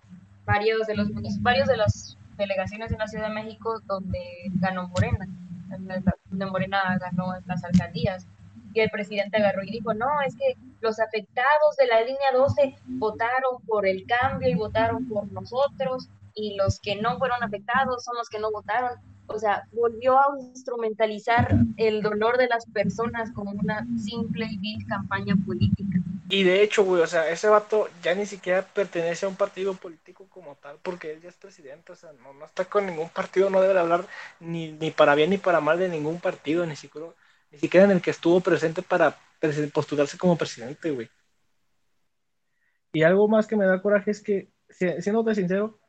varios 0.44 0.86
de 0.86 0.96
los 0.96 1.08
municip- 1.08 1.40
varios 1.40 1.66
de 1.68 1.78
las 1.78 2.18
delegaciones 2.36 2.90
de 2.90 2.98
la 2.98 3.06
Ciudad 3.06 3.28
de 3.28 3.34
México 3.34 3.80
donde 3.86 4.18
ganó 4.54 4.88
Morena, 4.88 5.26
donde 6.26 6.46
Morena 6.46 6.98
ganó 7.00 7.34
las 7.46 7.64
alcaldías. 7.64 8.26
Y 8.74 8.80
el 8.80 8.90
presidente 8.90 9.36
agarró 9.36 9.62
y 9.64 9.70
dijo, 9.70 9.92
no, 9.92 10.08
es 10.26 10.34
que 10.34 10.56
los 10.80 10.98
afectados 10.98 11.76
de 11.78 11.86
la 11.86 12.00
línea 12.00 12.32
12 12.32 12.74
votaron 12.86 13.60
por 13.66 13.86
el 13.86 14.06
cambio 14.06 14.48
y 14.48 14.54
votaron 14.54 15.06
por 15.08 15.30
nosotros 15.30 16.08
y 16.34 16.56
los 16.56 16.80
que 16.80 16.96
no 16.96 17.18
fueron 17.18 17.42
afectados 17.42 18.04
son 18.04 18.16
los 18.16 18.28
que 18.28 18.38
no 18.38 18.50
votaron. 18.50 18.98
O 19.26 19.38
sea, 19.38 19.64
volvió 19.72 20.18
a 20.18 20.38
instrumentalizar 20.40 21.54
el 21.76 22.02
dolor 22.02 22.38
de 22.38 22.48
las 22.48 22.66
personas 22.66 23.30
como 23.32 23.50
una 23.52 23.86
simple 23.96 24.46
y 24.50 24.58
vil 24.58 24.86
campaña 24.86 25.34
política. 25.46 25.98
Y 26.34 26.44
de 26.44 26.62
hecho, 26.62 26.82
güey, 26.84 27.02
o 27.02 27.06
sea, 27.06 27.28
ese 27.28 27.48
vato 27.48 27.88
ya 28.02 28.14
ni 28.14 28.24
siquiera 28.24 28.62
pertenece 28.62 29.26
a 29.26 29.28
un 29.28 29.36
partido 29.36 29.74
político 29.74 30.26
como 30.30 30.56
tal, 30.56 30.78
porque 30.82 31.12
él 31.12 31.20
ya 31.20 31.28
es 31.28 31.36
presidente, 31.36 31.92
o 31.92 31.94
sea, 31.96 32.12
no, 32.14 32.32
no 32.32 32.46
está 32.46 32.64
con 32.64 32.86
ningún 32.86 33.10
partido, 33.10 33.50
no 33.50 33.60
debe 33.60 33.74
de 33.74 33.80
hablar 33.80 34.06
ni, 34.40 34.72
ni 34.72 34.90
para 34.90 35.14
bien 35.14 35.28
ni 35.30 35.36
para 35.38 35.60
mal 35.60 35.78
de 35.78 35.90
ningún 35.90 36.20
partido, 36.20 36.64
ni 36.64 36.74
siquiera, 36.74 37.08
ni 37.50 37.58
siquiera 37.58 37.84
en 37.84 37.90
el 37.92 38.00
que 38.00 38.10
estuvo 38.12 38.40
presente 38.40 38.80
para 38.80 39.18
postularse 39.74 40.16
como 40.16 40.38
presidente, 40.38 40.90
güey. 40.90 41.10
Y 42.92 43.02
algo 43.02 43.28
más 43.28 43.46
que 43.46 43.56
me 43.56 43.66
da 43.66 43.82
coraje 43.82 44.10
es 44.10 44.22
que, 44.22 44.50
si- 44.68 45.00
siéndote 45.02 45.34
sincero, 45.34 45.80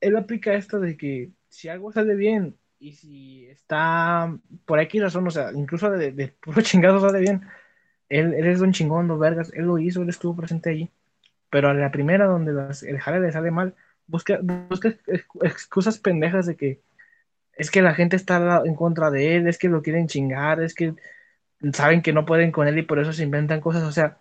él 0.00 0.16
aplica 0.16 0.54
esto 0.54 0.80
de 0.80 0.96
que 0.96 1.32
si 1.48 1.68
algo 1.68 1.92
sale 1.92 2.14
bien 2.14 2.58
y 2.78 2.92
si 2.94 3.46
está 3.46 4.36
por 4.66 4.80
X 4.80 5.02
razón, 5.02 5.26
o 5.28 5.30
sea, 5.30 5.52
incluso 5.52 5.90
de, 5.90 6.12
de 6.12 6.28
puro 6.28 6.60
chingado 6.62 7.00
sale 7.00 7.20
bien, 7.20 7.42
él, 8.18 8.34
es 8.46 8.60
don 8.60 8.72
chingón, 8.72 9.08
don 9.08 9.18
vergas, 9.18 9.52
él 9.54 9.64
lo 9.66 9.78
hizo, 9.78 10.02
él 10.02 10.08
estuvo 10.08 10.36
presente 10.36 10.70
allí. 10.70 10.90
Pero 11.50 11.68
a 11.68 11.74
la 11.74 11.90
primera 11.90 12.26
donde 12.26 12.52
las- 12.52 12.82
el 12.82 12.98
jale 13.00 13.20
le 13.20 13.32
sale 13.32 13.50
mal, 13.50 13.74
busca, 14.06 14.38
busca 14.42 14.88
ex- 15.06 15.26
excusas 15.42 15.98
pendejas 15.98 16.46
de 16.46 16.56
que 16.56 16.80
es 17.56 17.70
que 17.70 17.82
la 17.82 17.94
gente 17.94 18.16
está 18.16 18.62
en 18.64 18.74
contra 18.74 19.10
de 19.10 19.36
él, 19.36 19.46
es 19.48 19.58
que 19.58 19.68
lo 19.68 19.82
quieren 19.82 20.06
chingar, 20.08 20.62
es 20.62 20.74
que 20.74 20.94
saben 21.72 22.02
que 22.02 22.12
no 22.12 22.24
pueden 22.26 22.52
con 22.52 22.66
él 22.68 22.78
y 22.78 22.82
por 22.82 22.98
eso 22.98 23.12
se 23.12 23.24
inventan 23.24 23.60
cosas. 23.60 23.84
O 23.84 23.92
sea, 23.92 24.18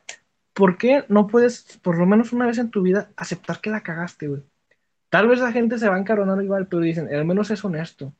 ¿por 0.54 0.78
qué 0.78 1.06
no 1.10 1.28
puedes, 1.28 1.80
por 1.82 1.98
lo 1.98 2.06
menos 2.06 2.34
una 2.34 2.46
vez 2.48 2.58
en 2.58 2.70
tu 2.72 2.82
vida, 2.82 3.10
aceptar 3.16 3.62
que 3.62 3.70
la 3.70 3.82
cagaste, 3.82 4.28
güey? 4.28 4.44
Tal 5.10 5.28
vez 5.28 5.40
la 5.40 5.52
gente 5.52 5.78
se 5.78 5.90
va 5.90 5.96
a 5.96 6.00
encaronar 6.00 6.42
igual, 6.44 6.68
pero 6.68 6.82
dicen, 6.82 7.14
al 7.14 7.26
menos 7.26 7.52
es 7.52 7.64
honesto 7.66 8.14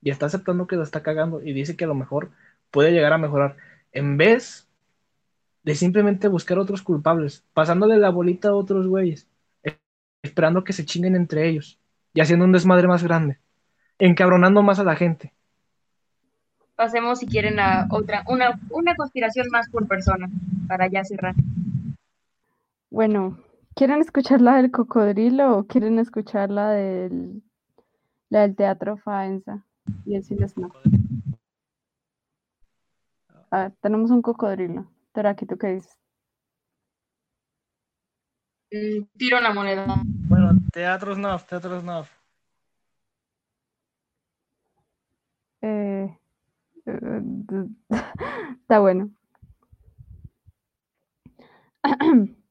y 0.00 0.10
está 0.10 0.26
aceptando 0.26 0.66
que 0.66 0.76
lo 0.76 0.82
está 0.82 1.02
cagando 1.02 1.42
y 1.42 1.52
dice 1.52 1.76
que 1.76 1.84
a 1.84 1.88
lo 1.88 1.94
mejor 1.94 2.30
puede 2.70 2.92
llegar 2.92 3.12
a 3.12 3.18
mejorar. 3.18 3.56
En 3.92 4.16
vez 4.16 4.68
de 5.62 5.74
simplemente 5.74 6.28
buscar 6.28 6.58
otros 6.58 6.82
culpables, 6.82 7.44
pasándole 7.54 7.96
la 7.96 8.10
bolita 8.10 8.48
a 8.48 8.54
otros 8.54 8.86
güeyes, 8.86 9.28
esperando 10.22 10.64
que 10.64 10.72
se 10.72 10.84
chinguen 10.84 11.16
entre 11.16 11.48
ellos 11.48 11.78
y 12.14 12.20
haciendo 12.20 12.44
un 12.44 12.52
desmadre 12.52 12.88
más 12.88 13.02
grande, 13.02 13.38
encabronando 13.98 14.62
más 14.62 14.78
a 14.78 14.84
la 14.84 14.96
gente. 14.96 15.32
Pasemos 16.74 17.20
si 17.20 17.26
quieren 17.26 17.60
a 17.60 17.86
otra, 17.90 18.24
una, 18.28 18.58
una 18.70 18.96
conspiración 18.96 19.46
más 19.50 19.68
por 19.68 19.86
persona, 19.86 20.28
para 20.66 20.88
ya 20.88 21.04
cerrar. 21.04 21.34
Bueno, 22.90 23.38
¿quieren 23.74 24.00
escuchar 24.00 24.40
la 24.40 24.56
del 24.56 24.70
cocodrilo 24.70 25.56
o 25.56 25.64
quieren 25.64 25.98
escuchar 25.98 26.50
la 26.50 26.70
del, 26.70 27.42
la 28.28 28.40
del 28.40 28.56
teatro 28.56 28.96
Faenza 28.96 29.64
y 30.04 30.16
el 30.16 30.24
cine 30.24 30.48
Snuff? 30.48 30.74
A 33.50 33.58
ver, 33.58 33.72
tenemos 33.80 34.10
un 34.10 34.22
cocodrilo. 34.22 34.91
Teraki, 35.12 35.46
¿tú 35.46 35.56
qué 35.58 35.68
dices? 35.68 35.98
Mm, 38.70 39.04
tiro 39.16 39.40
la 39.40 39.52
moneda. 39.52 39.86
Bueno, 40.28 40.52
teatro 40.72 41.14
snuff, 41.14 41.44
teatro 41.44 41.80
snuff. 41.80 42.10
Eh, 45.60 46.18
eh, 46.86 47.22
está 48.62 48.80
bueno. 48.80 49.10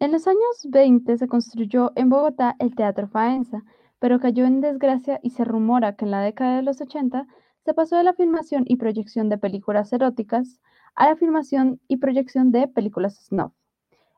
En 0.00 0.12
los 0.12 0.28
años 0.28 0.62
20 0.62 1.18
se 1.18 1.26
construyó 1.26 1.90
en 1.96 2.08
Bogotá 2.08 2.54
el 2.60 2.76
Teatro 2.76 3.08
Faenza, 3.08 3.64
pero 3.98 4.20
cayó 4.20 4.44
en 4.44 4.60
desgracia 4.60 5.18
y 5.24 5.30
se 5.30 5.44
rumora 5.44 5.96
que 5.96 6.04
en 6.04 6.12
la 6.12 6.22
década 6.22 6.54
de 6.54 6.62
los 6.62 6.80
80 6.80 7.26
se 7.64 7.74
pasó 7.74 7.96
de 7.96 8.04
la 8.04 8.14
filmación 8.14 8.64
y 8.66 8.76
proyección 8.76 9.28
de 9.28 9.38
películas 9.38 9.92
eróticas 9.92 10.60
a 10.94 11.08
la 11.08 11.16
filmación 11.16 11.80
y 11.86 11.98
proyección 11.98 12.50
de 12.50 12.68
películas 12.68 13.16
snuff. 13.26 13.52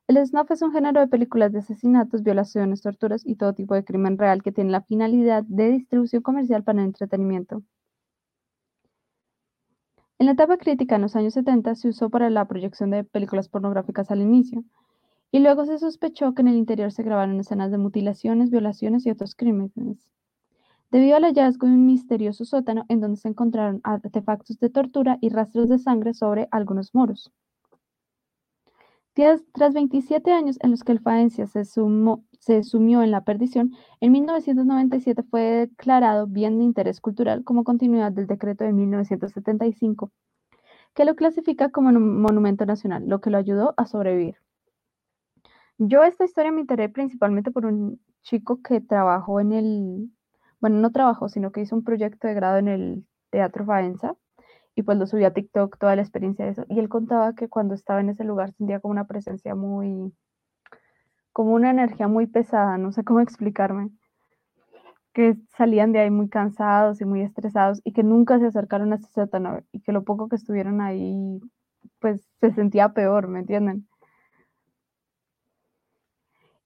El 0.09 0.27
snuff 0.27 0.51
es 0.51 0.63
un 0.63 0.73
género 0.73 1.01
de 1.01 1.09
películas 1.09 1.53
de 1.53 1.61
asesinatos, 1.61 2.23
violaciones, 2.23 2.83
torturas 2.83 3.23
y 3.25 3.37
todo 3.37 3.53
tipo 3.53 3.75
de 3.75 3.85
crimen 3.85 4.19
real 4.19 4.43
que 4.43 4.51
tiene 4.51 4.71
la 4.71 4.83
finalidad 4.83 5.45
de 5.45 5.71
distribución 5.71 6.23
comercial 6.23 6.65
para 6.65 6.81
el 6.81 6.87
entretenimiento. 6.87 7.63
En 10.19 10.27
la 10.27 10.33
etapa 10.33 10.59
crítica 10.59 10.97
en 10.97 11.03
los 11.03 11.17
años 11.17 11.35
70 11.35 11.75
se 11.77 11.89
usó 11.89 12.11
para 12.11 12.29
la 12.29 12.47
proyección 12.47 12.91
de 12.91 13.05
películas 13.05 13.49
pornográficas 13.49 14.11
al 14.11 14.21
inicio, 14.21 14.65
y 15.33 15.39
luego 15.39 15.65
se 15.65 15.79
sospechó 15.79 16.35
que 16.35 16.43
en 16.43 16.49
el 16.49 16.57
interior 16.57 16.93
se 16.93 17.03
grabaron 17.03 17.39
escenas 17.39 17.71
de 17.71 17.79
mutilaciones, 17.79 18.51
violaciones 18.51 19.07
y 19.07 19.11
otros 19.11 19.35
crímenes. 19.35 20.11
Debido 20.91 21.17
al 21.17 21.25
hallazgo 21.25 21.69
de 21.69 21.75
un 21.75 21.87
misterioso 21.87 22.45
sótano 22.45 22.85
en 22.89 23.01
donde 23.01 23.17
se 23.17 23.29
encontraron 23.29 23.81
artefactos 23.85 24.59
de 24.59 24.71
tortura 24.71 25.19
y 25.21 25.29
rastros 25.29 25.69
de 25.69 25.79
sangre 25.79 26.15
sobre 26.15 26.49
algunos 26.51 26.95
muros. 26.95 27.33
Tras, 29.13 29.43
tras 29.53 29.73
27 29.73 30.33
años 30.33 30.59
en 30.63 30.73
los 30.73 30.83
que 30.83 30.93
el 30.93 31.01
Faencia 31.01 31.47
se, 31.47 31.65
sumió 31.65 33.03
en 33.03 33.11
la 33.11 33.25
perdición, 33.25 33.73
en 34.01 34.13
1997 34.13 35.23
fue 35.23 35.43
declarado 35.43 36.27
bien 36.27 36.59
de 36.59 36.65
interés 36.65 37.01
cultural 37.01 37.45
como 37.45 37.63
continuidad 37.63 38.11
del 38.11 38.27
decreto 38.27 38.65
de 38.65 38.73
1975, 38.73 40.11
que 40.95 41.05
lo 41.05 41.15
clasifica 41.15 41.71
como 41.71 41.93
monumento 41.93 42.67
nacional, 42.67 43.05
lo 43.07 43.21
que 43.21 43.31
lo 43.31 43.39
ayudó 43.39 43.75
a 43.77 43.87
sobrevivir. 43.87 44.37
Yo 45.79 46.03
esta 46.03 46.25
historia 46.25 46.51
me 46.51 46.63
enteré 46.63 46.89
principalmente 46.89 47.53
por 47.53 47.67
un 47.67 48.01
chico 48.23 48.61
que 48.63 48.81
trabajó 48.81 49.41
en 49.41 49.53
el, 49.53 50.11
bueno, 50.61 50.79
no 50.81 50.93
trabajó, 50.93 51.29
sino 51.29 51.53
que 51.53 51.61
hizo 51.63 51.77
un 51.77 51.85
proyecto 51.85 52.29
de 52.29 52.35
grado 52.35 52.59
en 52.59 52.69
el 52.69 53.07
Teatro 53.31 53.65
Faenza 53.65 54.15
y 54.75 54.83
pues 54.83 54.99
lo 54.99 55.07
subió 55.07 55.29
a 55.29 55.33
TikTok 55.33 55.79
toda 55.79 55.97
la 55.97 56.03
experiencia 56.03 56.45
de 56.45 56.53
eso. 56.53 56.65
Y 56.69 56.79
él 56.79 56.89
contaba 56.89 57.35
que 57.35 57.49
cuando 57.49 57.75
estaba 57.75 58.01
en 58.01 58.11
ese 58.11 58.25
lugar 58.25 58.53
sentía 58.53 58.81
como 58.81 58.93
una 58.93 59.07
presencia 59.07 59.55
muy, 59.55 60.13
como 61.33 61.55
una 61.55 61.71
energía 61.71 62.09
muy 62.09 62.27
pesada, 62.27 62.79
no 62.79 62.93
sé 62.93 63.05
cómo 63.05 63.21
explicarme, 63.21 63.91
que 65.13 65.37
salían 65.57 65.93
de 65.93 66.01
ahí 66.01 66.11
muy 66.11 66.29
cansados 66.29 67.01
y 67.01 67.05
muy 67.05 67.23
estresados 67.23 67.81
y 67.85 67.93
que 67.93 68.03
nunca 68.03 68.39
se 68.39 68.47
acercaron 68.47 68.93
a 68.93 68.97
ese 68.97 69.11
sótano 69.13 69.61
y 69.73 69.81
que 69.81 69.93
lo 69.93 70.05
poco 70.05 70.29
que 70.29 70.37
estuvieron 70.37 70.81
ahí, 70.81 71.41
pues 71.99 72.29
se 72.41 72.53
sentía 72.53 72.91
peor, 72.91 73.29
¿me 73.29 73.41
entienden? 73.41 73.90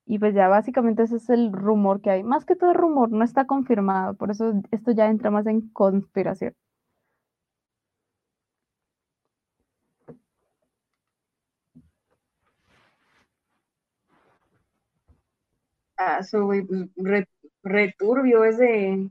Y 0.07 0.19
pues 0.19 0.35
ya 0.35 0.49
básicamente 0.49 1.03
ese 1.03 1.17
es 1.17 1.29
el 1.31 1.53
rumor 1.53 2.01
que 2.01 2.11
hay. 2.11 2.23
Más 2.23 2.45
que 2.47 2.57
todo 2.57 2.73
rumor, 2.75 3.11
no 3.11 3.25
está 3.25 3.47
confirmado, 3.47 4.15
por 4.15 4.31
eso 4.31 4.53
esto 4.71 4.93
ya 4.93 5.09
entra 5.09 5.31
más 5.31 5.47
en 5.47 5.69
conspiración. 5.71 6.55
Ah, 15.97 16.19
eso, 16.21 16.45
güey, 16.45 16.63
pues, 16.65 16.89
re- 16.97 17.29
returbio 17.63 18.45
ese, 18.45 19.09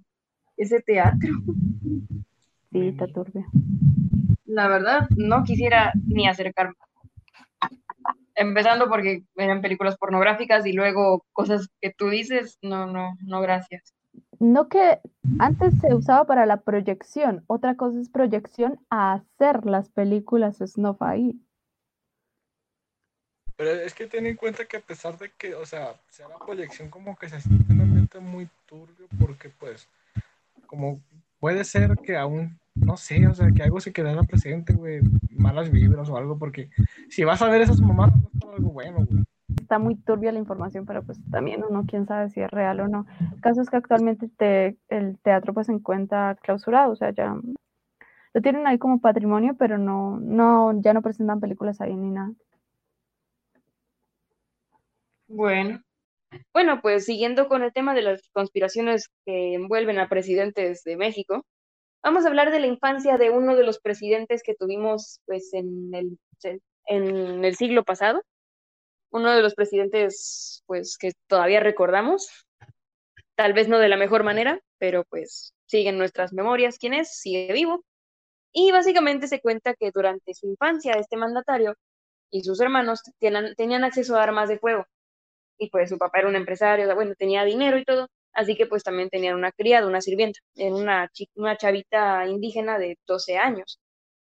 ese 0.57 0.81
teatro. 0.81 1.29
Sí, 2.71 2.87
está 2.89 3.07
turbio. 3.07 3.45
La 4.45 4.67
verdad, 4.69 5.07
no 5.17 5.43
quisiera 5.43 5.91
ni 6.07 6.27
acercarme. 6.27 6.75
Empezando 8.35 8.89
porque 8.89 9.23
eran 9.35 9.61
películas 9.61 9.97
pornográficas 9.97 10.65
y 10.65 10.73
luego 10.73 11.25
cosas 11.33 11.69
que 11.81 11.91
tú 11.91 12.09
dices, 12.09 12.57
no, 12.61 12.87
no, 12.87 13.17
no, 13.21 13.41
gracias. 13.41 13.93
No 14.39 14.67
que 14.67 14.99
antes 15.39 15.79
se 15.79 15.93
usaba 15.93 16.25
para 16.25 16.45
la 16.45 16.57
proyección, 16.57 17.43
otra 17.47 17.75
cosa 17.75 17.99
es 17.99 18.09
proyección 18.09 18.79
a 18.89 19.13
hacer 19.13 19.65
las 19.65 19.89
películas 19.89 20.57
snuff 20.57 21.01
ahí. 21.01 21.39
Pero 23.55 23.69
es 23.71 23.93
que 23.93 24.07
ten 24.07 24.25
en 24.25 24.35
cuenta 24.35 24.65
que 24.65 24.77
a 24.77 24.81
pesar 24.81 25.17
de 25.17 25.31
que, 25.37 25.53
o 25.55 25.65
sea, 25.65 25.93
sea 26.09 26.27
la 26.27 26.39
proyección 26.39 26.89
como 26.89 27.15
que 27.15 27.29
se 27.29 27.39
siente 27.39 27.71
un 27.71 27.81
ambiente 27.81 28.19
muy 28.19 28.49
turbio, 28.65 29.07
porque 29.19 29.49
pues, 29.49 29.87
como 30.65 30.99
puede 31.39 31.63
ser 31.63 31.95
que 32.03 32.17
aún, 32.17 32.59
no 32.75 32.97
sé, 32.97 33.27
o 33.27 33.33
sea, 33.33 33.51
que 33.51 33.63
algo 33.63 33.79
se 33.79 33.93
quedara 33.93 34.23
presente, 34.23 34.73
güey, 34.73 35.01
malas 35.31 35.71
vibras 35.71 36.09
o 36.09 36.17
algo, 36.17 36.37
porque 36.37 36.69
si 37.09 37.23
vas 37.23 37.41
a 37.41 37.49
ver 37.49 37.61
esas 37.61 37.79
mamadas, 37.81 38.15
no 38.15 38.49
es 38.51 38.57
algo 38.57 38.71
bueno, 38.71 39.05
güey. 39.05 39.23
Está 39.59 39.77
muy 39.79 39.95
turbia 39.95 40.31
la 40.31 40.39
información, 40.39 40.85
pero 40.85 41.03
pues 41.03 41.19
también 41.31 41.63
uno 41.67 41.85
quién 41.87 42.05
sabe 42.07 42.29
si 42.29 42.41
es 42.41 42.49
real 42.49 42.79
o 42.79 42.87
no. 42.87 43.05
El 43.33 43.41
caso 43.41 43.61
es 43.61 43.69
que 43.69 43.77
actualmente 43.77 44.27
te- 44.29 44.77
el 44.89 45.17
teatro 45.19 45.53
pues 45.53 45.67
se 45.67 45.73
encuentra 45.73 46.35
clausurado, 46.41 46.91
o 46.91 46.95
sea, 46.95 47.11
ya 47.11 47.35
lo 48.33 48.41
tienen 48.41 48.65
ahí 48.65 48.77
como 48.79 48.99
patrimonio, 48.99 49.55
pero 49.57 49.77
no, 49.77 50.19
no, 50.19 50.79
ya 50.81 50.93
no 50.93 51.01
presentan 51.01 51.39
películas 51.39 51.81
ahí 51.81 51.95
ni 51.95 52.09
nada. 52.09 52.31
Bueno. 55.27 55.81
Bueno, 56.53 56.81
pues 56.81 57.05
siguiendo 57.05 57.47
con 57.47 57.63
el 57.63 57.73
tema 57.73 57.93
de 57.93 58.01
las 58.01 58.29
conspiraciones 58.33 59.09
que 59.25 59.53
envuelven 59.53 59.99
a 59.99 60.09
presidentes 60.09 60.83
de 60.83 60.97
México, 60.97 61.45
vamos 62.03 62.25
a 62.25 62.27
hablar 62.27 62.51
de 62.51 62.59
la 62.59 62.67
infancia 62.67 63.17
de 63.17 63.29
uno 63.31 63.55
de 63.55 63.63
los 63.63 63.79
presidentes 63.79 64.43
que 64.43 64.55
tuvimos 64.55 65.21
pues 65.25 65.53
en 65.53 65.93
el, 65.93 66.19
en 66.85 67.45
el 67.45 67.55
siglo 67.55 67.83
pasado, 67.83 68.21
uno 69.11 69.31
de 69.31 69.41
los 69.41 69.55
presidentes 69.55 70.63
pues 70.65 70.97
que 70.97 71.13
todavía 71.27 71.61
recordamos, 71.61 72.27
tal 73.35 73.53
vez 73.53 73.67
no 73.67 73.79
de 73.79 73.89
la 73.89 73.97
mejor 73.97 74.23
manera, 74.23 74.59
pero 74.77 75.05
pues 75.05 75.53
sigue 75.65 75.89
en 75.89 75.97
nuestras 75.97 76.33
memorias 76.33 76.77
quién 76.77 76.93
es, 76.93 77.15
sigue 77.15 77.51
vivo. 77.53 77.83
Y 78.51 78.71
básicamente 78.71 79.27
se 79.27 79.41
cuenta 79.41 79.73
que 79.73 79.89
durante 79.91 80.33
su 80.35 80.47
infancia 80.47 80.93
este 80.93 81.17
mandatario 81.17 81.75
y 82.29 82.43
sus 82.43 82.59
hermanos 82.59 83.01
tenían, 83.19 83.55
tenían 83.55 83.83
acceso 83.83 84.15
a 84.15 84.23
armas 84.23 84.49
de 84.49 84.59
fuego. 84.59 84.85
Y 85.57 85.69
pues 85.69 85.89
su 85.89 85.97
papá 85.97 86.19
era 86.19 86.27
un 86.27 86.35
empresario, 86.35 86.93
bueno, 86.93 87.13
tenía 87.17 87.43
dinero 87.45 87.77
y 87.77 87.85
todo, 87.85 88.07
así 88.33 88.55
que 88.55 88.65
pues 88.67 88.83
también 88.83 89.09
tenían 89.09 89.35
una 89.35 89.51
criada, 89.51 89.87
una 89.87 90.01
sirvienta, 90.01 90.39
en 90.55 90.73
una, 90.73 91.09
una 91.35 91.57
chavita 91.57 92.27
indígena 92.27 92.77
de 92.79 92.97
12 93.07 93.37
años. 93.37 93.79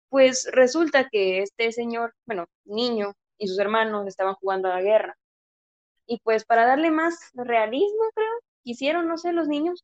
Pues 0.09 0.49
resulta 0.51 1.09
que 1.09 1.41
este 1.43 1.71
señor, 1.71 2.13
bueno, 2.25 2.45
niño 2.65 3.13
y 3.37 3.47
sus 3.47 3.59
hermanos 3.59 4.07
estaban 4.07 4.35
jugando 4.35 4.69
a 4.69 4.75
la 4.75 4.81
guerra. 4.81 5.15
Y 6.07 6.19
pues 6.23 6.45
para 6.45 6.65
darle 6.65 6.91
más 6.91 7.19
realismo, 7.33 8.03
creo, 8.15 8.27
quisieron, 8.63 9.07
no 9.07 9.17
sé, 9.17 9.33
los 9.33 9.47
niños, 9.47 9.83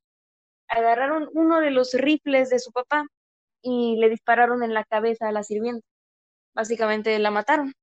agarraron 0.67 1.29
uno 1.33 1.61
de 1.61 1.71
los 1.71 1.93
rifles 1.93 2.49
de 2.49 2.59
su 2.59 2.71
papá 2.71 3.05
y 3.61 3.97
le 3.97 4.09
dispararon 4.09 4.63
en 4.63 4.73
la 4.73 4.85
cabeza 4.85 5.29
a 5.29 5.31
la 5.31 5.43
sirvienta. 5.43 5.85
Básicamente 6.55 7.19
la 7.19 7.31
mataron. 7.31 7.73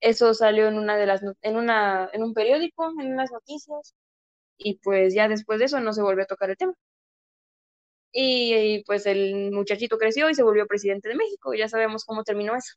Eso 0.00 0.34
salió 0.34 0.68
en 0.68 0.78
una 0.78 0.96
de 0.96 1.06
las 1.06 1.22
en 1.42 1.56
una 1.56 2.08
en 2.12 2.22
un 2.22 2.34
periódico, 2.34 2.92
en 3.00 3.12
unas 3.12 3.30
noticias 3.32 3.94
y 4.58 4.78
pues 4.80 5.14
ya 5.14 5.28
después 5.28 5.58
de 5.60 5.66
eso 5.66 5.80
no 5.80 5.92
se 5.92 6.02
volvió 6.02 6.24
a 6.24 6.26
tocar 6.26 6.50
el 6.50 6.56
tema. 6.56 6.74
Y, 8.12 8.54
y, 8.54 8.84
pues 8.84 9.06
el 9.06 9.52
muchachito 9.52 9.98
creció 9.98 10.28
y 10.30 10.34
se 10.34 10.42
volvió 10.42 10.66
presidente 10.66 11.08
de 11.08 11.14
México. 11.14 11.54
Ya 11.54 11.68
sabemos 11.68 12.04
cómo 12.04 12.24
terminó 12.24 12.56
eso. 12.56 12.74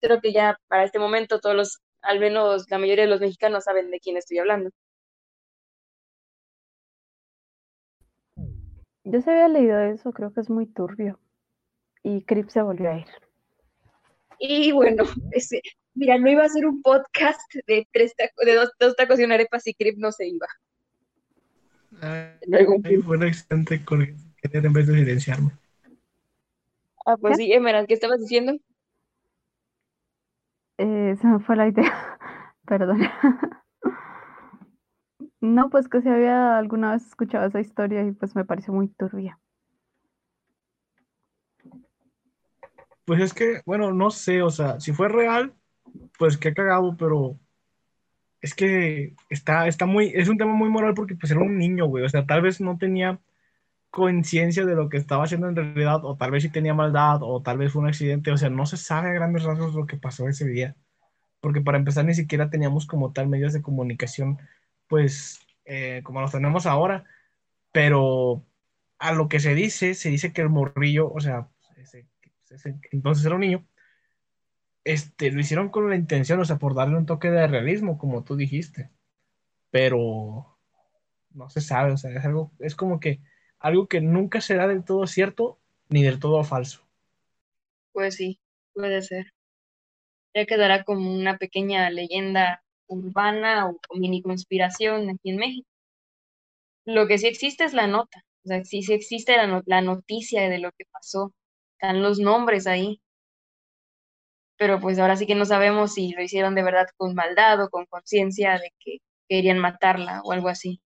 Creo 0.00 0.20
que 0.20 0.32
ya 0.32 0.58
para 0.68 0.84
este 0.84 0.98
momento 0.98 1.40
todos 1.40 1.56
los, 1.56 1.80
al 2.02 2.20
menos 2.20 2.66
la 2.70 2.78
mayoría 2.78 3.04
de 3.04 3.10
los 3.10 3.20
mexicanos 3.20 3.64
saben 3.64 3.90
de 3.90 4.00
quién 4.00 4.16
estoy 4.16 4.38
hablando. 4.38 4.70
Yo 9.04 9.20
se 9.20 9.30
había 9.30 9.48
leído 9.48 9.78
eso, 9.78 10.12
creo 10.12 10.32
que 10.32 10.40
es 10.40 10.50
muy 10.50 10.66
turbio. 10.66 11.20
Y 12.02 12.22
Crip 12.24 12.48
se 12.48 12.62
volvió 12.62 12.90
a 12.90 12.98
ir. 12.98 13.06
Y 14.38 14.72
bueno, 14.72 15.04
ese, 15.32 15.62
mira, 15.96 16.18
no 16.18 16.30
iba 16.30 16.44
a 16.44 16.48
ser 16.48 16.66
un 16.66 16.82
podcast 16.82 17.40
de 17.66 17.88
tres 17.92 18.14
tacos, 18.14 18.44
de 18.44 18.54
dos, 18.54 18.70
dos 18.78 18.94
tacos 18.94 19.18
y 19.18 19.24
una 19.24 19.34
arepa 19.34 19.58
si 19.58 19.74
Crip 19.74 19.98
no 19.98 20.12
se 20.12 20.28
iba. 20.28 20.46
Ay, 22.00 22.30
ay, 22.84 22.96
fue 23.02 23.16
un 23.16 23.24
accidente 23.24 23.84
con 23.84 24.06
querer 24.42 24.66
en 24.66 24.72
vez 24.72 24.86
de 24.86 24.94
silenciarme. 24.94 25.50
Ah, 27.06 27.16
pues 27.16 27.36
¿Qué? 27.36 27.44
sí, 27.44 27.52
Emerald, 27.52 27.88
¿qué 27.88 27.94
estabas 27.94 28.20
diciendo? 28.20 28.52
Eh, 30.78 31.16
se 31.20 31.26
me 31.26 31.40
fue 31.40 31.56
la 31.56 31.68
idea, 31.68 32.18
perdón. 32.66 33.00
No, 35.40 35.70
pues 35.70 35.88
que 35.88 36.02
si 36.02 36.08
había 36.08 36.58
alguna 36.58 36.92
vez 36.92 37.06
escuchado 37.06 37.46
esa 37.46 37.60
historia 37.60 38.02
y 38.02 38.12
pues 38.12 38.34
me 38.34 38.44
pareció 38.44 38.74
muy 38.74 38.88
turbia. 38.88 39.38
Pues 43.04 43.20
es 43.20 43.32
que, 43.32 43.62
bueno, 43.64 43.92
no 43.92 44.10
sé, 44.10 44.42
o 44.42 44.50
sea, 44.50 44.80
si 44.80 44.92
fue 44.92 45.08
real, 45.08 45.54
pues 46.18 46.36
qué 46.38 46.54
cagado, 46.54 46.96
pero 46.96 47.38
es 48.40 48.54
que 48.54 49.14
está, 49.30 49.66
está 49.66 49.86
muy, 49.86 50.12
es 50.14 50.28
un 50.28 50.38
tema 50.38 50.52
muy 50.54 50.68
moral 50.68 50.94
porque 50.94 51.16
pues 51.16 51.32
era 51.32 51.40
un 51.40 51.58
niño, 51.58 51.86
güey, 51.86 52.04
o 52.04 52.08
sea, 52.08 52.26
tal 52.26 52.42
vez 52.42 52.60
no 52.60 52.78
tenía 52.78 53.20
conciencia 53.90 54.66
de 54.66 54.74
lo 54.76 54.88
que 54.88 54.98
estaba 54.98 55.24
haciendo 55.24 55.48
en 55.48 55.56
realidad, 55.56 56.04
o 56.04 56.16
tal 56.16 56.30
vez 56.32 56.42
sí 56.44 56.50
tenía 56.50 56.74
maldad, 56.74 57.20
o 57.22 57.42
tal 57.42 57.58
vez 57.58 57.72
fue 57.72 57.82
un 57.82 57.88
accidente, 57.88 58.32
o 58.32 58.36
sea, 58.38 58.50
no 58.50 58.66
se 58.66 58.76
sabe 58.76 59.10
a 59.10 59.14
grandes 59.14 59.44
rasgos 59.44 59.74
lo 59.74 59.86
que 59.86 59.96
pasó 59.98 60.28
ese 60.28 60.46
día, 60.48 60.76
porque 61.40 61.60
para 61.62 61.78
empezar 61.78 62.04
ni 62.04 62.14
siquiera 62.14 62.50
teníamos 62.50 62.86
como 62.86 63.12
tal 63.12 63.28
medios 63.28 63.52
de 63.54 63.62
comunicación, 63.62 64.38
pues, 64.88 65.40
eh, 65.66 66.02
como 66.04 66.20
los 66.22 66.32
tenemos 66.32 66.66
ahora, 66.66 67.04
pero 67.72 68.44
a 68.98 69.12
lo 69.12 69.28
que 69.28 69.40
se 69.40 69.54
dice, 69.54 69.94
se 69.94 70.10
dice 70.10 70.32
que 70.32 70.42
el 70.42 70.50
morrillo, 70.50 71.12
o 71.12 71.20
sea, 71.20 71.48
ese- 72.50 72.76
entonces 72.92 73.24
era 73.26 73.34
un 73.34 73.40
niño, 73.42 73.66
este, 74.86 75.32
lo 75.32 75.40
hicieron 75.40 75.68
con 75.68 75.90
la 75.90 75.96
intención, 75.96 76.38
o 76.38 76.44
sea, 76.44 76.58
por 76.58 76.76
darle 76.76 76.96
un 76.96 77.06
toque 77.06 77.28
de 77.28 77.48
realismo, 77.48 77.98
como 77.98 78.22
tú 78.22 78.36
dijiste, 78.36 78.88
pero 79.68 80.56
no 81.30 81.50
se 81.50 81.60
sabe, 81.60 81.90
o 81.90 81.96
sea, 81.96 82.12
es 82.12 82.24
algo, 82.24 82.52
es 82.60 82.76
como 82.76 83.00
que 83.00 83.20
algo 83.58 83.88
que 83.88 84.00
nunca 84.00 84.40
será 84.40 84.68
del 84.68 84.84
todo 84.84 85.08
cierto 85.08 85.58
ni 85.88 86.04
del 86.04 86.20
todo 86.20 86.44
falso. 86.44 86.86
Pues 87.92 88.14
sí, 88.14 88.38
puede 88.74 89.02
ser. 89.02 89.32
Ya 90.32 90.46
quedará 90.46 90.84
como 90.84 91.12
una 91.12 91.36
pequeña 91.36 91.90
leyenda 91.90 92.62
urbana 92.86 93.68
o, 93.68 93.80
mini 93.96 94.22
conspiración 94.22 95.10
aquí 95.10 95.30
en 95.30 95.36
México. 95.38 95.68
Lo 96.84 97.08
que 97.08 97.18
sí 97.18 97.26
existe 97.26 97.64
es 97.64 97.74
la 97.74 97.88
nota, 97.88 98.24
o 98.44 98.48
sea, 98.48 98.64
sí, 98.64 98.82
sí 98.82 98.92
existe 98.92 99.36
la, 99.36 99.64
la 99.66 99.80
noticia 99.80 100.48
de 100.48 100.58
lo 100.58 100.70
que 100.78 100.84
pasó, 100.92 101.34
están 101.72 102.02
los 102.02 102.20
nombres 102.20 102.68
ahí, 102.68 103.00
pero 104.56 104.80
pues 104.80 104.98
ahora 104.98 105.16
sí 105.16 105.26
que 105.26 105.34
no 105.34 105.44
sabemos 105.44 105.94
si 105.94 106.12
lo 106.12 106.22
hicieron 106.22 106.54
de 106.54 106.62
verdad 106.62 106.86
con 106.96 107.14
maldad 107.14 107.62
o 107.62 107.70
con 107.70 107.86
conciencia 107.86 108.54
de 108.58 108.72
que 108.80 108.98
querían 109.28 109.58
matarla 109.58 110.22
o 110.24 110.32
algo 110.32 110.48
así. 110.48 110.80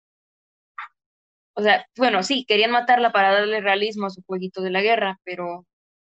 O 1.56 1.62
sea, 1.62 1.86
bueno, 1.98 2.24
sí, 2.24 2.46
querían 2.48 2.72
matarla 2.72 3.12
para 3.12 3.34
darle 3.34 3.62
realismo 3.62 4.06
a 4.06 4.10
su 4.12 4.22
jueguito 4.24 4.62
de 4.62 4.70
la 4.70 4.82
guerra, 4.82 5.20
pero 5.24 5.66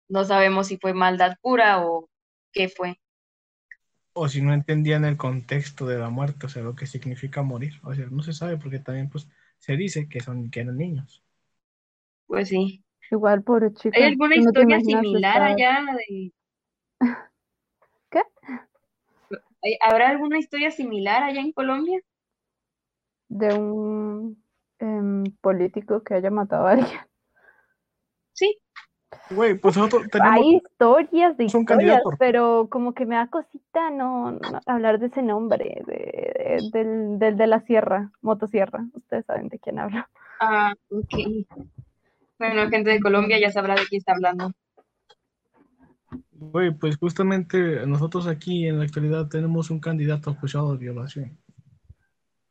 no 0.08 0.24
sabemos 0.24 0.68
si 0.68 0.78
fue 0.78 0.94
maldad 0.94 1.36
pura 1.40 1.86
o 1.86 2.08
qué 2.52 2.68
fue. 2.68 3.00
O 4.12 4.28
si 4.28 4.42
no 4.42 4.52
entendían 4.52 5.04
el 5.06 5.16
contexto 5.16 5.86
de 5.86 5.98
la 5.98 6.10
muerte, 6.10 6.46
o 6.46 6.48
sea, 6.48 6.62
lo 6.62 6.74
que 6.74 6.86
significa 6.86 7.42
morir. 7.42 7.80
O 7.82 7.94
sea, 7.94 8.06
no 8.10 8.22
se 8.22 8.32
sabe 8.32 8.58
porque 8.58 8.78
también 8.80 9.08
pues 9.08 9.28
se 9.58 9.76
dice 9.76 10.08
que 10.08 10.20
son 10.20 10.50
que 10.50 10.60
eran 10.60 10.76
niños. 10.76 11.22
Pues 12.26 12.48
sí. 12.48 12.84
Igual, 13.10 13.42
chica. 13.74 13.98
¿Hay 13.98 14.04
alguna 14.04 14.36
no 14.36 14.42
historia 14.42 14.80
similar 14.80 15.36
estar- 15.36 15.52
allá 15.54 15.78
de... 15.96 16.32
¿Qué? 18.10 18.22
¿Hay- 19.62 19.76
¿Habrá 19.80 20.08
alguna 20.10 20.38
historia 20.38 20.70
similar 20.70 21.22
allá 21.22 21.40
en 21.40 21.52
Colombia? 21.52 22.00
de 23.30 23.52
un 23.52 24.42
em, 24.78 25.24
político 25.42 26.02
que 26.02 26.14
haya 26.14 26.30
matado 26.30 26.66
a 26.66 26.70
alguien. 26.72 26.98
Sí, 28.32 28.56
Güey, 29.30 29.54
pues 29.58 29.76
nosotros 29.76 30.06
tenemos 30.10 30.34
Hay 30.38 30.56
historias 30.56 31.36
de 31.36 31.44
historias, 31.44 31.66
candidato. 31.68 32.10
pero 32.18 32.68
como 32.70 32.94
que 32.94 33.04
me 33.04 33.16
da 33.16 33.26
cosita 33.28 33.90
no, 33.90 34.32
no 34.32 34.60
hablar 34.66 34.98
de 34.98 35.06
ese 35.06 35.20
nombre, 35.22 35.82
de, 35.86 35.94
de- 35.94 36.70
del, 36.72 37.18
del 37.18 37.36
de 37.36 37.46
la 37.46 37.60
sierra, 37.60 38.10
motosierra. 38.22 38.86
Ustedes 38.94 39.26
saben 39.26 39.48
de 39.48 39.58
quién 39.58 39.78
hablo. 39.78 40.06
Ah, 40.40 40.72
ok. 40.90 41.46
Bueno, 42.38 42.70
gente 42.70 42.90
de 42.90 43.00
Colombia 43.00 43.38
ya 43.40 43.50
sabrá 43.50 43.74
de 43.74 43.86
quién 43.86 43.98
está 43.98 44.12
hablando. 44.12 44.52
Güey, 46.40 46.70
pues 46.70 46.96
justamente 46.96 47.84
nosotros 47.86 48.28
aquí 48.28 48.68
en 48.68 48.78
la 48.78 48.84
actualidad 48.84 49.28
tenemos 49.28 49.70
un 49.70 49.80
candidato 49.80 50.30
acusado 50.30 50.72
de 50.72 50.78
violación. 50.78 51.36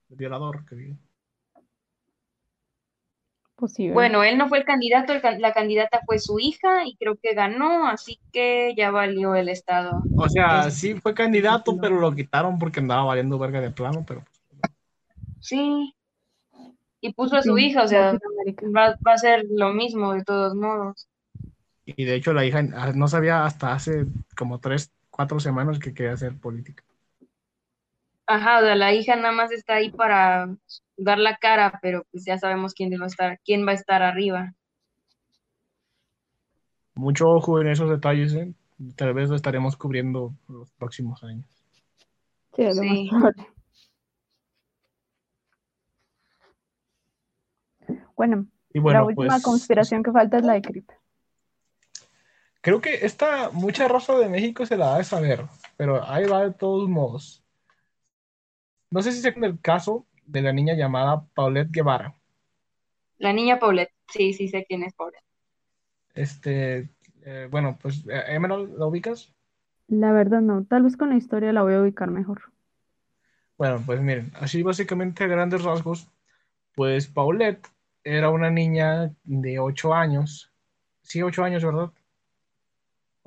De 0.09 0.15
violador, 0.15 0.65
que 0.65 0.76
digo. 0.76 0.97
Posible. 3.55 3.93
Bueno, 3.93 4.23
él 4.23 4.38
no 4.38 4.49
fue 4.49 4.59
el 4.59 4.65
candidato, 4.65 5.14
el 5.14 5.22
can- 5.22 5.41
la 5.41 5.53
candidata 5.53 6.01
fue 6.05 6.19
su 6.19 6.38
hija 6.38 6.85
y 6.85 6.95
creo 6.97 7.15
que 7.15 7.34
ganó, 7.34 7.88
así 7.88 8.19
que 8.31 8.73
ya 8.77 8.91
valió 8.91 9.34
el 9.35 9.49
estado. 9.49 10.03
O 10.18 10.30
sea, 10.30 10.69
sí 10.69 10.93
fue 10.95 11.14
candidato, 11.14 11.77
pero 11.81 11.99
lo 11.99 12.14
quitaron 12.14 12.59
porque 12.59 12.81
andaba 12.81 13.05
valiendo 13.05 13.39
verga 13.39 13.61
de 13.61 13.72
plano, 13.72 14.03
pero 14.05 14.23
Sí. 15.39 15.93
Y 16.99 17.14
puso 17.14 17.38
a 17.38 17.41
su 17.41 17.55
Sí, 17.55 17.68
hija, 17.68 17.84
o 17.84 17.88
sea, 17.88 18.19
va 18.76 18.97
a 19.05 19.18
ser 19.18 19.45
lo 19.49 19.72
mismo 19.73 20.14
de 20.14 20.23
todos 20.23 20.53
modos. 20.55 21.07
Y 21.95 22.03
de 22.03 22.15
hecho 22.15 22.34
la 22.34 22.45
hija 22.45 22.59
ah, 22.76 22.91
no 22.93 23.07
sabía 23.07 23.45
hasta 23.45 23.73
hace 23.73 24.05
como 24.35 24.59
tres, 24.59 24.91
cuatro 25.09 25.39
semanas 25.39 25.80
que 25.80 25.93
quería 25.93 26.14
hacer 26.14 26.38
política. 26.38 26.84
Ajá, 28.26 28.59
o 28.59 28.61
sea, 28.61 28.76
la 28.76 28.93
hija 28.93 29.15
nada 29.15 29.31
más 29.31 29.53
está 29.53 29.76
ahí 29.76 29.89
para 29.89 30.49
dar 30.97 31.18
la 31.18 31.38
cara, 31.38 31.80
pero 31.81 32.05
pues 32.11 32.26
ya 32.26 32.38
sabemos 32.38 32.73
quién 32.73 32.91
va 32.99 33.05
a 33.05 33.07
estar, 33.07 33.39
quién 33.45 33.65
va 33.65 33.72
a 33.72 33.76
estar 33.76 34.03
arriba. 34.03 34.53
Mucho 36.93 37.30
ojo 37.30 37.61
en 37.61 37.68
esos 37.68 37.89
detalles, 37.89 38.34
¿eh? 38.34 38.53
Tal 38.97 39.14
vez 39.14 39.30
lo 39.30 39.35
estaremos 39.35 39.77
cubriendo 39.77 40.34
los 40.49 40.69
próximos 40.72 41.23
años. 41.23 41.45
Sí, 42.53 42.64
lo 42.64 42.73
Sí. 42.73 43.09
Bueno, 48.18 48.47
Y 48.73 48.80
bueno, 48.80 48.99
la 48.99 49.05
última 49.05 49.27
pues 49.35 49.43
conspiración 49.43 50.03
que 50.03 50.11
falta 50.11 50.38
es 50.38 50.43
la 50.43 50.53
de 50.53 50.61
Crip. 50.64 50.89
Creo 52.68 52.81
que 52.81 53.06
esta 53.06 53.49
mucha 53.52 53.88
raza 53.88 54.18
de 54.18 54.27
México 54.27 54.65
se 54.65 54.76
la 54.76 54.94
ha 54.94 54.98
de 54.98 55.06
saber, 55.06 55.45
pero 55.77 56.06
ahí 56.06 56.26
va 56.26 56.44
de 56.44 56.53
todos 56.53 56.89
modos. 56.89 57.41
No 58.91 59.02
sé 59.02 59.14
si 59.14 59.22
se 59.22 59.31
del 59.31 59.61
caso 59.61 60.06
de 60.26 60.41
la 60.41 60.52
niña 60.52 60.73
llamada 60.73 61.26
Paulette 61.34 61.72
Guevara. 61.72 62.14
La 63.19 63.31
niña 63.31 63.57
Paulette, 63.57 63.94
sí, 64.10 64.34
sí 64.34 64.49
sé 64.49 64.65
quién 64.68 64.84
es 64.84 64.94
Paulette. 64.95 65.23
Este, 66.14 66.89
eh, 67.22 67.48
bueno, 67.49 67.80
pues 67.81 68.06
eh, 68.10 68.23
Emerald, 68.27 68.77
¿la 68.77 68.88
ubicas? 68.88 69.34
La 69.88 70.11
verdad 70.11 70.41
no, 70.41 70.65
tal 70.65 70.84
vez 70.84 70.98
con 70.98 71.11
la 71.11 71.15
historia 71.15 71.53
la 71.53 71.64
voy 71.64 71.76
a 71.76 71.81
ubicar 71.81 72.11
mejor. 72.11 72.52
Bueno, 73.57 73.81
pues 73.85 74.02
miren, 74.02 74.34
así 74.41 74.61
básicamente 74.61 75.23
a 75.23 75.27
grandes 75.27 75.64
rasgos, 75.64 76.10
pues 76.76 77.07
Paulette 77.07 77.65
era 78.03 78.30
una 78.30 78.49
niña 78.49 79.15
de 79.23 79.57
8 79.57 79.94
años. 79.94 80.52
Sí, 81.02 81.22
8 81.22 81.45
años, 81.45 81.64
¿verdad? 81.64 81.94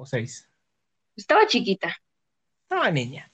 O 0.00 0.06
6. 0.06 0.48
Estaba 1.14 1.46
chiquita. 1.46 1.94
Estaba 2.62 2.90
niña. 2.90 3.30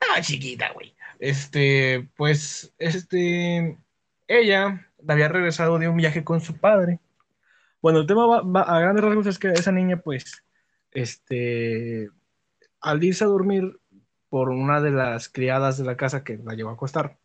Estaba 0.00 0.22
chiquita, 0.22 0.72
güey. 0.72 0.94
Este, 1.18 2.08
pues, 2.16 2.72
este, 2.78 3.76
ella 4.26 4.88
había 5.06 5.28
regresado 5.28 5.78
de 5.78 5.86
un 5.88 5.96
viaje 5.98 6.24
con 6.24 6.40
su 6.40 6.56
padre. 6.56 6.98
Bueno, 7.82 7.98
el 8.00 8.06
tema 8.06 8.26
va, 8.26 8.40
va- 8.40 8.62
a 8.62 8.80
grandes 8.80 9.04
rasgos 9.04 9.26
es 9.26 9.38
que 9.38 9.48
esa 9.48 9.70
niña, 9.72 9.98
pues, 10.00 10.42
este, 10.92 12.08
al 12.80 13.04
irse 13.04 13.24
a 13.24 13.26
dormir 13.28 13.78
por 14.30 14.48
una 14.48 14.80
de 14.80 14.90
las 14.92 15.28
criadas 15.28 15.76
de 15.76 15.84
la 15.84 15.96
casa 15.98 16.24
que 16.24 16.38
la 16.38 16.54
llevó 16.54 16.70
a 16.70 16.74
acostar, 16.74 17.18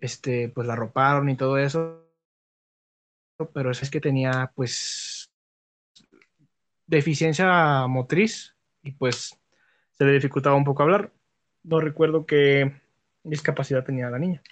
este, 0.00 0.50
pues 0.50 0.66
la 0.66 0.76
roparon 0.76 1.30
y 1.30 1.36
todo 1.36 1.56
eso, 1.56 2.04
pero 3.54 3.70
es 3.70 3.88
que 3.90 4.00
tenía, 4.00 4.52
pues, 4.54 5.30
deficiencia 6.88 7.86
motriz 7.86 8.56
y 8.82 8.92
pues 8.92 9.38
se 9.92 10.04
le 10.04 10.12
dificultaba 10.12 10.56
un 10.56 10.64
poco 10.64 10.82
hablar. 10.82 11.12
No 11.62 11.80
recuerdo 11.80 12.26
qué 12.26 12.72
discapacidad 13.22 13.84
tenía 13.84 14.10
la 14.10 14.18
niña. 14.18 14.42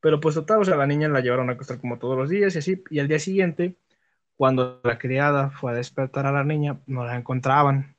Pero 0.00 0.20
pues 0.20 0.34
total, 0.34 0.60
o 0.60 0.64
sea, 0.64 0.76
la 0.76 0.86
niña 0.86 1.08
la 1.08 1.20
llevaron 1.20 1.50
a 1.50 1.52
acostar 1.52 1.80
como 1.80 1.98
todos 1.98 2.16
los 2.16 2.30
días 2.30 2.54
y 2.54 2.58
así. 2.58 2.82
Y 2.90 3.00
al 3.00 3.08
día 3.08 3.18
siguiente, 3.18 3.76
cuando 4.36 4.80
la 4.84 4.98
criada 4.98 5.50
fue 5.50 5.72
a 5.72 5.74
despertar 5.74 6.26
a 6.26 6.32
la 6.32 6.44
niña, 6.44 6.80
no 6.86 7.04
la 7.04 7.16
encontraban. 7.16 7.96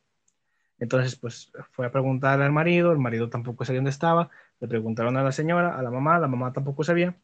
Entonces, 0.79 1.15
pues 1.15 1.51
fue 1.71 1.85
a 1.85 1.91
preguntarle 1.91 2.45
al 2.45 2.51
marido, 2.51 2.91
el 2.91 2.99
marido 2.99 3.29
tampoco 3.29 3.63
sabía 3.65 3.79
dónde 3.79 3.91
estaba, 3.91 4.29
le 4.59 4.67
preguntaron 4.67 5.15
a 5.17 5.23
la 5.23 5.31
señora, 5.31 5.77
a 5.77 5.81
la 5.81 5.91
mamá, 5.91 6.19
la 6.19 6.27
mamá 6.27 6.51
tampoco 6.51 6.83
sabía. 6.83 7.15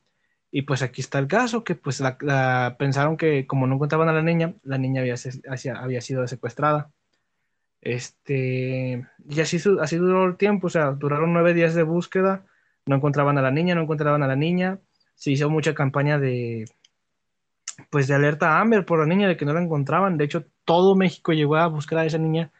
Y 0.52 0.64
pues 0.64 0.82
aquí 0.82 1.02
está 1.02 1.20
el 1.20 1.28
caso, 1.28 1.64
que 1.64 1.76
pues 1.76 2.02
la, 2.02 2.76
pensaron 2.80 3.18
que 3.18 3.46
como 3.46 3.68
no 3.68 3.76
encontraban 3.76 4.10
a 4.10 4.14
la 4.14 4.24
niña, 4.24 4.56
la 4.64 4.78
niña 4.78 5.02
había, 5.02 6.02
sido 6.02 6.28
secuestrada. 6.28 6.92
Este, 7.82 9.06
y 9.30 9.40
así, 9.42 9.58
así 9.80 9.96
duró 9.98 10.26
el 10.26 10.38
tiempo, 10.38 10.68
o 10.68 10.70
sea, 10.70 10.92
duraron 10.92 11.34
nueve 11.34 11.54
días 11.54 11.76
de 11.76 11.84
búsqueda, 11.84 12.46
no 12.86 12.96
encontraban 12.96 13.38
a 13.38 13.42
la 13.42 13.52
niña, 13.52 13.76
no 13.76 13.84
encontraban 13.84 14.24
a 14.24 14.28
la 14.28 14.36
niña, 14.36 14.80
se 15.16 15.32
hizo 15.32 15.50
mucha 15.50 15.76
campaña 15.76 16.20
de, 16.20 16.66
pues 17.90 18.08
de 18.08 18.16
alerta 18.16 18.58
a 18.58 18.62
Amber 18.62 18.86
por 18.86 19.00
la 19.00 19.06
niña 19.06 19.28
de 19.28 19.38
que 19.38 19.46
no 19.46 19.54
la 19.54 19.62
encontraban, 19.62 20.18
de 20.18 20.26
hecho 20.26 20.46
todo 20.66 20.96
México 20.96 21.34
llegó 21.34 21.56
a 21.58 21.68
buscar 21.68 22.00
a 22.00 22.06
esa 22.06 22.18
niña 22.18 22.52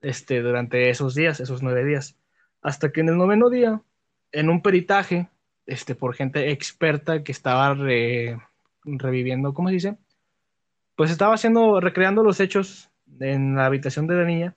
este, 0.00 0.40
durante 0.40 0.90
esos 0.90 1.14
días, 1.14 1.40
esos 1.40 1.62
nueve 1.62 1.84
días, 1.84 2.16
hasta 2.62 2.92
que 2.92 3.00
en 3.00 3.08
el 3.08 3.18
noveno 3.18 3.50
día, 3.50 3.80
en 4.32 4.50
un 4.50 4.62
peritaje, 4.62 5.28
este, 5.66 5.94
por 5.94 6.14
gente 6.14 6.50
experta 6.50 7.22
que 7.22 7.32
estaba 7.32 7.74
reviviendo, 8.84 9.52
¿cómo 9.52 9.68
se 9.68 9.74
dice? 9.74 9.96
Pues 10.94 11.10
estaba 11.10 11.34
haciendo, 11.34 11.80
recreando 11.80 12.22
los 12.22 12.40
hechos 12.40 12.90
en 13.20 13.56
la 13.56 13.66
habitación 13.66 14.06
de 14.06 14.14
la 14.14 14.24
niña, 14.24 14.56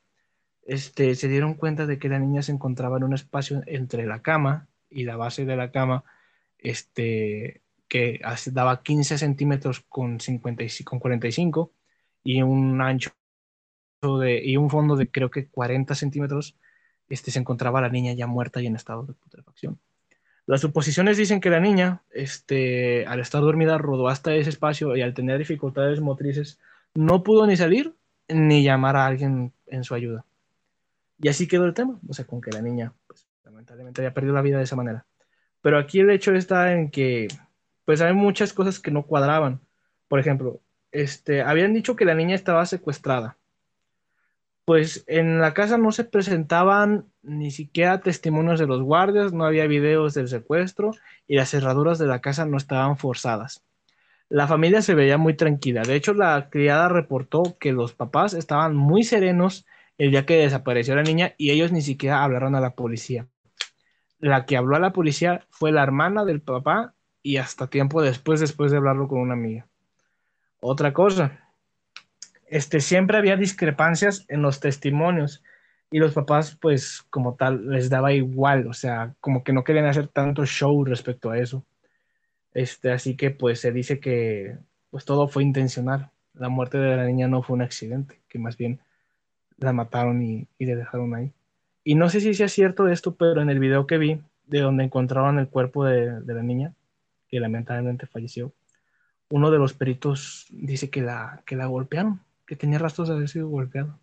este, 0.63 1.15
se 1.15 1.27
dieron 1.27 1.55
cuenta 1.55 1.85
de 1.85 1.97
que 1.97 2.09
la 2.09 2.19
niña 2.19 2.41
se 2.43 2.51
encontraba 2.51 2.97
en 2.97 3.03
un 3.03 3.13
espacio 3.13 3.63
entre 3.65 4.05
la 4.05 4.21
cama 4.21 4.67
y 4.89 5.03
la 5.03 5.17
base 5.17 5.45
de 5.45 5.55
la 5.55 5.71
cama, 5.71 6.03
este, 6.59 7.63
que 7.87 8.21
daba 8.51 8.83
15 8.83 9.17
centímetros 9.17 9.81
con, 9.81 10.19
50 10.19 10.63
con 10.85 10.99
45 10.99 11.73
y 12.23 12.41
un 12.43 12.81
ancho 12.81 13.11
de, 14.01 14.41
y 14.45 14.57
un 14.57 14.69
fondo 14.69 14.95
de 14.95 15.09
creo 15.09 15.31
que 15.31 15.47
40 15.47 15.95
centímetros, 15.95 16.55
este, 17.09 17.31
se 17.31 17.39
encontraba 17.39 17.81
la 17.81 17.89
niña 17.89 18.13
ya 18.13 18.27
muerta 18.27 18.61
y 18.61 18.67
en 18.67 18.75
estado 18.75 19.03
de 19.03 19.13
putrefacción. 19.13 19.79
Las 20.49 20.61
suposiciones 20.61 21.15
dicen 21.15 21.41
que 21.41 21.51
la 21.51 21.59
niña, 21.59 22.01
este, 22.09 23.05
al 23.05 23.19
estar 23.19 23.39
dormida, 23.39 23.77
rodó 23.77 24.07
hasta 24.07 24.33
ese 24.33 24.49
espacio 24.49 24.95
y 24.95 25.03
al 25.03 25.13
tener 25.13 25.37
dificultades 25.37 26.01
motrices, 26.01 26.59
no 26.95 27.21
pudo 27.21 27.45
ni 27.45 27.55
salir 27.55 27.93
ni 28.27 28.63
llamar 28.63 28.95
a 28.95 29.05
alguien 29.05 29.53
en 29.67 29.83
su 29.83 29.93
ayuda. 29.93 30.25
Y 31.19 31.27
así 31.27 31.47
quedó 31.47 31.65
el 31.65 31.75
tema, 31.75 31.99
o 32.07 32.13
sea, 32.13 32.25
con 32.25 32.41
que 32.41 32.49
la 32.49 32.63
niña, 32.63 32.93
pues, 33.05 33.27
lamentablemente 33.45 34.01
había 34.01 34.15
perdido 34.15 34.33
la 34.33 34.41
vida 34.41 34.57
de 34.57 34.63
esa 34.63 34.75
manera. 34.75 35.05
Pero 35.61 35.77
aquí 35.77 35.99
el 35.99 36.09
hecho 36.09 36.33
está 36.33 36.73
en 36.73 36.89
que, 36.89 37.27
pues, 37.85 38.01
hay 38.01 38.13
muchas 38.13 38.51
cosas 38.51 38.79
que 38.79 38.89
no 38.89 39.03
cuadraban. 39.03 39.59
Por 40.07 40.19
ejemplo, 40.19 40.61
este, 40.91 41.43
habían 41.43 41.75
dicho 41.75 41.95
que 41.95 42.05
la 42.05 42.15
niña 42.15 42.33
estaba 42.33 42.65
secuestrada. 42.65 43.37
Pues 44.69 45.03
en 45.07 45.39
la 45.39 45.55
casa 45.55 45.79
no 45.79 45.91
se 45.91 46.03
presentaban 46.03 47.07
ni 47.23 47.49
siquiera 47.49 48.01
testimonios 48.01 48.59
de 48.59 48.67
los 48.67 48.83
guardias, 48.83 49.33
no 49.33 49.43
había 49.43 49.65
videos 49.65 50.13
del 50.13 50.27
secuestro 50.27 50.91
y 51.27 51.37
las 51.37 51.49
cerraduras 51.49 51.97
de 51.97 52.05
la 52.05 52.21
casa 52.21 52.45
no 52.45 52.55
estaban 52.55 52.95
forzadas. 52.95 53.63
La 54.29 54.45
familia 54.45 54.83
se 54.83 54.93
veía 54.93 55.17
muy 55.17 55.33
tranquila. 55.33 55.81
De 55.81 55.95
hecho, 55.95 56.13
la 56.13 56.51
criada 56.51 56.87
reportó 56.87 57.57
que 57.59 57.71
los 57.71 57.93
papás 57.93 58.35
estaban 58.35 58.75
muy 58.75 59.01
serenos 59.01 59.65
el 59.97 60.11
día 60.11 60.27
que 60.27 60.37
desapareció 60.37 60.95
la 60.95 61.01
niña 61.01 61.33
y 61.35 61.49
ellos 61.49 61.71
ni 61.71 61.81
siquiera 61.81 62.23
hablaron 62.23 62.53
a 62.53 62.61
la 62.61 62.75
policía. 62.75 63.25
La 64.19 64.45
que 64.45 64.55
habló 64.55 64.75
a 64.75 64.79
la 64.79 64.93
policía 64.93 65.47
fue 65.49 65.71
la 65.71 65.81
hermana 65.81 66.25
del 66.25 66.41
papá 66.41 66.93
y 67.23 67.37
hasta 67.37 67.71
tiempo 67.71 68.03
después, 68.03 68.39
después 68.39 68.69
de 68.69 68.77
hablarlo 68.77 69.07
con 69.07 69.19
una 69.19 69.33
amiga. 69.33 69.65
Otra 70.61 70.93
cosa, 70.93 71.48
este, 72.49 72.79
siempre 72.81 73.17
había 73.17 73.37
discrepancias 73.37 74.25
en 74.27 74.41
los 74.41 74.59
testimonios 74.59 75.43
y 75.91 75.99
los 75.99 76.13
papás, 76.13 76.57
pues 76.59 77.03
como 77.09 77.35
tal, 77.35 77.69
les 77.69 77.89
daba 77.89 78.13
igual, 78.13 78.67
o 78.67 78.73
sea, 78.73 79.15
como 79.21 79.43
que 79.43 79.53
no 79.53 79.63
querían 79.63 79.85
hacer 79.85 80.07
tanto 80.07 80.45
show 80.45 80.83
respecto 80.85 81.31
a 81.31 81.39
eso. 81.39 81.65
Este, 82.53 82.91
así 82.91 83.15
que 83.15 83.31
pues 83.31 83.59
se 83.61 83.71
dice 83.71 83.99
que 83.99 84.57
pues 84.91 85.05
todo 85.05 85.27
fue 85.27 85.43
intencional. 85.43 86.11
La 86.33 86.49
muerte 86.49 86.77
de 86.77 86.95
la 86.95 87.05
niña 87.05 87.27
no 87.27 87.43
fue 87.43 87.55
un 87.55 87.61
accidente, 87.61 88.19
que 88.27 88.39
más 88.39 88.57
bien 88.57 88.79
la 89.57 89.73
mataron 89.73 90.21
y, 90.21 90.47
y 90.57 90.65
le 90.65 90.75
dejaron 90.75 91.15
ahí. 91.15 91.33
Y 91.83 91.95
no 91.95 92.09
sé 92.09 92.21
si 92.21 92.33
sea 92.33 92.47
cierto 92.47 92.87
esto, 92.87 93.15
pero 93.15 93.41
en 93.41 93.49
el 93.49 93.59
video 93.59 93.87
que 93.87 93.97
vi, 93.97 94.21
de 94.47 94.61
donde 94.61 94.83
encontraron 94.83 95.39
el 95.39 95.49
cuerpo 95.49 95.85
de, 95.85 96.21
de 96.21 96.33
la 96.33 96.43
niña, 96.43 96.73
que 97.27 97.39
lamentablemente 97.39 98.07
falleció, 98.07 98.53
uno 99.29 99.51
de 99.51 99.59
los 99.59 99.73
peritos 99.73 100.47
dice 100.49 100.89
que 100.89 101.01
la, 101.01 101.43
que 101.45 101.55
la 101.55 101.67
golpearon, 101.67 102.21
que 102.49 102.55
tenía 102.55 102.79
rastros 102.79 103.07
de 103.07 103.13
haber 103.13 103.29
sido 103.29 103.47
golpeado. 103.47 103.99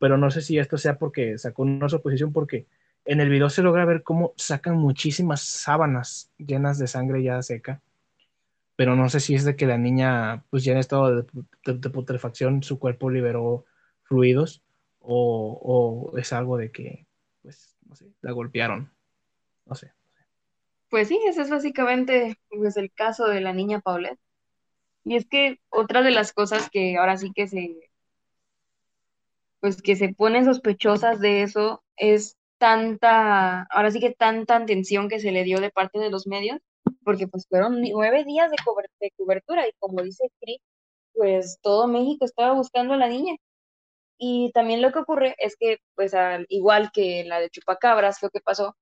Pero 0.00 0.18
no 0.18 0.32
sé 0.32 0.42
si 0.42 0.58
esto 0.58 0.76
sea 0.78 0.98
porque 0.98 1.38
sacó 1.38 1.62
una 1.62 1.88
suposición, 1.88 2.32
porque 2.32 2.66
en 3.04 3.20
el 3.20 3.30
video 3.30 3.48
se 3.50 3.62
logra 3.62 3.84
ver 3.84 4.02
cómo 4.02 4.34
sacan 4.36 4.76
muchísimas 4.76 5.42
sábanas 5.42 6.32
llenas 6.38 6.80
de 6.80 6.88
sangre 6.88 7.22
ya 7.22 7.40
seca, 7.40 7.80
pero 8.74 8.96
no 8.96 9.08
sé 9.08 9.20
si 9.20 9.36
es 9.36 9.44
de 9.44 9.54
que 9.54 9.66
la 9.66 9.78
niña, 9.78 10.42
pues 10.50 10.64
ya 10.64 10.72
en 10.72 10.78
estado 10.78 11.22
de, 11.22 11.90
putrefacción, 11.90 12.64
su 12.64 12.80
cuerpo 12.80 13.10
liberó 13.10 13.64
fluidos 14.02 14.64
o, 14.98 16.12
es 16.18 16.32
algo 16.32 16.56
de 16.56 16.72
que, 16.72 17.06
pues, 17.42 17.76
no 17.86 17.94
sé, 17.94 18.06
la 18.22 18.32
golpearon. 18.32 18.90
No 19.66 19.76
sé. 19.76 19.92
Pues 20.90 21.06
sí, 21.06 21.20
ese 21.28 21.42
es 21.42 21.50
básicamente 21.50 22.40
pues, 22.48 22.76
el 22.76 22.90
caso 22.90 23.28
de 23.28 23.40
la 23.40 23.52
niña 23.52 23.78
Paulette. 23.78 24.18
Y 25.08 25.16
es 25.16 25.26
que 25.26 25.58
otra 25.70 26.02
de 26.02 26.10
las 26.10 26.34
cosas 26.34 26.68
que 26.70 26.98
ahora 26.98 27.16
sí 27.16 27.32
que 27.34 27.48
se, 27.48 27.90
pues 29.58 29.80
que 29.80 29.96
se 29.96 30.10
ponen 30.10 30.44
sospechosas 30.44 31.18
de 31.20 31.42
eso 31.42 31.82
es 31.96 32.36
tanta, 32.58 33.62
ahora 33.70 33.90
sí 33.90 34.00
que 34.00 34.12
tanta 34.12 34.56
atención 34.56 35.08
que 35.08 35.18
se 35.18 35.32
le 35.32 35.44
dio 35.44 35.60
de 35.60 35.70
parte 35.70 35.98
de 35.98 36.10
los 36.10 36.26
medios, 36.26 36.60
porque 37.04 37.26
pues 37.26 37.46
fueron 37.48 37.80
nueve 37.80 38.24
días 38.24 38.50
de, 38.50 38.58
cobertura 39.16 39.66
y 39.66 39.72
como 39.78 40.02
dice 40.02 40.30
Chris, 40.40 40.60
pues 41.14 41.58
todo 41.62 41.88
México 41.88 42.26
estaba 42.26 42.52
buscando 42.52 42.92
a 42.92 42.98
la 42.98 43.08
niña. 43.08 43.36
Y 44.18 44.50
también 44.52 44.82
lo 44.82 44.92
que 44.92 44.98
ocurre 45.00 45.36
es 45.38 45.56
que, 45.56 45.78
pues 45.94 46.14
al 46.14 46.46
igual 46.50 46.90
que 46.92 47.24
la 47.24 47.40
de 47.40 47.50
Chupacabras, 47.50 48.22
lo 48.22 48.30
que 48.30 48.40
pasó 48.40 48.76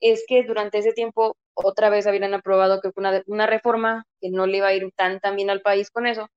es 0.00 0.24
que 0.28 0.44
durante 0.44 0.78
ese 0.78 0.92
tiempo 0.92 1.36
otra 1.54 1.90
vez 1.90 2.06
habían 2.06 2.34
aprobado 2.34 2.80
que 2.80 2.90
una, 2.96 3.22
una 3.26 3.46
reforma 3.46 4.06
que 4.20 4.30
no 4.30 4.46
le 4.46 4.58
iba 4.58 4.68
a 4.68 4.74
ir 4.74 4.90
tan, 4.96 5.20
tan 5.20 5.36
bien 5.36 5.50
al 5.50 5.62
país 5.62 5.90
con 5.90 6.06
eso. 6.06 6.28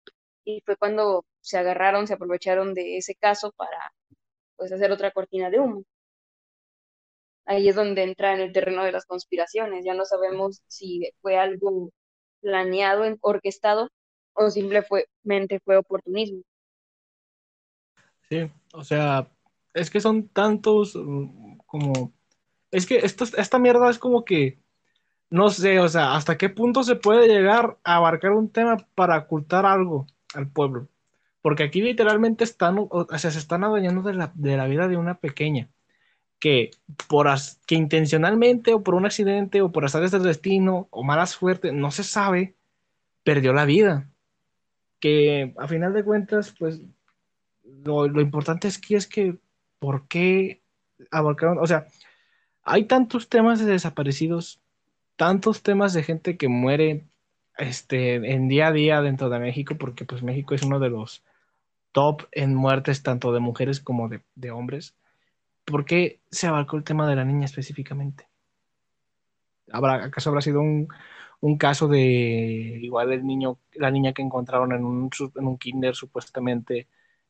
Y 0.46 0.62
fue 0.66 0.78
cuando 0.78 1.26
se 1.42 1.58
agarraron, 1.58 2.08
se 2.08 2.14
aprovecharon 2.16 2.74
de 2.74 2.98
ese 2.98 3.16
caso 3.16 3.52
para 3.58 3.94
pues 4.58 4.72
hacer 4.72 4.92
otra 4.92 5.12
cortina 5.12 5.50
de 5.50 5.60
humo 5.60 5.84
ahí 7.46 7.70
es 7.70 7.76
donde 7.76 8.04
entra 8.04 8.34
en 8.34 8.42
el 8.42 8.52
terreno 8.52 8.84
de 8.84 8.92
las 8.92 9.06
conspiraciones. 9.06 9.86
Ya 9.86 9.94
no 9.94 10.06
sabemos 10.06 10.62
si 10.68 11.10
fue 11.22 11.38
algo 11.38 11.92
planeado, 12.42 13.04
orquestado 13.22 13.90
o 14.34 14.50
simplemente 14.50 15.60
fue 15.64 15.78
oportunismo. 15.78 16.42
Sí, 18.30 18.50
o 18.74 18.84
sea, 18.84 19.32
es 19.74 19.90
que 19.90 20.02
son 20.02 20.28
tantos 20.30 20.96
mm, 20.96 21.58
como... 21.66 22.14
Es 22.72 22.86
que 22.86 22.98
esto, 22.98 23.24
esta 23.38 23.60
mierda 23.60 23.90
es 23.90 24.00
como 24.00 24.26
que, 24.26 24.60
no 25.30 25.50
sé, 25.50 25.80
o 25.80 25.90
sea, 25.90 26.16
hasta 26.16 26.38
qué 26.38 26.50
punto 26.50 26.84
se 26.84 26.96
puede 26.96 27.28
llegar 27.28 27.78
a 27.84 27.98
abarcar 27.98 28.32
un 28.32 28.50
tema 28.52 28.78
para 28.96 29.18
ocultar 29.18 29.66
algo 29.66 30.08
al 30.34 30.50
pueblo. 30.50 30.88
Porque 31.42 31.64
aquí 31.64 31.82
literalmente 31.82 32.44
están, 32.44 32.78
o 32.80 33.08
sea, 33.18 33.32
se 33.32 33.40
están 33.40 33.64
adueñando 33.64 34.02
de 34.02 34.14
la, 34.14 34.32
de 34.36 34.58
la 34.58 34.68
vida 34.68 34.88
de 34.88 34.98
una 34.98 35.20
pequeña 35.20 35.70
que, 36.40 36.72
por 37.08 37.28
que 37.66 37.76
intencionalmente 37.76 38.74
o 38.74 38.84
por 38.84 38.96
un 38.96 39.06
accidente 39.06 39.62
o 39.62 39.72
por 39.72 39.86
azares 39.86 40.12
del 40.12 40.24
destino 40.24 40.88
o 40.92 41.04
mala 41.04 41.26
suerte, 41.26 41.72
no 41.72 41.92
se 41.92 42.04
sabe, 42.04 42.56
perdió 43.24 43.54
la 43.54 43.66
vida. 43.66 44.12
Que 45.00 45.54
a 45.58 45.68
final 45.68 45.94
de 45.94 46.04
cuentas, 46.04 46.54
pues 46.58 46.82
lo, 47.64 48.08
lo 48.08 48.22
importante 48.22 48.68
aquí 48.68 48.96
es 48.96 49.08
que, 49.08 49.38
¿por 49.80 50.08
qué 50.08 50.64
abarcaron? 51.12 51.60
O 51.60 51.68
sea, 51.68 51.88
hay 52.64 52.86
tantos 52.86 53.30
temas 53.30 53.60
de 53.60 53.66
desaparecidos, 53.66 54.62
tantos 55.16 55.64
temas 55.64 55.94
de 55.94 56.04
gente 56.04 56.38
que 56.38 56.48
muere 56.48 57.06
este, 57.58 58.16
en 58.16 58.48
día 58.48 58.68
a 58.68 58.72
día 58.72 59.02
dentro 59.02 59.30
de 59.30 59.40
México, 59.40 59.76
porque 59.78 60.06
pues 60.06 60.24
México 60.24 60.56
es 60.56 60.64
uno 60.64 60.80
de 60.80 60.90
los 60.90 61.24
top 61.92 62.24
en 62.32 62.54
muertes 62.56 63.04
tanto 63.04 63.32
de 63.32 63.40
mujeres 63.40 63.80
como 63.80 64.10
de, 64.10 64.52
hombres 64.52 64.96
¿por 65.64 65.86
qué 65.86 66.20
se 66.30 66.48
abarcó 66.48 66.78
el 66.78 66.84
tema 66.84 67.08
de 67.08 67.16
la 67.16 67.26
niña 67.26 67.46
específicamente? 67.46 68.28
¿Acaso 69.72 70.30
habrá 70.30 70.42
sido 70.42 70.62
un, 70.62 70.88
caso 71.58 71.88
de 71.88 72.02
igual 72.82 73.14
el 73.14 73.26
niño, 73.26 73.60
la 73.74 73.92
niña 73.92 74.14
que 74.14 74.22
encontraron 74.22 74.74
en 74.74 74.84
un, 74.84 75.10
en 75.36 75.48
un 75.48 75.58
kinder 75.58 75.96
supuestamente 75.96 76.88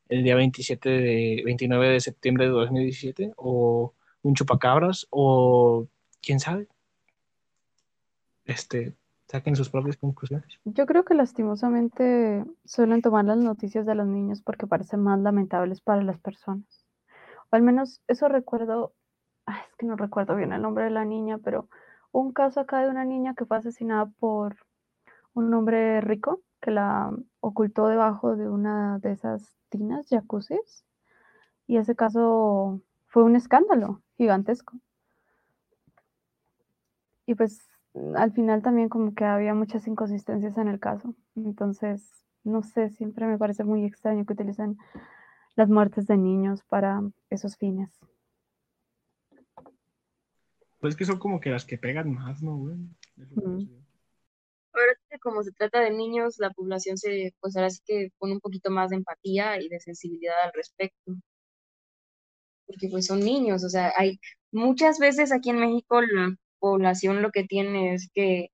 el 0.10 0.24
día 0.24 0.36
27 0.36 0.90
de, 0.90 1.42
29 1.46 1.90
de 1.90 2.00
septiembre 2.00 2.46
de 2.46 2.52
2017, 2.52 3.34
o 3.38 3.94
un 4.24 4.36
chupacabras, 4.36 5.08
o 5.10 5.88
quién 6.22 6.40
sabe. 6.40 6.68
Este, 8.46 8.96
saquen 9.28 9.56
sus 9.56 9.70
propias 9.70 9.98
conclusiones. 9.98 10.60
Yo 10.66 10.86
creo 10.86 11.04
que 11.04 11.16
lastimosamente 11.16 12.46
suelen 12.64 13.02
tomar 13.02 13.26
las 13.26 13.38
noticias 13.38 13.86
de 13.86 13.96
los 13.96 14.08
niños 14.08 14.42
porque 14.42 14.68
parecen 14.68 15.02
más 15.02 15.20
lamentables 15.20 15.82
para 15.82 16.04
las 16.04 16.20
personas. 16.20 16.86
O 17.52 17.56
al 17.56 17.64
menos 17.64 18.02
eso 18.08 18.28
recuerdo, 18.28 18.94
ay, 19.46 19.62
es 19.70 19.76
que 19.76 19.86
no 19.86 19.96
recuerdo 19.96 20.36
bien 20.36 20.54
el 20.54 20.62
nombre 20.62 20.86
de 20.86 20.92
la 20.92 21.06
niña, 21.06 21.40
pero 21.40 21.70
un 22.12 22.32
caso 22.32 22.60
acá 22.62 22.82
de 22.82 22.90
una 22.90 23.04
niña 23.04 23.34
que 23.36 23.46
fue 23.46 23.58
asesinada 23.58 24.06
por 24.06 24.58
un 25.34 25.54
hombre 25.54 26.02
rico 26.02 26.42
que 26.62 26.72
la 26.72 27.12
ocultó 27.42 27.88
debajo 27.88 28.36
de 28.36 28.50
una 28.50 29.00
de 29.00 29.12
esas 29.12 29.56
tinas, 29.70 30.08
jacuzzis. 30.10 30.86
Y 31.68 31.78
ese 31.78 31.96
caso 31.96 32.82
fue 33.08 33.24
un 33.24 33.36
escándalo 33.36 34.02
gigantesco. 34.18 34.80
Y 37.26 37.36
pues 37.36 37.68
al 38.16 38.32
final 38.34 38.62
también 38.62 38.90
como 38.90 39.14
que 39.14 39.24
había 39.26 39.54
muchas 39.54 39.88
inconsistencias 39.88 40.58
en 40.58 40.68
el 40.68 40.80
caso. 40.80 41.16
Entonces, 41.36 42.12
no 42.44 42.62
sé, 42.62 42.90
siempre 42.90 43.26
me 43.26 43.38
parece 43.38 43.64
muy 43.64 43.86
extraño 43.86 44.26
que 44.26 44.34
utilicen 44.34 44.78
las 45.56 45.70
muertes 45.70 46.06
de 46.08 46.18
niños 46.18 46.64
para 46.64 47.02
esos 47.30 47.58
fines. 47.58 47.90
Pues 50.80 50.96
que 50.96 51.06
son 51.06 51.18
como 51.18 51.40
que 51.40 51.50
las 51.50 51.66
que 51.66 51.78
pegan 51.78 52.14
más, 52.14 52.44
¿no, 52.44 52.58
güey? 52.58 52.78
Ahora 54.74 54.94
que 55.10 55.18
como 55.20 55.42
se 55.42 55.54
trata 55.54 55.80
de 55.80 55.92
niños, 55.92 56.38
la 56.38 56.52
población 56.52 56.98
se, 56.98 57.34
pues 57.40 57.56
ahora 57.56 57.70
sí 57.70 57.80
que 57.86 58.12
pone 58.20 58.34
un 58.34 58.42
poquito 58.42 58.70
más 58.70 58.90
de 58.90 58.98
empatía 58.98 59.62
y 59.62 59.70
de 59.70 59.80
sensibilidad 59.80 60.36
al 60.44 60.52
respecto. 60.54 61.14
Porque 62.68 62.90
pues 62.90 63.06
son 63.06 63.22
niños, 63.22 63.64
o 63.64 63.70
sea, 63.70 63.94
hay 63.96 64.20
muchas 64.52 65.00
veces 65.00 65.32
aquí 65.32 65.52
en 65.52 65.60
México 65.60 66.02
la 66.02 66.36
población 66.66 67.22
lo 67.22 67.30
que 67.30 67.44
tiene 67.44 67.94
es 67.94 68.10
que 68.16 68.48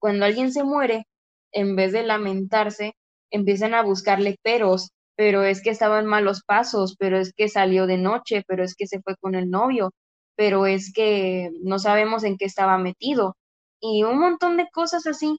cuando 0.00 0.24
alguien 0.24 0.52
se 0.52 0.64
muere, 0.64 1.06
en 1.52 1.76
vez 1.76 1.92
de 1.92 2.02
lamentarse, 2.02 2.94
empiezan 3.30 3.74
a 3.74 3.82
buscarle 3.82 4.36
peros, 4.42 4.90
pero 5.16 5.42
es 5.42 5.62
que 5.62 5.68
estaba 5.70 5.98
en 5.98 6.06
malos 6.06 6.42
pasos, 6.46 6.96
pero 6.98 7.18
es 7.18 7.34
que 7.34 7.48
salió 7.48 7.86
de 7.86 7.98
noche, 7.98 8.42
pero 8.48 8.64
es 8.64 8.74
que 8.74 8.86
se 8.86 9.02
fue 9.02 9.16
con 9.20 9.34
el 9.34 9.50
novio, 9.50 9.90
pero 10.34 10.64
es 10.66 10.92
que 10.94 11.50
no 11.62 11.78
sabemos 11.78 12.24
en 12.24 12.38
qué 12.38 12.46
estaba 12.46 12.78
metido 12.78 13.36
y 13.80 14.02
un 14.04 14.18
montón 14.18 14.56
de 14.56 14.68
cosas 14.72 15.06
así. 15.06 15.38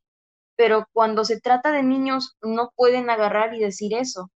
Pero 0.57 0.85
cuando 0.93 1.25
se 1.25 1.39
trata 1.41 1.71
de 1.71 1.83
niños, 1.83 2.35
no 2.43 2.71
pueden 2.75 3.09
agarrar 3.09 3.55
y 3.55 3.59
decir 3.61 3.93
eso. 3.95 4.29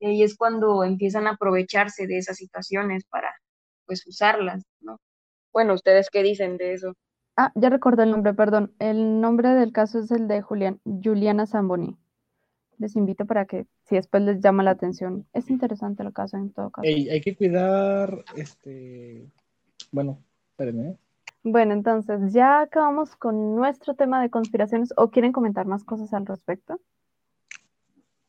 Y 0.00 0.06
ahí 0.06 0.22
es 0.22 0.36
cuando 0.36 0.84
empiezan 0.84 1.26
a 1.26 1.32
aprovecharse 1.32 2.06
de 2.06 2.18
esas 2.18 2.36
situaciones 2.36 3.04
para, 3.10 3.34
pues, 3.86 4.06
usarlas, 4.06 4.62
¿no? 4.80 4.98
Bueno, 5.54 5.72
¿ustedes 5.72 6.10
qué 6.10 6.24
dicen 6.24 6.56
de 6.56 6.72
eso? 6.74 6.96
Ah, 7.36 7.52
ya 7.54 7.70
recordé 7.70 8.02
el 8.02 8.10
nombre, 8.10 8.34
perdón. 8.34 8.74
El 8.80 9.20
nombre 9.20 9.50
del 9.50 9.72
caso 9.72 10.00
es 10.00 10.10
el 10.10 10.26
de 10.26 10.42
Julián, 10.42 10.80
Juliana 10.84 11.46
Zamboni. 11.46 11.96
Les 12.78 12.96
invito 12.96 13.24
para 13.24 13.46
que, 13.46 13.66
si 13.84 13.94
después 13.94 14.24
les 14.24 14.40
llama 14.40 14.64
la 14.64 14.72
atención, 14.72 15.26
es 15.32 15.48
interesante 15.50 16.02
el 16.02 16.12
caso 16.12 16.36
en 16.36 16.52
todo 16.52 16.70
caso. 16.70 16.86
hay 16.86 17.20
que 17.20 17.36
cuidar, 17.36 18.24
este, 18.36 19.30
bueno, 19.92 20.18
espérenme. 20.50 20.88
¿eh? 20.88 20.96
Bueno, 21.44 21.72
entonces 21.72 22.32
ya 22.32 22.62
acabamos 22.62 23.14
con 23.14 23.54
nuestro 23.54 23.94
tema 23.94 24.20
de 24.20 24.30
conspiraciones. 24.30 24.92
¿O 24.96 25.10
quieren 25.10 25.30
comentar 25.30 25.66
más 25.66 25.84
cosas 25.84 26.12
al 26.14 26.26
respecto? 26.26 26.80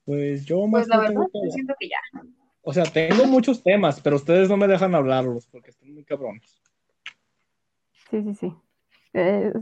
Pues 0.06 0.46
yo 0.46 0.68
más. 0.68 0.82
Pues 0.82 0.88
la 0.90 1.00
verdad, 1.00 1.26
siento 1.50 1.74
que 1.80 1.90
ya. 1.90 2.22
O 2.62 2.72
sea, 2.72 2.84
tengo 2.84 3.26
muchos 3.26 3.64
temas, 3.64 4.00
pero 4.00 4.18
ustedes 4.18 4.48
no 4.48 4.58
me 4.58 4.68
dejan 4.68 4.94
hablarlos 4.94 5.48
porque 5.48 5.72
están 5.72 5.92
muy 5.92 6.04
cabrones. 6.04 6.62
Sí, 8.10 8.22
sí, 8.23 8.36
sí. 8.36 8.53
Eh, 9.14 9.53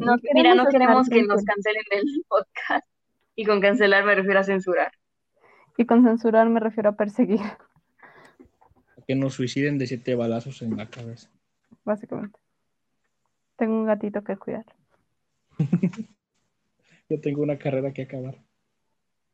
no, 0.00 0.16
mira, 0.34 0.54
no 0.54 0.66
queremos 0.66 1.08
que 1.08 1.22
nos 1.22 1.44
cancelen 1.44 1.84
el 1.90 2.24
podcast. 2.28 2.86
Y 3.34 3.44
con 3.44 3.60
cancelar 3.60 4.04
me 4.04 4.14
refiero 4.14 4.40
a 4.40 4.44
censurar. 4.44 4.92
Y 5.76 5.86
con 5.86 6.04
censurar 6.04 6.48
me 6.48 6.60
refiero 6.60 6.90
a 6.90 6.96
perseguir. 6.96 7.40
que 9.06 9.14
nos 9.14 9.34
suiciden 9.34 9.78
de 9.78 9.86
siete 9.86 10.14
balazos 10.14 10.62
en 10.62 10.76
la 10.76 10.88
cabeza. 10.88 11.30
Básicamente. 11.84 12.38
Tengo 13.56 13.74
un 13.74 13.86
gatito 13.86 14.22
que 14.22 14.36
cuidar. 14.36 14.64
Yo 17.08 17.20
tengo 17.20 17.42
una 17.42 17.58
carrera 17.58 17.92
que 17.92 18.02
acabar. 18.02 18.36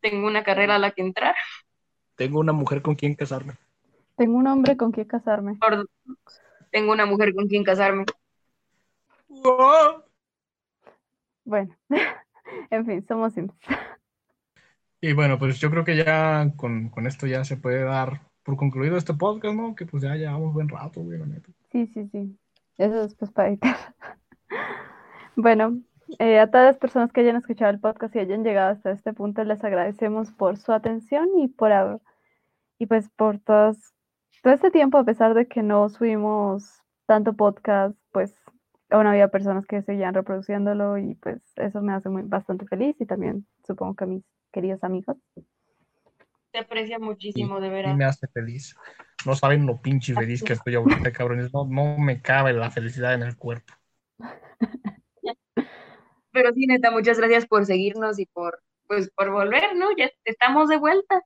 Tengo 0.01 0.27
una 0.27 0.43
carrera 0.43 0.77
a 0.77 0.79
la 0.79 0.91
que 0.93 1.03
entrar. 1.03 1.35
Tengo 2.17 2.41
una 2.41 2.53
mujer 2.53 2.83
con 2.83 2.95
quien 2.95 3.15
casarme. 3.15 3.55
Tengo 4.17 4.37
un 4.37 4.47
hombre 4.47 4.77
con 4.77 4.91
quien 4.91 5.07
casarme. 5.07 5.59
Tengo 6.71 6.93
una 6.93 7.07
mujer 7.07 7.35
con 7.35 7.47
quien 7.47 7.63
casarme. 7.63 8.05
Bueno, 11.45 11.75
en 12.71 12.87
fin, 12.87 13.07
somos 13.07 13.33
Sims. 13.35 13.53
Y 15.01 15.13
bueno, 15.13 15.39
pues 15.39 15.61
yo 15.61 15.71
creo 15.71 15.85
que 15.85 15.97
ya 15.97 16.53
con, 16.57 16.91
esto 17.07 17.29
ya 17.29 17.45
se 17.45 17.57
puede 17.57 17.85
dar 17.85 18.23
por 18.43 18.57
concluido 18.57 18.97
este 18.97 19.15
podcast, 19.15 19.55
¿no? 19.55 19.77
Que 19.77 19.87
pues 19.87 20.03
ya 20.03 20.17
llevamos 20.17 20.53
buen 20.53 20.69
rato, 20.69 21.01
güey, 21.03 21.21
Sí, 21.71 21.87
sí, 21.87 22.09
sí. 22.09 22.37
Eso 22.79 23.03
después 23.05 23.31
para 23.31 23.51
editar. 23.51 23.77
bueno, 25.37 25.81
eh, 26.19 26.41
a 26.41 26.51
todas 26.51 26.67
las 26.67 26.79
personas 26.79 27.13
que 27.13 27.21
hayan 27.21 27.37
escuchado 27.37 27.71
el 27.71 27.79
podcast 27.79 28.17
y 28.17 28.19
hayan 28.19 28.43
llegado 28.43 28.73
hasta 28.73 28.91
este 28.91 29.13
punto, 29.13 29.45
les 29.45 29.63
agradecemos 29.63 30.33
por 30.33 30.57
su 30.57 30.73
atención 30.73 31.29
y 31.39 31.47
por 31.47 32.01
y 32.79 32.87
pues 32.87 33.09
por 33.11 33.39
todos, 33.39 33.95
todo 34.43 34.53
este 34.53 34.73
tiempo, 34.73 34.99
a 34.99 35.05
pesar 35.05 35.35
de 35.35 35.47
que 35.47 35.63
no 35.63 35.89
subimos 35.89 36.83
tanto 37.07 37.35
podcast, 37.35 37.97
pues 38.11 38.35
aún 38.91 39.07
había 39.07 39.29
personas 39.29 39.67
que 39.67 39.83
seguían 39.83 40.15
reproduciéndolo 40.15 40.99
y 40.99 41.15
pues 41.17 41.41
eso 41.57 41.81
me 41.83 41.93
hace 41.93 42.09
muy, 42.09 42.23
bastante 42.23 42.67
feliz 42.67 42.97
y 42.99 43.07
también 43.07 43.47
supongo 43.67 43.95
que 43.95 44.05
a 44.05 44.07
mis 44.07 44.25
queridos 44.53 44.83
amigos. 44.83 45.17
Te 46.51 46.61
aprecia 46.61 46.99
muchísimo, 46.99 47.61
de 47.61 47.69
veras. 47.69 47.95
Y 47.95 47.97
me 47.97 48.07
hace 48.07 48.27
feliz. 48.29 48.75
No 49.27 49.35
saben 49.35 49.67
lo 49.67 49.81
pinche 49.81 50.15
feliz 50.15 50.43
que 50.43 50.55
estoy 50.55 50.77
ahorita, 50.77 51.13
cabrones. 51.13 51.53
No, 51.53 51.67
no 51.67 51.99
me 51.99 52.23
cabe 52.23 52.55
la 52.55 52.71
felicidad 52.71 53.13
en 53.15 53.23
el 53.23 53.37
cuerpo. 53.37 53.75
Pero 56.33 56.53
sí, 56.55 56.67
neta, 56.67 56.91
muchas 56.91 57.19
gracias 57.19 57.47
por 57.47 57.67
seguirnos 57.67 58.19
y 58.19 58.27
por, 58.27 58.63
pues, 58.87 59.11
por 59.11 59.31
volver, 59.31 59.77
¿no? 59.77 59.95
Ya 59.97 60.11
estamos 60.25 60.69
de 60.71 60.79
vuelta. 60.79 61.23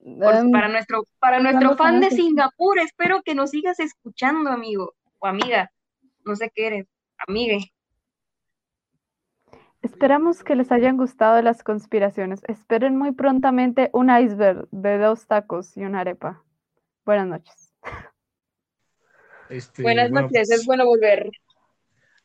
Em, 0.00 0.50
para 0.50 0.68
nuestro, 0.68 1.06
para 1.18 1.40
nuestro 1.40 1.76
fan 1.76 2.00
de 2.00 2.10
Singapur, 2.10 2.78
espero 2.78 3.22
que 3.22 3.34
nos 3.34 3.50
sigas 3.50 3.80
escuchando, 3.80 4.50
amigo 4.50 4.94
o 5.18 5.26
amiga 5.26 5.70
no 6.24 6.36
sé 6.36 6.50
qué 6.54 6.66
eres, 6.66 6.86
amigue. 7.26 7.72
Esperamos 9.82 10.42
que 10.42 10.56
les 10.56 10.72
hayan 10.72 10.96
gustado 10.96 11.42
las 11.42 11.62
conspiraciones. 11.62 12.40
Esperen 12.48 12.96
muy 12.96 13.12
prontamente 13.12 13.90
un 13.92 14.08
iceberg 14.08 14.66
de 14.70 14.96
dos 14.96 15.26
tacos 15.26 15.76
y 15.76 15.84
una 15.84 16.00
arepa. 16.00 16.42
Buenas 17.04 17.26
noches. 17.26 17.74
Este, 19.50 19.82
Buenas 19.82 20.10
noches, 20.10 20.50
es 20.50 20.56
pues, 20.56 20.66
bueno 20.66 20.86
volver. 20.86 21.30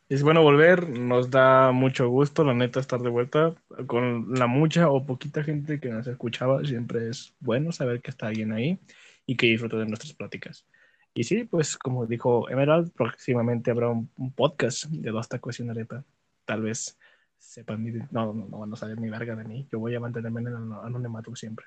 Es 0.07 0.23
bueno 0.23 0.41
volver, 0.41 0.89
nos 0.89 1.30
da 1.30 1.71
mucho 1.73 2.07
gusto, 2.07 2.45
la 2.45 2.53
neta, 2.53 2.80
estar 2.80 3.01
de 3.01 3.09
vuelta. 3.09 3.53
Con 3.88 4.34
la 4.34 4.47
mucha 4.47 4.89
o 4.89 5.05
poquita 5.05 5.43
gente 5.43 5.81
que 5.81 5.89
nos 5.89 6.07
escuchaba, 6.07 6.63
siempre 6.63 7.09
es 7.09 7.35
bueno 7.41 7.73
saber 7.73 8.01
que 8.01 8.09
está 8.09 8.27
alguien 8.27 8.53
ahí 8.53 8.80
y 9.26 9.35
que 9.35 9.47
disfruta 9.47 9.77
de 9.77 9.85
nuestras 9.85 10.13
pláticas. 10.13 10.65
Y 11.14 11.23
sí, 11.23 11.44
pues 11.44 11.77
como 11.77 12.06
dijo 12.06 12.49
Emerald, 12.49 12.91
próximamente 12.94 13.72
habrá 13.72 13.90
un, 13.90 14.10
podcast 14.36 14.86
de 14.86 15.11
dos 15.11 15.27
tacos 15.27 15.60
y 15.60 15.64
una 15.64 15.73
arepa. 15.73 16.03
Tal 16.45 16.61
vez 16.61 16.98
sepan, 17.38 17.84
no, 18.11 18.34
no, 18.34 18.48
no 18.48 18.60
van 18.60 18.73
a 18.73 18.76
saber 18.76 18.99
ni 18.99 19.10
verga 19.10 19.36
de 19.36 19.44
mí. 19.44 19.68
Yo 19.72 19.80
voy 19.80 19.95
a 19.95 19.99
mantenerme 19.99 20.41
en 20.41 20.48
el 20.48 20.56
anonimato 20.56 21.36
siempre. 21.36 21.65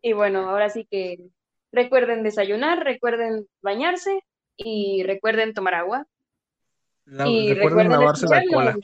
Y 0.00 0.12
bueno, 0.12 0.48
ahora 0.48 0.70
sí 0.70 0.86
que 0.90 1.30
recuerden 1.72 2.22
desayunar, 2.22 2.84
recuerden 2.84 3.46
bañarse 3.60 4.22
y 4.56 5.02
recuerden 5.04 5.54
tomar 5.54 5.74
agua. 5.74 6.06
y 7.06 7.54
recuerden, 7.54 7.90
lavarse 7.90 8.26
la 8.28 8.42
cola. 8.50 8.76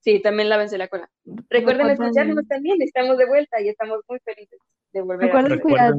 Sí, 0.00 0.20
también 0.20 0.48
lávense 0.48 0.78
la 0.78 0.88
cola. 0.88 1.08
Recuerden 1.48 1.90
escucharnos 1.90 2.46
también, 2.48 2.82
estamos 2.82 3.16
de 3.18 3.26
vuelta 3.26 3.60
y 3.60 3.68
estamos 3.68 4.00
muy 4.08 4.18
felices. 4.20 4.58
Recuerden, 4.92 5.60
cuidar, 5.60 5.94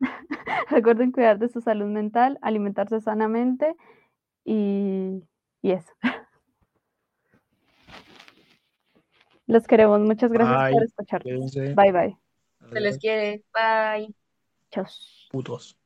Recuerden 0.70 1.12
cuidar 1.12 1.38
de 1.38 1.48
su 1.48 1.60
salud 1.60 1.86
mental, 1.86 2.38
alimentarse 2.42 3.00
sanamente 3.00 3.76
y, 4.44 5.22
eso. 5.62 5.92
Los 9.46 9.66
queremos. 9.66 10.00
Muchas 10.00 10.32
gracias 10.32 10.72
por 10.72 10.82
escucharnos. 10.82 11.54
Bye 11.54 11.92
bye. 11.92 12.16
Se 12.72 12.80
les 12.80 12.98
quiere. 12.98 13.44
Bye. 13.52 14.14
Chao. 14.70 14.86
Putos. 15.30 15.76